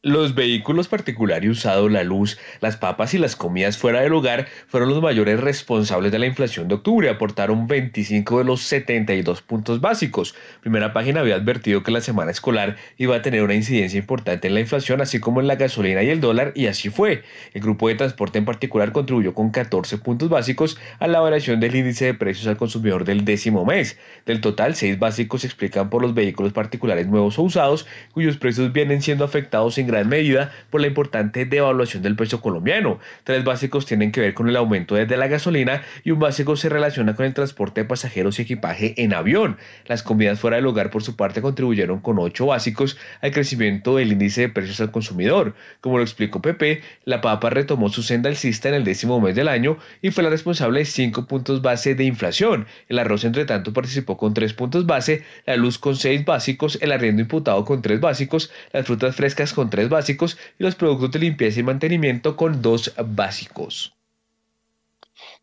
Los 0.02 0.34
vehículos 0.34 0.88
particulares 0.88 1.50
usados, 1.50 1.92
la 1.92 2.04
luz, 2.04 2.38
las 2.62 2.78
papas 2.78 3.12
y 3.12 3.18
las 3.18 3.36
comidas 3.36 3.76
fuera 3.76 4.00
del 4.00 4.14
hogar 4.14 4.48
fueron 4.66 4.88
los 4.88 5.02
mayores 5.02 5.38
responsables 5.38 6.10
de 6.10 6.18
la 6.18 6.24
inflación 6.24 6.68
de 6.68 6.76
octubre, 6.76 7.10
aportaron 7.10 7.66
25 7.66 8.38
de 8.38 8.44
los 8.44 8.62
72 8.62 9.42
puntos 9.42 9.82
básicos. 9.82 10.34
Primera 10.62 10.94
página 10.94 11.20
había 11.20 11.34
advertido 11.34 11.82
que 11.82 11.90
la 11.90 12.00
semana 12.00 12.30
escolar 12.30 12.78
iba 12.96 13.14
a 13.14 13.20
tener 13.20 13.42
una 13.42 13.52
incidencia 13.52 13.98
importante 13.98 14.48
en 14.48 14.54
la 14.54 14.60
inflación, 14.60 15.02
así 15.02 15.20
como 15.20 15.42
en 15.42 15.48
la 15.48 15.56
gasolina 15.56 16.02
y 16.02 16.08
el 16.08 16.22
dólar, 16.22 16.52
y 16.54 16.68
así 16.68 16.88
fue. 16.88 17.22
El 17.52 17.60
grupo 17.60 17.88
de 17.88 17.96
transporte 17.96 18.38
en 18.38 18.46
particular 18.46 18.92
contribuyó 18.92 19.34
con 19.34 19.50
14 19.50 19.98
puntos 19.98 20.30
básicos 20.30 20.78
a 20.98 21.08
la 21.08 21.20
variación 21.20 21.60
del 21.60 21.76
índice 21.76 22.06
de 22.06 22.14
precios 22.14 22.46
al 22.46 22.56
consumidor 22.56 23.04
del 23.04 23.26
décimo 23.26 23.66
mes. 23.66 23.98
Del 24.24 24.40
total, 24.40 24.76
6 24.76 24.98
básicos 24.98 25.42
se 25.42 25.46
explican 25.46 25.90
por 25.90 26.00
los 26.00 26.14
vehículos 26.14 26.54
particulares 26.54 27.06
nuevos 27.06 27.38
o 27.38 27.42
usados, 27.42 27.86
cuyos 28.12 28.38
precios 28.38 28.72
vienen 28.72 29.02
siendo 29.02 29.26
afectados 29.26 29.76
en 29.76 29.89
gran 29.90 30.08
medida 30.08 30.52
por 30.70 30.80
la 30.80 30.86
importante 30.86 31.44
devaluación 31.44 32.02
del 32.02 32.16
peso 32.16 32.40
colombiano. 32.40 32.98
Tres 33.24 33.44
básicos 33.44 33.86
tienen 33.86 34.12
que 34.12 34.20
ver 34.20 34.34
con 34.34 34.48
el 34.48 34.56
aumento 34.56 34.94
desde 34.94 35.16
la 35.16 35.28
gasolina 35.28 35.82
y 36.04 36.10
un 36.10 36.18
básico 36.18 36.56
se 36.56 36.68
relaciona 36.68 37.14
con 37.14 37.26
el 37.26 37.34
transporte 37.34 37.82
de 37.82 37.88
pasajeros 37.88 38.38
y 38.38 38.42
equipaje 38.42 38.94
en 39.02 39.14
avión. 39.14 39.56
Las 39.86 40.02
comidas 40.02 40.40
fuera 40.40 40.56
del 40.56 40.66
hogar 40.66 40.90
por 40.90 41.02
su 41.02 41.16
parte 41.16 41.42
contribuyeron 41.42 42.00
con 42.00 42.18
ocho 42.18 42.46
básicos 42.46 42.96
al 43.20 43.32
crecimiento 43.32 43.96
del 43.96 44.12
índice 44.12 44.42
de 44.42 44.48
precios 44.48 44.80
al 44.80 44.90
consumidor. 44.90 45.54
Como 45.80 45.98
lo 45.98 46.04
explicó 46.04 46.40
Pepe, 46.40 46.82
la 47.04 47.20
papa 47.20 47.50
retomó 47.50 47.88
su 47.88 48.02
senda 48.02 48.28
alcista 48.28 48.68
en 48.68 48.74
el 48.74 48.84
décimo 48.84 49.20
mes 49.20 49.34
del 49.34 49.48
año 49.48 49.78
y 50.02 50.10
fue 50.10 50.22
la 50.22 50.30
responsable 50.30 50.80
de 50.80 50.84
cinco 50.86 51.26
puntos 51.26 51.62
base 51.62 51.94
de 51.94 52.04
inflación. 52.04 52.66
El 52.88 52.98
arroz, 52.98 53.24
entre 53.24 53.44
tanto, 53.44 53.72
participó 53.72 54.16
con 54.16 54.34
tres 54.34 54.54
puntos 54.54 54.86
base, 54.86 55.24
la 55.46 55.56
luz 55.56 55.78
con 55.78 55.96
seis 55.96 56.24
básicos, 56.24 56.78
el 56.80 56.92
arriendo 56.92 57.22
imputado 57.22 57.64
con 57.64 57.82
tres 57.82 58.00
básicos, 58.00 58.50
las 58.72 58.86
frutas 58.86 59.16
frescas 59.16 59.52
con 59.52 59.70
tres 59.70 59.79
básicos 59.88 60.36
y 60.58 60.64
los 60.64 60.74
productos 60.74 61.12
de 61.12 61.18
limpieza 61.20 61.60
y 61.60 61.62
mantenimiento 61.62 62.36
con 62.36 62.60
dos 62.60 62.92
básicos. 63.04 63.94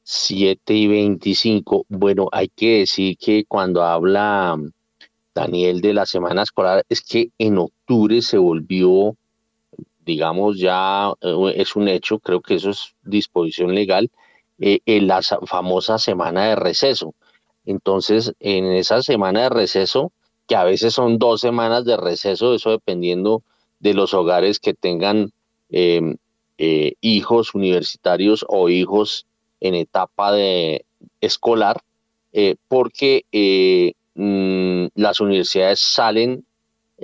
7 0.03 0.73
y 0.73 0.87
25. 0.87 1.85
Bueno, 1.89 2.29
hay 2.31 2.47
que 2.47 2.79
decir 2.79 3.17
que 3.17 3.43
cuando 3.45 3.83
habla 3.83 4.57
Daniel 5.35 5.81
de 5.81 5.93
la 5.93 6.05
semana 6.05 6.43
escolar, 6.43 6.85
es 6.87 7.01
que 7.01 7.31
en 7.37 7.57
octubre 7.57 8.21
se 8.21 8.37
volvió, 8.37 9.17
digamos, 10.05 10.59
ya 10.59 11.11
eh, 11.21 11.53
es 11.57 11.75
un 11.75 11.89
hecho, 11.89 12.19
creo 12.19 12.41
que 12.41 12.55
eso 12.55 12.69
es 12.69 12.95
disposición 13.03 13.75
legal, 13.75 14.09
eh, 14.59 14.79
en 14.85 15.07
la 15.07 15.21
famosa 15.21 15.97
semana 15.99 16.45
de 16.45 16.55
receso. 16.55 17.13
Entonces, 17.65 18.33
en 18.39 18.65
esa 18.65 19.01
semana 19.01 19.41
de 19.43 19.49
receso, 19.49 20.13
que 20.47 20.55
a 20.55 20.63
veces 20.63 20.93
son 20.93 21.19
dos 21.19 21.41
semanas 21.41 21.83
de 21.83 21.97
receso, 21.97 22.55
eso 22.55 22.71
dependiendo 22.71 23.43
de 23.79 23.93
los 23.93 24.13
hogares 24.13 24.59
que 24.59 24.73
tengan 24.73 25.31
em, 25.69 26.17
eh, 26.57 26.93
hijos 27.01 27.53
universitarios 27.53 28.45
o 28.47 28.69
hijos 28.69 29.27
en 29.59 29.75
etapa 29.75 30.31
de 30.31 30.85
escolar, 31.21 31.81
eh, 32.33 32.55
porque 32.67 33.25
eh, 33.31 33.93
mm, 34.15 34.87
las 34.95 35.19
universidades 35.19 35.79
salen 35.79 36.45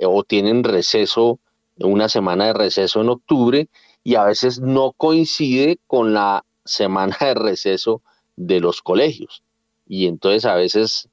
o 0.02 0.24
tienen 0.24 0.64
receso, 0.64 1.38
una 1.78 2.08
semana 2.08 2.46
de 2.46 2.52
receso 2.54 3.00
en 3.00 3.10
octubre, 3.10 3.68
y 4.02 4.16
a 4.16 4.24
veces 4.24 4.60
no 4.60 4.92
coincide 4.92 5.78
con 5.86 6.14
la 6.14 6.44
semana 6.64 7.16
de 7.20 7.34
receso 7.34 8.02
de 8.36 8.60
los 8.60 8.82
colegios. 8.82 9.42
Y 9.86 10.06
entonces 10.06 10.44
a 10.46 10.54
veces 10.54 11.08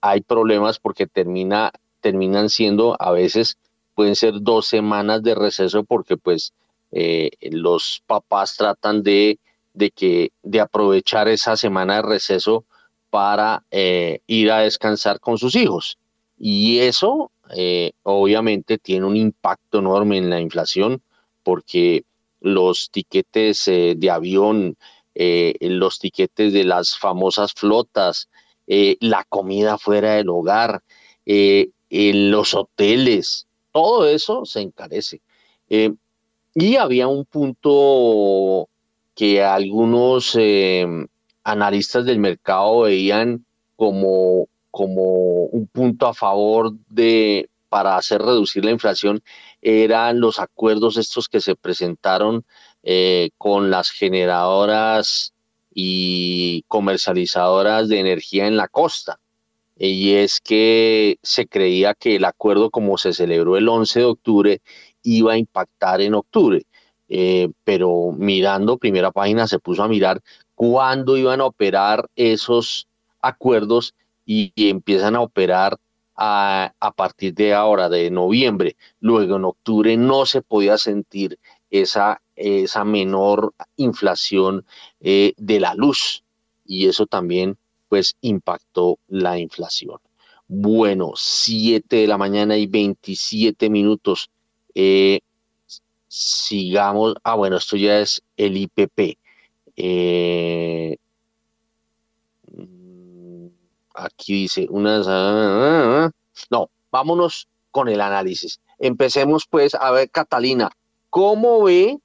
hay 0.00 0.20
problemas 0.22 0.78
porque 0.78 1.06
termina, 1.06 1.72
terminan 2.00 2.48
siendo 2.48 2.96
a 3.00 3.12
veces 3.12 3.58
pueden 3.98 4.14
ser 4.14 4.34
dos 4.42 4.68
semanas 4.68 5.24
de 5.24 5.34
receso 5.34 5.82
porque 5.82 6.16
pues 6.16 6.52
eh, 6.92 7.30
los 7.50 8.00
papás 8.06 8.56
tratan 8.56 9.02
de, 9.02 9.40
de, 9.74 9.90
que, 9.90 10.30
de 10.44 10.60
aprovechar 10.60 11.26
esa 11.26 11.56
semana 11.56 11.96
de 11.96 12.02
receso 12.02 12.64
para 13.10 13.64
eh, 13.72 14.20
ir 14.28 14.52
a 14.52 14.60
descansar 14.60 15.18
con 15.18 15.36
sus 15.36 15.56
hijos. 15.56 15.98
Y 16.38 16.78
eso 16.78 17.32
eh, 17.56 17.90
obviamente 18.04 18.78
tiene 18.78 19.04
un 19.04 19.16
impacto 19.16 19.80
enorme 19.80 20.18
en 20.18 20.30
la 20.30 20.40
inflación 20.40 21.02
porque 21.42 22.04
los 22.40 22.90
tiquetes 22.92 23.64
de 23.64 24.10
avión, 24.12 24.76
los 25.12 25.98
tiquetes 25.98 26.52
de 26.52 26.62
las 26.62 26.96
famosas 26.96 27.52
flotas, 27.52 28.28
la 28.68 29.24
comida 29.28 29.76
fuera 29.76 30.14
del 30.14 30.28
hogar, 30.28 30.84
en 31.26 32.30
los 32.30 32.54
hoteles, 32.54 33.47
todo 33.72 34.06
eso 34.08 34.44
se 34.44 34.60
encarece. 34.60 35.20
Eh, 35.68 35.94
y 36.54 36.76
había 36.76 37.08
un 37.08 37.24
punto 37.24 38.68
que 39.14 39.42
algunos 39.42 40.36
eh, 40.38 40.86
analistas 41.44 42.04
del 42.04 42.18
mercado 42.18 42.82
veían 42.82 43.44
como, 43.76 44.48
como 44.70 45.44
un 45.44 45.66
punto 45.66 46.06
a 46.06 46.14
favor 46.14 46.72
de 46.88 47.48
para 47.68 47.96
hacer 47.96 48.22
reducir 48.22 48.64
la 48.64 48.70
inflación 48.70 49.22
eran 49.60 50.20
los 50.20 50.38
acuerdos 50.38 50.96
estos 50.96 51.28
que 51.28 51.40
se 51.40 51.54
presentaron 51.54 52.44
eh, 52.82 53.30
con 53.36 53.70
las 53.70 53.90
generadoras 53.90 55.34
y 55.74 56.64
comercializadoras 56.66 57.88
de 57.88 58.00
energía 58.00 58.46
en 58.46 58.56
la 58.56 58.68
costa 58.68 59.18
y 59.78 60.14
es 60.14 60.40
que 60.40 61.18
se 61.22 61.46
creía 61.46 61.94
que 61.94 62.16
el 62.16 62.24
acuerdo 62.24 62.70
como 62.70 62.98
se 62.98 63.12
celebró 63.12 63.56
el 63.56 63.68
11 63.68 64.00
de 64.00 64.04
octubre 64.06 64.62
iba 65.02 65.34
a 65.34 65.38
impactar 65.38 66.00
en 66.00 66.14
octubre, 66.14 66.64
eh, 67.08 67.48
pero 67.64 68.12
mirando 68.12 68.76
primera 68.76 69.12
página 69.12 69.46
se 69.46 69.60
puso 69.60 69.82
a 69.84 69.88
mirar 69.88 70.20
cuándo 70.54 71.16
iban 71.16 71.40
a 71.40 71.46
operar 71.46 72.08
esos 72.16 72.88
acuerdos 73.20 73.94
y, 74.26 74.52
empiezan 74.56 75.16
a 75.16 75.20
operar 75.20 75.78
a, 76.16 76.72
partir 76.96 77.32
de 77.34 77.54
ahora, 77.54 77.88
de 77.88 78.10
noviembre. 78.10 78.76
Luego 79.00 79.36
en 79.36 79.44
octubre 79.44 79.96
no 79.96 80.26
se 80.26 80.42
podía 80.42 80.76
sentir 80.76 81.38
esa, 81.70 82.20
esa 82.34 82.84
menor 82.84 83.54
inflación 83.76 84.66
eh, 85.00 85.32
de 85.36 85.60
la 85.60 85.74
luz 85.74 86.24
y 86.66 86.88
eso 86.88 87.06
también 87.06 87.56
pues 87.88 88.16
impactó 88.20 88.98
la 89.08 89.38
inflación. 89.38 89.98
Bueno, 90.46 91.12
7 91.14 91.96
de 91.96 92.06
la 92.06 92.18
mañana 92.18 92.56
y 92.56 92.66
27 92.66 93.68
minutos. 93.70 94.30
Eh, 94.74 95.20
sigamos. 96.08 97.14
Ah, 97.22 97.34
bueno, 97.34 97.56
esto 97.56 97.76
ya 97.76 98.00
es 98.00 98.22
el 98.36 98.56
IPP. 98.56 99.18
Eh, 99.76 100.96
aquí 103.94 104.32
dice 104.32 104.66
unas. 104.70 105.06
No, 106.50 106.70
vámonos 106.90 107.48
con 107.70 107.88
el 107.88 108.00
análisis. 108.00 108.60
Empecemos 108.78 109.46
pues 109.48 109.74
a 109.74 109.90
ver, 109.90 110.10
Catalina, 110.10 110.70
¿cómo 111.10 111.64
ve 111.64 111.98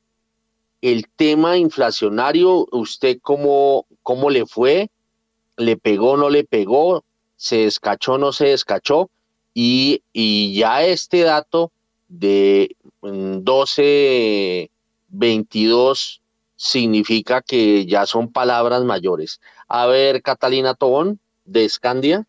el 0.82 1.08
tema 1.16 1.58
inflacionario? 1.58 2.68
¿Usted 2.72 3.20
cómo, 3.22 3.86
cómo 4.02 4.30
le 4.30 4.46
fue? 4.46 4.90
Le 5.58 5.78
pegó, 5.78 6.18
no 6.18 6.30
le 6.30 6.44
pegó, 6.44 7.04
se 7.36 7.58
descachó, 7.58 8.18
no 8.18 8.32
se 8.32 8.48
descachó, 8.48 9.10
y, 9.54 10.02
ya 10.56 10.84
este 10.84 11.22
dato 11.22 11.72
de 12.08 12.76
12, 13.02 14.70
mm, 15.10 15.18
22 15.18 16.22
significa 16.56 17.42
que 17.42 17.86
ya 17.86 18.06
son 18.06 18.32
palabras 18.32 18.84
mayores. 18.84 19.42
A 19.68 19.86
ver, 19.86 20.22
Catalina 20.22 20.74
Tobón, 20.74 21.20
de 21.46 21.66
Escandia. 21.66 22.26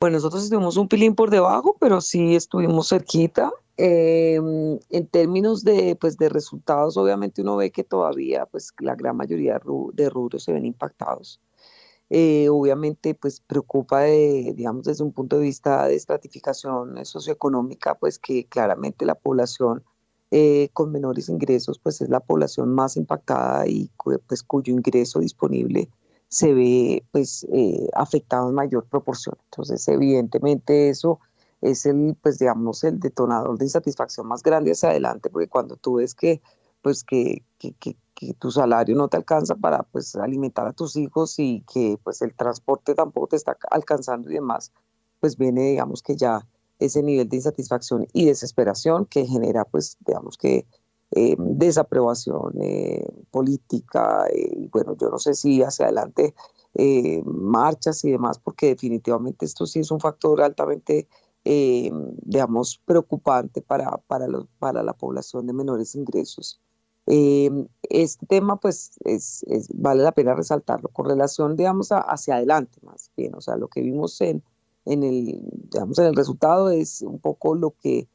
Bueno, 0.00 0.16
nosotros 0.16 0.44
estuvimos 0.44 0.76
un 0.76 0.88
pilín 0.88 1.14
por 1.14 1.30
debajo, 1.30 1.76
pero 1.80 2.00
sí 2.00 2.34
estuvimos 2.34 2.88
cerquita. 2.88 3.52
Em, 3.80 4.80
en 4.90 5.06
términos 5.06 5.62
de, 5.62 5.94
pues, 5.94 6.18
de 6.18 6.28
resultados, 6.28 6.96
obviamente 6.96 7.42
uno 7.42 7.56
ve 7.56 7.70
que 7.70 7.84
todavía 7.84 8.44
pues, 8.46 8.72
la 8.80 8.96
gran 8.96 9.16
mayoría 9.16 9.60
de 9.92 10.10
rubros 10.10 10.42
se 10.42 10.52
ven 10.52 10.66
impactados. 10.66 11.40
Eh, 12.10 12.48
obviamente, 12.48 13.14
pues 13.14 13.40
preocupa, 13.40 14.00
de, 14.00 14.52
digamos, 14.56 14.84
desde 14.84 15.04
un 15.04 15.12
punto 15.12 15.36
de 15.36 15.44
vista 15.44 15.86
de 15.86 15.94
estratificación 15.94 17.04
socioeconómica, 17.04 17.94
pues 17.96 18.18
que 18.18 18.46
claramente 18.46 19.06
la 19.06 19.14
población 19.14 19.84
eh, 20.32 20.70
con 20.72 20.90
menores 20.90 21.28
ingresos, 21.28 21.78
pues 21.78 22.00
es 22.00 22.08
la 22.08 22.20
población 22.20 22.74
más 22.74 22.96
impactada 22.96 23.68
y 23.68 23.90
pues 24.26 24.42
cuyo 24.42 24.72
ingreso 24.72 25.20
disponible 25.20 25.88
se 26.28 26.52
ve 26.52 27.04
pues 27.12 27.46
eh, 27.52 27.88
afectado 27.94 28.48
en 28.48 28.54
mayor 28.56 28.86
proporción. 28.86 29.36
Entonces, 29.44 29.86
evidentemente 29.88 30.88
eso 30.90 31.20
es 31.60 31.86
el, 31.86 32.16
pues 32.22 32.38
digamos, 32.38 32.84
el 32.84 33.00
detonador 33.00 33.58
de 33.58 33.64
insatisfacción 33.64 34.26
más 34.26 34.42
grande 34.42 34.72
hacia 34.72 34.90
adelante, 34.90 35.30
porque 35.30 35.48
cuando 35.48 35.76
tú 35.76 35.96
ves 35.96 36.14
que, 36.14 36.40
pues 36.82 37.04
que, 37.04 37.44
que, 37.58 37.72
que, 37.74 37.96
tu 38.38 38.50
salario 38.50 38.96
no 38.96 39.08
te 39.08 39.16
alcanza 39.16 39.54
para 39.54 39.84
pues 39.84 40.16
alimentar 40.16 40.66
a 40.66 40.72
tus 40.72 40.96
hijos 40.96 41.38
y 41.38 41.64
que 41.72 41.98
pues 42.02 42.20
el 42.20 42.34
transporte 42.34 42.94
tampoco 42.94 43.28
te 43.28 43.36
está 43.36 43.56
alcanzando 43.70 44.28
y 44.30 44.34
demás, 44.34 44.72
pues 45.20 45.36
viene, 45.36 45.70
digamos, 45.70 46.02
que 46.02 46.16
ya 46.16 46.46
ese 46.78 47.02
nivel 47.02 47.28
de 47.28 47.36
insatisfacción 47.36 48.06
y 48.12 48.26
desesperación 48.26 49.06
que 49.06 49.26
genera, 49.26 49.64
pues, 49.64 49.96
digamos 50.04 50.36
que 50.36 50.66
eh, 51.10 51.36
desaprobación 51.38 52.52
eh, 52.60 53.06
política, 53.30 54.26
eh, 54.26 54.50
y 54.52 54.68
bueno, 54.68 54.94
yo 54.96 55.08
no 55.08 55.18
sé 55.18 55.34
si 55.34 55.62
hacia 55.62 55.86
adelante 55.86 56.34
marchas 57.24 58.04
y 58.04 58.12
demás, 58.12 58.38
porque 58.38 58.66
definitivamente 58.66 59.46
esto 59.46 59.66
sí 59.66 59.80
es 59.80 59.90
un 59.90 59.98
factor 59.98 60.40
altamente 60.42 61.08
eh, 61.50 61.90
digamos, 62.26 62.78
preocupante 62.84 63.62
para, 63.62 63.96
para, 64.06 64.26
para 64.58 64.82
la 64.82 64.92
población 64.92 65.46
de 65.46 65.54
menores 65.54 65.94
ingresos. 65.94 66.60
Eh, 67.06 67.50
este 67.88 68.26
tema, 68.26 68.56
pues, 68.60 68.98
es, 69.06 69.46
vale 69.72 70.02
la 70.02 70.12
pena 70.12 70.34
resaltarlo 70.34 70.90
con 70.90 71.06
relación, 71.06 71.56
digamos, 71.56 71.88
hacia 71.90 72.34
adelante 72.34 72.78
más 72.82 73.10
bien. 73.16 73.34
O 73.34 73.40
sea, 73.40 73.56
lo 73.56 73.68
que 73.68 73.80
vimos 73.80 74.20
en, 74.20 74.42
en, 74.84 75.02
el, 75.02 75.40
digamos, 75.70 75.98
en 75.98 76.04
el 76.08 76.16
resultado 76.16 76.68
es 76.68 77.00
un 77.00 77.18
poco 77.18 77.54
lo 77.54 77.70
que, 77.70 78.06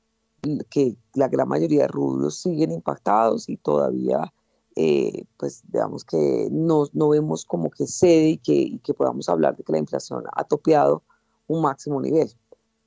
que 0.70 0.96
la 1.16 1.28
gran 1.28 1.48
mayoría 1.48 1.82
de 1.82 1.88
rubros 1.88 2.38
siguen 2.38 2.72
impactados 2.72 3.50
y 3.50 3.58
todavía, 3.58 4.32
eh, 4.76 5.26
pues, 5.38 5.64
digamos 5.72 6.06
que 6.06 6.50
no, 6.52 6.86
no 6.94 7.10
vemos 7.10 7.46
como 7.46 7.72
que 7.72 7.88
cede 7.88 8.30
y 8.30 8.38
que, 8.38 8.54
y 8.54 8.78
que 8.78 8.94
podamos 8.94 9.28
hablar 9.28 9.58
de 9.58 9.64
que 9.64 9.72
la 9.72 9.80
inflación 9.80 10.24
ha 10.34 10.44
topeado 10.44 11.02
un 11.48 11.64
máximo 11.64 12.00
nivel 12.00 12.32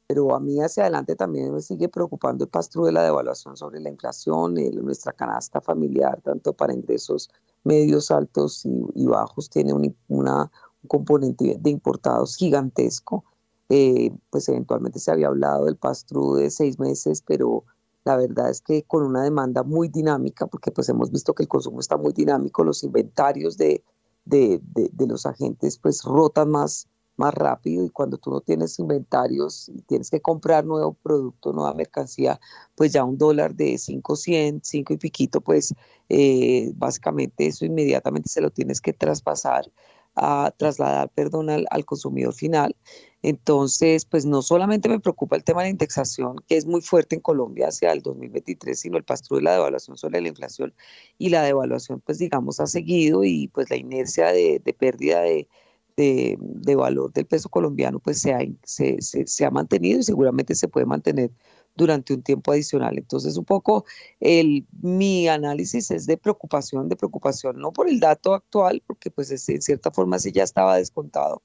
pero 0.06 0.34
a 0.34 0.40
mí 0.40 0.60
hacia 0.60 0.84
adelante 0.84 1.16
también 1.16 1.52
me 1.52 1.60
sigue 1.60 1.88
preocupando 1.88 2.44
el 2.44 2.50
pastro 2.50 2.84
de 2.84 2.92
la 2.92 3.02
devaluación 3.02 3.56
sobre 3.56 3.80
la 3.80 3.90
inflación, 3.90 4.54
nuestra 4.82 5.12
canasta 5.12 5.60
familiar, 5.60 6.20
tanto 6.22 6.52
para 6.52 6.72
ingresos 6.72 7.28
medios, 7.64 8.10
altos 8.10 8.64
y, 8.64 9.06
bajos, 9.06 9.50
tiene 9.50 9.72
un, 9.72 9.96
una, 10.08 10.42
un 10.82 10.88
componente 10.88 11.56
de 11.58 11.70
importados 11.70 12.36
gigantesco. 12.36 13.24
Eh, 13.68 14.12
pues 14.30 14.48
eventualmente 14.48 15.00
se 15.00 15.10
había 15.10 15.26
hablado 15.26 15.64
del 15.64 15.76
pastro 15.76 16.36
de 16.36 16.50
seis 16.50 16.78
meses, 16.78 17.20
pero 17.26 17.64
la 18.04 18.16
verdad 18.16 18.48
es 18.48 18.60
que 18.60 18.84
con 18.84 19.02
una 19.02 19.24
demanda 19.24 19.64
muy 19.64 19.88
dinámica, 19.88 20.46
porque 20.46 20.70
pues 20.70 20.88
hemos 20.88 21.10
visto 21.10 21.34
que 21.34 21.42
el 21.42 21.48
consumo 21.48 21.80
está 21.80 21.96
muy 21.96 22.12
dinámico, 22.12 22.62
los 22.62 22.84
inventarios 22.84 23.56
de, 23.56 23.82
de, 24.24 24.60
de 24.62 25.06
los 25.08 25.26
agentes 25.26 25.78
pues 25.78 26.04
rotan 26.04 26.50
más 26.50 26.86
más 27.16 27.34
rápido 27.34 27.84
y 27.84 27.90
cuando 27.90 28.18
tú 28.18 28.30
no 28.30 28.40
tienes 28.40 28.78
inventarios 28.78 29.68
y 29.68 29.82
tienes 29.82 30.10
que 30.10 30.20
comprar 30.20 30.64
nuevo 30.64 30.94
producto, 30.94 31.52
nueva 31.52 31.74
mercancía, 31.74 32.40
pues 32.74 32.92
ya 32.92 33.04
un 33.04 33.18
dólar 33.18 33.54
de 33.54 33.78
5.100, 33.78 34.60
5 34.62 34.92
y 34.92 34.96
piquito, 34.96 35.40
pues 35.40 35.74
eh, 36.08 36.72
básicamente 36.76 37.46
eso 37.46 37.64
inmediatamente 37.64 38.28
se 38.28 38.40
lo 38.40 38.50
tienes 38.50 38.80
que 38.80 38.92
traspasar 38.92 39.70
a 40.16 40.52
trasladar, 40.56 41.10
perdón, 41.10 41.50
al, 41.50 41.66
al, 41.70 41.84
consumidor 41.84 42.32
final. 42.32 42.74
Entonces, 43.22 44.06
pues 44.06 44.24
no 44.24 44.40
solamente 44.40 44.88
me 44.88 44.98
preocupa 44.98 45.36
el 45.36 45.44
tema 45.44 45.60
de 45.60 45.66
la 45.66 45.72
indexación, 45.72 46.36
que 46.48 46.56
es 46.56 46.64
muy 46.64 46.80
fuerte 46.80 47.16
en 47.16 47.20
Colombia 47.20 47.68
hacia 47.68 47.92
el 47.92 48.00
2023, 48.00 48.78
sino 48.78 48.96
el 48.96 49.04
paso 49.04 49.36
de 49.36 49.42
la 49.42 49.52
devaluación 49.52 49.98
sobre 49.98 50.20
la 50.22 50.28
inflación 50.28 50.72
y 51.18 51.28
la 51.28 51.42
devaluación, 51.42 52.00
pues 52.00 52.18
digamos, 52.18 52.60
ha 52.60 52.66
seguido 52.66 53.24
y 53.24 53.48
pues 53.48 53.68
la 53.68 53.76
inercia 53.76 54.32
de, 54.32 54.60
de 54.64 54.72
pérdida 54.72 55.20
de, 55.20 55.48
de, 55.96 56.36
de, 56.40 56.76
valor 56.76 57.12
del 57.12 57.26
peso 57.26 57.48
colombiano, 57.48 57.98
pues 58.00 58.20
se 58.20 58.34
ha, 58.34 58.40
se, 58.64 59.00
se, 59.00 59.26
se 59.26 59.44
ha 59.44 59.50
mantenido 59.50 59.98
y 60.00 60.02
seguramente 60.02 60.54
se 60.54 60.68
puede 60.68 60.86
mantener 60.86 61.30
durante 61.74 62.14
un 62.14 62.22
tiempo 62.22 62.52
adicional. 62.52 62.98
Entonces, 62.98 63.36
un 63.36 63.44
poco 63.44 63.84
el, 64.20 64.66
mi 64.82 65.28
análisis 65.28 65.90
es 65.90 66.06
de 66.06 66.16
preocupación, 66.16 66.88
de 66.88 66.96
preocupación, 66.96 67.58
no 67.58 67.72
por 67.72 67.88
el 67.88 68.00
dato 68.00 68.34
actual, 68.34 68.82
porque 68.86 69.10
pues 69.10 69.30
en 69.48 69.62
cierta 69.62 69.90
forma 69.90 70.18
sí 70.18 70.32
ya 70.32 70.42
estaba 70.42 70.76
descontado 70.76 71.42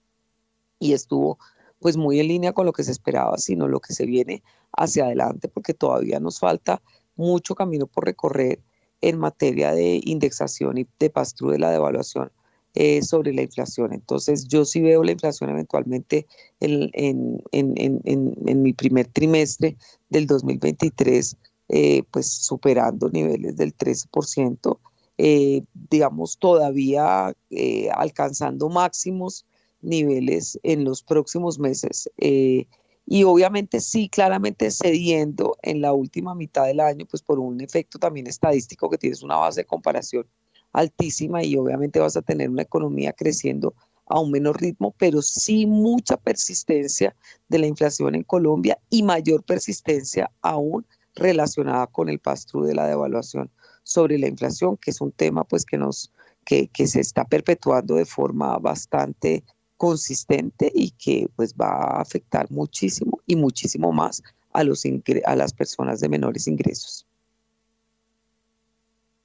y 0.80 0.94
estuvo 0.94 1.38
pues 1.80 1.98
muy 1.98 2.19
en 2.19 2.28
línea 2.28 2.53
con 2.53 2.65
lo 2.65 2.73
que 2.73 2.84
se 2.84 2.91
esperaba, 2.91 3.38
sino 3.38 3.68
lo 3.68 3.80
que 3.80 3.94
se 3.94 4.06
viene 4.06 4.44
hacia 4.73 5.06
adelante, 5.06 5.48
porque 5.48 5.73
todavía 5.73 6.19
nos 6.19 6.40
falta 6.40 6.82
mucho 7.15 7.56
camino 7.56 7.88
por 7.88 8.06
recorrer 8.06 8.61
en 9.02 9.18
materia 9.18 9.73
de 9.73 9.99
indexación 10.03 10.78
y 10.78 10.88
de 10.99 11.10
pastru 11.10 11.49
de 11.49 11.60
la 11.60 11.72
devaluación 11.72 12.32
eh, 12.76 13.02
sobre 13.02 13.34
la 13.34 13.41
inflación. 13.41 13.93
Entonces, 13.93 14.48
yo 14.48 14.65
sí 14.65 14.81
veo 14.81 15.03
la 15.03 15.11
inflación 15.11 15.49
eventualmente 15.49 16.26
en, 16.60 16.89
en, 16.93 17.41
en, 17.52 18.02
en 18.45 18.61
mi 18.61 18.73
primer 18.73 19.07
trimestre 19.07 19.77
del 20.10 20.27
2023, 20.27 21.38
eh, 21.69 22.03
pues 22.11 22.27
superando 22.27 23.10
niveles 23.10 23.56
del 23.56 23.76
13%, 23.76 24.77
eh, 25.18 25.64
digamos, 25.89 26.38
todavía 26.38 27.34
eh, 27.49 27.89
alcanzando 27.93 28.69
máximos 28.69 29.45
niveles 29.81 30.60
en 30.64 30.84
los 30.84 31.03
próximos 31.03 31.60
meses. 31.60 32.10
Eh, 32.18 32.65
y 33.06 33.23
obviamente 33.23 33.80
sí, 33.80 34.10
claramente 34.10 34.69
cediendo 34.72 35.57
en 35.61 35.81
la 35.81 35.93
última 35.93 36.35
mitad 36.35 36.65
del 36.65 36.80
año, 36.80 37.06
pues 37.06 37.22
por 37.22 37.39
un 37.39 37.61
efecto 37.61 37.99
también 37.99 38.27
estadístico 38.27 38.89
que 38.89 38.98
tienes 38.98 39.22
una 39.22 39.38
base 39.38 39.61
de 39.61 39.65
comparación 39.65 40.27
altísima 40.73 41.43
y 41.43 41.56
obviamente 41.56 41.99
vas 41.99 42.18
a 42.18 42.22
tener 42.22 42.49
una 42.49 42.61
economía 42.61 43.14
creciendo 43.14 43.73
a 44.06 44.19
un 44.19 44.31
menor 44.31 44.60
ritmo, 44.61 44.93
pero 44.98 45.22
sí 45.22 45.65
mucha 45.65 46.18
persistencia 46.18 47.15
de 47.48 47.60
la 47.60 47.68
inflación 47.68 48.15
en 48.15 48.23
Colombia 48.23 48.77
y 48.89 49.03
mayor 49.03 49.43
persistencia 49.43 50.30
aún 50.41 50.85
relacionada 51.15 51.88
con 51.88 52.10
el 52.10 52.19
pastru 52.19 52.64
de 52.64 52.76
la 52.76 52.88
devaluación 52.88 53.49
sobre 53.84 54.18
la 54.18 54.27
inflación, 54.27 54.77
que 54.77 54.91
es 54.91 55.02
un 55.02 55.11
tema 55.11 55.43
pues 55.43 55.65
que 55.65 55.77
nos 55.77 56.11
que, 56.45 56.68
que 56.68 56.88
se 56.88 56.99
está 56.99 57.23
perpetuando 57.23 57.95
de 57.95 58.06
forma 58.06 58.57
bastante 58.57 59.43
consistente 59.77 60.72
y 60.73 60.91
que 60.91 61.27
pues 61.35 61.53
va 61.53 61.68
a 61.68 62.02
afectar 62.02 62.49
muchísimo 62.52 63.19
y 63.26 63.35
muchísimo 63.35 63.91
más 63.91 64.22
a, 64.53 64.64
los 64.64 64.84
a 65.26 65.35
las 65.35 65.53
personas 65.53 65.99
de 65.99 66.10
menores 66.10 66.48
ingresos. 66.48 67.07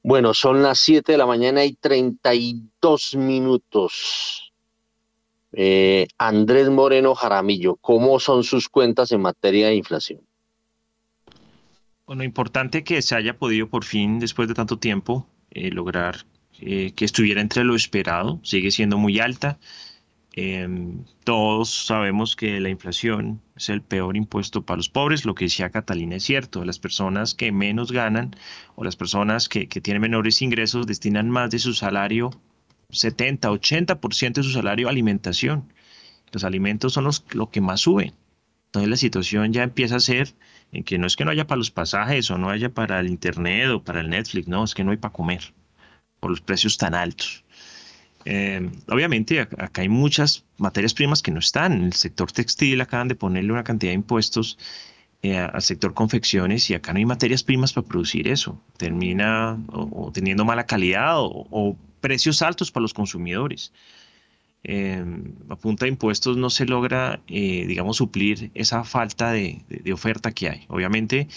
Bueno, 0.07 0.35
son 0.35 0.63
las 0.63 0.79
7 0.79 1.11
de 1.11 1.19
la 1.19 1.27
mañana 1.27 1.65
y 1.65 1.73
32 1.73 3.17
minutos. 3.17 4.53
Eh, 5.51 6.07
Andrés 6.17 6.71
Moreno 6.71 7.17
Jaramillo, 7.17 7.75
¿cómo 7.75 8.21
son 8.21 8.45
sus 8.45 8.69
cuentas 8.69 9.11
en 9.11 9.21
materia 9.21 9.67
de 9.67 9.75
inflación? 9.75 10.21
Bueno, 12.07 12.23
importante 12.23 12.85
que 12.85 13.03
se 13.03 13.17
haya 13.17 13.37
podido 13.37 13.69
por 13.69 13.83
fin, 13.83 14.21
después 14.21 14.47
de 14.47 14.55
tanto 14.55 14.79
tiempo, 14.79 15.27
eh, 15.51 15.73
lograr 15.73 16.25
eh, 16.61 16.93
que 16.95 17.05
estuviera 17.05 17.41
entre 17.41 17.65
lo 17.65 17.75
esperado. 17.75 18.39
Sigue 18.45 18.71
siendo 18.71 18.99
muy 18.99 19.19
alta. 19.19 19.59
Eh, 20.39 20.69
todos 21.25 21.87
sabemos 21.87 22.37
que 22.37 22.61
la 22.61 22.69
inflación 22.69 23.41
es 23.57 23.71
el 23.71 23.81
peor 23.81 24.19
impuesto 24.19 24.67
para 24.67 24.77
los 24.77 24.91
pobres. 24.91 25.25
Lo 25.25 25.35
que 25.35 25.47
decía 25.47 25.71
Catalina 25.71 26.17
es 26.17 26.25
cierto. 26.25 26.65
Las 26.65 26.79
personas 26.79 27.35
que 27.35 27.53
menos 27.53 27.91
ganan 27.91 28.37
o 28.75 28.85
las 28.85 28.97
personas 28.97 29.49
que, 29.49 29.67
tienen 29.67 30.03
menores 30.03 30.43
ingresos 30.43 30.87
destinan 30.87 31.31
más 31.31 31.51
de 31.51 31.59
su 31.59 31.73
salario, 31.73 32.31
70, 32.91 33.51
80% 33.51 34.35
de 34.35 34.43
su 34.43 34.51
salario 34.51 34.89
a 34.89 34.91
alimentación. 34.91 35.73
Los 36.33 36.45
alimentos 36.45 36.93
son 36.93 37.05
los 37.05 37.25
lo 37.33 37.51
que 37.51 37.63
más 37.63 37.81
suben. 37.81 38.13
Entonces 38.67 38.91
la 38.91 38.97
situación 38.97 39.55
ya 39.55 39.63
empieza 39.63 39.97
a 39.97 40.01
ser 40.01 40.35
en 40.71 40.85
que 40.85 40.99
no 40.99 41.07
es 41.07 41.17
que 41.17 41.25
no 41.25 41.31
haya 41.31 41.47
para 41.47 41.59
los 41.59 41.71
pasajes 41.71 42.31
o 42.31 42.37
no 42.37 42.51
haya 42.51 42.75
para 42.75 43.01
el 43.01 43.09
internet 43.09 43.71
o 43.71 43.83
para 43.83 44.01
el 44.01 44.11
Netflix, 44.11 44.49
no, 44.49 44.65
es 44.65 44.75
que 44.75 44.85
no 44.85 44.91
hay 44.91 44.99
para 44.99 45.15
comer 45.15 45.55
por 46.21 46.31
los 46.31 46.43
precios 46.43 46.77
tan 46.77 46.95
altos. 46.95 47.46
Eh, 48.29 48.71
obviamente 48.89 49.41
acá 49.41 49.83
hay 49.83 49.89
muchas 49.89 50.45
materias 50.59 50.95
primas 50.95 51.23
que 51.23 51.31
no 51.31 51.39
están. 51.39 51.73
En 51.73 51.85
el 51.85 51.93
sector 51.93 52.33
textil 52.33 52.81
acaban 52.81 53.07
de 53.07 53.15
ponerle 53.15 53.53
una 53.53 53.63
cantidad 53.63 53.93
de 53.93 53.95
impuestos 53.95 54.59
eh, 55.23 55.39
al 55.39 55.63
sector 55.63 55.95
confecciones 55.95 56.69
y 56.69 56.75
acá 56.75 56.93
no 56.93 56.99
hay 56.99 57.07
materias 57.07 57.45
primas 57.45 57.73
para 57.73 57.87
producir 57.87 58.27
eso. 58.27 58.61
Termina 58.79 59.59
teniendo 60.13 60.45
mala 60.45 60.67
calidad 60.67 61.15
o, 61.19 61.77
precios 62.01 62.43
altos 62.43 62.73
para 62.73 62.83
los 62.83 62.95
consumidores. 62.95 63.73
Eh, 64.65 65.05
a 65.49 65.57
punta 65.57 65.85
de 65.85 65.91
impuestos 65.91 66.37
no 66.37 66.51
se 66.51 66.67
logra, 66.67 67.23
digamos, 67.29 67.99
suplir 67.99 68.51
esa 68.55 68.83
falta 68.83 69.31
de, 69.31 69.63
oferta 69.93 70.33
que 70.33 70.49
hay. 70.49 70.65
Obviamente 70.69 71.29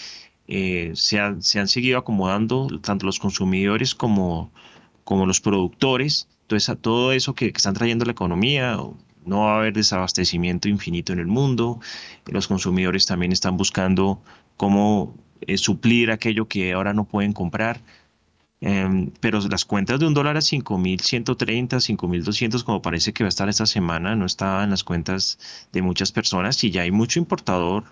se, 0.94 1.20
han 1.20 1.42
seguido 1.42 1.98
acomodando 1.98 2.66
tanto 2.80 3.06
los 3.06 3.20
consumidores 3.20 3.94
como, 3.94 4.52
como 5.04 5.26
los 5.26 5.40
productores 5.40 6.28
a 6.68 6.76
todo 6.76 7.12
eso 7.12 7.34
que, 7.34 7.46
están 7.46 7.74
trayendo 7.74 8.04
la 8.04 8.12
economía, 8.12 8.76
no 9.24 9.40
va 9.40 9.54
a 9.54 9.58
haber 9.58 9.72
desabastecimiento 9.72 10.68
infinito 10.68 11.12
en 11.12 11.20
el 11.20 11.26
mundo, 11.26 11.80
los 12.26 12.48
consumidores 12.48 13.06
también 13.06 13.32
están 13.32 13.56
buscando 13.56 14.22
cómo 14.56 15.14
eh, 15.42 15.56
suplir 15.58 16.10
aquello 16.10 16.48
que 16.48 16.72
ahora 16.72 16.92
no 16.92 17.04
pueden 17.04 17.32
comprar. 17.32 17.80
Eh, 18.62 19.10
pero 19.20 19.40
las 19.48 19.64
cuentas 19.64 20.00
de 20.00 20.06
un 20.06 20.12
dólar 20.12 20.36
a 20.36 20.40
5.130, 20.40 21.80
5.200, 21.80 22.64
como 22.64 22.82
parece 22.82 23.12
que 23.14 23.24
va 23.24 23.28
a 23.28 23.30
estar 23.30 23.48
esta 23.48 23.64
semana, 23.64 24.16
no 24.16 24.26
estaban 24.26 24.64
en 24.64 24.70
las 24.70 24.84
cuentas 24.84 25.38
de 25.72 25.80
muchas 25.80 26.12
personas 26.12 26.62
y 26.64 26.70
ya 26.70 26.82
hay 26.82 26.90
mucho 26.90 27.18
importador 27.18 27.84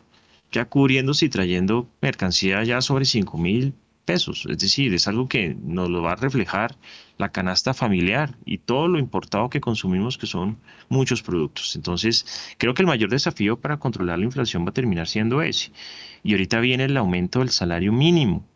ya 0.53 0.67
cubriéndose 0.67 1.27
y 1.27 1.29
trayendo 1.29 1.89
mercancía 2.01 2.63
ya 2.65 2.81
sobre 2.81 3.05
5.000 3.05 3.73
pesos. 4.09 4.47
Es 4.49 4.57
decir, 4.57 4.95
es 4.95 5.07
algo 5.07 5.29
que 5.29 5.55
nos 5.63 5.91
lo 5.91 6.01
va 6.01 6.13
a 6.13 6.17
reflejar 6.17 6.77
la 7.19 7.29
canasta 7.29 7.75
familiar 7.75 8.35
y 8.47 8.57
todo 8.57 8.89
lo 8.89 8.99
importado 8.99 9.51
que 9.51 9.61
consumimos, 9.61 10.17
que 10.17 10.27
son 10.27 10.57
muchos 10.89 11.23
productos. 11.23 11.77
Entonces, 11.77 12.25
creo 12.57 12.73
que 12.73 12.81
el 12.81 12.87
mayor 12.87 13.11
desafío 13.11 13.61
para 13.61 13.77
controlar 13.77 14.19
la 14.19 14.25
inflación 14.25 14.65
va 14.65 14.71
a 14.71 14.73
terminar 14.73 15.09
siendo 15.09 15.43
ese. 15.43 15.73
Y 16.23 16.33
ahorita 16.33 16.59
viene 16.61 16.85
el 16.85 16.97
aumento 16.97 17.41
del 17.41 17.51
salario 17.51 17.93
mínimo. 17.93 18.47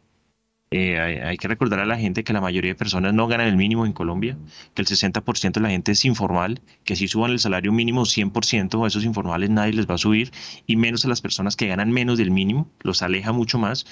Eh, 0.71 0.99
hay, 0.99 1.17
hay, 1.17 1.37
que 1.37 1.49
recordar 1.49 1.81
a 1.81 1.85
la 1.85 1.99
gente 1.99 2.25
que 2.25 2.33
la 2.33 2.41
mayoría 2.41 2.71
de 2.71 2.75
personas 2.75 3.13
no 3.13 3.27
ganan 3.27 3.49
el 3.49 3.59
mínimo 3.59 3.85
en 3.85 3.93
Colombia, 3.93 4.39
que 4.73 4.81
el 4.81 4.89
60% 4.89 5.53
de 5.53 5.61
la 5.61 5.69
gente 5.69 5.93
es 5.93 6.07
informal, 6.07 6.63
que 6.85 6.97
si 6.97 7.09
suban 7.09 7.31
el 7.31 7.41
salario 7.41 7.73
mínimo 7.73 8.07
100%, 8.07 8.83
a 8.83 8.89
esos 8.89 9.05
informales 9.05 9.51
nadie 9.51 9.75
les 9.75 9.87
va 9.87 9.97
a 9.97 9.99
subir, 9.99 10.31
y 10.67 10.77
menos 10.77 11.05
a 11.05 11.09
las 11.09 11.21
personas 11.21 11.57
que 11.57 11.67
ganan 11.67 11.91
menos 11.91 12.17
del 12.17 12.31
mínimo, 12.31 12.71
los 12.81 13.03
aleja 13.03 13.33
mucho 13.33 13.59
más 13.59 13.85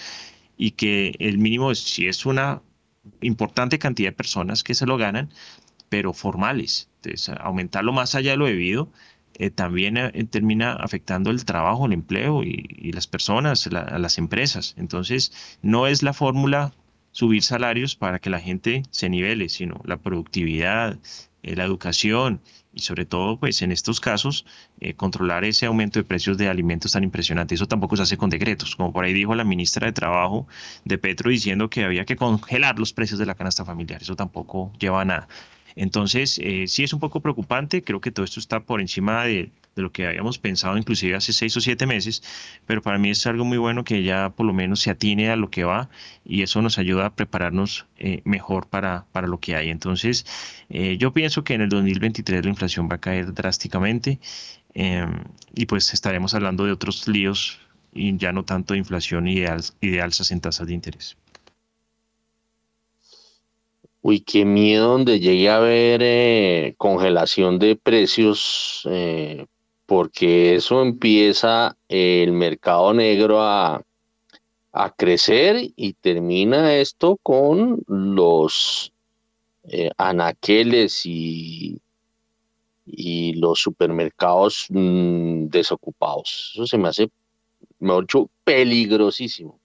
y 0.60 0.72
que 0.72 1.14
el 1.20 1.38
mínimo, 1.38 1.74
si 1.74 2.06
es 2.06 2.26
una 2.26 2.60
importante 3.22 3.78
cantidad 3.78 4.10
de 4.10 4.16
personas 4.16 4.62
que 4.62 4.74
se 4.74 4.84
lo 4.84 4.98
ganan, 4.98 5.30
pero 5.88 6.12
formales. 6.12 6.90
Entonces, 6.96 7.34
aumentarlo 7.40 7.94
más 7.94 8.14
allá 8.14 8.32
de 8.32 8.36
lo 8.36 8.44
debido 8.44 8.92
eh, 9.34 9.50
también 9.50 9.96
eh, 9.96 10.12
termina 10.28 10.74
afectando 10.74 11.30
el 11.30 11.46
trabajo, 11.46 11.86
el 11.86 11.94
empleo 11.94 12.42
y, 12.44 12.92
las 12.92 13.06
personas, 13.06 13.66
la, 13.72 13.98
las 13.98 14.18
empresas. 14.18 14.74
Entonces, 14.76 15.32
no 15.62 15.86
es 15.86 16.02
la 16.02 16.12
fórmula 16.12 16.74
subir 17.10 17.42
salarios 17.42 17.96
para 17.96 18.18
que 18.18 18.28
la 18.28 18.38
gente 18.38 18.82
se 18.90 19.08
nivele, 19.08 19.48
sino 19.48 19.80
la 19.84 19.96
productividad, 19.96 20.98
eh, 21.42 21.56
la 21.56 21.64
educación 21.64 22.42
y 22.72 22.80
sobre 22.80 23.05
todo, 23.05 23.38
pues 23.38 23.62
en 23.62 23.72
estos 23.72 24.01
casos, 24.01 24.47
eh, 24.80 24.94
controlar 24.94 25.44
ese 25.44 25.66
aumento 25.66 25.98
de 25.98 26.05
precios 26.05 26.38
de 26.38 26.48
alimentos 26.48 26.92
tan 26.92 27.02
impresionante. 27.05 27.55
Eso 27.55 27.66
tampoco 27.66 27.97
se 27.97 28.02
hace 28.02 28.16
con 28.16 28.30
decretos, 28.30 28.76
como 28.76 28.92
por 28.92 29.05
ahí 29.05 29.12
dijo 29.12 29.34
la 29.34 29.44
ministra 29.44 29.86
de 29.86 29.92
Trabajo 29.92 30.47
de 30.84 30.98
Petro 30.98 31.30
diciendo 31.30 31.68
que 31.68 31.84
había 31.84 32.05
que 32.05 32.16
congelar 32.16 32.78
los 32.78 32.92
precios 32.92 33.18
de 33.18 33.26
la 33.26 33.34
canasta 33.34 33.64
familiar. 33.64 34.02
Eso 34.02 34.16
tampoco 34.16 34.72
lleva 34.78 35.01
a 35.01 35.05
nada. 35.05 35.28
Entonces, 35.76 36.38
eh, 36.42 36.66
sí 36.68 36.84
es 36.84 36.92
un 36.92 37.01
poco 37.01 37.20
preocupante, 37.20 37.82
creo 37.82 38.01
que 38.01 38.10
todo 38.10 38.24
esto 38.24 38.40
está 38.40 38.60
por 38.60 38.80
encima 38.80 39.24
de, 39.24 39.51
lo 39.76 39.92
que 39.92 40.06
habíamos 40.06 40.38
pensado 40.38 40.76
inclusive 40.76 41.14
hace 41.14 41.32
seis 41.32 41.56
o 41.56 41.60
siete 41.60 41.86
meses, 41.86 42.22
pero 42.66 42.82
para 42.82 42.98
mí 42.98 43.10
es 43.10 43.26
algo 43.26 43.44
muy 43.44 43.59
bueno 43.59 43.84
que 43.84 44.02
ya 44.02 44.30
por 44.30 44.47
lo 44.47 44.52
menos 44.52 44.80
se 44.80 44.90
atine 44.90 45.30
a 45.30 45.36
lo 45.36 45.51
que 45.51 45.64
va 45.64 45.88
y 46.24 46.42
eso 46.42 46.60
nos 46.62 46.78
ayuda 46.78 47.06
a 47.06 47.14
prepararnos 47.14 47.86
eh, 47.98 48.20
mejor 48.24 48.68
para, 48.68 49.06
para, 49.12 49.26
lo 49.26 49.38
que 49.38 49.56
hay. 49.56 49.70
Entonces, 49.70 50.26
eh, 50.68 50.97
yo 50.98 51.12
pienso 51.12 51.44
que 51.44 51.55
en 51.55 51.62
el 51.62 51.68
2023 51.68 52.44
la 52.44 52.51
inflación 52.51 52.88
va 52.90 52.97
a 52.97 53.01
caer 53.01 53.32
drásticamente 53.32 54.18
em, 54.74 55.24
y 55.55 55.66
pues 55.66 55.94
estaremos 55.94 56.34
hablando 56.34 56.64
de 56.64 56.72
otros 56.72 57.09
líos 57.09 57.60
y 57.92 58.16
ya 58.16 58.32
no 58.32 58.44
tanto 58.44 58.74
de 58.74 58.78
inflación 58.78 59.28
y 59.28 59.40
de 59.40 60.01
alzas 60.02 60.30
en 60.30 60.40
tasas 60.40 60.66
de 60.66 60.74
interés. 60.74 61.16
Uy, 64.02 64.20
qué 64.20 64.44
miedo 64.47 64.89
donde 64.93 65.20
llegue 65.20 65.51
a 65.51 65.56
haber 65.56 66.01
eh, 66.02 66.74
congelación 66.78 67.59
de 67.59 67.77
precios, 67.77 68.82
eh, 68.90 69.47
porque 69.86 70.55
eso 70.55 70.81
empieza 70.82 71.77
el 71.89 72.32
mercado 72.32 72.94
negro 72.94 73.43
a, 73.43 73.82
a 74.72 74.90
crecer 74.94 75.70
y 75.77 75.93
termina 75.94 76.77
esto 76.77 77.18
con 77.22 77.82
los 77.86 78.93
eh, 79.64 79.90
anaqueles 79.98 81.05
y, 81.05 81.81
y 82.86 83.35
los 83.35 83.60
supermercados 83.60 84.66
mm, 84.70 85.47
desocupados. 85.48 86.52
Eso 86.55 86.66
se 86.66 86.78
me 86.78 86.89
hace, 86.89 87.10
mejor 87.78 88.05
dicho, 88.05 88.31
peligrosísimo. 88.44 89.60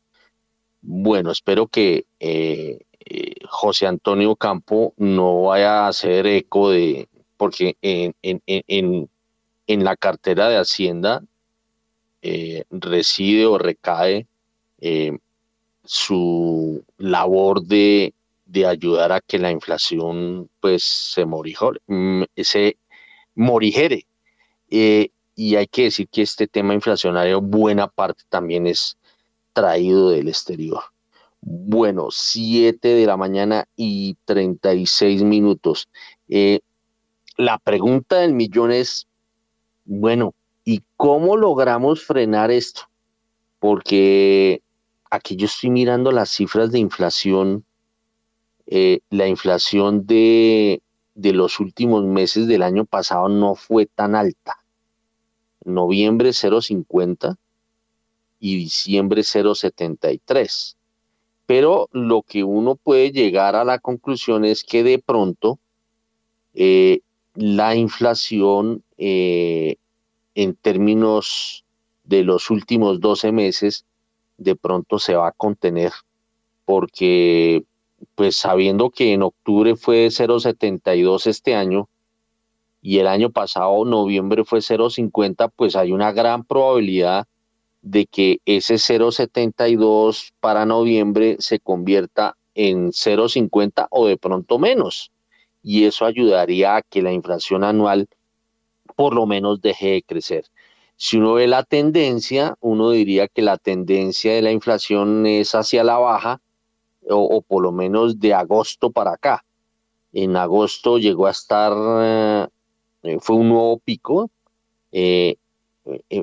Bueno, 0.82 1.32
espero 1.32 1.68
que 1.68 2.06
eh, 2.20 2.80
eh, 3.06 3.36
José 3.48 3.88
Antonio 3.88 4.36
Campo 4.36 4.94
no 4.98 5.44
vaya 5.44 5.86
a 5.86 5.88
hacer 5.90 6.28
eco 6.28 6.72
de, 6.72 7.08
porque 7.38 7.78
en, 7.82 9.10
la 9.68 9.96
cartera 9.96 10.50
de 10.50 10.58
Hacienda 10.58 11.24
reside 12.72 13.46
o 13.46 13.58
recae 13.58 14.28
su 15.84 16.84
labor 16.98 17.64
de 17.64 18.14
ayudar 18.66 19.12
a 19.12 19.22
que 19.22 19.40
la 19.40 19.52
inflación 19.52 20.50
pues 20.60 20.84
se, 20.84 21.26
mm, 21.26 22.24
se 22.38 22.78
morigere. 23.36 24.06
Eh, 24.70 25.10
y 25.36 25.56
hay 25.56 25.68
que 25.68 25.84
decir 25.84 26.08
que 26.08 26.22
este 26.22 26.48
tema 26.48 26.74
inflacionario, 26.74 27.42
buena 27.42 27.88
parte 27.88 28.24
también 28.30 28.68
es 28.68 28.98
traído 29.54 30.10
del 30.12 30.30
exterior. 30.30 30.82
Bueno, 31.48 32.08
7 32.10 32.88
de 32.88 33.06
la 33.06 33.18
mañana 33.18 33.68
y 33.76 34.18
36 34.26 35.24
minutos. 35.24 35.88
Eh, 36.28 36.62
la 37.38 37.60
pregunta 37.60 38.18
del 38.18 38.34
millón 38.34 38.72
es, 38.72 39.08
bueno, 39.86 40.34
¿y 40.64 40.82
cómo 40.98 41.38
logramos 41.38 42.04
frenar 42.04 42.50
esto? 42.50 42.90
Porque 43.60 44.64
aquí 45.12 45.36
yo 45.36 45.46
estoy 45.46 45.70
mirando 45.70 46.12
las 46.12 46.32
cifras 46.32 46.72
de 46.72 46.80
inflación 46.80 47.64
eh, 48.68 49.02
la 49.12 49.28
inflación 49.28 50.08
de, 50.08 50.82
de 51.14 51.34
los 51.34 51.60
últimos 51.60 52.04
meses 52.04 52.48
del 52.48 52.64
año 52.64 52.86
pasado 52.86 53.30
no 53.30 53.54
fue 53.54 53.86
tan 53.86 54.16
alta. 54.16 54.58
Noviembre 55.64 56.30
0,50 56.30 57.38
y 58.40 58.58
diciembre 58.58 59.22
0,73. 59.22 60.75
Pero 61.46 61.90
lo 61.92 62.24
que 62.24 62.44
uno 62.44 62.76
puede 62.76 63.12
llegar 63.12 63.56
a 63.56 63.64
la 63.64 63.80
conclusión 63.80 64.46
es 64.46 64.64
que 64.64 64.84
de 64.84 65.00
pronto 65.00 65.60
eh, 66.54 67.02
la 67.36 67.76
inflación 67.76 68.84
eh, 68.98 69.76
en 70.34 70.56
términos 70.56 71.64
de 72.04 72.24
los 72.24 72.50
últimos 72.50 73.00
12 73.00 73.32
meses 73.32 73.86
de 74.38 74.56
pronto 74.56 75.00
se 75.00 75.16
va 75.16 75.28
a 75.30 75.32
contener 75.32 75.92
porque 76.66 77.64
pues 78.16 78.36
sabiendo 78.38 78.90
que 78.90 79.14
en 79.14 79.24
octubre 79.24 79.76
fue 79.76 80.08
0,72 80.08 81.28
este 81.28 81.56
año 81.56 81.90
y 82.82 83.00
el 83.00 83.08
año 83.08 83.32
pasado, 83.32 83.84
noviembre, 83.84 84.44
fue 84.46 84.60
0,50, 84.60 85.52
pues 85.56 85.76
hay 85.76 85.92
una 85.92 86.12
gran 86.12 86.44
probabilidad 86.44 87.28
de 87.86 88.08
que 88.08 88.40
ese 88.46 88.76
0,72 88.76 90.34
para 90.40 90.66
noviembre 90.66 91.38
se 91.40 91.60
convierta 91.60 92.36
en 92.56 92.92
0,50 92.92 93.88
o 93.92 94.08
de 94.08 94.18
pronto 94.18 94.58
menos. 94.58 95.12
Y 95.62 95.86
eso 95.86 96.06
ayudaría 96.06 96.78
a 96.78 96.82
que 96.82 97.04
la 97.04 97.12
inflación 97.12 97.64
anual 97.64 98.08
por 98.96 99.14
lo 99.14 99.28
menos 99.28 99.62
deje 99.62 99.92
de 99.92 100.02
crecer. 100.02 100.46
Si 100.96 101.18
uno 101.18 101.36
ve 101.36 101.46
la 101.46 101.62
tendencia, 101.62 102.56
uno 102.60 102.90
diría 102.90 103.28
que 103.28 103.44
la 103.44 103.58
tendencia 103.58 104.34
de 104.34 104.42
la 104.42 104.52
inflación 104.52 105.28
es 105.28 105.54
hacia 105.54 105.84
la 105.84 106.00
baja 106.00 106.42
o, 107.08 107.42
por 107.44 107.62
lo 107.62 107.72
menos 107.72 108.20
de 108.20 108.34
agosto 108.34 108.90
para 108.90 109.14
acá. 109.14 109.46
En 110.12 110.36
agosto 110.38 110.98
llegó 110.98 111.28
a 111.28 111.32
estar, 111.32 111.74
eh, 112.02 112.48
eh, 113.04 113.18
fue 113.22 113.36
un 113.36 113.50
nuevo 113.50 113.78
pico. 113.78 114.32
Eh, 114.92 115.36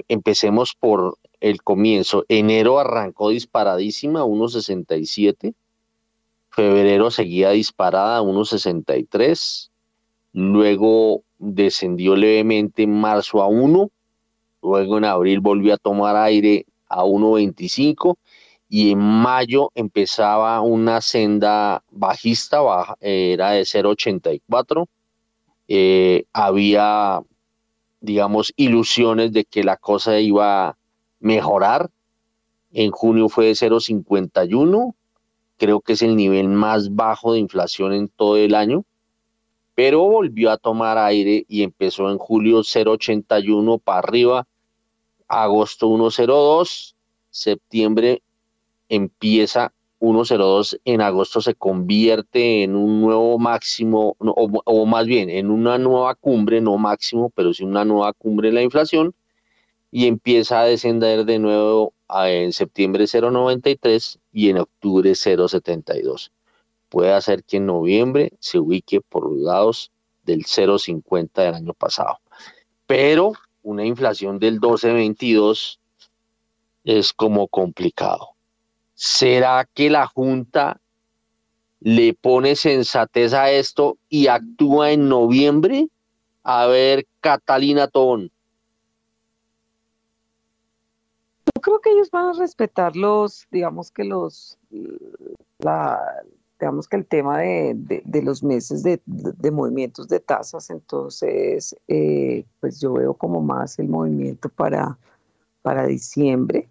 empecemos 0.08 0.74
por 0.74 1.18
el 1.42 1.60
comienzo. 1.62 2.24
Enero 2.28 2.78
arrancó 2.78 3.30
disparadísima, 3.30 4.24
1.67. 4.24 5.54
Febrero 6.50 7.10
seguía 7.10 7.50
disparada, 7.50 8.22
1.63. 8.22 9.70
Luego 10.34 11.24
descendió 11.38 12.14
levemente 12.14 12.84
en 12.84 12.92
marzo 12.92 13.42
a 13.42 13.48
1. 13.48 13.90
Luego 14.62 14.98
en 14.98 15.04
abril 15.04 15.40
volvió 15.40 15.74
a 15.74 15.78
tomar 15.78 16.14
aire 16.14 16.64
a 16.88 17.02
1.25 17.02 18.14
y 18.68 18.92
en 18.92 18.98
mayo 18.98 19.72
empezaba 19.74 20.60
una 20.60 21.00
senda 21.00 21.82
bajista, 21.90 22.60
era 23.00 23.50
de 23.50 23.62
0,84. 23.62 24.86
Eh, 25.66 26.24
había, 26.32 27.20
digamos, 28.00 28.52
ilusiones 28.56 29.32
de 29.32 29.44
que 29.44 29.64
la 29.64 29.76
cosa 29.76 30.20
iba 30.20 30.76
mejorar. 31.22 31.90
En 32.72 32.90
junio 32.90 33.28
fue 33.28 33.46
de 33.46 33.52
0,51. 33.52 34.94
Creo 35.56 35.80
que 35.80 35.94
es 35.94 36.02
el 36.02 36.16
nivel 36.16 36.48
más 36.48 36.94
bajo 36.94 37.32
de 37.32 37.38
inflación 37.38 37.92
en 37.92 38.08
todo 38.08 38.36
el 38.36 38.54
año. 38.54 38.84
Pero 39.74 40.00
volvió 40.00 40.50
a 40.50 40.58
tomar 40.58 40.98
aire 40.98 41.46
y 41.48 41.62
empezó 41.62 42.10
en 42.10 42.18
julio 42.18 42.58
0,81 42.60 43.80
para 43.80 43.98
arriba, 44.00 44.46
agosto 45.28 45.88
1,02, 45.88 46.94
septiembre 47.30 48.22
empieza 48.90 49.72
1.02 50.02 50.80
en 50.84 51.00
agosto 51.00 51.40
se 51.40 51.54
convierte 51.54 52.64
en 52.64 52.74
un 52.74 53.00
nuevo 53.00 53.38
máximo, 53.38 54.16
o, 54.18 54.86
más 54.86 55.06
bien 55.06 55.30
en 55.30 55.48
una 55.48 55.78
nueva 55.78 56.16
cumbre, 56.16 56.60
no 56.60 56.76
máximo, 56.76 57.30
pero 57.30 57.54
sí 57.54 57.62
una 57.62 57.84
nueva 57.84 58.12
cumbre 58.12 58.48
en 58.48 58.56
la 58.56 58.62
inflación, 58.62 59.14
y 59.92 60.08
empieza 60.08 60.60
a 60.60 60.64
descender 60.64 61.26
de 61.26 61.38
nuevo 61.38 61.92
en 62.08 62.52
septiembre 62.52 63.04
0.93 63.04 64.18
y 64.32 64.48
en 64.48 64.58
octubre 64.58 65.10
0.72. 65.10 66.30
Puede 66.88 67.12
hacer 67.12 67.44
que 67.44 67.58
en 67.58 67.66
noviembre 67.66 68.32
se 68.40 68.58
ubique 68.58 69.02
por 69.02 69.30
los 69.30 69.38
lados 69.38 69.92
del 70.24 70.44
0.50 70.44 71.30
del 71.34 71.54
año 71.54 71.74
pasado. 71.74 72.18
Pero 72.86 73.34
una 73.62 73.84
inflación 73.84 74.38
del 74.38 74.60
12.22 74.60 75.78
es 76.84 77.12
como 77.12 77.46
complicado. 77.48 78.30
¿Será 78.94 79.68
que 79.74 79.90
la 79.90 80.06
Junta 80.06 80.80
le 81.80 82.14
pone 82.14 82.56
sensatez 82.56 83.34
a 83.34 83.50
esto 83.50 83.98
y 84.08 84.28
actúa 84.28 84.92
en 84.92 85.08
noviembre? 85.08 85.88
A 86.44 86.66
ver, 86.66 87.06
Catalina 87.20 87.88
Tobón. 87.88 88.30
Yo 91.46 91.60
creo 91.72 91.80
que 91.80 91.90
ellos 91.90 92.10
van 92.10 92.28
a 92.28 92.32
respetar 92.32 92.96
los, 92.96 93.46
digamos 93.50 93.90
que 93.90 94.04
los, 94.04 94.58
la, 95.58 95.98
digamos 96.60 96.86
que 96.86 96.96
el 96.96 97.06
tema 97.06 97.38
de, 97.38 98.02
los 98.22 98.42
meses 98.42 98.82
de, 98.82 99.00
movimientos 99.50 100.08
de 100.08 100.20
tasas, 100.20 100.70
entonces, 100.70 101.74
eh, 101.88 102.44
pues 102.60 102.80
yo 102.80 102.92
veo 102.92 103.14
como 103.14 103.40
más 103.40 103.78
el 103.78 103.88
movimiento 103.88 104.48
para, 104.48 104.98
para 105.62 105.86
diciembre. 105.86 106.68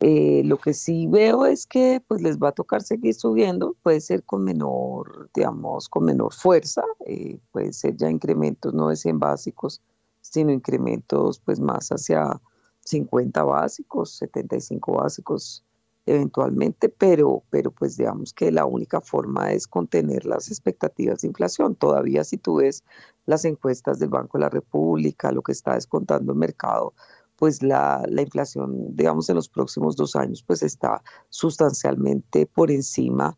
Eh, 0.00 0.42
lo 0.44 0.58
que 0.58 0.74
sí 0.74 1.06
veo 1.06 1.46
es 1.46 1.66
que 1.66 2.02
pues 2.06 2.20
les 2.20 2.38
va 2.38 2.48
a 2.48 2.52
tocar 2.52 2.82
seguir 2.82 3.14
subiendo, 3.14 3.76
puede 3.82 4.00
ser 4.00 4.24
con 4.24 4.42
menor, 4.44 5.30
digamos, 5.32 5.88
con 5.88 6.04
menor 6.04 6.34
fuerza, 6.34 6.82
eh, 7.06 7.38
puede 7.52 7.72
ser 7.72 7.96
ya 7.96 8.10
incrementos 8.10 8.74
no 8.74 8.88
de 8.88 8.96
100 8.96 9.18
básicos, 9.20 9.80
sino 10.20 10.52
incrementos 10.52 11.38
pues 11.38 11.60
más 11.60 11.88
hacia 11.90 12.40
50 12.84 13.42
básicos, 13.44 14.16
75 14.16 14.92
básicos 14.92 15.64
eventualmente, 16.06 16.88
pero, 16.88 17.42
pero 17.50 17.70
pues 17.70 17.96
digamos 17.96 18.34
que 18.34 18.52
la 18.52 18.66
única 18.66 19.00
forma 19.00 19.52
es 19.52 19.66
contener 19.66 20.26
las 20.26 20.48
expectativas 20.48 21.22
de 21.22 21.28
inflación. 21.28 21.74
Todavía 21.74 22.24
si 22.24 22.36
tú 22.36 22.56
ves 22.56 22.84
las 23.26 23.44
encuestas 23.44 23.98
del 23.98 24.10
Banco 24.10 24.36
de 24.36 24.42
la 24.42 24.50
República, 24.50 25.32
lo 25.32 25.42
que 25.42 25.52
está 25.52 25.74
descontando 25.74 26.32
el 26.32 26.38
mercado, 26.38 26.92
pues 27.36 27.62
la, 27.62 28.04
inflación, 28.16 28.94
digamos, 28.94 29.28
en 29.28 29.36
los 29.36 29.48
próximos 29.48 29.96
dos 29.96 30.14
años, 30.14 30.42
pues 30.46 30.62
está 30.62 31.02
sustancialmente 31.30 32.46
por 32.46 32.70
encima 32.70 33.30
de 33.30 33.36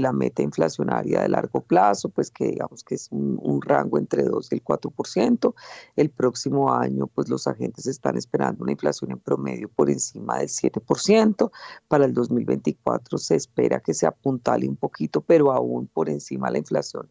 la 0.00 0.12
meta 0.12 0.42
inflacionaria 0.42 1.22
de 1.22 1.28
largo 1.28 1.60
plazo, 1.60 2.08
pues 2.08 2.30
que 2.30 2.46
digamos 2.46 2.82
que 2.82 2.96
es 2.96 3.08
un, 3.10 3.60
rango 3.62 3.98
entre 3.98 4.22
2 4.24 4.48
y 4.52 4.54
el 4.56 4.64
4%. 4.64 5.54
El 5.96 6.10
próximo 6.10 6.72
año, 6.72 7.06
pues 7.06 7.28
los 7.28 7.46
agentes 7.46 7.86
están 7.86 8.16
esperando 8.16 8.62
una 8.62 8.72
inflación 8.72 9.12
en 9.12 9.18
promedio 9.18 9.68
por 9.68 9.88
encima 9.88 10.38
del 10.38 10.48
7%. 10.48 11.50
Para 11.88 12.04
el 12.04 12.12
2024 12.12 13.18
se 13.18 13.36
espera 13.36 13.80
que 13.80 13.94
se 13.94 14.06
apuntale 14.06 14.68
un 14.68 14.76
poquito, 14.76 15.20
pero 15.20 15.52
aún 15.52 15.86
por 15.86 16.08
encima 16.08 16.48
de 16.48 16.52
la 16.52 16.58
inflación 16.58 17.08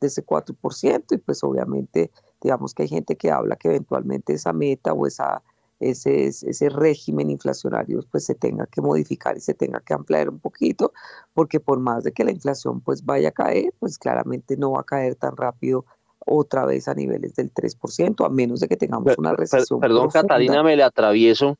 de 0.00 0.06
ese 0.06 0.24
4%. 0.24 1.04
Y 1.10 1.18
pues 1.18 1.42
obviamente, 1.42 2.10
digamos 2.40 2.74
que 2.74 2.84
hay 2.84 2.88
gente 2.88 3.16
que 3.16 3.30
habla 3.30 3.56
que 3.56 3.68
eventualmente 3.68 4.34
esa 4.34 4.52
meta 4.52 4.92
o 4.92 5.06
esa 5.06 5.42
ese, 5.80 6.26
ese 6.26 6.68
régimen 6.68 7.30
inflacionario 7.30 8.00
pues 8.10 8.24
se 8.24 8.34
tenga 8.34 8.66
que 8.66 8.80
modificar 8.80 9.36
y 9.36 9.40
se 9.40 9.54
tenga 9.54 9.80
que 9.80 9.94
ampliar 9.94 10.28
un 10.28 10.38
poquito, 10.38 10.92
porque 11.34 11.60
por 11.60 11.78
más 11.78 12.04
de 12.04 12.12
que 12.12 12.24
la 12.24 12.32
inflación 12.32 12.80
pues 12.80 13.04
vaya 13.04 13.28
a 13.28 13.32
caer, 13.32 13.72
pues 13.78 13.98
claramente 13.98 14.56
no 14.56 14.72
va 14.72 14.80
a 14.80 14.84
caer 14.84 15.14
tan 15.14 15.36
rápido 15.36 15.84
otra 16.26 16.66
vez 16.66 16.88
a 16.88 16.94
niveles 16.94 17.34
del 17.36 17.52
3%, 17.52 18.24
a 18.24 18.28
menos 18.28 18.60
de 18.60 18.68
que 18.68 18.76
tengamos 18.76 19.16
una 19.16 19.32
recesión. 19.32 19.80
Perdón, 19.80 20.10
Catalina, 20.10 20.62
me 20.62 20.76
le 20.76 20.82
atravieso. 20.82 21.56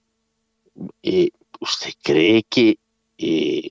Eh, 1.03 1.31
¿Usted 1.61 1.90
cree 2.03 2.45
que 2.49 2.78
eh, 3.16 3.70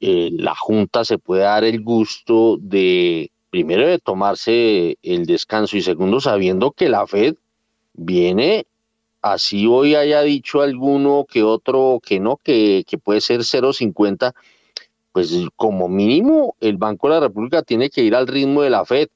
eh, 0.00 0.30
la 0.32 0.54
Junta 0.54 1.04
se 1.04 1.18
puede 1.18 1.42
dar 1.42 1.64
el 1.64 1.82
gusto 1.82 2.56
de, 2.60 3.30
primero, 3.50 3.86
de 3.86 3.98
tomarse 3.98 4.98
el 5.02 5.26
descanso 5.26 5.76
y 5.76 5.82
segundo, 5.82 6.20
sabiendo 6.20 6.72
que 6.72 6.88
la 6.88 7.06
Fed 7.06 7.36
viene 7.94 8.66
así 9.24 9.66
hoy 9.66 9.94
haya 9.94 10.20
dicho 10.20 10.60
alguno 10.60 11.24
que 11.26 11.42
otro 11.42 11.98
que 12.04 12.20
no, 12.20 12.36
que, 12.36 12.84
puede 13.02 13.22
ser 13.22 13.40
0,50, 13.40 14.34
pues 15.12 15.32
como 15.56 15.88
mínimo 15.88 16.56
el 16.60 16.76
Banco 16.76 17.08
de 17.08 17.14
la 17.14 17.20
República 17.20 17.62
tiene 17.62 17.88
que 17.88 18.02
ir 18.02 18.14
al 18.14 18.26
ritmo 18.26 18.60
de 18.60 18.68
la 18.68 18.84
Fed. 18.84 19.08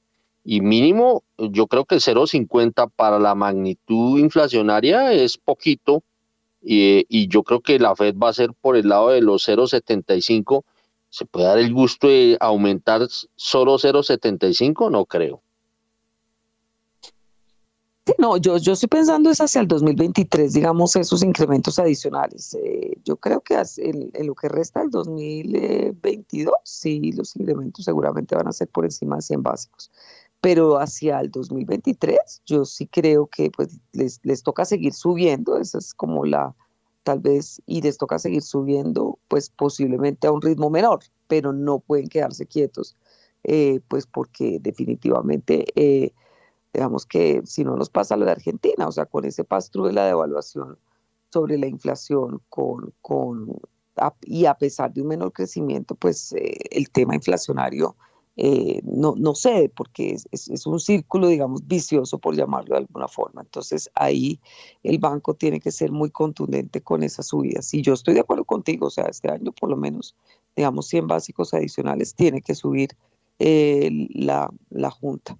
Y 0.43 0.61
mínimo, 0.61 1.23
yo 1.37 1.67
creo 1.67 1.85
que 1.85 1.97
0,50 1.97 2.89
para 2.95 3.19
la 3.19 3.35
magnitud 3.35 4.17
inflacionaria 4.17 5.13
es 5.13 5.37
poquito. 5.37 6.01
Y, 6.59 7.05
y, 7.07 7.27
yo 7.27 7.43
creo 7.43 7.61
que 7.61 7.77
la 7.77 7.95
Fed 7.95 8.15
va 8.15 8.29
a 8.29 8.33
ser 8.33 8.49
por 8.59 8.77
el 8.77 8.89
lado 8.89 9.09
de 9.09 9.21
los 9.21 9.47
0,75. 9.47 10.63
¿Se 11.09 11.25
puede 11.25 11.45
dar 11.45 11.59
el 11.59 11.71
gusto 11.71 12.07
de 12.07 12.35
aumentar 12.39 13.07
solo 13.35 13.77
0,75? 13.77 14.89
No 14.89 15.05
creo 15.05 15.43
no, 18.17 18.37
yo, 18.37 18.57
yo 18.57 18.73
estoy 18.73 18.87
pensando 18.87 19.29
es 19.29 19.41
hacia 19.41 19.61
el 19.61 19.67
2023, 19.67 20.53
digamos, 20.53 20.95
esos 20.95 21.23
incrementos 21.23 21.79
adicionales. 21.79 22.55
Eh, 22.55 22.97
yo 23.03 23.17
creo 23.17 23.41
que 23.41 23.61
en, 23.77 24.11
lo 24.25 24.35
que 24.35 24.49
resta 24.49 24.81
del 24.81 24.89
2022, 24.89 26.53
sí, 26.63 27.11
los 27.11 27.35
incrementos 27.35 27.85
seguramente 27.85 28.35
van 28.35 28.47
a 28.47 28.53
ser 28.53 28.67
por 28.69 28.85
encima 28.85 29.17
de 29.17 29.21
100 29.21 29.43
básicos. 29.43 29.91
Pero 30.41 30.79
hacia 30.79 31.19
el 31.19 31.31
2023, 31.31 32.43
yo 32.45 32.63
sí 32.63 32.87
creo 32.87 33.27
que 33.27 33.51
pues, 33.51 33.77
les, 33.91 34.19
les 34.23 34.43
toca 34.43 34.63
seguir 34.63 34.93
subiendo, 34.93 35.57
esa 35.57 35.79
es 35.79 35.93
como 35.93 36.23
la, 36.23 36.55
tal 37.03 37.19
vez, 37.19 37.61
y 37.65 37.81
les 37.81 37.97
toca 37.97 38.19
seguir 38.19 38.41
subiendo, 38.41 39.19
pues 39.27 39.49
posiblemente 39.49 40.27
a 40.27 40.31
un 40.31 40.41
ritmo 40.41 40.69
menor, 40.69 40.99
pero 41.27 41.51
no 41.51 41.79
pueden 41.79 42.07
quedarse 42.07 42.45
quietos, 42.45 42.95
eh, 43.43 43.81
pues 43.87 44.07
porque 44.07 44.59
definitivamente... 44.61 45.65
Eh, 45.75 46.13
digamos 46.73 47.05
que 47.05 47.41
si 47.45 47.63
no 47.63 47.75
nos 47.75 47.89
pasa 47.89 48.17
lo 48.17 48.25
de 48.25 48.31
Argentina, 48.31 48.87
o 48.87 48.91
sea, 48.91 49.05
con 49.05 49.25
ese 49.25 49.43
pastro 49.43 49.85
de 49.85 49.93
la 49.93 50.05
devaluación 50.05 50.77
sobre 51.31 51.57
la 51.57 51.67
inflación, 51.67 52.41
con, 52.49 52.93
con, 53.01 53.59
y 54.21 54.45
a 54.45 54.55
pesar 54.55 54.93
de 54.93 55.01
un 55.01 55.07
menor 55.07 55.31
crecimiento, 55.33 55.95
pues 55.95 56.33
eh, 56.33 56.57
el 56.71 56.89
tema 56.89 57.15
inflacionario 57.15 57.95
eh, 58.41 58.81
no, 58.85 59.15
no 59.17 59.35
cede, 59.35 59.67
porque 59.67 60.11
es, 60.11 60.27
es, 60.31 60.65
un 60.65 60.79
círculo, 60.79 61.27
digamos, 61.27 61.67
vicioso, 61.67 62.19
por 62.19 62.37
llamarlo 62.37 62.75
de 62.75 62.81
alguna 62.81 63.09
forma. 63.09 63.41
Entonces 63.41 63.89
ahí 63.95 64.39
el 64.81 64.97
banco 64.97 65.33
tiene 65.33 65.59
que 65.59 65.71
ser 65.71 65.91
muy 65.91 66.09
contundente 66.09 66.81
con 66.81 67.03
esas 67.03 67.27
subidas. 67.27 67.73
Y 67.73 67.81
yo 67.81 67.93
estoy 67.93 68.13
de 68.13 68.21
acuerdo 68.21 68.45
contigo, 68.45 68.87
o 68.87 68.89
sea, 68.89 69.05
este 69.05 69.29
año 69.29 69.51
por 69.51 69.69
lo 69.69 69.75
menos, 69.75 70.15
digamos, 70.55 70.87
100 70.87 71.07
básicos 71.07 71.53
adicionales 71.53 72.15
tiene 72.15 72.41
que 72.41 72.55
subir 72.55 72.95
eh, 73.39 73.89
la, 74.13 74.49
la 74.69 74.89
Junta. 74.89 75.37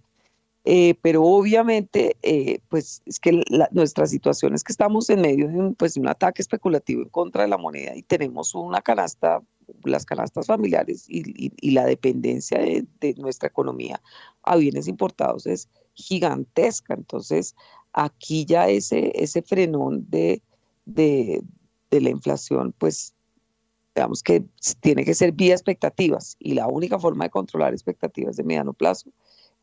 Eh, 0.72 0.94
pero 1.02 1.24
obviamente, 1.24 2.16
eh, 2.22 2.60
pues 2.70 3.02
es 3.08 3.20
que 3.20 3.44
nuestra 3.72 4.06
situación 4.06 4.54
es 4.54 4.64
que 4.64 4.72
estamos 4.72 5.10
en 5.10 5.22
medio 5.22 5.48
de 5.48 5.58
un, 5.58 5.74
pues, 5.74 5.98
un 5.98 6.08
ataque 6.08 6.44
especulativo 6.44 7.02
en 7.02 7.10
contra 7.10 7.42
de 7.42 7.48
la 7.48 7.58
moneda 7.58 7.96
y 7.96 8.04
tenemos 8.04 8.54
una 8.54 8.80
canasta, 8.80 9.42
las 9.84 10.06
canastas 10.06 10.46
familiares 10.46 11.06
y, 11.10 11.72
la 11.72 11.86
dependencia 11.86 12.60
de, 12.60 13.16
nuestra 13.18 13.50
economía 13.50 14.00
a 14.44 14.58
bienes 14.58 14.88
importados 14.88 15.48
es 15.48 15.70
gigantesca. 15.96 16.94
Entonces, 16.94 17.56
aquí 17.92 18.46
ya 18.46 18.70
ese, 18.70 19.12
ese 19.16 19.42
frenón 19.42 20.06
de, 20.08 20.44
de, 20.86 21.42
de 21.90 22.00
la 22.00 22.12
inflación, 22.12 22.76
pues 22.78 23.16
digamos 23.96 24.22
que 24.22 24.44
tiene 24.82 25.04
que 25.04 25.16
ser 25.16 25.32
vía 25.32 25.56
expectativas 25.56 26.38
y 26.38 26.54
la 26.54 26.68
única 26.68 27.00
forma 27.00 27.24
de 27.24 27.32
controlar 27.32 27.74
expectativas 27.74 28.38
de 28.38 28.44
mediano 28.44 28.74
plazo 28.74 29.10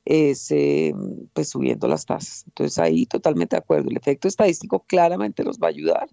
es 0.07 0.51
eh, 0.53 0.95
pues 1.35 1.51
subiendo 1.51 1.89
las 1.89 2.07
tasas. 2.07 2.45
Entonces 2.47 2.78
ahí 2.78 3.05
totalmente 3.07 3.57
de 3.57 3.61
acuerdo. 3.61 3.91
El 3.91 3.97
efecto 3.97 4.28
estadístico 4.28 4.85
claramente 4.87 5.45
nos 5.45 5.59
va 5.59 5.66
a 5.66 5.70
ayudar, 5.70 6.09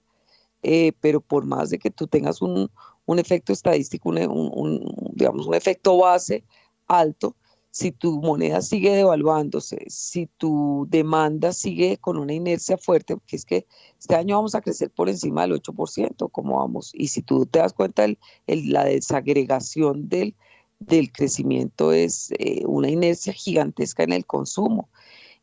eh, 0.64 0.92
pero 1.00 1.22
por 1.22 1.46
más 1.46 1.70
de 1.70 1.80
que 1.80 1.92
tú 1.92 2.08
tengas 2.08 2.42
un, 2.42 2.70
un 3.06 3.20
efecto 3.20 3.54
estadístico, 3.54 4.10
un, 4.10 5.12
digamos, 5.14 5.48
un 5.48 5.54
efecto 5.54 5.98
base 5.98 6.44
alto, 6.88 7.36
si 7.70 7.92
tu 7.92 8.22
moneda 8.22 8.62
sigue 8.62 8.96
devaluándose, 8.96 9.86
si 9.88 10.28
tu 10.38 10.86
demanda 10.90 11.54
sigue 11.54 11.98
con 11.98 12.18
una 12.18 12.34
inercia 12.34 12.78
fuerte, 12.78 13.16
porque 13.16 13.36
es 13.36 13.46
que 13.46 13.66
este 14.00 14.16
año 14.16 14.36
vamos 14.36 14.54
a 14.54 14.62
crecer 14.62 14.92
por 14.92 15.10
encima 15.10 15.42
del 15.42 15.54
8%, 15.54 16.30
como 16.32 16.60
vamos, 16.60 16.92
y 16.94 17.08
si 17.08 17.24
tú 17.24 17.48
te 17.48 17.60
das 17.60 17.74
cuenta, 17.74 18.06
el, 18.06 18.18
la 18.48 18.86
desagregación 18.86 20.08
del, 20.08 20.36
del 20.88 21.12
crecimiento 21.12 21.92
es 21.92 22.32
eh, 22.40 22.64
una 22.66 22.90
inercia 22.90 23.34
gigantesca 23.34 24.04
en 24.04 24.14
el 24.14 24.26
consumo 24.26 24.90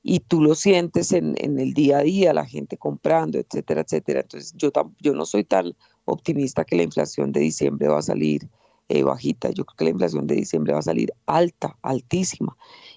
y 0.02 0.20
tú 0.20 0.40
lo 0.40 0.54
sientes 0.54 1.12
en, 1.12 1.36
el 1.38 1.74
día 1.74 1.98
a 1.98 2.02
día, 2.02 2.32
la 2.32 2.46
gente 2.46 2.76
comprando, 2.76 3.38
etcétera, 3.38 3.82
etcétera. 3.82 4.20
Entonces 4.20 4.52
yo, 4.56 4.70
yo 4.98 5.12
no 5.12 5.26
soy 5.26 5.44
tan 5.44 5.74
optimista 6.06 6.64
que 6.64 6.76
la 6.76 6.82
inflación 6.82 7.32
de 7.32 7.40
diciembre 7.40 7.88
va 7.88 7.98
a 7.98 8.02
salir 8.02 8.48
eh, 8.88 9.04
bajita, 9.04 9.50
yo 9.50 9.64
creo 9.64 9.76
que 9.76 9.84
la 9.84 9.90
inflación 9.90 10.26
de 10.26 10.34
diciembre 10.34 10.72
va 10.72 10.80
a 10.80 10.82
salir 10.82 11.12
alta, 11.26 11.78
altísima. 11.82 12.56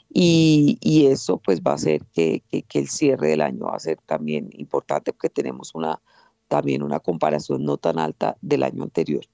Y, 0.09 1.07
eso 1.07 1.37
pues 1.37 1.61
va 1.61 1.71
a 1.71 1.75
hacer 1.75 2.03
que, 2.13 2.43
que, 2.49 2.79
el 2.79 2.87
cierre 2.87 3.29
del 3.29 3.41
año 3.41 3.65
va 3.65 3.75
a 3.75 3.79
ser 3.79 3.99
también 4.05 4.49
importante 4.53 5.11
porque 5.13 5.29
tenemos 5.29 5.75
una, 5.75 6.01
también 6.47 6.83
una 6.83 6.99
comparación 6.99 7.63
no 7.63 7.77
tan 7.77 7.99
alta 7.99 8.37
del 8.41 8.63
año 8.63 8.83
anterior. 8.83 9.25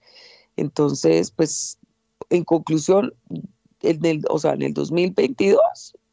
Entonces, 0.57 1.31
pues 1.31 1.78
en 2.29 2.43
conclusión, 2.43 3.13
en 3.81 4.05
el, 4.05 4.21
o 4.29 4.39
sea, 4.39 4.53
en 4.53 4.61
el 4.61 4.73
2022, 4.73 5.59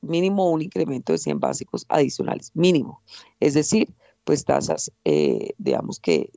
mínimo 0.03 0.51
un 0.51 0.63
incremento 0.63 1.13
de 1.13 1.19
100 1.19 1.41
básicos 1.41 1.85
adicionales, 1.89 2.51
mínimo. 2.55 3.03
Es 3.41 3.55
decir, 3.55 3.93
pues 4.25 4.45
tasas, 4.45 4.91
eh, 5.05 5.53
digamos 5.59 6.01
que 6.01 6.31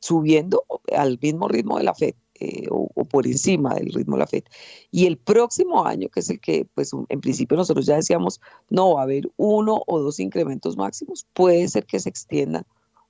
subiendo 0.00 0.64
al 0.94 1.18
mismo 1.20 1.48
ritmo 1.48 1.78
de 1.78 1.84
la 1.84 1.94
FED. 1.94 2.14
Eh, 2.38 2.66
o, 2.70 2.88
por 3.06 3.26
encima 3.26 3.74
del 3.76 3.90
ritmo 3.94 4.16
de 4.16 4.20
la 4.20 4.26
FED. 4.26 4.44
Y 4.90 5.06
el 5.06 5.16
próximo 5.16 5.86
año, 5.86 6.10
que 6.10 6.20
es 6.20 6.28
el 6.28 6.38
que, 6.38 6.66
pues 6.74 6.90
en 7.08 7.20
principio 7.22 7.56
nosotros 7.56 7.86
ya 7.86 7.96
decíamos, 7.96 8.42
no 8.68 8.94
va 8.94 9.00
a 9.00 9.04
haber 9.04 9.30
uno 9.38 9.82
o 9.86 10.00
dos 10.00 10.20
incrementos 10.20 10.76
máximos, 10.76 11.26
puede 11.32 11.66
ser 11.68 11.86
que 11.86 11.98
se 11.98 12.10
extienda 12.10 12.66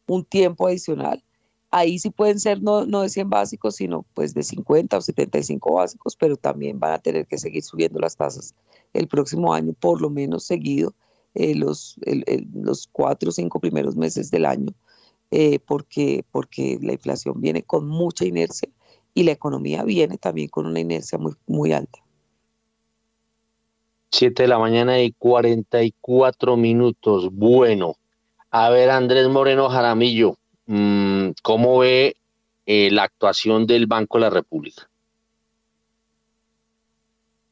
un 0.06 0.24
tiempo 0.24 0.68
adicional 0.68 1.24
Ahí 1.70 1.98
sí 1.98 2.10
pueden 2.10 2.38
ser 2.38 2.62
no, 2.62 2.86
no 2.86 3.02
de 3.02 3.08
100 3.08 3.28
básicos, 3.28 3.76
sino 3.76 4.04
pues 4.14 4.34
de 4.34 4.42
50 4.42 4.96
o 4.96 5.00
75 5.00 5.74
básicos, 5.74 6.16
pero 6.16 6.36
también 6.36 6.78
van 6.78 6.92
a 6.92 6.98
tener 6.98 7.26
que 7.26 7.38
seguir 7.38 7.62
subiendo 7.62 7.98
las 7.98 8.16
tasas 8.16 8.54
el 8.92 9.08
próximo 9.08 9.52
año, 9.52 9.72
por 9.78 10.00
lo 10.00 10.08
menos 10.08 10.44
seguido, 10.44 10.94
eh, 11.34 11.54
los, 11.54 11.98
los 12.54 12.88
cuatro 12.90 13.28
o 13.28 13.32
cinco 13.32 13.60
primeros 13.60 13.96
meses 13.96 14.30
del 14.30 14.46
año, 14.46 14.72
eh, 15.30 15.58
porque, 15.58 16.24
porque 16.30 16.78
la 16.80 16.92
inflación 16.92 17.40
viene 17.40 17.62
con 17.62 17.86
mucha 17.86 18.24
inercia 18.24 18.68
y 19.12 19.24
la 19.24 19.32
economía 19.32 19.82
viene 19.82 20.18
también 20.18 20.48
con 20.48 20.66
una 20.66 20.80
inercia 20.80 21.18
muy, 21.18 21.34
muy 21.46 21.72
alta. 21.72 21.98
7 24.12 24.44
de 24.44 24.48
la 24.48 24.58
mañana 24.58 25.02
y 25.02 25.12
44 25.12 26.56
minutos. 26.56 27.28
Bueno, 27.32 27.96
a 28.50 28.70
ver, 28.70 28.88
Andrés 28.88 29.28
Moreno 29.28 29.68
Jaramillo, 29.68 30.38
Mm, 30.66 31.05
¿cómo 31.42 31.78
ve 31.78 32.16
eh, 32.66 32.90
la 32.90 33.04
actuación 33.04 33.66
del 33.66 33.86
Banco 33.86 34.18
de 34.18 34.22
la 34.22 34.30
República? 34.30 34.88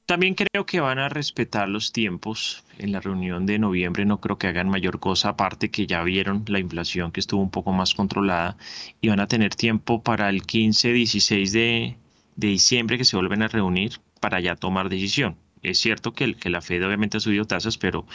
También 0.06 0.34
creo 0.34 0.66
que 0.66 0.80
van 0.80 0.98
a 0.98 1.08
respetar 1.08 1.66
los 1.66 1.90
tiempos. 1.90 2.62
En 2.78 2.92
la 2.92 3.00
reunión 3.00 3.46
de 3.46 3.58
noviembre 3.58 4.04
no 4.04 4.20
creo 4.20 4.36
que 4.36 4.48
hagan 4.48 4.68
mayor 4.68 5.00
cosa, 5.00 5.30
aparte 5.30 5.70
que 5.70 5.86
ya 5.86 6.02
vieron 6.02 6.44
la 6.46 6.58
inflación 6.58 7.10
que 7.10 7.20
estuvo 7.20 7.40
un 7.40 7.50
poco 7.50 7.72
más 7.72 7.94
controlada 7.94 8.58
y 9.00 9.08
van 9.08 9.20
a 9.20 9.28
tener 9.28 9.54
tiempo 9.54 10.02
para 10.02 10.28
el 10.28 10.42
15, 10.42 10.92
16 10.92 11.52
de, 11.52 11.96
diciembre 12.36 12.98
que 12.98 13.04
se 13.06 13.16
vuelven 13.16 13.42
a 13.42 13.48
reunir 13.48 13.92
para 14.20 14.40
ya 14.40 14.56
tomar 14.56 14.90
decisión. 14.90 15.36
Es 15.62 15.78
cierto 15.78 16.12
que, 16.12 16.34
que 16.34 16.50
la 16.50 16.60
Fed 16.60 16.86
obviamente 16.86 17.16
ha 17.16 17.20
subido 17.20 17.46
tasas, 17.46 17.78
pero 17.78 18.06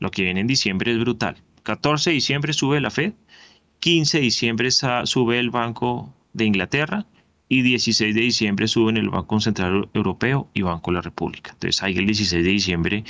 lo 0.00 0.10
que 0.10 0.22
viene 0.22 0.40
en 0.40 0.48
diciembre 0.48 0.90
es 0.90 0.98
brutal. 0.98 1.36
14 1.62 2.10
de 2.10 2.14
diciembre 2.14 2.52
sube 2.54 2.80
la 2.80 2.90
Fed, 2.90 3.12
15 3.86 4.18
de 4.18 4.22
diciembre 4.24 4.68
sube 4.72 5.38
el 5.38 5.50
Banco 5.50 6.12
de 6.32 6.44
Inglaterra 6.44 7.06
y 7.48 7.62
16 7.62 8.16
de 8.16 8.20
diciembre 8.20 8.66
suben 8.66 8.96
el 8.96 9.10
Banco 9.10 9.38
Central 9.38 9.88
Europeo 9.94 10.50
y 10.54 10.62
Banco 10.62 10.90
de 10.90 10.96
la 10.96 11.02
República. 11.02 11.52
Entonces 11.52 11.80
ahí 11.84 11.96
el 11.96 12.04
16 12.04 12.44
de 12.44 12.50
diciembre 12.50 13.04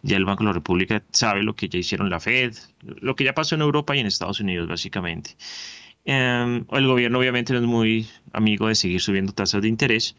ya 0.00 0.16
el 0.16 0.24
Banco 0.24 0.42
de 0.42 0.46
la 0.46 0.54
República 0.54 1.02
sabe 1.10 1.42
lo 1.42 1.54
que 1.54 1.68
ya 1.68 1.78
hicieron 1.78 2.08
la 2.08 2.18
Fed, 2.18 2.54
lo 2.80 3.14
que 3.14 3.24
ya 3.24 3.34
pasó 3.34 3.56
en 3.56 3.60
Europa 3.60 3.94
y 3.94 3.98
en 3.98 4.06
Estados 4.06 4.40
Unidos 4.40 4.68
básicamente. 4.68 5.36
Em, 6.06 6.64
el 6.72 6.86
gobierno 6.86 7.18
obviamente 7.18 7.52
no 7.52 7.58
es 7.58 7.66
muy 7.66 8.08
amigo 8.32 8.68
de 8.68 8.74
seguir 8.74 9.02
subiendo 9.02 9.34
tasas 9.34 9.60
de 9.60 9.68
interés. 9.68 10.16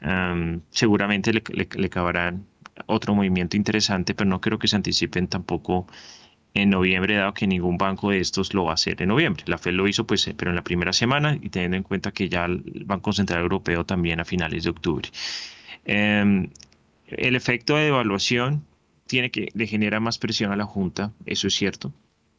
Em, 0.00 0.60
seguramente 0.70 1.32
le, 1.32 1.42
le, 1.48 1.68
le 1.74 1.90
otro 2.86 3.16
movimiento 3.16 3.56
interesante, 3.56 4.14
pero 4.14 4.30
no 4.30 4.40
creo 4.40 4.60
que 4.60 4.68
se 4.68 4.76
anticipen 4.76 5.26
tampoco 5.26 5.88
en 6.56 6.70
noviembre, 6.70 7.16
dado 7.16 7.34
que 7.34 7.46
ningún 7.46 7.76
banco 7.78 8.10
de 8.10 8.18
estos 8.18 8.54
lo 8.54 8.64
va 8.64 8.72
a 8.72 8.74
hacer 8.74 9.00
en 9.02 9.08
noviembre. 9.08 9.44
La 9.46 9.58
Fed 9.58 9.72
lo 9.72 9.86
hizo, 9.86 10.06
pues, 10.06 10.30
pero 10.36 10.50
en 10.50 10.56
la 10.56 10.64
primera 10.64 10.92
semana 10.92 11.38
y 11.40 11.48
teniendo 11.50 11.76
en 11.76 11.82
cuenta 11.82 12.12
que 12.12 12.28
ya 12.28 12.46
el 12.46 12.84
Banco 12.86 13.12
Central 13.12 13.42
Europeo 13.42 13.84
también 13.84 14.20
a 14.20 14.24
finales 14.24 14.64
de 14.64 14.70
octubre. 14.70 15.08
Em, 15.84 16.50
el 17.06 17.36
efecto 17.36 17.76
de 17.76 17.84
devaluación 17.84 18.64
tiene 19.06 19.30
que 19.30 19.48
le 19.54 19.66
genera 19.66 20.00
más 20.00 20.18
presión 20.18 20.52
a 20.52 20.56
la 20.56 20.64
Junta, 20.64 21.12
eso 21.26 21.46
es 21.46 21.54
cierto. 21.54 21.92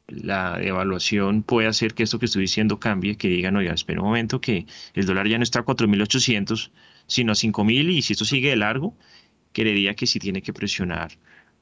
La 0.07 0.57
devaluación 0.57 1.43
puede 1.43 1.67
hacer 1.67 1.93
que 1.93 2.03
esto 2.03 2.19
que 2.19 2.25
estoy 2.25 2.41
diciendo 2.41 2.79
cambie, 2.79 3.17
que 3.17 3.27
digan, 3.27 3.55
oiga, 3.55 3.73
espera 3.73 4.01
un 4.01 4.07
momento, 4.07 4.41
que 4.41 4.65
el 4.93 5.05
dólar 5.05 5.27
ya 5.27 5.37
no 5.37 5.43
está 5.43 5.59
a 5.59 5.65
4.800, 5.65 6.71
sino 7.07 7.33
a 7.33 7.35
5.000 7.35 7.91
y 7.91 8.01
si 8.01 8.13
esto 8.13 8.25
sigue 8.25 8.49
de 8.49 8.55
largo, 8.55 8.95
creería 9.53 9.95
que 9.95 10.07
sí 10.07 10.19
tiene 10.19 10.41
que 10.41 10.53
presionar 10.53 11.11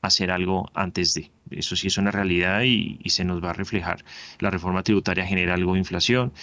hacer 0.01 0.31
algo 0.31 0.69
antes 0.73 1.13
de. 1.13 1.31
Eso 1.51 1.75
sí 1.75 1.87
es 1.87 1.97
una 1.97 2.11
realidad 2.11 2.61
y, 2.63 2.99
se 3.09 3.23
nos 3.23 3.43
va 3.43 3.51
a 3.51 3.53
reflejar. 3.53 4.03
La 4.39 4.49
reforma 4.49 4.83
tributaria 4.83 5.25
genera 5.25 5.53
algo 5.53 5.73
de 5.73 5.79
inflación 5.79 6.33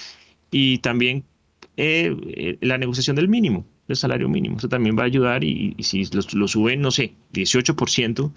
y 0.50 0.78
también 0.78 1.24
eh, 1.76 2.14
eh, 2.28 2.58
la 2.60 2.78
negociación 2.78 3.16
del 3.16 3.28
mínimo, 3.28 3.66
del 3.88 3.96
salario 3.96 4.28
mínimo. 4.28 4.56
Eso 4.58 4.68
también 4.68 4.96
va 4.96 5.02
a 5.02 5.06
ayudar 5.06 5.44
y, 5.44 5.76
si 5.80 6.04
lo, 6.12 6.48
suben, 6.48 6.80
no 6.80 6.90
sé, 6.90 7.14
18%, 7.32 8.32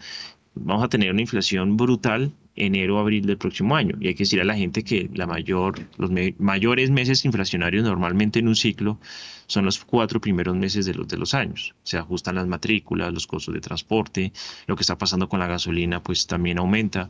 vamos 0.56 0.84
a 0.84 0.90
tener 0.90 1.12
una 1.12 1.22
inflación 1.22 1.78
brutal 1.78 2.32
enero, 2.56 3.00
abril 3.00 3.26
del 3.26 3.38
próximo 3.38 3.76
año. 3.76 3.98
Y 4.00 4.08
hay 4.08 4.14
que 4.16 4.24
decir 4.24 4.42
a 4.42 4.46
la 4.46 4.56
gente 4.56 4.84
que 4.84 5.10
la 5.14 5.28
mayor, 5.28 5.80
los 5.98 6.10
mayores 6.38 6.90
meses 6.90 7.26
inflacionarios 7.26 7.84
normalmente 7.84 8.40
en 8.40 8.48
un 8.48 8.56
ciclo 8.56 9.00
son 9.48 9.66
los 9.66 9.84
cuatro 9.84 10.20
primeros 10.20 10.56
meses 10.56 10.86
de 10.86 10.94
los, 10.94 11.08
de 11.08 11.18
los 11.18 11.34
años. 11.34 11.76
Se 11.84 11.98
ajustan 11.98 12.36
las 12.36 12.48
matrículas, 12.48 13.14
los 13.14 13.28
costos 13.28 13.54
de 13.54 13.62
transporte, 13.62 14.32
lo 14.68 14.76
que 14.76 14.82
está 14.82 14.98
pasando 14.98 15.30
con 15.30 15.40
la 15.40 15.48
gasolina 15.48 16.02
pues 16.02 16.28
también 16.28 16.58
aumenta. 16.58 17.10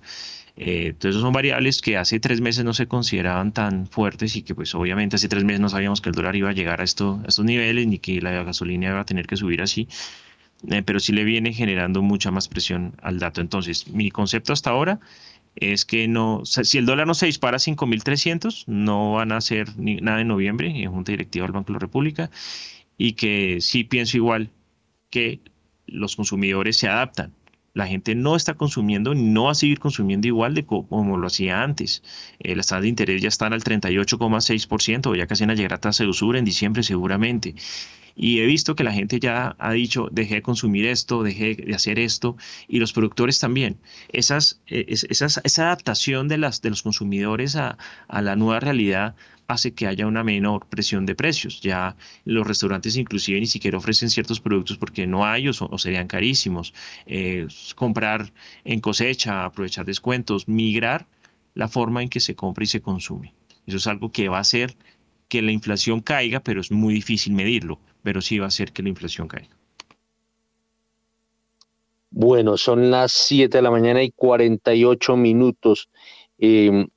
Eh, 0.58 0.88
entonces 0.88 1.22
son 1.22 1.34
variables 1.34 1.82
que 1.82 1.98
hace 1.98 2.20
tres 2.20 2.40
meses 2.40 2.64
no 2.64 2.74
se 2.74 2.88
consideraban 2.88 3.52
tan 3.52 3.88
fuertes 3.88 4.38
y 4.38 4.42
que 4.42 4.56
pues 4.56 4.74
obviamente 4.74 5.18
hace 5.18 5.28
tres 5.28 5.44
meses 5.44 5.60
no 5.60 5.68
sabíamos 5.68 6.00
que 6.00 6.10
el 6.10 6.16
dólar 6.16 6.36
iba 6.36 6.50
a 6.50 6.54
llegar 6.54 6.80
a, 6.80 6.86
esto, 6.86 7.20
a 7.26 7.28
estos 7.28 7.44
niveles 7.44 7.88
ni 7.88 8.00
que 8.00 8.22
la 8.22 8.44
gasolina 8.44 8.88
iba 8.88 9.02
a 9.02 9.06
tener 9.06 9.28
que 9.28 9.36
subir 9.36 9.62
así. 9.62 9.88
Eh, 10.70 10.82
pero 10.84 11.00
sí 11.00 11.12
le 11.12 11.24
viene 11.24 11.54
generando 11.54 12.02
mucha 12.02 12.32
más 12.32 12.48
presión 12.48 12.96
al 13.02 13.20
dato. 13.20 13.42
Entonces, 13.42 13.88
mi 13.90 14.10
concepto 14.10 14.54
hasta 14.54 14.70
ahora 14.70 15.00
es 15.56 15.86
que 15.86 16.08
no, 16.08 16.42
si 16.46 16.78
el 16.78 16.86
dólar 16.86 17.08
no 17.08 17.14
se 17.14 17.28
dispara 17.28 17.58
a 17.58 17.60
5.300, 17.60 18.66
no 18.68 19.14
van 19.14 19.32
a 19.32 19.38
hacer 19.38 19.70
nada 19.78 20.22
en 20.22 20.28
noviembre 20.28 20.68
en 20.68 20.92
Junta 20.92 21.12
Directiva 21.12 21.46
del 21.46 21.54
Banco 21.54 21.68
de 21.68 21.74
la 21.74 21.80
República 21.80 22.30
y 22.98 23.14
que 23.14 23.60
sí 23.62 23.84
pienso 23.84 24.18
igual 24.18 24.50
que 25.10 25.40
los 25.88 26.16
consumidores 26.16 26.78
se 26.78 26.88
adaptan. 26.88 27.34
La 27.76 27.88
gente 27.88 28.16
no 28.16 28.38
está 28.38 28.54
consumiendo, 28.54 29.14
no 29.14 29.44
va 29.44 29.52
a 29.52 29.56
seguir 29.56 29.80
consumiendo 29.80 30.28
igual 30.28 30.56
de 30.56 30.66
como 30.66 31.18
lo 31.18 31.28
hacía 31.28 31.62
antes. 31.62 32.04
Eh, 32.40 32.56
las 32.56 32.68
tasas 32.68 32.84
de 32.84 32.88
interés 32.88 33.22
ya 33.22 33.28
están 33.28 33.52
al 33.52 33.64
38,6%, 33.64 35.16
ya 35.16 35.28
casi 35.28 35.44
van 35.44 35.52
a 35.52 35.56
llegar 35.56 35.74
a 35.74 35.78
tasa 35.80 36.04
de 36.04 36.10
usura 36.10 36.40
en 36.40 36.46
diciembre 36.46 36.84
seguramente. 36.84 37.54
Y 38.16 38.40
he 38.40 38.46
visto 38.46 38.76
que 38.78 38.86
la 38.86 38.94
gente 38.94 39.20
ya 39.20 39.58
ha 39.60 39.74
dicho, 39.74 40.08
dejé 40.10 40.36
de 40.36 40.42
consumir 40.42 40.86
esto, 40.86 41.22
dejé 41.22 41.56
de 41.56 41.76
hacer 41.76 42.00
esto, 42.00 42.38
y 42.70 42.80
los 42.80 42.94
productores 42.94 43.40
también. 43.40 43.78
Eh, 44.08 44.22
esa 44.88 45.66
adaptación 45.68 46.30
de, 46.30 46.38
las, 46.38 46.62
de 46.62 46.70
los 46.70 46.82
consumidores 46.82 47.58
a, 47.58 47.78
a 48.08 48.22
la 48.22 48.38
nueva 48.38 48.62
realidad 48.62 49.16
hace 49.48 49.74
que 49.74 49.88
haya 49.88 50.08
una 50.08 50.24
menor 50.24 50.68
presión 50.68 51.06
de 51.06 51.16
precios. 51.16 51.62
Ya 51.62 51.96
los 52.26 52.48
restaurantes 52.48 52.98
inclusive 52.98 53.40
ni 53.40 53.48
siquiera 53.48 53.78
ofrecen 53.78 54.10
ciertos 54.10 54.40
productos 54.40 54.78
porque 54.78 55.08
no 55.08 55.26
hay 55.26 55.48
o, 55.50 55.78
serían 55.78 56.08
carísimos. 56.08 56.74
Eh, 57.06 57.48
comprar 57.76 58.32
en 58.64 58.80
cosecha, 58.80 59.46
aprovechar 59.46 59.86
descuentos, 59.86 60.48
migrar 60.48 61.08
la 61.54 61.68
forma 61.68 62.04
en 62.04 62.10
que 62.10 62.20
se 62.20 62.36
compra 62.36 62.64
y 62.64 62.68
se 62.68 62.82
consume. 62.82 63.34
Eso 63.66 63.78
es 63.78 63.88
algo 63.88 64.12
que 64.12 64.30
va 64.30 64.38
a 64.38 64.42
hacer 64.42 64.76
que 65.28 65.42
la 65.42 65.52
inflación 65.52 66.02
caiga, 66.02 66.40
pero 66.40 66.62
es 66.62 66.72
muy 66.72 66.94
difícil 66.94 67.34
medirlo 67.34 67.80
pero 68.06 68.22
sí 68.22 68.38
va 68.38 68.46
a 68.46 68.50
hacer 68.50 68.72
que 68.72 68.84
la 68.84 68.90
inflación 68.90 69.28
caiga. 69.28 69.58
Bueno, 72.12 72.56
son 72.56 72.92
las 72.92 73.12
7 73.14 73.58
de 73.58 73.62
la 73.64 73.72
mañana 73.72 74.04
y 74.04 74.12
48 74.12 75.18
minutos. 75.18 75.90
Em, 76.38 76.88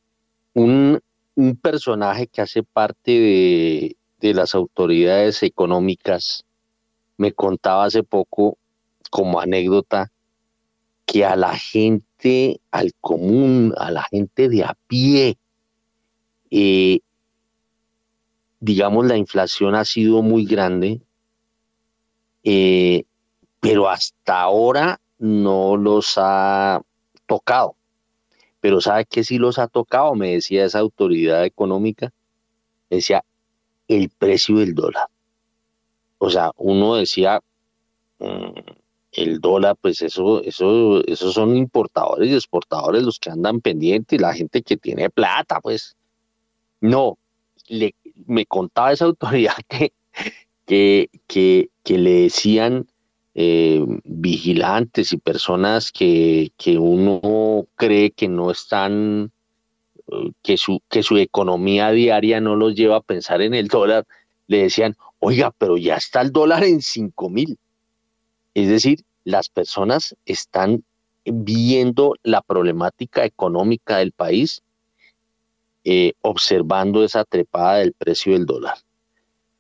un, 0.53 1.01
un, 1.39 1.57
personaje 1.57 2.27
que 2.27 2.43
hace 2.43 2.63
parte 2.63 3.13
de, 4.21 4.35
las 4.35 4.55
autoridades 4.55 5.43
económicas 5.45 6.45
me 7.17 7.33
contaba 7.33 7.85
hace 7.85 8.03
poco 8.03 8.59
como 9.11 9.41
anécdota 9.41 10.11
que 11.07 11.25
a 11.25 11.37
la 11.37 11.57
gente, 11.57 12.61
al 12.73 12.93
común, 13.01 13.73
a 13.79 13.91
la 13.91 14.03
gente 14.03 14.49
de 14.49 14.65
a 14.65 14.77
pie, 14.89 15.39
eh, 16.51 17.01
digamos, 18.61 19.07
la 19.07 19.17
inflación 19.17 19.75
ha 19.77 19.85
sido 19.85 20.23
muy 20.23 20.45
grande, 20.45 21.01
eh, 22.43 23.05
pero 23.61 23.89
hasta 23.89 24.41
ahora 24.41 25.01
no 25.19 25.77
los 25.77 26.15
ha 26.17 26.83
tocado. 27.27 27.78
Pero 28.69 28.83
¿sabe 28.83 29.07
qué 29.07 29.25
sí 29.25 29.39
los 29.39 29.59
ha 29.59 29.67
tocado? 29.67 30.15
Me 30.15 30.35
decía 30.35 30.67
esa 30.67 30.81
autoridad 30.81 31.43
económica, 31.47 32.13
decía 32.91 33.25
el 33.89 34.11
precio 34.11 34.57
del 34.57 34.75
dólar. 34.75 35.07
O 36.19 36.29
sea, 36.29 36.53
uno 36.59 36.97
decía, 36.97 37.41
mm, 38.19 38.61
el 39.13 39.41
dólar, 39.41 39.75
pues 39.81 40.03
eso, 40.03 40.43
eso, 40.43 41.03
esos 41.07 41.33
son 41.33 41.57
importadores 41.57 42.29
y 42.29 42.35
exportadores 42.35 43.05
los 43.05 43.19
que 43.19 43.31
andan 43.31 43.63
pendientes, 43.63 44.21
la 44.21 44.35
gente 44.35 44.61
que 44.61 44.77
tiene 44.77 45.09
plata, 45.09 45.63
pues. 45.63 45.97
No, 46.83 47.17
le, 47.69 47.95
me 48.27 48.45
contaba 48.45 48.93
esa 48.93 49.05
autoridad 49.07 49.57
que, 49.67 49.95
que, 50.67 51.09
que, 51.27 51.99
le 51.99 52.11
decían 52.25 52.87
eh, 53.41 53.85
vigilantes 54.03 55.13
y 55.13 55.17
personas 55.17 55.93
que, 55.93 56.51
que, 56.57 56.77
uno 56.77 57.69
cree 57.77 58.11
que 58.11 58.27
no 58.27 58.51
están, 58.51 59.31
eh, 60.09 60.33
que 60.43 60.57
su, 60.57 60.83
que 60.89 61.05
su 61.05 61.19
economía 61.19 61.93
diaria 61.93 62.41
no 62.41 62.57
los 62.57 62.75
lleva 62.75 62.97
a 62.97 63.01
pensar 63.01 63.41
en 63.41 63.55
el 63.55 63.69
dólar, 63.69 64.09
le 64.49 64.63
decían, 64.63 64.97
oiga, 65.21 65.53
pero 65.57 65.77
ya 65.77 65.95
está 65.95 66.21
el 66.21 66.33
dólar 66.33 66.65
en 66.65 66.83
5 66.83 67.31
mil. 67.31 67.57
Es 68.55 68.69
decir, 68.69 69.05
las 69.23 69.49
personas 69.49 70.17
están 70.27 70.83
viendo 71.25 72.17
la 72.25 72.43
problemática 72.43 73.25
económica 73.25 73.99
del 73.99 74.11
país 74.11 74.63
eh, 75.85 76.15
observando 76.23 77.05
esa 77.05 77.25
trepada 77.25 77.79
del 77.79 77.93
precio 77.93 78.33
del 78.33 78.47
dólar. 78.47 78.79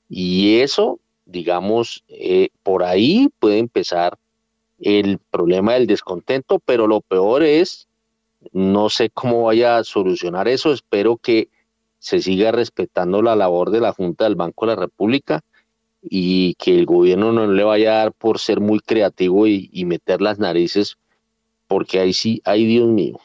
Y 0.09 0.59
eso, 0.59 0.99
digamos, 1.29 2.05
eh, 2.09 2.49
por 2.63 2.83
ahí 2.83 3.29
puede 3.39 3.59
empezar 3.59 4.19
el 4.81 5.19
problema 5.31 5.75
del 5.75 5.87
descontento, 5.87 6.59
pero 6.59 6.87
lo 6.87 7.03
peor 7.03 7.43
es, 7.43 7.87
no 8.53 8.89
sé 8.89 9.11
cómo 9.11 9.45
vaya 9.45 9.77
a 9.77 9.85
solucionar 9.85 10.49
eso, 10.49 10.73
espero 10.73 11.19
que 11.19 11.49
se 11.99 12.21
siga 12.21 12.51
respetando 12.51 13.21
la 13.23 13.37
labor 13.37 13.71
de 13.71 13.81
la 13.81 13.93
Junta 13.93 14.25
del 14.25 14.37
Banco 14.37 14.65
de 14.65 14.75
la 14.75 14.81
República 14.81 15.43
y 16.03 16.55
que 16.55 16.79
el 16.79 16.87
gobierno 16.87 17.33
no 17.33 17.47
le 17.47 17.65
vaya 17.65 17.93
a 17.93 17.99
dar 17.99 18.13
por 18.13 18.39
ser 18.39 18.61
muy 18.61 18.79
creativo 18.81 19.47
y, 19.47 19.85
meter 19.85 20.23
las 20.23 20.39
narices, 20.39 20.97
porque 21.67 22.01
ahí 22.01 22.15
sí, 22.15 22.41
ay 22.45 22.65
Dios 22.65 22.89
mío. 22.89 23.21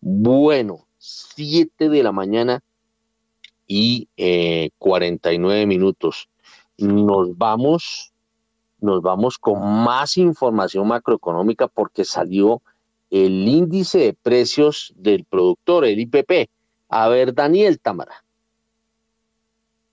Bueno, 0.00 0.86
7 0.98 1.90
de 1.90 2.02
la 2.02 2.12
mañana 2.12 2.62
y 3.66 4.08
49 4.78 5.60
eh, 5.60 5.66
minutos. 5.66 6.28
Nos 6.78 7.36
vamos, 7.38 8.12
nos 8.80 9.00
vamos 9.00 9.38
con 9.38 9.60
más 9.84 10.16
información 10.16 10.88
macroeconómica 10.88 11.68
porque 11.68 12.04
salió 12.04 12.62
el 13.10 13.48
índice 13.48 13.98
de 13.98 14.12
precios 14.14 14.92
del 14.96 15.24
productor, 15.24 15.84
el 15.86 16.00
IPP. 16.00 16.50
A 16.88 17.08
ver, 17.08 17.34
Daniel 17.34 17.80
Tamara. 17.80 18.25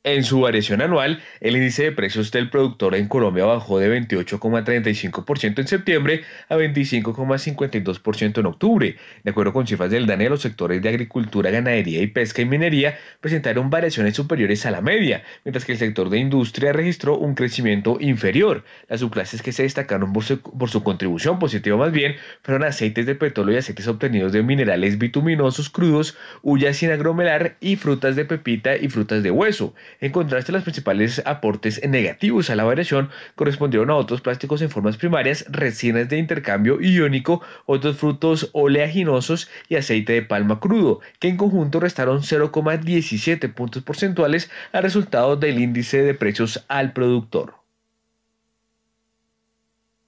En 0.06 0.26
su 0.26 0.42
variación 0.42 0.82
anual, 0.82 1.22
el 1.40 1.56
índice 1.56 1.84
de 1.84 1.92
precios 1.94 2.30
del 2.30 2.50
productor 2.50 2.94
en 2.94 3.08
Colombia 3.08 3.46
bajó 3.46 3.80
de 3.80 4.02
28,35% 4.02 5.60
en 5.60 5.68
septiembre 5.68 6.24
a 6.50 6.58
25,52% 6.58 8.38
en 8.38 8.46
octubre. 8.46 8.98
De 9.24 9.32
acuerdo 9.32 9.54
con 9.54 9.66
cifras 9.66 9.90
del 9.90 10.06
DANE, 10.06 10.28
los 10.28 10.42
sectores 10.42 10.82
de 10.82 10.90
agricultura, 10.90 11.52
ganadería 11.52 12.02
y 12.02 12.08
pesca 12.08 12.42
y 12.42 12.46
minería 12.46 13.00
presentaron 13.22 13.70
variaciones 13.70 14.14
superiores 14.14 14.66
a 14.66 14.72
la 14.72 14.82
media, 14.82 15.24
mientras 15.46 15.64
que 15.64 15.72
el 15.72 15.78
sector 15.78 16.10
de 16.10 16.18
industria 16.18 16.74
registró 16.74 17.18
un 17.18 17.34
crecimiento 17.34 17.96
inferior. 18.02 18.66
Las 18.90 19.00
subclases 19.00 19.42
que 19.42 19.54
se 19.54 19.64
destacaron 19.64 20.12
por 20.12 20.70
su, 20.70 20.84
contribución 20.84 21.40
positiva 21.40 21.78
más 21.78 21.94
bien 21.94 22.18
fueron 22.42 22.66
aceites 22.66 23.06
de 23.06 23.16
petróleo 23.16 23.56
y 23.56 23.60
aceites 23.60 23.88
obtenidos 23.88 24.34
de 24.34 24.44
minerales 24.44 24.98
bituminosos 24.98 25.70
crudos, 25.70 26.18
huyas 26.42 26.76
sin 26.76 26.92
aglomerar 26.92 27.56
y 27.62 27.78
frutas 27.78 28.18
de 28.18 28.26
pepita 28.26 28.76
y 28.76 28.90
frutas 28.90 29.24
de 29.24 29.32
hueso. 29.32 29.74
En 30.04 30.12
contraste, 30.12 30.52
los 30.52 30.64
principales 30.64 31.22
aportes 31.26 31.82
negativos 31.88 32.50
a 32.50 32.58
la 32.58 32.66
variación 32.66 33.10
correspondieron 33.36 33.90
a 33.90 33.96
otros 33.96 34.20
plásticos 34.20 34.62
en 34.62 34.70
formas 34.70 34.98
primarias, 34.98 35.46
resinas 35.48 36.10
de 36.10 36.18
intercambio 36.18 36.82
iónico, 36.82 37.42
otros 37.66 37.96
frutos 37.96 38.50
oleaginosos 38.52 39.50
y 39.70 39.78
aceite 39.78 40.12
de 40.12 40.22
palma 40.22 40.60
crudo, 40.60 41.00
que 41.20 41.30
en 41.30 41.38
conjunto 41.38 41.80
restaron 41.80 42.20
0,17 42.20 43.54
puntos 43.54 43.82
porcentuales 43.84 44.52
al 44.74 44.84
resultado 44.84 45.38
del 45.38 45.58
índice 45.62 46.02
de 46.02 46.14
precios 46.14 46.66
al 46.68 46.92
productor. 46.92 47.54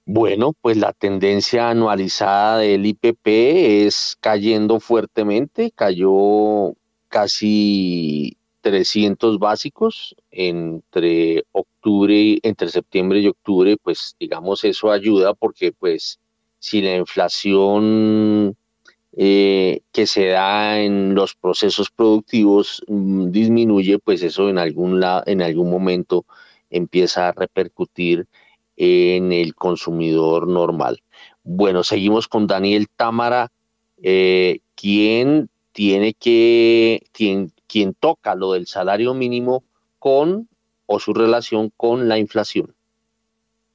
Bueno, 0.04 0.52
pues 0.60 0.76
la 0.76 0.92
tendencia 0.92 1.70
anualizada 1.70 2.58
del 2.58 2.84
IPP 2.84 3.26
es 3.86 4.18
cayendo 4.20 4.78
fuertemente, 4.78 5.72
cayó 5.74 6.74
casi 7.08 8.36
300 8.66 9.38
básicos 9.38 10.16
entre 10.32 11.44
octubre, 11.52 12.40
entre 12.42 12.68
septiembre 12.68 13.20
y 13.20 13.28
octubre, 13.28 13.76
pues 13.80 14.16
digamos 14.18 14.64
eso 14.64 14.90
ayuda 14.90 15.34
porque 15.34 15.70
pues 15.70 16.18
si 16.58 16.82
la 16.82 16.96
inflación 16.96 18.56
eh, 19.16 19.82
que 19.92 20.08
se 20.08 20.26
da 20.26 20.80
en 20.80 21.14
los 21.14 21.36
procesos 21.36 21.92
productivos 21.92 22.82
mm, 22.88 23.30
disminuye, 23.30 24.00
pues 24.00 24.24
eso 24.24 24.48
en 24.48 24.58
algún, 24.58 25.00
en 25.26 25.42
algún 25.42 25.70
momento 25.70 26.26
empieza 26.68 27.28
a 27.28 27.32
repercutir 27.32 28.26
en 28.76 29.30
el 29.30 29.54
consumidor 29.54 30.48
normal. 30.48 31.04
Bueno, 31.44 31.84
seguimos 31.84 32.26
con 32.26 32.48
Daniel 32.48 32.88
Támara, 32.96 33.52
eh, 34.02 34.58
quien 34.74 35.50
tiene 35.70 36.14
que, 36.14 37.06
quien 37.12 37.52
toca 37.94 38.34
lo 38.34 38.52
del 38.52 38.66
salario 38.66 39.14
mínimo 39.14 39.64
con 39.98 40.48
o 40.86 41.00
su 41.00 41.12
relación 41.14 41.72
con 41.76 42.08
la 42.08 42.18
inflación. 42.18 42.75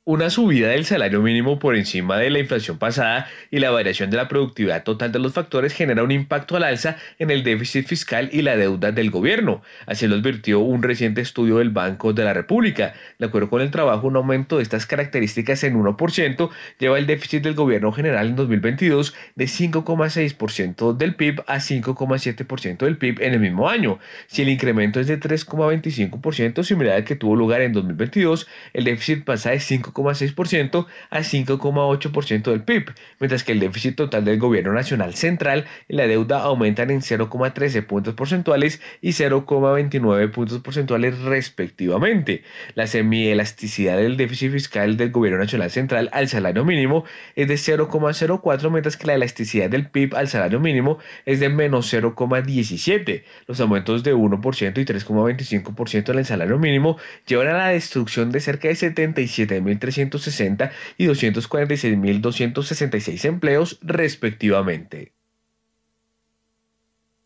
Una 0.03 0.31
subida 0.31 0.69
del 0.69 0.83
salario 0.83 1.21
mínimo 1.21 1.59
por 1.59 1.75
encima 1.75 2.17
de 2.17 2.31
la 2.31 2.39
inflación 2.39 2.79
pasada 2.79 3.27
y 3.51 3.59
la 3.59 3.69
variación 3.69 4.09
de 4.09 4.17
la 4.17 4.27
productividad 4.27 4.83
total 4.83 5.11
de 5.11 5.19
los 5.19 5.31
factores 5.31 5.75
genera 5.75 6.01
un 6.01 6.09
impacto 6.09 6.55
al 6.55 6.63
alza 6.63 6.97
en 7.19 7.29
el 7.29 7.43
déficit 7.43 7.85
fiscal 7.85 8.27
y 8.33 8.41
la 8.41 8.57
deuda 8.57 8.91
del 8.91 9.11
gobierno. 9.11 9.61
Así 9.85 10.07
lo 10.07 10.15
advirtió 10.15 10.59
un 10.59 10.81
reciente 10.81 11.21
estudio 11.21 11.59
del 11.59 11.69
Banco 11.69 12.13
de 12.13 12.23
la 12.23 12.33
República. 12.33 12.95
De 13.19 13.27
acuerdo 13.27 13.51
con 13.51 13.61
el 13.61 13.69
trabajo, 13.69 14.07
un 14.07 14.15
aumento 14.15 14.57
de 14.57 14.63
estas 14.63 14.87
características 14.87 15.63
en 15.65 15.79
1% 15.79 16.49
lleva 16.79 16.97
el 16.97 17.05
déficit 17.05 17.43
del 17.43 17.53
gobierno 17.53 17.91
general 17.91 18.29
en 18.29 18.35
2022 18.37 19.13
de 19.35 19.45
5,6% 19.45 20.97
del 20.97 21.13
PIB 21.13 21.43
a 21.45 21.57
5,7% 21.57 22.77
del 22.85 22.97
PIB 22.97 23.21
en 23.21 23.33
el 23.35 23.39
mismo 23.39 23.69
año. 23.69 23.99
Si 24.25 24.41
el 24.41 24.49
incremento 24.49 24.99
es 24.99 25.05
de 25.05 25.19
3,25% 25.19 26.63
similar 26.63 26.95
al 26.95 27.03
que 27.03 27.15
tuvo 27.15 27.35
lugar 27.35 27.61
en 27.61 27.73
2022, 27.73 28.47
el 28.73 28.85
déficit 28.85 29.25
pasa 29.25 29.51
de 29.51 29.59
5 29.59 29.90
5,6% 29.93 30.85
a 31.09 31.19
5,8% 31.19 32.43
del 32.43 32.63
PIB, 32.63 32.91
mientras 33.19 33.43
que 33.43 33.51
el 33.51 33.59
déficit 33.59 33.95
total 33.95 34.25
del 34.25 34.39
gobierno 34.39 34.73
nacional 34.73 35.15
central 35.15 35.65
y 35.87 35.95
la 35.95 36.07
deuda 36.07 36.41
aumentan 36.41 36.91
en 36.91 37.01
0,13 37.01 37.85
puntos 37.85 38.13
porcentuales 38.13 38.81
y 39.01 39.09
0,29 39.09 40.31
puntos 40.31 40.59
porcentuales 40.59 41.19
respectivamente. 41.19 42.43
La 42.75 42.87
semielasticidad 42.87 43.97
del 43.97 44.17
déficit 44.17 44.51
fiscal 44.51 44.97
del 44.97 45.11
gobierno 45.11 45.39
nacional 45.39 45.71
central 45.71 46.09
al 46.13 46.27
salario 46.27 46.65
mínimo 46.65 47.05
es 47.35 47.47
de 47.47 47.55
0,04, 47.55 48.69
mientras 48.71 48.97
que 48.97 49.07
la 49.07 49.15
elasticidad 49.15 49.69
del 49.69 49.89
PIB 49.89 50.15
al 50.15 50.27
salario 50.27 50.59
mínimo 50.59 50.97
es 51.25 51.39
de 51.39 51.49
menos 51.49 51.91
0,17. 51.93 53.23
Los 53.47 53.59
aumentos 53.59 54.03
de 54.03 54.15
1% 54.15 54.77
y 54.77 54.85
3,25% 54.85 56.09
en 56.11 56.19
el 56.19 56.25
salario 56.25 56.57
mínimo 56.57 56.97
llevan 57.25 57.47
a 57.47 57.53
la 57.53 57.67
destrucción 57.69 58.31
de 58.31 58.39
cerca 58.39 58.67
de 58.67 58.75
77 58.75 59.61
mil 59.61 59.79
360 59.81 60.71
y 60.97 61.07
246.266 61.07 63.25
empleos 63.25 63.77
respectivamente. 63.81 65.11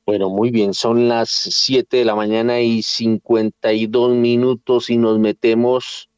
Bueno, 0.06 0.30
muy 0.30 0.52
bien, 0.52 0.74
son 0.74 1.08
las 1.08 1.30
7 1.30 1.98
de 1.98 2.06
la 2.06 2.16
mañana 2.16 2.62
y 2.62 2.82
52 2.84 4.16
minutos 4.16 4.90
y 4.90 4.98
nos 4.98 5.20
metemos 5.20 6.10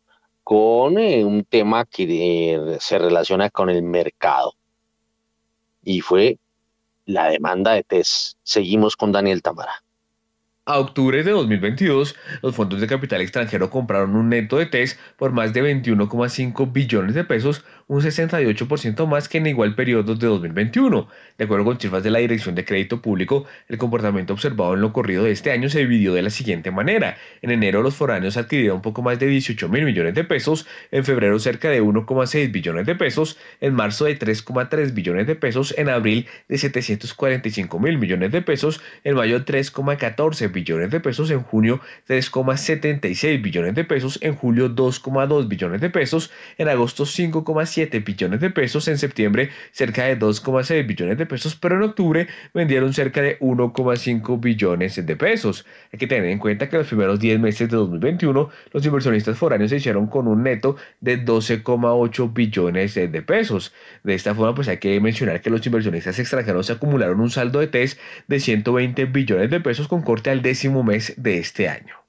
con 0.44 0.98
eh, 0.98 1.26
un 1.26 1.44
tema 1.44 1.86
que 1.86 2.54
eh, 2.54 2.78
se 2.80 2.98
relaciona 3.00 3.50
con 3.50 3.70
el 3.70 3.84
mercado. 3.84 4.54
Y 5.84 6.02
fue 6.02 6.38
la 7.06 7.30
demanda 7.30 7.74
de 7.74 7.84
test. 7.84 8.38
Seguimos 8.44 8.96
con 8.96 9.12
Daniel 9.12 9.42
Tamara. 9.42 9.84
A 10.68 10.80
octubre 10.80 11.24
de 11.24 11.32
2022, 11.32 12.18
los 12.42 12.54
fondos 12.54 12.82
de 12.82 12.88
capital 12.88 13.22
extranjero 13.22 13.70
compraron 13.70 14.18
un 14.18 14.28
neto 14.28 14.58
de 14.58 14.66
TES 14.66 15.00
por 15.16 15.32
más 15.32 15.54
de 15.54 15.64
21,5 15.64 16.74
billones 16.74 17.16
de 17.16 17.24
pesos, 17.24 17.64
un 17.88 18.02
68% 18.02 19.08
más 19.08 19.30
que 19.30 19.38
en 19.38 19.48
igual 19.48 19.76
periodo 19.76 20.16
de 20.16 20.28
2021. 20.28 21.08
De 21.38 21.46
acuerdo 21.46 21.66
con 21.66 21.80
cifras 21.80 22.04
de 22.04 22.12
la 22.12 22.20
Dirección 22.20 22.54
de 22.54 22.66
Crédito 22.66 23.02
Público, 23.02 23.46
el 23.70 23.78
comportamiento 23.78 24.34
observado 24.34 24.74
en 24.74 24.82
lo 24.82 24.92
corrido 24.92 25.24
de 25.24 25.32
este 25.32 25.52
año 25.52 25.70
se 25.70 25.80
dividió 25.80 26.14
de 26.14 26.22
la 26.22 26.30
siguiente 26.30 26.70
manera. 26.72 27.18
En 27.42 27.52
enero 27.52 27.82
los 27.82 27.96
foráneos 27.96 28.36
adquirieron 28.36 28.78
un 28.78 28.82
poco 28.82 29.02
más 29.02 29.20
de 29.20 29.28
18 29.28 29.70
mil 29.70 29.86
millones 29.86 30.16
de 30.16 30.26
pesos, 30.26 30.68
en 30.92 31.06
febrero 31.06 31.40
cerca 31.40 31.70
de 31.70 31.82
1,6 31.82 32.52
billones 32.52 32.86
de 32.86 32.96
pesos, 32.96 33.38
en 33.62 33.74
marzo 33.74 34.06
de 34.06 34.20
3,3 34.20 34.94
billones 34.94 35.26
de 35.26 35.36
pesos, 35.36 35.74
en 35.78 35.88
abril 35.90 36.28
de 36.50 36.58
745 36.58 37.80
mil 37.80 37.98
millones 37.98 38.32
de 38.32 38.42
pesos, 38.42 38.82
en 39.06 39.16
mayo 39.16 39.46
3,14 39.46 40.52
billones 40.52 40.92
de 40.92 41.00
pesos, 41.00 41.32
en 41.32 41.42
junio 41.42 41.80
3,76 42.10 43.42
billones 43.42 43.76
de 43.76 43.86
pesos, 43.86 44.20
en 44.22 44.36
julio 44.36 44.76
2,2 44.76 45.48
billones 45.48 45.80
de 45.80 45.90
pesos, 45.90 46.32
en 46.58 46.68
agosto 46.68 47.06
5,7 47.06 47.77
billones 47.86 48.40
de 48.40 48.50
pesos, 48.50 48.88
en 48.88 48.98
septiembre 48.98 49.50
cerca 49.72 50.06
de 50.06 50.20
2,6 50.20 50.86
billones 50.86 51.18
de 51.18 51.26
pesos, 51.26 51.56
pero 51.56 51.76
en 51.76 51.84
octubre 51.84 52.28
vendieron 52.54 52.94
cerca 52.94 53.22
de 53.22 53.40
1,5 53.40 54.40
billones 54.40 55.06
de 55.06 55.16
pesos. 55.16 55.66
Hay 55.94 56.00
que 56.00 56.08
tener 56.08 56.30
en 56.30 56.40
cuenta 56.40 56.70
que 56.70 56.78
los 56.78 56.88
primeros 56.88 57.20
10 57.20 57.40
meses 57.40 57.70
de 57.70 57.78
2021 57.78 58.50
los 58.72 58.86
inversionistas 58.86 59.38
foráneos 59.38 59.70
se 59.70 59.78
hicieron 59.78 60.08
con 60.08 60.28
un 60.28 60.44
neto 60.44 60.76
de 61.02 61.24
12,8 61.24 62.34
billones 62.34 62.96
de 62.96 63.22
pesos. 63.22 63.74
De 64.04 64.16
esta 64.16 64.34
forma, 64.34 64.56
pues 64.56 64.68
hay 64.68 64.78
que 64.78 65.00
mencionar 65.00 65.42
que 65.42 65.50
los 65.50 65.66
inversionistas 65.66 66.20
extranjeros 66.20 66.70
acumularon 66.70 67.20
un 67.20 67.30
saldo 67.30 67.60
de 67.60 67.68
TES 67.68 68.00
de 68.28 68.40
120 68.40 69.06
billones 69.06 69.50
de 69.50 69.60
pesos 69.60 69.88
con 69.88 70.02
corte 70.02 70.30
al 70.30 70.42
décimo 70.42 70.84
mes 70.84 71.14
de 71.18 71.38
este 71.38 71.70
año. 71.70 72.07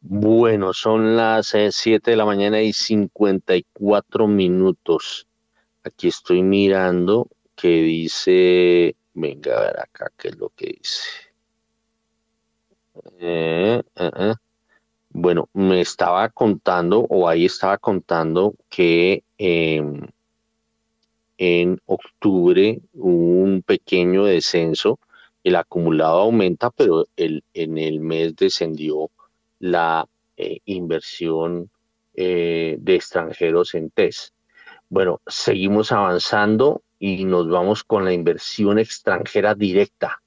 Bueno, 0.00 0.72
son 0.72 1.16
las 1.16 1.48
7 1.48 1.96
eh, 1.96 2.12
de 2.12 2.16
la 2.16 2.24
mañana 2.24 2.62
y 2.62 2.72
54 2.72 4.28
minutos. 4.28 5.26
Aquí 5.82 6.08
estoy 6.08 6.42
mirando 6.42 7.28
que 7.56 7.68
dice, 7.82 8.96
venga 9.14 9.58
a 9.58 9.60
ver 9.62 9.80
acá 9.80 10.12
qué 10.16 10.28
es 10.28 10.36
lo 10.38 10.50
que 10.50 10.66
dice. 10.78 11.08
Eh, 13.18 13.82
eh, 13.96 14.34
bueno, 15.10 15.48
me 15.52 15.80
estaba 15.80 16.28
contando, 16.28 17.00
o 17.00 17.28
ahí 17.28 17.46
estaba 17.46 17.78
contando 17.78 18.54
que 18.68 19.24
em, 19.36 20.06
en 21.38 21.80
octubre 21.86 22.80
hubo 22.94 23.42
un 23.42 23.62
pequeño 23.62 24.24
descenso 24.26 25.00
el 25.44 25.56
acumulado 25.56 26.20
aumenta, 26.20 26.70
pero 26.70 27.06
el, 27.16 27.42
en 27.54 27.78
el 27.78 28.00
mes 28.00 28.36
descendió 28.36 29.10
la 29.58 30.08
eh, 30.36 30.58
inversión 30.66 31.70
eh, 32.14 32.76
de 32.78 32.94
extranjeros 32.94 33.74
en 33.74 33.90
TES. 33.90 34.32
Bueno, 34.88 35.20
seguimos 35.26 35.92
avanzando 35.92 36.82
y 36.98 37.24
nos 37.24 37.48
vamos 37.48 37.84
con 37.84 38.04
la 38.04 38.12
inversión 38.12 38.78
extranjera 38.78 39.54
directa. 39.54 40.22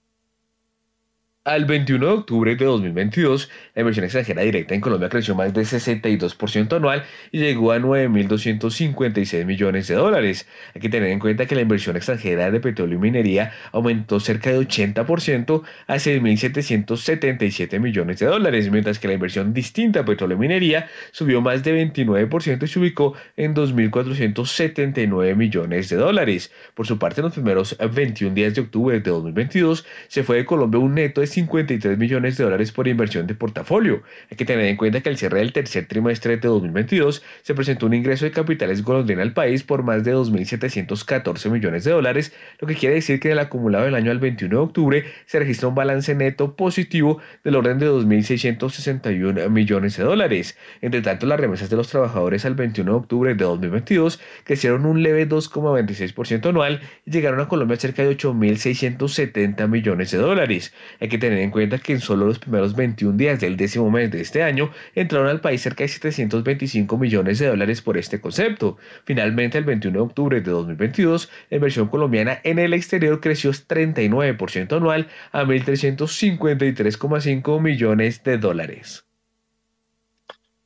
Al 1.44 1.66
21 1.66 2.06
de 2.06 2.12
octubre 2.12 2.56
de 2.56 2.66
2022, 2.66 3.50
la 3.74 3.80
inversión 3.80 4.04
extranjera 4.06 4.44
directa 4.44 4.76
en 4.76 4.82
Colombia 4.82 5.10
creció 5.10 5.34
más 5.34 5.52
de 5.52 5.64
62% 5.64 6.76
anual 6.76 7.04
y 7.32 7.40
llegó 7.40 7.72
a 7.72 7.80
9.256 7.80 9.44
millones 9.46 9.88
de 9.88 9.96
dólares. 9.96 10.48
Hay 10.76 10.82
que 10.82 10.90
tener 10.90 11.10
en 11.10 11.18
cuenta 11.18 11.48
que 11.48 11.56
la 11.56 11.62
inversión 11.62 11.96
extranjera 11.96 12.52
de 12.52 12.60
petróleo 12.60 13.00
y 13.00 13.02
minería 13.02 13.54
aumentó 13.72 14.20
cerca 14.20 14.52
de 14.52 14.60
80% 14.60 15.64
a 15.88 15.96
6.777 15.96 17.80
millones 17.80 18.20
de 18.20 18.28
dólares, 18.28 18.70
mientras 18.70 19.00
que 19.00 19.08
la 19.08 19.16
inversión 19.16 19.52
distinta 19.52 20.02
a 20.02 20.06
petróleo 20.06 20.38
y 20.38 20.42
minería 20.42 20.90
subió 21.10 21.42
más 21.42 21.64
de 21.64 21.92
29% 21.92 22.62
y 22.62 22.68
se 22.68 22.78
ubicó 22.78 23.16
en 23.36 23.56
2.479 23.56 25.36
millones 25.36 25.90
de 25.90 25.96
dólares. 25.96 26.52
Por 26.76 26.86
su 26.86 27.00
parte, 27.00 27.22
en 27.22 27.26
los 27.26 27.34
primeros 27.34 27.76
21 27.80 28.36
días 28.36 28.54
de 28.54 28.62
octubre 28.62 29.00
de 29.00 29.10
2022, 29.10 29.88
se 30.08 30.22
fue 30.22 30.38
de 30.38 30.46
Colombia 30.46 30.80
un 30.80 30.94
neto 30.94 31.22
de 31.22 31.31
53 31.32 31.98
millones 31.98 32.38
de 32.38 32.44
dólares 32.44 32.72
por 32.72 32.88
inversión 32.88 33.28
de 33.28 33.36
portafolio. 33.36 34.04
Hay 34.30 34.38
que 34.38 34.46
tener 34.46 34.66
en 34.66 34.78
cuenta 34.78 35.02
que 35.02 35.10
al 35.10 35.18
cierre 35.18 35.40
del 35.40 35.54
tercer 35.54 35.88
trimestre 35.88 36.38
de 36.38 36.48
2022 36.48 37.24
se 37.42 37.56
presentó 37.56 37.86
un 37.86 37.94
ingreso 37.94 38.26
de 38.26 38.32
capitales 38.32 38.84
golondrina 38.84 39.22
al 39.22 39.34
país 39.34 39.64
por 39.64 39.84
más 39.84 40.04
de 40.04 40.16
2.714 40.16 41.50
millones 41.50 41.84
de 41.84 41.92
dólares, 41.92 42.34
lo 42.60 42.68
que 42.68 42.76
quiere 42.76 42.96
decir 42.96 43.20
que 43.20 43.30
en 43.30 43.34
el 43.34 43.40
acumulado 43.40 43.86
del 43.86 43.96
año 43.96 44.12
al 44.12 44.20
21 44.20 44.56
de 44.56 44.62
octubre 44.62 45.06
se 45.26 45.40
registra 45.40 45.68
un 45.68 45.76
balance 45.76 46.14
neto 46.16 46.56
positivo 46.56 47.20
del 47.44 47.56
orden 47.56 47.80
de 47.80 47.90
2.661 47.90 49.50
millones 49.50 49.98
de 49.98 50.04
dólares. 50.04 50.58
Entre 50.82 51.02
tanto, 51.02 51.26
las 51.26 51.40
remesas 51.40 51.70
de 51.70 51.78
los 51.78 51.88
trabajadores 51.88 52.46
al 52.46 52.56
21 52.56 52.92
de 52.92 52.98
octubre 52.98 53.34
de 53.34 53.44
2022 53.44 54.20
crecieron 54.44 54.86
un 54.86 55.02
leve 55.04 55.28
2,26% 55.28 56.50
anual 56.50 56.82
y 57.06 57.12
llegaron 57.12 57.40
a 57.40 57.48
Colombia 57.48 57.78
cerca 57.78 58.04
de 58.04 58.18
8.670 58.18 59.68
millones 59.68 60.12
de 60.12 60.18
dólares. 60.18 60.74
Hay 61.00 61.10
que 61.10 61.18
tener 61.22 61.40
en 61.40 61.52
cuenta 61.52 61.78
que 61.78 61.94
en 61.94 62.02
solo 62.02 62.26
los 62.26 62.40
primeros 62.40 62.76
21 62.76 63.18
días 63.18 63.40
del 63.40 63.56
décimo 63.56 63.90
mes 63.90 64.12
de 64.12 64.20
este 64.20 64.44
año 64.44 64.72
entraron 64.94 65.30
al 65.30 65.40
país 65.40 65.62
cerca 65.62 65.86
de 65.86 65.88
725 65.88 66.98
millones 66.98 67.40
de 67.40 67.48
dólares 67.48 67.82
por 67.82 67.98
este 67.98 68.20
concepto. 68.20 68.76
Finalmente, 69.06 69.58
el 69.58 69.64
21 69.64 69.98
de 69.98 70.04
octubre 70.04 70.42
de 70.42 70.52
2022, 70.52 71.30
la 71.50 71.56
inversión 71.56 71.88
colombiana 71.88 72.42
en 72.44 72.60
el 72.60 72.74
exterior 72.74 73.22
creció 73.22 73.52
39% 73.52 74.76
anual 74.76 75.08
a 75.32 75.44
1.353,5 75.44 77.62
millones 77.62 78.24
de 78.24 78.38
dólares. 78.38 79.06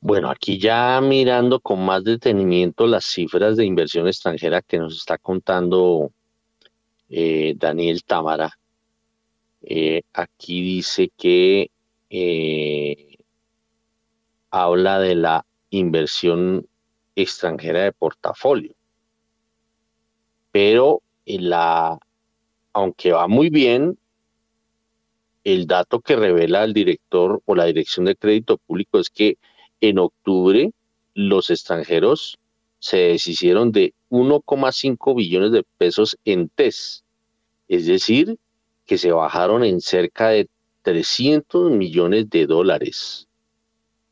Bueno, 0.00 0.30
aquí 0.30 0.58
ya 0.58 1.00
mirando 1.00 1.60
con 1.60 1.84
más 1.84 2.04
detenimiento 2.04 2.86
las 2.86 3.04
cifras 3.04 3.56
de 3.56 3.64
inversión 3.64 4.06
extranjera 4.06 4.62
que 4.62 4.78
nos 4.78 4.96
está 4.96 5.18
contando 5.18 6.12
eh, 7.08 7.54
Daniel 7.56 8.04
Támara. 8.04 8.56
Eh, 9.68 10.02
aquí 10.12 10.62
dice 10.62 11.10
que 11.16 11.72
eh, 12.08 13.16
habla 14.52 15.00
de 15.00 15.16
la 15.16 15.44
inversión 15.70 16.68
extranjera 17.16 17.82
de 17.82 17.92
portafolio. 17.92 18.72
Pero 20.52 21.02
la, 21.26 21.98
aunque 22.72 23.10
va 23.10 23.26
muy 23.26 23.50
bien, 23.50 23.98
el 25.42 25.66
dato 25.66 25.98
que 26.00 26.14
revela 26.14 26.62
el 26.62 26.72
director 26.72 27.42
o 27.44 27.54
la 27.56 27.64
dirección 27.64 28.06
de 28.06 28.14
crédito 28.14 28.58
público 28.58 29.00
es 29.00 29.10
que 29.10 29.36
en 29.80 29.98
octubre 29.98 30.70
los 31.14 31.50
extranjeros 31.50 32.38
se 32.78 32.98
deshicieron 32.98 33.72
de 33.72 33.94
1,5 34.10 35.16
billones 35.16 35.50
de 35.50 35.64
pesos 35.76 36.16
en 36.24 36.48
TES, 36.50 37.04
es 37.66 37.86
decir, 37.86 38.38
que 38.86 38.98
se 38.98 39.12
bajaron 39.12 39.64
en 39.64 39.80
cerca 39.80 40.28
de 40.28 40.48
300 40.82 41.72
millones 41.72 42.30
de 42.30 42.46
dólares 42.46 43.28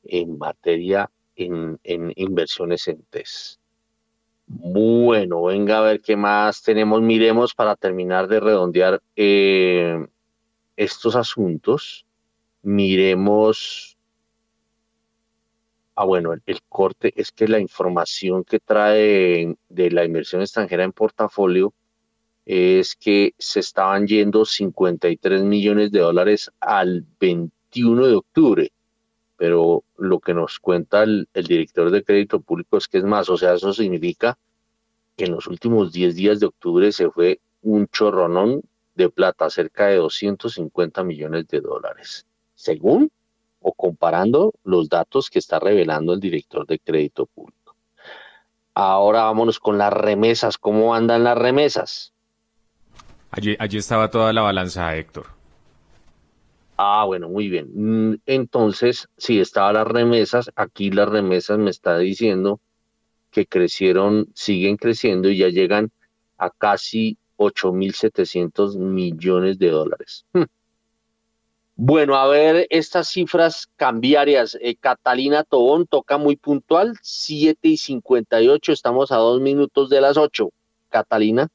en 0.05 0.37
materia 0.37 1.11
en, 1.37 1.79
inversiones 2.17 2.89
en 2.89 3.03
TES. 3.05 3.61
Bueno, 4.47 5.45
venga 5.45 5.79
a 5.79 5.83
ver 5.83 6.01
qué 6.01 6.17
más 6.17 6.63
tenemos. 6.63 7.01
Miremos 7.01 7.55
para 7.55 7.77
terminar 7.77 8.29
de 8.29 8.41
redondear 8.41 9.01
eh, 9.17 10.07
estos 10.77 11.17
asuntos. 11.17 12.05
Miremos. 12.63 13.97
Ah, 15.97 16.05
bueno, 16.05 16.33
el, 16.33 16.61
corte 16.69 17.13
es 17.17 17.31
que 17.31 17.47
la 17.47 17.61
información 17.61 18.43
que 18.43 18.59
trae 18.59 19.55
de 19.69 19.91
la 19.93 20.05
inversión 20.05 20.43
extranjera 20.43 20.83
en 20.83 20.93
portafolio 20.93 21.73
es 22.47 22.95
que 22.95 23.35
se 23.39 23.61
estaban 23.61 24.07
yendo 24.07 24.45
53 24.45 25.43
millones 25.43 25.91
de 25.91 26.01
dólares 26.01 26.51
al 26.61 27.05
21 27.19 28.07
de 28.07 28.15
octubre, 28.15 28.73
pero 29.37 29.83
lo 29.97 30.21
que 30.21 30.35
nos 30.35 30.59
cuenta 30.59 31.03
el, 31.03 31.29
director 31.33 31.91
de 31.91 32.05
crédito 32.05 32.41
público 32.41 32.77
es 32.77 32.89
que 32.89 32.99
es 32.99 33.05
más, 33.05 33.29
o 33.29 33.37
sea, 33.37 33.55
eso 33.55 33.73
significa 33.73 34.39
que 35.16 35.25
en 35.25 35.33
los 35.33 35.47
últimos 35.47 35.93
10 35.93 36.15
días 36.16 36.41
de 36.41 36.47
octubre 36.47 36.93
se 36.93 37.11
fue 37.11 37.41
un 37.62 37.87
chorronón 37.89 38.62
de 38.95 39.09
plata, 39.09 39.51
cerca 39.51 39.87
de 39.87 39.97
250 39.97 41.03
millones 41.03 41.49
de 41.49 41.61
dólares, 41.61 42.27
según 42.55 43.11
o 43.61 43.73
comparando 43.73 44.53
los 44.62 44.89
datos 44.89 45.31
que 45.31 45.39
está 45.39 45.59
revelando 45.59 46.12
el 46.12 46.21
director 46.21 46.66
de 46.66 46.79
crédito 46.79 47.27
público. 47.27 47.75
Ahora 48.75 49.23
vámonos 49.23 49.59
con 49.59 49.79
las 49.79 49.93
remesas. 49.93 50.59
¿Cómo 50.59 50.95
andan 50.95 51.25
las 51.25 51.39
remesas? 51.39 52.14
Allí, 53.36 53.78
estaba 53.78 54.11
toda 54.11 54.32
la 54.32 54.43
balanza, 54.43 54.97
Héctor. 54.97 55.27
Ah, 56.77 57.05
bueno, 57.05 57.28
muy 57.28 57.48
bien. 57.48 57.70
Mm, 57.74 58.20
entonces, 58.27 59.09
si 59.16 59.40
estaba 59.40 59.73
las 59.73 59.89
remesas. 59.89 60.51
Aquí 60.55 60.90
las 60.90 61.09
remesas 61.09 61.59
me 61.59 61.70
está 61.70 61.98
diciendo 61.98 62.61
que 63.32 63.47
crecieron, 63.47 64.28
siguen 64.35 64.77
creciendo 64.77 65.28
y 65.28 65.39
ya 65.39 65.48
llegan 65.48 65.90
a 66.39 66.51
casi 66.51 67.19
8.700 67.36 68.77
millones 68.77 69.59
de 69.59 69.70
dólares. 69.70 70.24
Hmm. 70.32 70.44
Bueno, 71.74 72.15
a 72.15 72.28
ver 72.28 72.69
estas 72.70 73.09
cifras 73.09 73.69
cambiarias. 73.74 74.56
Eh, 74.61 74.77
Catalina 74.77 75.43
Tobón 75.43 75.89
toca 75.89 76.19
muy 76.19 76.36
puntual, 76.36 76.97
7 77.02 77.59
y 77.66 77.77
58, 77.77 78.73
estamos 78.73 79.11
a 79.11 79.16
dos 79.16 79.40
minutos 79.40 79.90
de 79.90 80.01
las 80.01 80.16
8. 80.16 80.51
Catalina. 80.89 81.51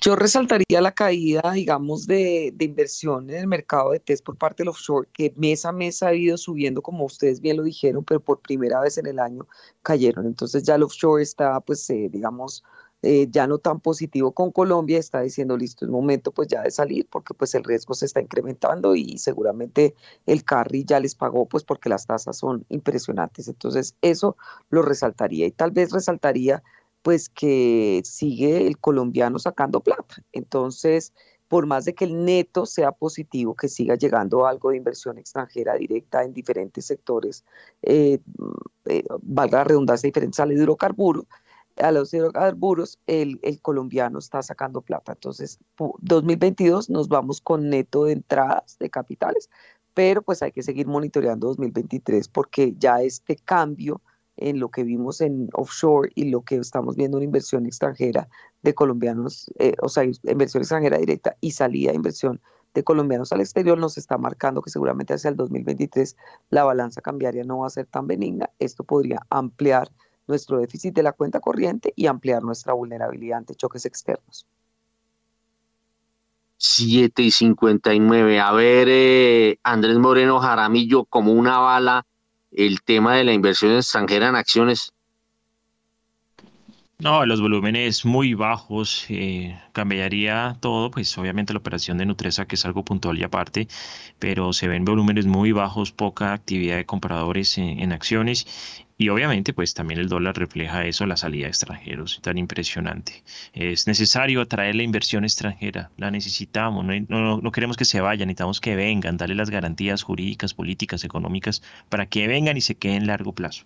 Yo 0.00 0.16
resaltaría 0.16 0.80
la 0.80 0.92
caída, 0.92 1.52
digamos, 1.52 2.06
de, 2.06 2.54
inversión 2.58 3.28
en 3.28 3.36
el 3.36 3.46
mercado 3.46 3.90
de 3.90 4.00
test 4.00 4.24
por 4.24 4.38
parte 4.38 4.62
del 4.62 4.70
offshore, 4.70 5.08
que 5.12 5.34
mes 5.36 5.66
a 5.66 5.72
mes 5.72 6.02
ha 6.02 6.14
ido 6.14 6.38
subiendo, 6.38 6.80
como 6.80 7.04
ustedes 7.04 7.40
bien 7.40 7.58
lo 7.58 7.64
dijeron, 7.64 8.02
pero 8.02 8.18
por 8.20 8.40
primera 8.40 8.80
vez 8.80 8.96
en 8.96 9.06
el 9.06 9.18
año 9.18 9.46
cayeron. 9.82 10.24
Entonces 10.24 10.62
ya 10.62 10.76
el 10.76 10.84
offshore 10.84 11.22
está, 11.22 11.60
pues, 11.60 11.88
eh, 11.90 12.08
digamos, 12.10 12.64
eh, 13.02 13.26
ya 13.30 13.46
no 13.46 13.58
tan 13.58 13.80
positivo 13.80 14.32
con 14.32 14.50
Colombia, 14.52 14.98
está 14.98 15.20
diciendo, 15.20 15.54
listo, 15.58 15.84
es 15.84 15.90
momento 15.90 16.32
pues 16.32 16.48
ya 16.48 16.62
de 16.62 16.70
salir, 16.70 17.06
porque 17.10 17.34
pues 17.34 17.54
el 17.54 17.62
riesgo 17.62 17.92
se 17.92 18.06
está 18.06 18.22
incrementando 18.22 18.96
y 18.96 19.18
seguramente 19.18 19.94
el 20.24 20.44
carry 20.44 20.84
ya 20.86 20.98
les 21.00 21.14
pagó, 21.14 21.46
pues 21.46 21.62
porque 21.64 21.90
las 21.90 22.06
tasas 22.06 22.38
son 22.38 22.64
impresionantes. 22.70 23.48
Entonces 23.48 23.96
eso 24.00 24.38
lo 24.70 24.80
resaltaría 24.80 25.46
y 25.46 25.50
tal 25.50 25.72
vez 25.72 25.92
resaltaría 25.92 26.62
pues 27.04 27.28
que 27.28 28.00
sigue 28.02 28.66
el 28.66 28.78
colombiano 28.78 29.38
sacando 29.38 29.80
plata. 29.80 30.24
Entonces, 30.32 31.12
por 31.48 31.66
más 31.66 31.84
de 31.84 31.94
que 31.94 32.06
el 32.06 32.24
neto 32.24 32.64
sea 32.64 32.92
positivo, 32.92 33.54
que 33.54 33.68
siga 33.68 33.94
llegando 33.94 34.46
algo 34.46 34.70
de 34.70 34.78
inversión 34.78 35.18
extranjera 35.18 35.74
directa 35.74 36.24
en 36.24 36.32
diferentes 36.32 36.86
sectores, 36.86 37.44
eh, 37.82 38.20
eh, 38.86 39.04
valga 39.20 39.58
la 39.58 39.64
redundancia, 39.64 40.08
diferentes 40.08 40.36
sale 40.36 40.54
de 40.54 40.62
hidrocarburos, 40.62 41.26
a 41.76 41.92
los 41.92 42.14
hidrocarburos 42.14 42.98
el, 43.06 43.38
el 43.42 43.60
colombiano 43.60 44.18
está 44.18 44.42
sacando 44.42 44.80
plata. 44.80 45.12
Entonces, 45.12 45.58
2022 46.00 46.88
nos 46.88 47.08
vamos 47.08 47.42
con 47.42 47.68
neto 47.68 48.04
de 48.06 48.14
entradas 48.14 48.78
de 48.78 48.88
capitales, 48.88 49.50
pero 49.92 50.22
pues 50.22 50.42
hay 50.42 50.52
que 50.52 50.62
seguir 50.62 50.86
monitoreando 50.86 51.48
2023 51.48 52.28
porque 52.28 52.74
ya 52.78 53.02
este 53.02 53.36
cambio 53.36 54.00
en 54.36 54.58
lo 54.58 54.68
que 54.68 54.84
vimos 54.84 55.20
en 55.20 55.48
offshore 55.52 56.10
y 56.14 56.30
lo 56.30 56.42
que 56.42 56.56
estamos 56.56 56.96
viendo 56.96 57.18
en 57.18 57.24
inversión 57.24 57.66
extranjera 57.66 58.28
de 58.62 58.74
colombianos, 58.74 59.50
eh, 59.58 59.74
o 59.82 59.88
sea, 59.88 60.04
inversión 60.04 60.62
extranjera 60.62 60.98
directa 60.98 61.36
y 61.40 61.52
salida 61.52 61.90
de 61.90 61.96
inversión 61.96 62.40
de 62.74 62.82
colombianos 62.82 63.32
al 63.32 63.40
exterior 63.40 63.78
nos 63.78 63.96
está 63.96 64.18
marcando 64.18 64.60
que 64.60 64.70
seguramente 64.70 65.14
hacia 65.14 65.30
el 65.30 65.36
2023 65.36 66.16
la 66.50 66.64
balanza 66.64 67.00
cambiaria 67.00 67.44
no 67.44 67.58
va 67.58 67.68
a 67.68 67.70
ser 67.70 67.86
tan 67.86 68.06
benigna. 68.06 68.50
Esto 68.58 68.82
podría 68.82 69.20
ampliar 69.30 69.90
nuestro 70.26 70.58
déficit 70.58 70.94
de 70.94 71.04
la 71.04 71.12
cuenta 71.12 71.40
corriente 71.40 71.92
y 71.94 72.06
ampliar 72.06 72.42
nuestra 72.42 72.72
vulnerabilidad 72.72 73.38
ante 73.38 73.54
choques 73.54 73.86
externos. 73.86 74.46
7 76.56 77.22
y 77.22 77.30
59. 77.30 78.40
A 78.40 78.52
ver, 78.52 78.88
eh, 78.90 79.58
Andrés 79.62 79.98
Moreno 79.98 80.40
Jaramillo, 80.40 81.04
como 81.04 81.32
una 81.32 81.58
bala, 81.58 82.06
el 82.54 82.82
tema 82.82 83.16
de 83.16 83.24
la 83.24 83.32
inversión 83.32 83.76
extranjera 83.76 84.28
en 84.28 84.36
acciones? 84.36 84.94
No, 86.98 87.26
los 87.26 87.40
volúmenes 87.40 88.04
muy 88.04 88.34
bajos, 88.34 89.04
eh, 89.08 89.60
cambiaría 89.72 90.56
todo, 90.60 90.90
pues 90.90 91.18
obviamente 91.18 91.52
la 91.52 91.58
operación 91.58 91.98
de 91.98 92.06
Nutresa, 92.06 92.46
que 92.46 92.54
es 92.54 92.64
algo 92.64 92.84
puntual 92.84 93.18
y 93.18 93.24
aparte, 93.24 93.66
pero 94.20 94.52
se 94.52 94.68
ven 94.68 94.84
volúmenes 94.84 95.26
muy 95.26 95.50
bajos, 95.52 95.90
poca 95.90 96.32
actividad 96.32 96.76
de 96.76 96.86
compradores 96.86 97.58
en, 97.58 97.92
acciones 97.92 98.46
y 98.96 99.08
obviamente 99.08 99.52
pues 99.52 99.74
también 99.74 100.00
el 100.00 100.08
dólar 100.08 100.36
refleja 100.36 100.84
eso, 100.86 101.06
la 101.06 101.16
salida 101.16 101.44
de 101.44 101.50
extranjeros, 101.50 102.20
tan 102.22 102.38
impresionante. 102.38 103.24
Es 103.52 103.86
necesario 103.86 104.40
atraer 104.40 104.74
la 104.74 104.82
inversión 104.82 105.24
extranjera, 105.24 105.90
la 105.96 106.10
necesitamos, 106.10 106.84
no, 106.84 107.40
no 107.40 107.52
queremos 107.52 107.76
que 107.76 107.84
se 107.84 108.00
vayan, 108.00 108.28
necesitamos 108.28 108.60
que 108.60 108.76
vengan, 108.76 109.16
darle 109.16 109.34
las 109.34 109.50
garantías 109.50 110.02
jurídicas, 110.02 110.54
políticas, 110.54 111.04
económicas 111.04 111.62
para 111.88 112.06
que 112.06 112.28
vengan 112.28 112.56
y 112.56 112.60
se 112.60 112.76
queden 112.76 112.98
en 112.98 113.06
largo 113.08 113.32
plazo. 113.32 113.64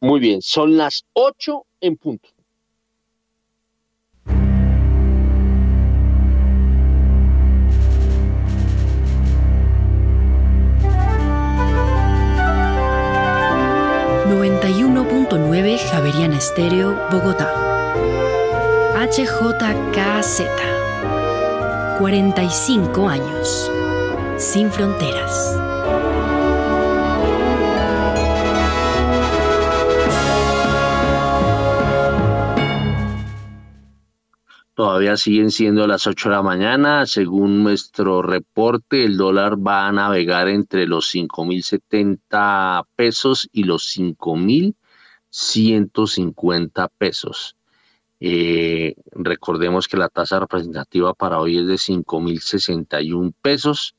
Muy 0.00 0.20
bien, 0.20 0.42
son 0.42 0.76
las 0.76 1.04
8 1.12 1.64
en 1.80 1.96
punto. 1.96 2.28
.9 15.62 15.78
Javeriana 15.78 16.38
Estéreo, 16.38 16.98
Bogotá. 17.08 17.48
HJKZ. 18.96 20.42
45 21.98 23.08
años. 23.08 23.70
Sin 24.38 24.72
fronteras. 24.72 25.56
Todavía 34.74 35.16
siguen 35.16 35.52
siendo 35.52 35.86
las 35.86 36.08
8 36.08 36.28
de 36.28 36.34
la 36.34 36.42
mañana. 36.42 37.06
Según 37.06 37.62
nuestro 37.62 38.20
reporte, 38.22 39.04
el 39.04 39.16
dólar 39.16 39.56
va 39.64 39.86
a 39.86 39.92
navegar 39.92 40.48
entre 40.48 40.88
los 40.88 41.14
5.070 41.14 42.84
pesos 42.96 43.48
y 43.52 43.62
los 43.62 43.96
5.150 45.32 46.88
pesos. 46.96 47.56
Eh, 48.20 48.94
recordemos 49.10 49.88
que 49.88 49.96
la 49.96 50.08
tasa 50.08 50.38
representativa 50.38 51.12
para 51.14 51.40
hoy 51.40 51.58
es 51.58 51.66
de 51.66 51.74
5.061 51.74 53.34
pesos 53.42 53.96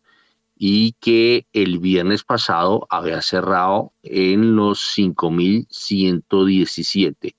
y 0.56 0.94
que 1.02 1.46
el 1.52 1.80
viernes 1.80 2.24
pasado 2.24 2.88
había 2.90 3.22
cerrado 3.22 3.92
en 4.04 4.56
los 4.56 4.80
5.117. 4.98 7.36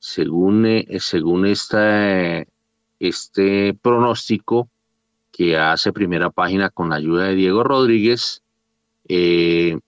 Según, 0.00 0.66
eh, 0.66 0.86
según 1.00 1.46
este 1.46 2.46
pronóstico 3.80 4.68
que 5.32 5.56
hace 5.56 5.92
primera 5.92 6.28
página 6.30 6.68
con 6.68 6.90
la 6.90 6.96
ayuda 6.96 7.28
de 7.28 7.36
Diego 7.36 7.64
Rodríguez, 7.64 8.42
eh, 9.08 9.78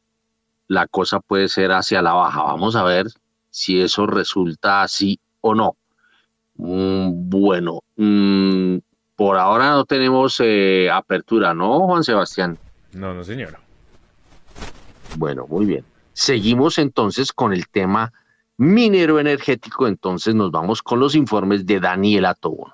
la 0.68 0.86
cosa 0.86 1.20
puede 1.20 1.48
ser 1.48 1.72
hacia 1.72 2.00
la 2.00 2.14
baja. 2.14 2.44
Vamos 2.44 2.76
a 2.76 2.84
ver 2.84 3.08
si 3.50 3.80
eso 3.80 4.06
resulta 4.06 4.82
así 4.82 5.18
o 5.40 5.54
no. 5.54 5.76
Mm, 6.56 7.28
bueno, 7.28 7.82
mm, 7.96 8.78
por 9.16 9.36
ahora 9.36 9.70
no 9.70 9.84
tenemos 9.84 10.40
eh, 10.40 10.88
apertura, 10.90 11.54
¿no, 11.54 11.80
Juan 11.80 12.04
Sebastián? 12.04 12.58
No, 12.92 13.14
no, 13.14 13.22
señor. 13.24 13.58
Bueno, 15.16 15.46
muy 15.48 15.66
bien. 15.66 15.84
Seguimos 16.12 16.78
entonces 16.78 17.32
con 17.32 17.52
el 17.52 17.68
tema 17.68 18.12
minero 18.56 19.18
energético, 19.18 19.86
entonces 19.86 20.34
nos 20.34 20.50
vamos 20.50 20.82
con 20.82 21.00
los 21.00 21.14
informes 21.14 21.64
de 21.66 21.80
Daniela 21.80 22.34
Tobón. 22.34 22.72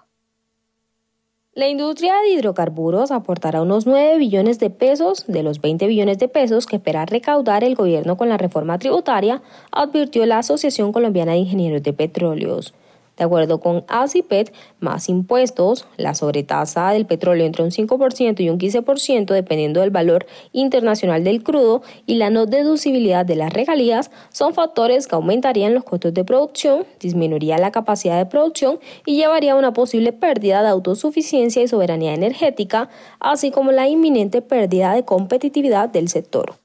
La 1.57 1.69
industria 1.69 2.13
de 2.21 2.35
hidrocarburos 2.35 3.11
aportará 3.11 3.63
unos 3.63 3.87
9 3.87 4.19
billones 4.19 4.59
de 4.59 4.69
pesos 4.69 5.25
de 5.27 5.43
los 5.43 5.63
20 5.63 5.87
billones 5.87 6.19
de 6.19 6.29
pesos 6.29 6.67
que 6.67 6.77
espera 6.77 7.07
recaudar 7.07 7.65
el 7.65 7.75
gobierno 7.75 8.19
con 8.19 8.29
la 8.29 8.37
reforma 8.37 8.79
tributaria, 8.79 9.41
advirtió 9.73 10.27
la 10.27 10.41
Asociación 10.41 10.93
Colombiana 10.93 11.33
de 11.33 11.39
Ingenieros 11.39 11.83
de 11.83 11.95
Petróleos. 11.95 12.75
De 13.17 13.25
acuerdo 13.25 13.61
con 13.61 13.85
ACIPET, 13.89 14.53
más 14.79 15.09
impuestos, 15.09 15.87
la 15.97 16.15
sobretasa 16.15 16.91
del 16.91 17.07
petróleo 17.07 17.47
entre 17.47 17.63
un 17.63 17.71
5% 17.71 18.41
y 18.41 18.51
un 18.51 18.59
15% 18.59 19.33
dependiendo 19.33 19.81
del 19.81 19.91
valor 19.91 20.27
internacional 20.53 21.25
del 21.25 21.43
crudo 21.43 21.83
y 22.05 22.17
la 22.17 22.29
no 22.29 22.45
deducibilidad 22.45 23.25
de 23.25 23.37
las 23.37 23.53
regalías 23.53 24.11
son 24.29 24.53
factores 24.53 25.07
que 25.07 25.15
aumentarían 25.15 25.73
los 25.73 25.85
costos 25.85 26.13
de 26.13 26.25
producción, 26.25 26.85
disminuiría 27.01 27.57
la 27.57 27.73
capacidad 27.73 28.19
de 28.19 28.27
producción 28.27 28.81
y 29.07 29.17
llevaría 29.17 29.55
a 29.55 29.57
una 29.57 29.73
posible 29.73 30.13
pérdida 30.13 30.63
de 30.63 30.69
autosuficiencia 30.69 31.63
y 31.63 31.69
soberanía 31.69 32.13
energética, 32.13 32.91
así 33.19 33.51
como 33.51 33.73
la 33.73 33.89
inminente 33.89 34.43
pérdida 34.43 34.93
de 34.93 35.07
competitividad 35.07 35.89
del 35.89 36.09
sector. 36.09 36.57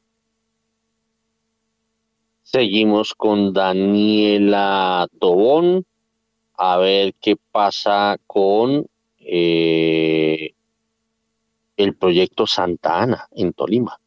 Seguimos 2.43 3.13
con 3.13 3.53
Daniela 3.53 5.07
Tobón 5.21 5.85
a 6.63 6.77
ver 6.77 7.15
qué 7.19 7.37
pasa 7.51 8.17
con 8.27 8.85
eh, 9.19 10.53
el 11.75 11.95
proyecto 11.95 12.45
Santa 12.45 13.01
Ana 13.01 13.27
en 13.31 13.51
Tolima. 13.51 13.99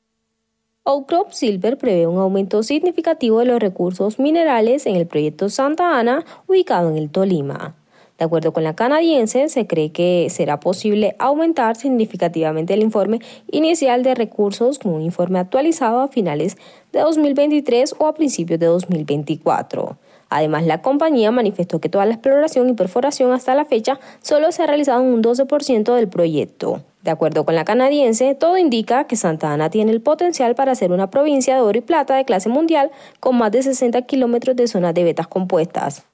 Outcrop 0.85 1.33
Silver 1.33 1.77
prevé 1.77 2.07
un 2.07 2.21
aumento 2.21 2.63
significativo 2.63 3.41
de 3.41 3.47
los 3.47 3.59
recursos 3.59 4.21
minerales 4.21 4.87
en 4.87 4.95
el 4.95 5.09
proyecto 5.09 5.49
Santa 5.49 5.99
Ana 5.99 6.25
ubicado 6.47 6.91
en 6.91 6.99
el 6.99 7.11
Tolima. 7.11 7.75
De 8.19 8.25
acuerdo 8.25 8.53
con 8.53 8.63
la 8.63 8.77
canadiense, 8.77 9.49
se 9.49 9.67
cree 9.67 9.91
que 9.91 10.29
será 10.31 10.61
posible 10.61 11.17
aumentar 11.19 11.75
significativamente 11.75 12.73
el 12.75 12.83
informe 12.83 13.19
inicial 13.51 14.05
de 14.05 14.15
recursos 14.15 14.79
con 14.79 14.93
un 14.93 15.03
informe 15.03 15.41
actualizado 15.41 16.01
a 16.01 16.07
finales 16.07 16.57
de 16.93 17.01
2023 17.01 17.97
o 17.99 18.07
a 18.07 18.15
principios 18.15 18.61
de 18.61 18.67
2024. 18.67 19.99
Además, 20.35 20.67
la 20.67 20.83
compañía 20.83 21.31
manifestó 21.31 21.79
que 21.79 21.89
toda 21.89 22.07
la 22.07 22.15
exploración 22.15 22.69
y 22.69 22.73
perforación 22.73 23.31
hasta 23.31 23.55
la 23.55 23.65
fecha 23.65 24.01
solo 24.21 24.51
se 24.51 24.65
ha 24.65 24.67
realizado 24.67 25.01
en 25.01 25.07
un 25.07 25.23
12% 25.23 25.95
del 25.95 26.09
proyecto. 26.09 26.83
De 27.05 27.13
acuerdo 27.13 27.45
con 27.45 27.55
la 27.55 27.65
canadiense, 27.65 28.35
todo 28.35 28.59
indica 28.59 29.07
que 29.07 29.15
Santa 29.15 29.53
Ana 29.53 29.71
tiene 29.71 29.93
el 29.93 30.01
potencial 30.01 30.57
para 30.57 30.75
ser 30.75 30.91
una 30.91 31.09
provincia 31.09 31.55
de 31.55 31.61
oro 31.61 31.79
y 31.79 31.83
plata 31.83 32.17
de 32.17 32.25
clase 32.25 32.49
mundial 32.49 32.91
con 33.21 33.39
más 33.39 33.53
de 33.53 33.63
60 33.63 34.03
kilómetros 34.03 34.57
de 34.57 34.67
zonas 34.67 34.93
de 34.93 35.05
vetas 35.05 35.29
compuestas. 35.29 36.05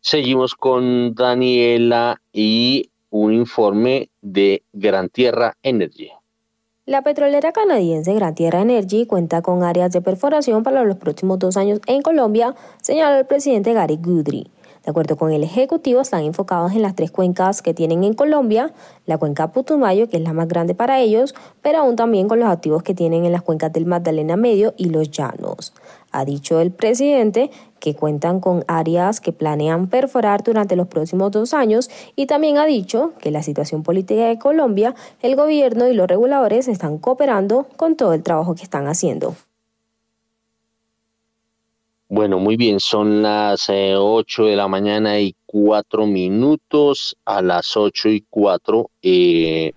Seguimos 0.00 0.54
con 0.54 1.14
Daniela 1.14 2.22
y 2.32 2.88
un 3.10 3.34
informe 3.34 4.08
de 4.22 4.62
Gran 4.72 5.10
Tierra 5.10 5.58
Energy. 5.62 6.10
La 6.86 7.02
petrolera 7.02 7.52
canadiense 7.52 8.14
Gran 8.14 8.34
Tierra 8.34 8.62
Energy 8.62 9.04
cuenta 9.04 9.42
con 9.42 9.62
áreas 9.62 9.92
de 9.92 10.00
perforación 10.00 10.62
para 10.62 10.82
los 10.82 10.96
próximos 10.96 11.38
dos 11.38 11.58
años 11.58 11.78
en 11.86 12.00
Colombia, 12.00 12.54
señaló 12.80 13.18
el 13.18 13.26
presidente 13.26 13.74
Gary 13.74 13.98
Guthrie. 14.02 14.50
De 14.82 14.90
acuerdo 14.90 15.18
con 15.18 15.30
el 15.30 15.44
Ejecutivo, 15.44 16.00
están 16.00 16.24
enfocados 16.24 16.72
en 16.72 16.80
las 16.80 16.94
tres 16.94 17.10
cuencas 17.10 17.60
que 17.60 17.74
tienen 17.74 18.02
en 18.02 18.14
Colombia, 18.14 18.72
la 19.04 19.18
cuenca 19.18 19.52
Putumayo, 19.52 20.08
que 20.08 20.16
es 20.16 20.22
la 20.22 20.32
más 20.32 20.48
grande 20.48 20.74
para 20.74 21.00
ellos, 21.00 21.34
pero 21.60 21.80
aún 21.80 21.96
también 21.96 22.28
con 22.28 22.40
los 22.40 22.48
activos 22.48 22.82
que 22.82 22.94
tienen 22.94 23.26
en 23.26 23.32
las 23.32 23.42
cuencas 23.42 23.74
del 23.74 23.84
Magdalena 23.84 24.36
Medio 24.36 24.72
y 24.78 24.86
los 24.86 25.10
Llanos. 25.10 25.74
Ha 26.12 26.24
dicho 26.24 26.60
el 26.60 26.72
presidente 26.72 27.50
que 27.80 27.94
cuentan 27.94 28.40
con 28.40 28.64
áreas 28.68 29.20
que 29.20 29.32
planean 29.32 29.88
perforar 29.88 30.44
durante 30.44 30.76
los 30.76 30.86
próximos 30.86 31.32
dos 31.32 31.54
años 31.54 31.90
y 32.14 32.26
también 32.26 32.58
ha 32.58 32.66
dicho 32.66 33.12
que 33.20 33.30
la 33.30 33.42
situación 33.42 33.82
política 33.82 34.26
de 34.26 34.38
Colombia, 34.38 34.94
el 35.22 35.34
gobierno 35.34 35.88
y 35.88 35.94
los 35.94 36.06
reguladores 36.06 36.68
están 36.68 36.98
cooperando 36.98 37.66
con 37.76 37.96
todo 37.96 38.12
el 38.12 38.22
trabajo 38.22 38.54
que 38.54 38.62
están 38.62 38.86
haciendo. 38.86 39.34
Bueno, 42.08 42.40
muy 42.40 42.56
bien, 42.56 42.80
son 42.80 43.22
las 43.22 43.70
8 43.70 44.46
eh, 44.46 44.50
de 44.50 44.56
la 44.56 44.66
mañana 44.66 45.20
y 45.20 45.36
4 45.46 46.06
minutos. 46.06 47.16
A 47.24 47.40
las 47.40 47.76
8 47.76 48.08
y 48.08 48.24
4 48.28 48.90
eh, 49.02 49.72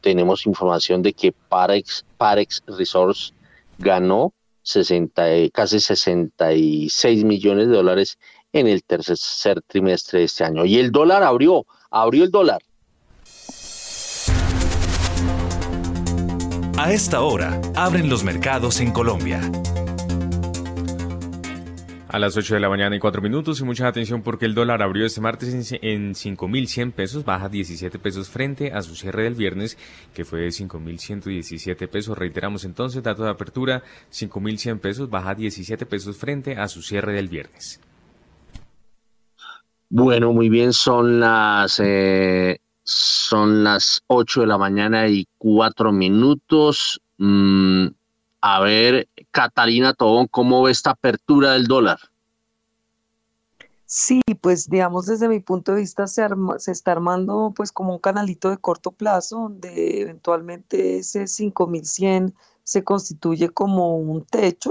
tenemos 0.00 0.46
información 0.46 1.02
de 1.02 1.12
que 1.12 1.32
Parex, 1.32 2.04
Parex 2.16 2.62
Resource 2.66 3.32
ganó 3.78 4.32
60, 4.62 5.50
casi 5.52 5.80
66 5.80 7.24
millones 7.24 7.68
de 7.68 7.74
dólares 7.74 8.18
en 8.52 8.66
el 8.66 8.82
tercer 8.82 9.62
trimestre 9.66 10.20
de 10.20 10.24
este 10.26 10.44
año. 10.44 10.64
Y 10.64 10.78
el 10.78 10.90
dólar 10.92 11.22
abrió, 11.22 11.66
abrió 11.90 12.24
el 12.24 12.30
dólar. 12.30 12.62
A 16.76 16.92
esta 16.92 17.20
hora, 17.20 17.60
abren 17.76 18.08
los 18.08 18.24
mercados 18.24 18.80
en 18.80 18.90
Colombia. 18.90 19.40
A 22.12 22.18
las 22.18 22.36
8 22.36 22.54
de 22.54 22.60
la 22.60 22.68
mañana 22.68 22.96
y 22.96 22.98
4 22.98 23.22
minutos 23.22 23.60
y 23.60 23.64
mucha 23.64 23.86
atención 23.86 24.22
porque 24.22 24.44
el 24.44 24.52
dólar 24.52 24.82
abrió 24.82 25.06
este 25.06 25.20
martes 25.20 25.72
en 25.80 26.14
5.100 26.14 26.90
pesos, 26.90 27.24
baja 27.24 27.48
17 27.48 28.00
pesos 28.00 28.28
frente 28.28 28.72
a 28.72 28.82
su 28.82 28.96
cierre 28.96 29.22
del 29.22 29.36
viernes 29.36 29.78
que 30.12 30.24
fue 30.24 30.40
de 30.40 30.48
5.117 30.48 31.88
pesos. 31.88 32.18
Reiteramos 32.18 32.64
entonces, 32.64 33.04
dato 33.04 33.22
de 33.22 33.30
apertura, 33.30 33.84
5.100 34.10 34.80
pesos, 34.80 35.08
baja 35.08 35.36
17 35.36 35.86
pesos 35.86 36.16
frente 36.16 36.56
a 36.56 36.66
su 36.66 36.82
cierre 36.82 37.12
del 37.12 37.28
viernes. 37.28 37.80
Bueno, 39.88 40.32
muy 40.32 40.48
bien, 40.48 40.72
son 40.72 41.20
las, 41.20 41.78
eh, 41.78 42.58
son 42.82 43.62
las 43.62 44.02
8 44.08 44.40
de 44.40 44.46
la 44.48 44.58
mañana 44.58 45.06
y 45.06 45.28
4 45.38 45.92
minutos. 45.92 47.00
Mm, 47.18 47.86
a 48.40 48.60
ver, 48.60 49.08
Catalina 49.30 49.94
Tobón, 49.94 50.26
¿cómo 50.26 50.62
ve 50.62 50.72
esta 50.72 50.90
apertura 50.90 51.52
del 51.52 51.66
dólar? 51.66 51.98
Sí, 53.84 54.20
pues 54.40 54.70
digamos 54.70 55.06
desde 55.06 55.28
mi 55.28 55.40
punto 55.40 55.72
de 55.72 55.80
vista 55.80 56.06
se, 56.06 56.22
se 56.58 56.70
está 56.70 56.92
armando 56.92 57.52
pues 57.56 57.72
como 57.72 57.92
un 57.92 57.98
canalito 57.98 58.48
de 58.48 58.56
corto 58.56 58.92
plazo 58.92 59.36
donde 59.36 60.02
eventualmente 60.02 60.98
ese 60.98 61.26
5100 61.26 62.32
se 62.62 62.84
constituye 62.84 63.48
como 63.48 63.96
un 63.96 64.24
techo 64.24 64.70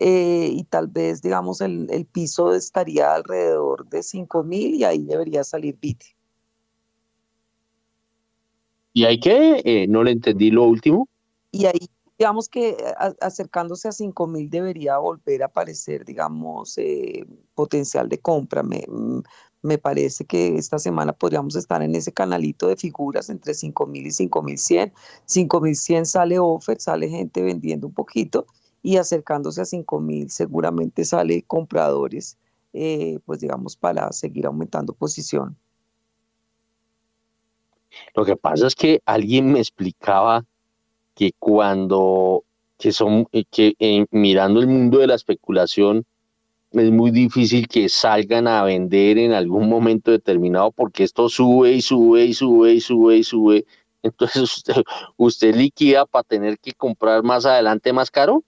eh, 0.00 0.48
y 0.50 0.64
tal 0.64 0.86
vez 0.88 1.20
digamos 1.20 1.60
el, 1.60 1.86
el, 1.90 2.06
piso 2.06 2.54
estaría 2.54 3.14
alrededor 3.14 3.88
de 3.90 4.02
5000 4.02 4.74
y 4.74 4.84
ahí 4.84 5.04
debería 5.04 5.44
salir 5.44 5.76
BITE. 5.78 6.06
¿Y 8.94 9.04
hay 9.04 9.20
que? 9.20 9.60
Eh, 9.66 9.86
no 9.86 10.02
le 10.02 10.12
entendí 10.12 10.50
lo 10.50 10.64
último. 10.64 11.08
Y 11.52 11.66
ahí 11.66 11.90
digamos 12.18 12.48
que 12.48 12.70
eh, 12.70 12.76
acercándose 13.20 13.88
a 13.88 13.92
5 13.92 14.26
mil 14.26 14.50
debería 14.50 14.98
volver 14.98 15.42
a 15.42 15.46
aparecer, 15.46 16.04
digamos, 16.04 16.78
eh, 16.78 17.26
potencial 17.54 18.08
de 18.08 18.18
compra. 18.18 18.62
Me, 18.62 18.84
mm, 18.88 19.22
me, 19.62 19.78
parece 19.78 20.24
que 20.24 20.56
esta 20.56 20.78
semana 20.78 21.12
podríamos 21.12 21.56
estar 21.56 21.82
en 21.82 21.94
ese 21.94 22.12
canalito 22.12 22.68
de 22.68 22.76
figuras 22.76 23.28
entre 23.30 23.54
5 23.54 23.86
mil 23.86 24.06
y 24.06 24.12
5 24.12 24.42
mil 24.42 24.58
100. 24.58 24.92
5 25.26 25.60
mil 25.60 25.76
100 25.76 26.06
sale 26.06 26.38
offer, 26.38 26.80
sale 26.80 27.08
gente 27.08 27.42
vendiendo 27.42 27.86
un 27.86 27.94
poquito 27.94 28.46
y 28.82 28.96
acercándose 28.98 29.60
a 29.60 29.64
5 29.64 30.00
mil 30.00 30.30
seguramente 30.30 31.04
sale 31.04 31.42
compradores, 31.42 32.38
eh, 32.72 33.18
pues 33.26 33.40
digamos, 33.40 33.76
para 33.76 34.12
seguir 34.12 34.46
aumentando 34.46 34.92
posición. 34.92 35.56
Lo 38.14 38.24
que 38.24 38.36
pasa 38.36 38.66
es 38.66 38.74
que 38.74 39.00
alguien 39.06 39.52
me 39.52 39.58
explicaba 39.58 40.44
que 41.16 41.32
cuando, 41.38 42.44
que 42.78 42.92
son, 42.92 43.26
eh, 43.32 43.44
que 43.50 43.74
eh, 43.80 44.04
mirando 44.12 44.60
el 44.60 44.68
mundo 44.68 44.98
de 44.98 45.08
la 45.08 45.14
especulación, 45.16 46.04
es 46.72 46.90
muy 46.90 47.10
difícil 47.10 47.66
que 47.68 47.88
salgan 47.88 48.46
a 48.46 48.62
vender 48.62 49.18
en 49.18 49.32
algún 49.32 49.68
momento 49.68 50.10
determinado 50.10 50.70
porque 50.72 51.04
esto 51.04 51.28
sube 51.28 51.72
y 51.72 51.80
sube 51.80 52.26
y 52.26 52.34
sube 52.34 52.74
y 52.74 52.80
sube 52.80 53.16
y 53.16 53.24
sube. 53.24 53.66
Entonces 54.02 54.42
usted, 54.42 54.82
usted 55.16 55.54
liquida 55.54 56.06
para 56.06 56.22
tener 56.22 56.58
que 56.58 56.72
comprar 56.72 57.22
más 57.24 57.46
adelante 57.46 57.92
más 57.92 58.10
caro. 58.10 58.44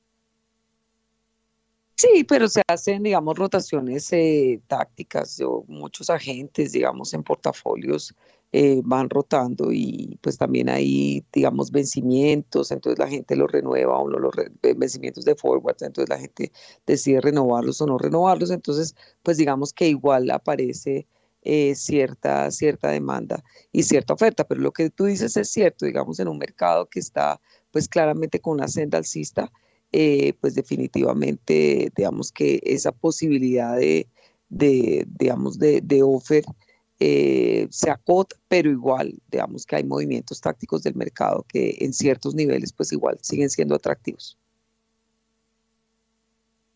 Sí, 1.96 2.22
pero 2.22 2.46
se 2.48 2.62
hacen, 2.68 3.02
digamos, 3.02 3.36
rotaciones 3.36 4.12
eh, 4.12 4.60
tácticas. 4.68 5.38
Yo, 5.38 5.64
muchos 5.66 6.10
agentes, 6.10 6.70
digamos, 6.70 7.12
en 7.12 7.24
portafolios 7.24 8.14
eh, 8.52 8.80
van 8.84 9.10
rotando 9.10 9.72
y 9.72 10.18
pues 10.22 10.38
también 10.38 10.68
hay, 10.70 11.24
digamos, 11.32 11.70
vencimientos, 11.70 12.70
entonces 12.70 12.98
la 12.98 13.08
gente 13.08 13.36
los 13.36 13.50
renueva 13.52 13.98
o 13.98 14.08
no 14.08 14.18
los 14.18 14.34
vencimientos 14.62 15.24
de 15.24 15.34
forward, 15.34 15.76
entonces 15.82 16.08
la 16.08 16.18
gente 16.18 16.52
decide 16.86 17.20
renovarlos 17.20 17.80
o 17.82 17.86
no 17.86 17.98
renovarlos, 17.98 18.50
entonces 18.50 18.94
pues 19.22 19.36
digamos 19.36 19.72
que 19.72 19.88
igual 19.88 20.30
aparece 20.30 21.06
eh, 21.42 21.74
cierta, 21.74 22.50
cierta 22.50 22.88
demanda 22.90 23.44
y 23.72 23.82
cierta 23.82 24.14
oferta, 24.14 24.44
pero 24.44 24.60
lo 24.60 24.72
que 24.72 24.90
tú 24.90 25.04
dices 25.04 25.36
es 25.36 25.50
cierto, 25.50 25.86
digamos, 25.86 26.18
en 26.18 26.28
un 26.28 26.38
mercado 26.38 26.86
que 26.88 27.00
está 27.00 27.40
pues 27.70 27.88
claramente 27.88 28.40
con 28.40 28.54
una 28.54 28.68
senda 28.68 28.98
alcista, 28.98 29.52
eh, 29.92 30.34
pues 30.40 30.54
definitivamente, 30.54 31.90
digamos 31.96 32.32
que 32.32 32.60
esa 32.64 32.92
posibilidad 32.92 33.76
de, 33.76 34.08
de 34.48 35.06
digamos, 35.18 35.58
de, 35.58 35.80
de 35.82 36.02
offer 36.02 36.44
eh, 37.00 37.68
se 37.70 37.90
acota, 37.90 38.36
pero 38.48 38.70
igual, 38.70 39.14
digamos 39.30 39.64
que 39.64 39.76
hay 39.76 39.84
movimientos 39.84 40.40
tácticos 40.40 40.82
del 40.82 40.96
mercado 40.96 41.44
que 41.48 41.76
en 41.80 41.92
ciertos 41.92 42.34
niveles 42.34 42.72
pues 42.72 42.92
igual 42.92 43.18
siguen 43.22 43.50
siendo 43.50 43.76
atractivos. 43.76 44.36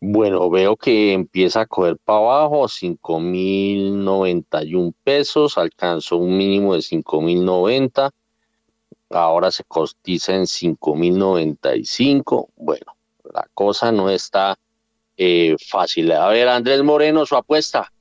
Bueno, 0.05 0.51
veo 0.51 0.77
que 0.77 1.13
empieza 1.13 1.61
a 1.61 1.67
coger 1.67 1.97
para 1.97 2.19
abajo, 2.19 2.65
5.091 2.65 4.93
pesos, 5.05 5.57
alcanzó 5.59 6.17
un 6.17 6.37
mínimo 6.37 6.75
de 6.75 6.81
5.090, 6.81 8.11
ahora 9.11 9.53
se 9.53 9.63
cotiza 9.63 10.35
en 10.35 10.43
5.095. 10.43 12.49
Bueno, 12.57 12.97
la 13.33 13.49
cosa 13.55 13.93
no 13.93 14.11
está 14.11 14.59
eh, 15.17 15.55
fácil. 15.69 16.11
A 16.13 16.27
ver, 16.29 16.49
Andrés 16.49 16.83
Moreno, 16.83 17.25
su 17.25 17.37
apuesta 17.37 17.92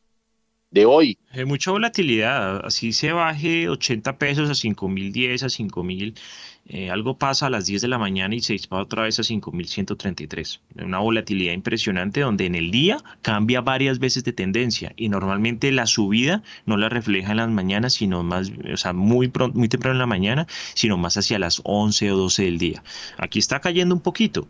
de 0.71 0.85
hoy. 0.85 1.17
Hay 1.31 1.45
mucha 1.45 1.71
volatilidad, 1.71 2.65
así 2.65 2.93
se 2.93 3.11
baje 3.11 3.69
80 3.69 4.17
pesos 4.17 4.49
a 4.49 4.53
5.010, 4.53 5.43
a 5.43 5.47
5.000, 5.47 6.17
eh, 6.67 6.89
algo 6.89 7.17
pasa 7.17 7.47
a 7.47 7.49
las 7.49 7.65
10 7.65 7.81
de 7.81 7.87
la 7.89 7.97
mañana 7.97 8.35
y 8.35 8.39
se 8.41 8.53
dispara 8.53 8.83
otra 8.83 9.03
vez 9.03 9.19
a 9.19 9.23
5.133. 9.23 10.61
Una 10.83 10.99
volatilidad 10.99 11.53
impresionante 11.53 12.21
donde 12.21 12.45
en 12.45 12.55
el 12.55 12.71
día 12.71 12.97
cambia 13.21 13.61
varias 13.61 13.99
veces 13.99 14.23
de 14.23 14.31
tendencia 14.31 14.93
y 14.95 15.09
normalmente 15.09 15.71
la 15.71 15.85
subida 15.85 16.43
no 16.65 16.77
la 16.77 16.87
refleja 16.87 17.31
en 17.31 17.37
las 17.37 17.49
mañanas, 17.49 17.93
sino 17.93 18.23
más, 18.23 18.51
o 18.71 18.77
sea, 18.77 18.93
muy, 18.93 19.27
pronto, 19.27 19.57
muy 19.57 19.67
temprano 19.67 19.95
en 19.95 19.99
la 19.99 20.05
mañana, 20.05 20.47
sino 20.73 20.97
más 20.97 21.17
hacia 21.17 21.39
las 21.39 21.61
11 21.65 22.11
o 22.11 22.17
12 22.17 22.43
del 22.43 22.57
día. 22.57 22.83
Aquí 23.17 23.39
está 23.39 23.59
cayendo 23.59 23.93
un 23.93 24.01
poquito, 24.01 24.47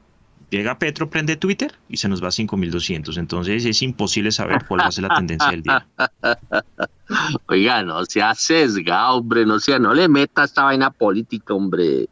Llega 0.51 0.77
Petro, 0.77 1.09
prende 1.09 1.37
Twitter 1.37 1.71
y 1.87 1.95
se 1.95 2.09
nos 2.09 2.21
va 2.21 2.27
a 2.27 2.31
5200. 2.31 3.15
Entonces 3.17 3.63
es 3.63 3.81
imposible 3.81 4.33
saber 4.33 4.65
cuál 4.67 4.81
va 4.81 4.87
a 4.87 4.91
ser 4.91 5.05
la 5.05 5.15
tendencia 5.15 5.49
del 5.49 5.63
día. 5.63 5.87
Oiga, 7.47 7.83
no 7.83 8.03
sea 8.03 8.35
sesgado, 8.35 9.19
hombre, 9.19 9.45
no 9.45 9.61
sea, 9.61 9.79
no 9.79 9.93
le 9.93 10.09
meta 10.09 10.43
esta 10.43 10.65
vaina 10.65 10.91
política, 10.91 11.53
hombre. 11.53 12.09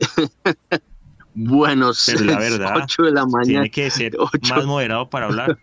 bueno, 1.34 1.92
Pero 2.06 2.24
la 2.24 2.38
verdad, 2.40 2.74
8 2.76 3.02
de 3.04 3.12
la 3.12 3.24
mañana. 3.24 3.44
Tiene 3.44 3.70
que 3.70 3.88
ser 3.88 4.16
más 4.50 4.66
moderado 4.66 5.08
para 5.08 5.26
hablar. 5.26 5.56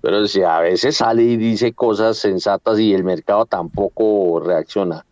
Pero 0.00 0.26
si 0.26 0.42
a 0.42 0.58
veces 0.58 0.96
sale 0.96 1.22
y 1.22 1.36
dice 1.36 1.74
cosas 1.74 2.18
sensatas 2.18 2.80
y 2.80 2.92
el 2.92 3.04
mercado 3.04 3.46
tampoco 3.46 4.40
reacciona. 4.40 5.06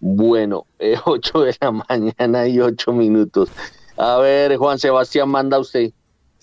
Bueno, 0.00 0.66
8 1.04 1.40
de 1.40 1.56
la 1.60 1.70
mañana 1.70 2.48
y 2.48 2.58
8 2.58 2.92
minutos. 2.92 3.48
A 3.96 4.18
ver, 4.18 4.56
Juan 4.56 4.78
Sebastián, 4.78 5.28
manda 5.28 5.58
usted. 5.58 5.92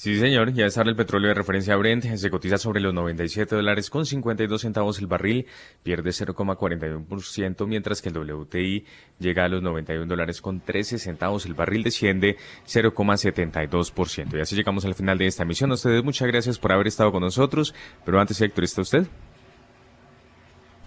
Sí, 0.01 0.17
señor, 0.17 0.51
ya 0.53 0.65
está 0.65 0.81
el 0.81 0.95
petróleo 0.95 1.27
de 1.27 1.35
referencia 1.35 1.75
Brent, 1.75 2.03
se 2.03 2.31
cotiza 2.31 2.57
sobre 2.57 2.81
los 2.81 2.91
97 2.91 3.55
dólares 3.55 3.91
con 3.91 4.07
52 4.07 4.59
centavos 4.59 4.97
el 4.97 5.05
barril, 5.05 5.45
pierde 5.83 6.09
0,41%, 6.09 7.67
mientras 7.67 8.01
que 8.01 8.09
el 8.09 8.17
WTI 8.17 8.83
llega 9.19 9.45
a 9.45 9.47
los 9.47 9.61
91 9.61 10.07
dólares 10.07 10.41
con 10.41 10.59
13 10.59 10.97
centavos 10.97 11.45
el 11.45 11.53
barril, 11.53 11.83
desciende 11.83 12.37
0,72%. 12.65 14.37
Y 14.37 14.41
así 14.41 14.55
llegamos 14.55 14.85
al 14.85 14.95
final 14.95 15.19
de 15.19 15.27
esta 15.27 15.43
emisión. 15.43 15.69
A 15.69 15.75
ustedes 15.75 16.03
muchas 16.03 16.27
gracias 16.29 16.57
por 16.57 16.71
haber 16.71 16.87
estado 16.87 17.11
con 17.11 17.21
nosotros, 17.21 17.75
pero 18.03 18.19
antes, 18.19 18.41
Héctor, 18.41 18.63
¿está 18.63 18.81
usted? 18.81 19.05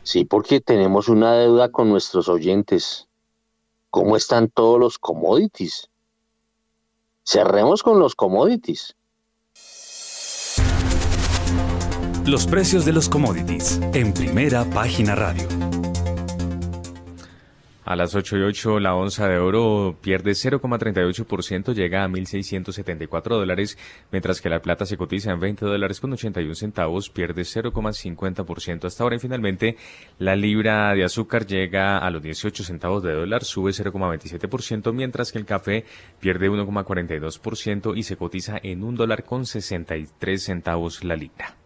Sí, 0.03 0.25
porque 0.25 0.61
tenemos 0.61 1.09
una 1.09 1.35
deuda 1.35 1.71
con 1.71 1.89
nuestros 1.89 2.29
oyentes. 2.29 3.07
¿Cómo 3.91 4.17
están 4.17 4.49
todos 4.49 4.81
los 4.81 4.99
commodities? 4.99 5.89
Cerremos 7.27 7.83
con 7.83 7.99
los 7.99 8.15
commodities. 8.15 8.97
Los 12.27 12.47
precios 12.47 12.85
de 12.85 12.93
los 12.93 13.09
commodities 13.09 13.81
en 13.95 14.13
primera 14.13 14.65
página 14.65 15.15
radio. 15.15 15.49
A 17.85 17.97
las 17.97 18.15
8 18.15 18.39
y 18.39 18.43
8 18.43 18.81
la 18.81 18.95
onza 18.95 19.29
de 19.29 19.39
oro 19.39 19.99
pierde 20.01 20.31
0,38%, 20.31 21.75
llega 21.75 22.03
a 22.03 22.09
1.674 22.09 23.23
dólares, 23.29 23.77
mientras 24.11 24.41
que 24.41 24.49
la 24.49 24.63
plata 24.63 24.87
se 24.87 24.97
cotiza 24.97 25.33
en 25.33 25.41
20 25.41 25.67
dólares 25.67 26.01
con 26.01 26.11
81 26.11 26.55
centavos, 26.55 27.11
pierde 27.11 27.43
0,50% 27.43 28.87
hasta 28.87 29.03
ahora 29.03 29.17
y 29.17 29.19
finalmente 29.19 29.77
la 30.19 30.35
libra 30.35 30.95
de 30.95 31.05
azúcar 31.05 31.47
llega 31.47 31.99
a 31.99 32.11
los 32.11 32.23
18 32.23 32.65
centavos 32.65 33.03
de 33.03 33.13
dólar, 33.13 33.45
sube 33.45 33.73
0,27%, 33.73 34.95
mientras 34.95 35.31
que 35.31 35.39
el 35.39 35.45
café 35.45 35.85
pierde 36.21 36.49
1,42% 36.49 37.99
y 37.99 38.03
se 38.03 38.17
cotiza 38.17 38.59
en 38.63 38.83
un 38.83 38.95
dólar 38.95 39.25
con 39.25 39.45
63 39.45 40.43
centavos 40.43 41.05
la 41.05 41.17
libra. 41.17 41.64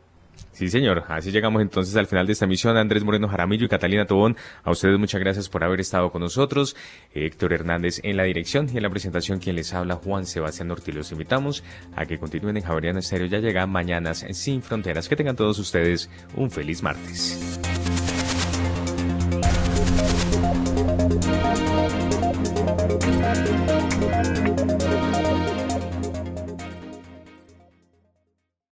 Sí, 0.58 0.66
señor. 0.70 1.04
Así 1.06 1.30
llegamos 1.30 1.62
entonces 1.62 1.94
al 1.94 2.08
final 2.08 2.26
de 2.26 2.32
esta 2.32 2.44
emisión. 2.44 2.76
Andrés 2.76 3.04
Moreno 3.04 3.28
Jaramillo 3.28 3.66
y 3.66 3.68
Catalina 3.68 4.06
Tobón, 4.06 4.36
a 4.64 4.72
ustedes 4.72 4.98
muchas 4.98 5.20
gracias 5.20 5.48
por 5.48 5.62
haber 5.62 5.78
estado 5.78 6.10
con 6.10 6.20
nosotros. 6.20 6.74
Héctor 7.14 7.52
Hernández 7.52 8.00
en 8.02 8.16
la 8.16 8.24
dirección 8.24 8.68
y 8.68 8.76
en 8.76 8.82
la 8.82 8.90
presentación 8.90 9.38
quien 9.38 9.54
les 9.54 9.72
habla 9.72 9.94
Juan 9.94 10.26
Sebastián 10.26 10.72
Ortiz. 10.72 10.96
Los 10.96 11.12
invitamos 11.12 11.62
a 11.94 12.06
que 12.06 12.18
continúen 12.18 12.56
en 12.56 12.64
Javeriano 12.64 12.98
Estéreo. 12.98 13.28
Ya 13.28 13.38
llega 13.38 13.68
Mañanas 13.68 14.26
sin 14.32 14.60
Fronteras. 14.60 15.08
Que 15.08 15.14
tengan 15.14 15.36
todos 15.36 15.60
ustedes 15.60 16.10
un 16.34 16.50
feliz 16.50 16.82
martes. 16.82 17.38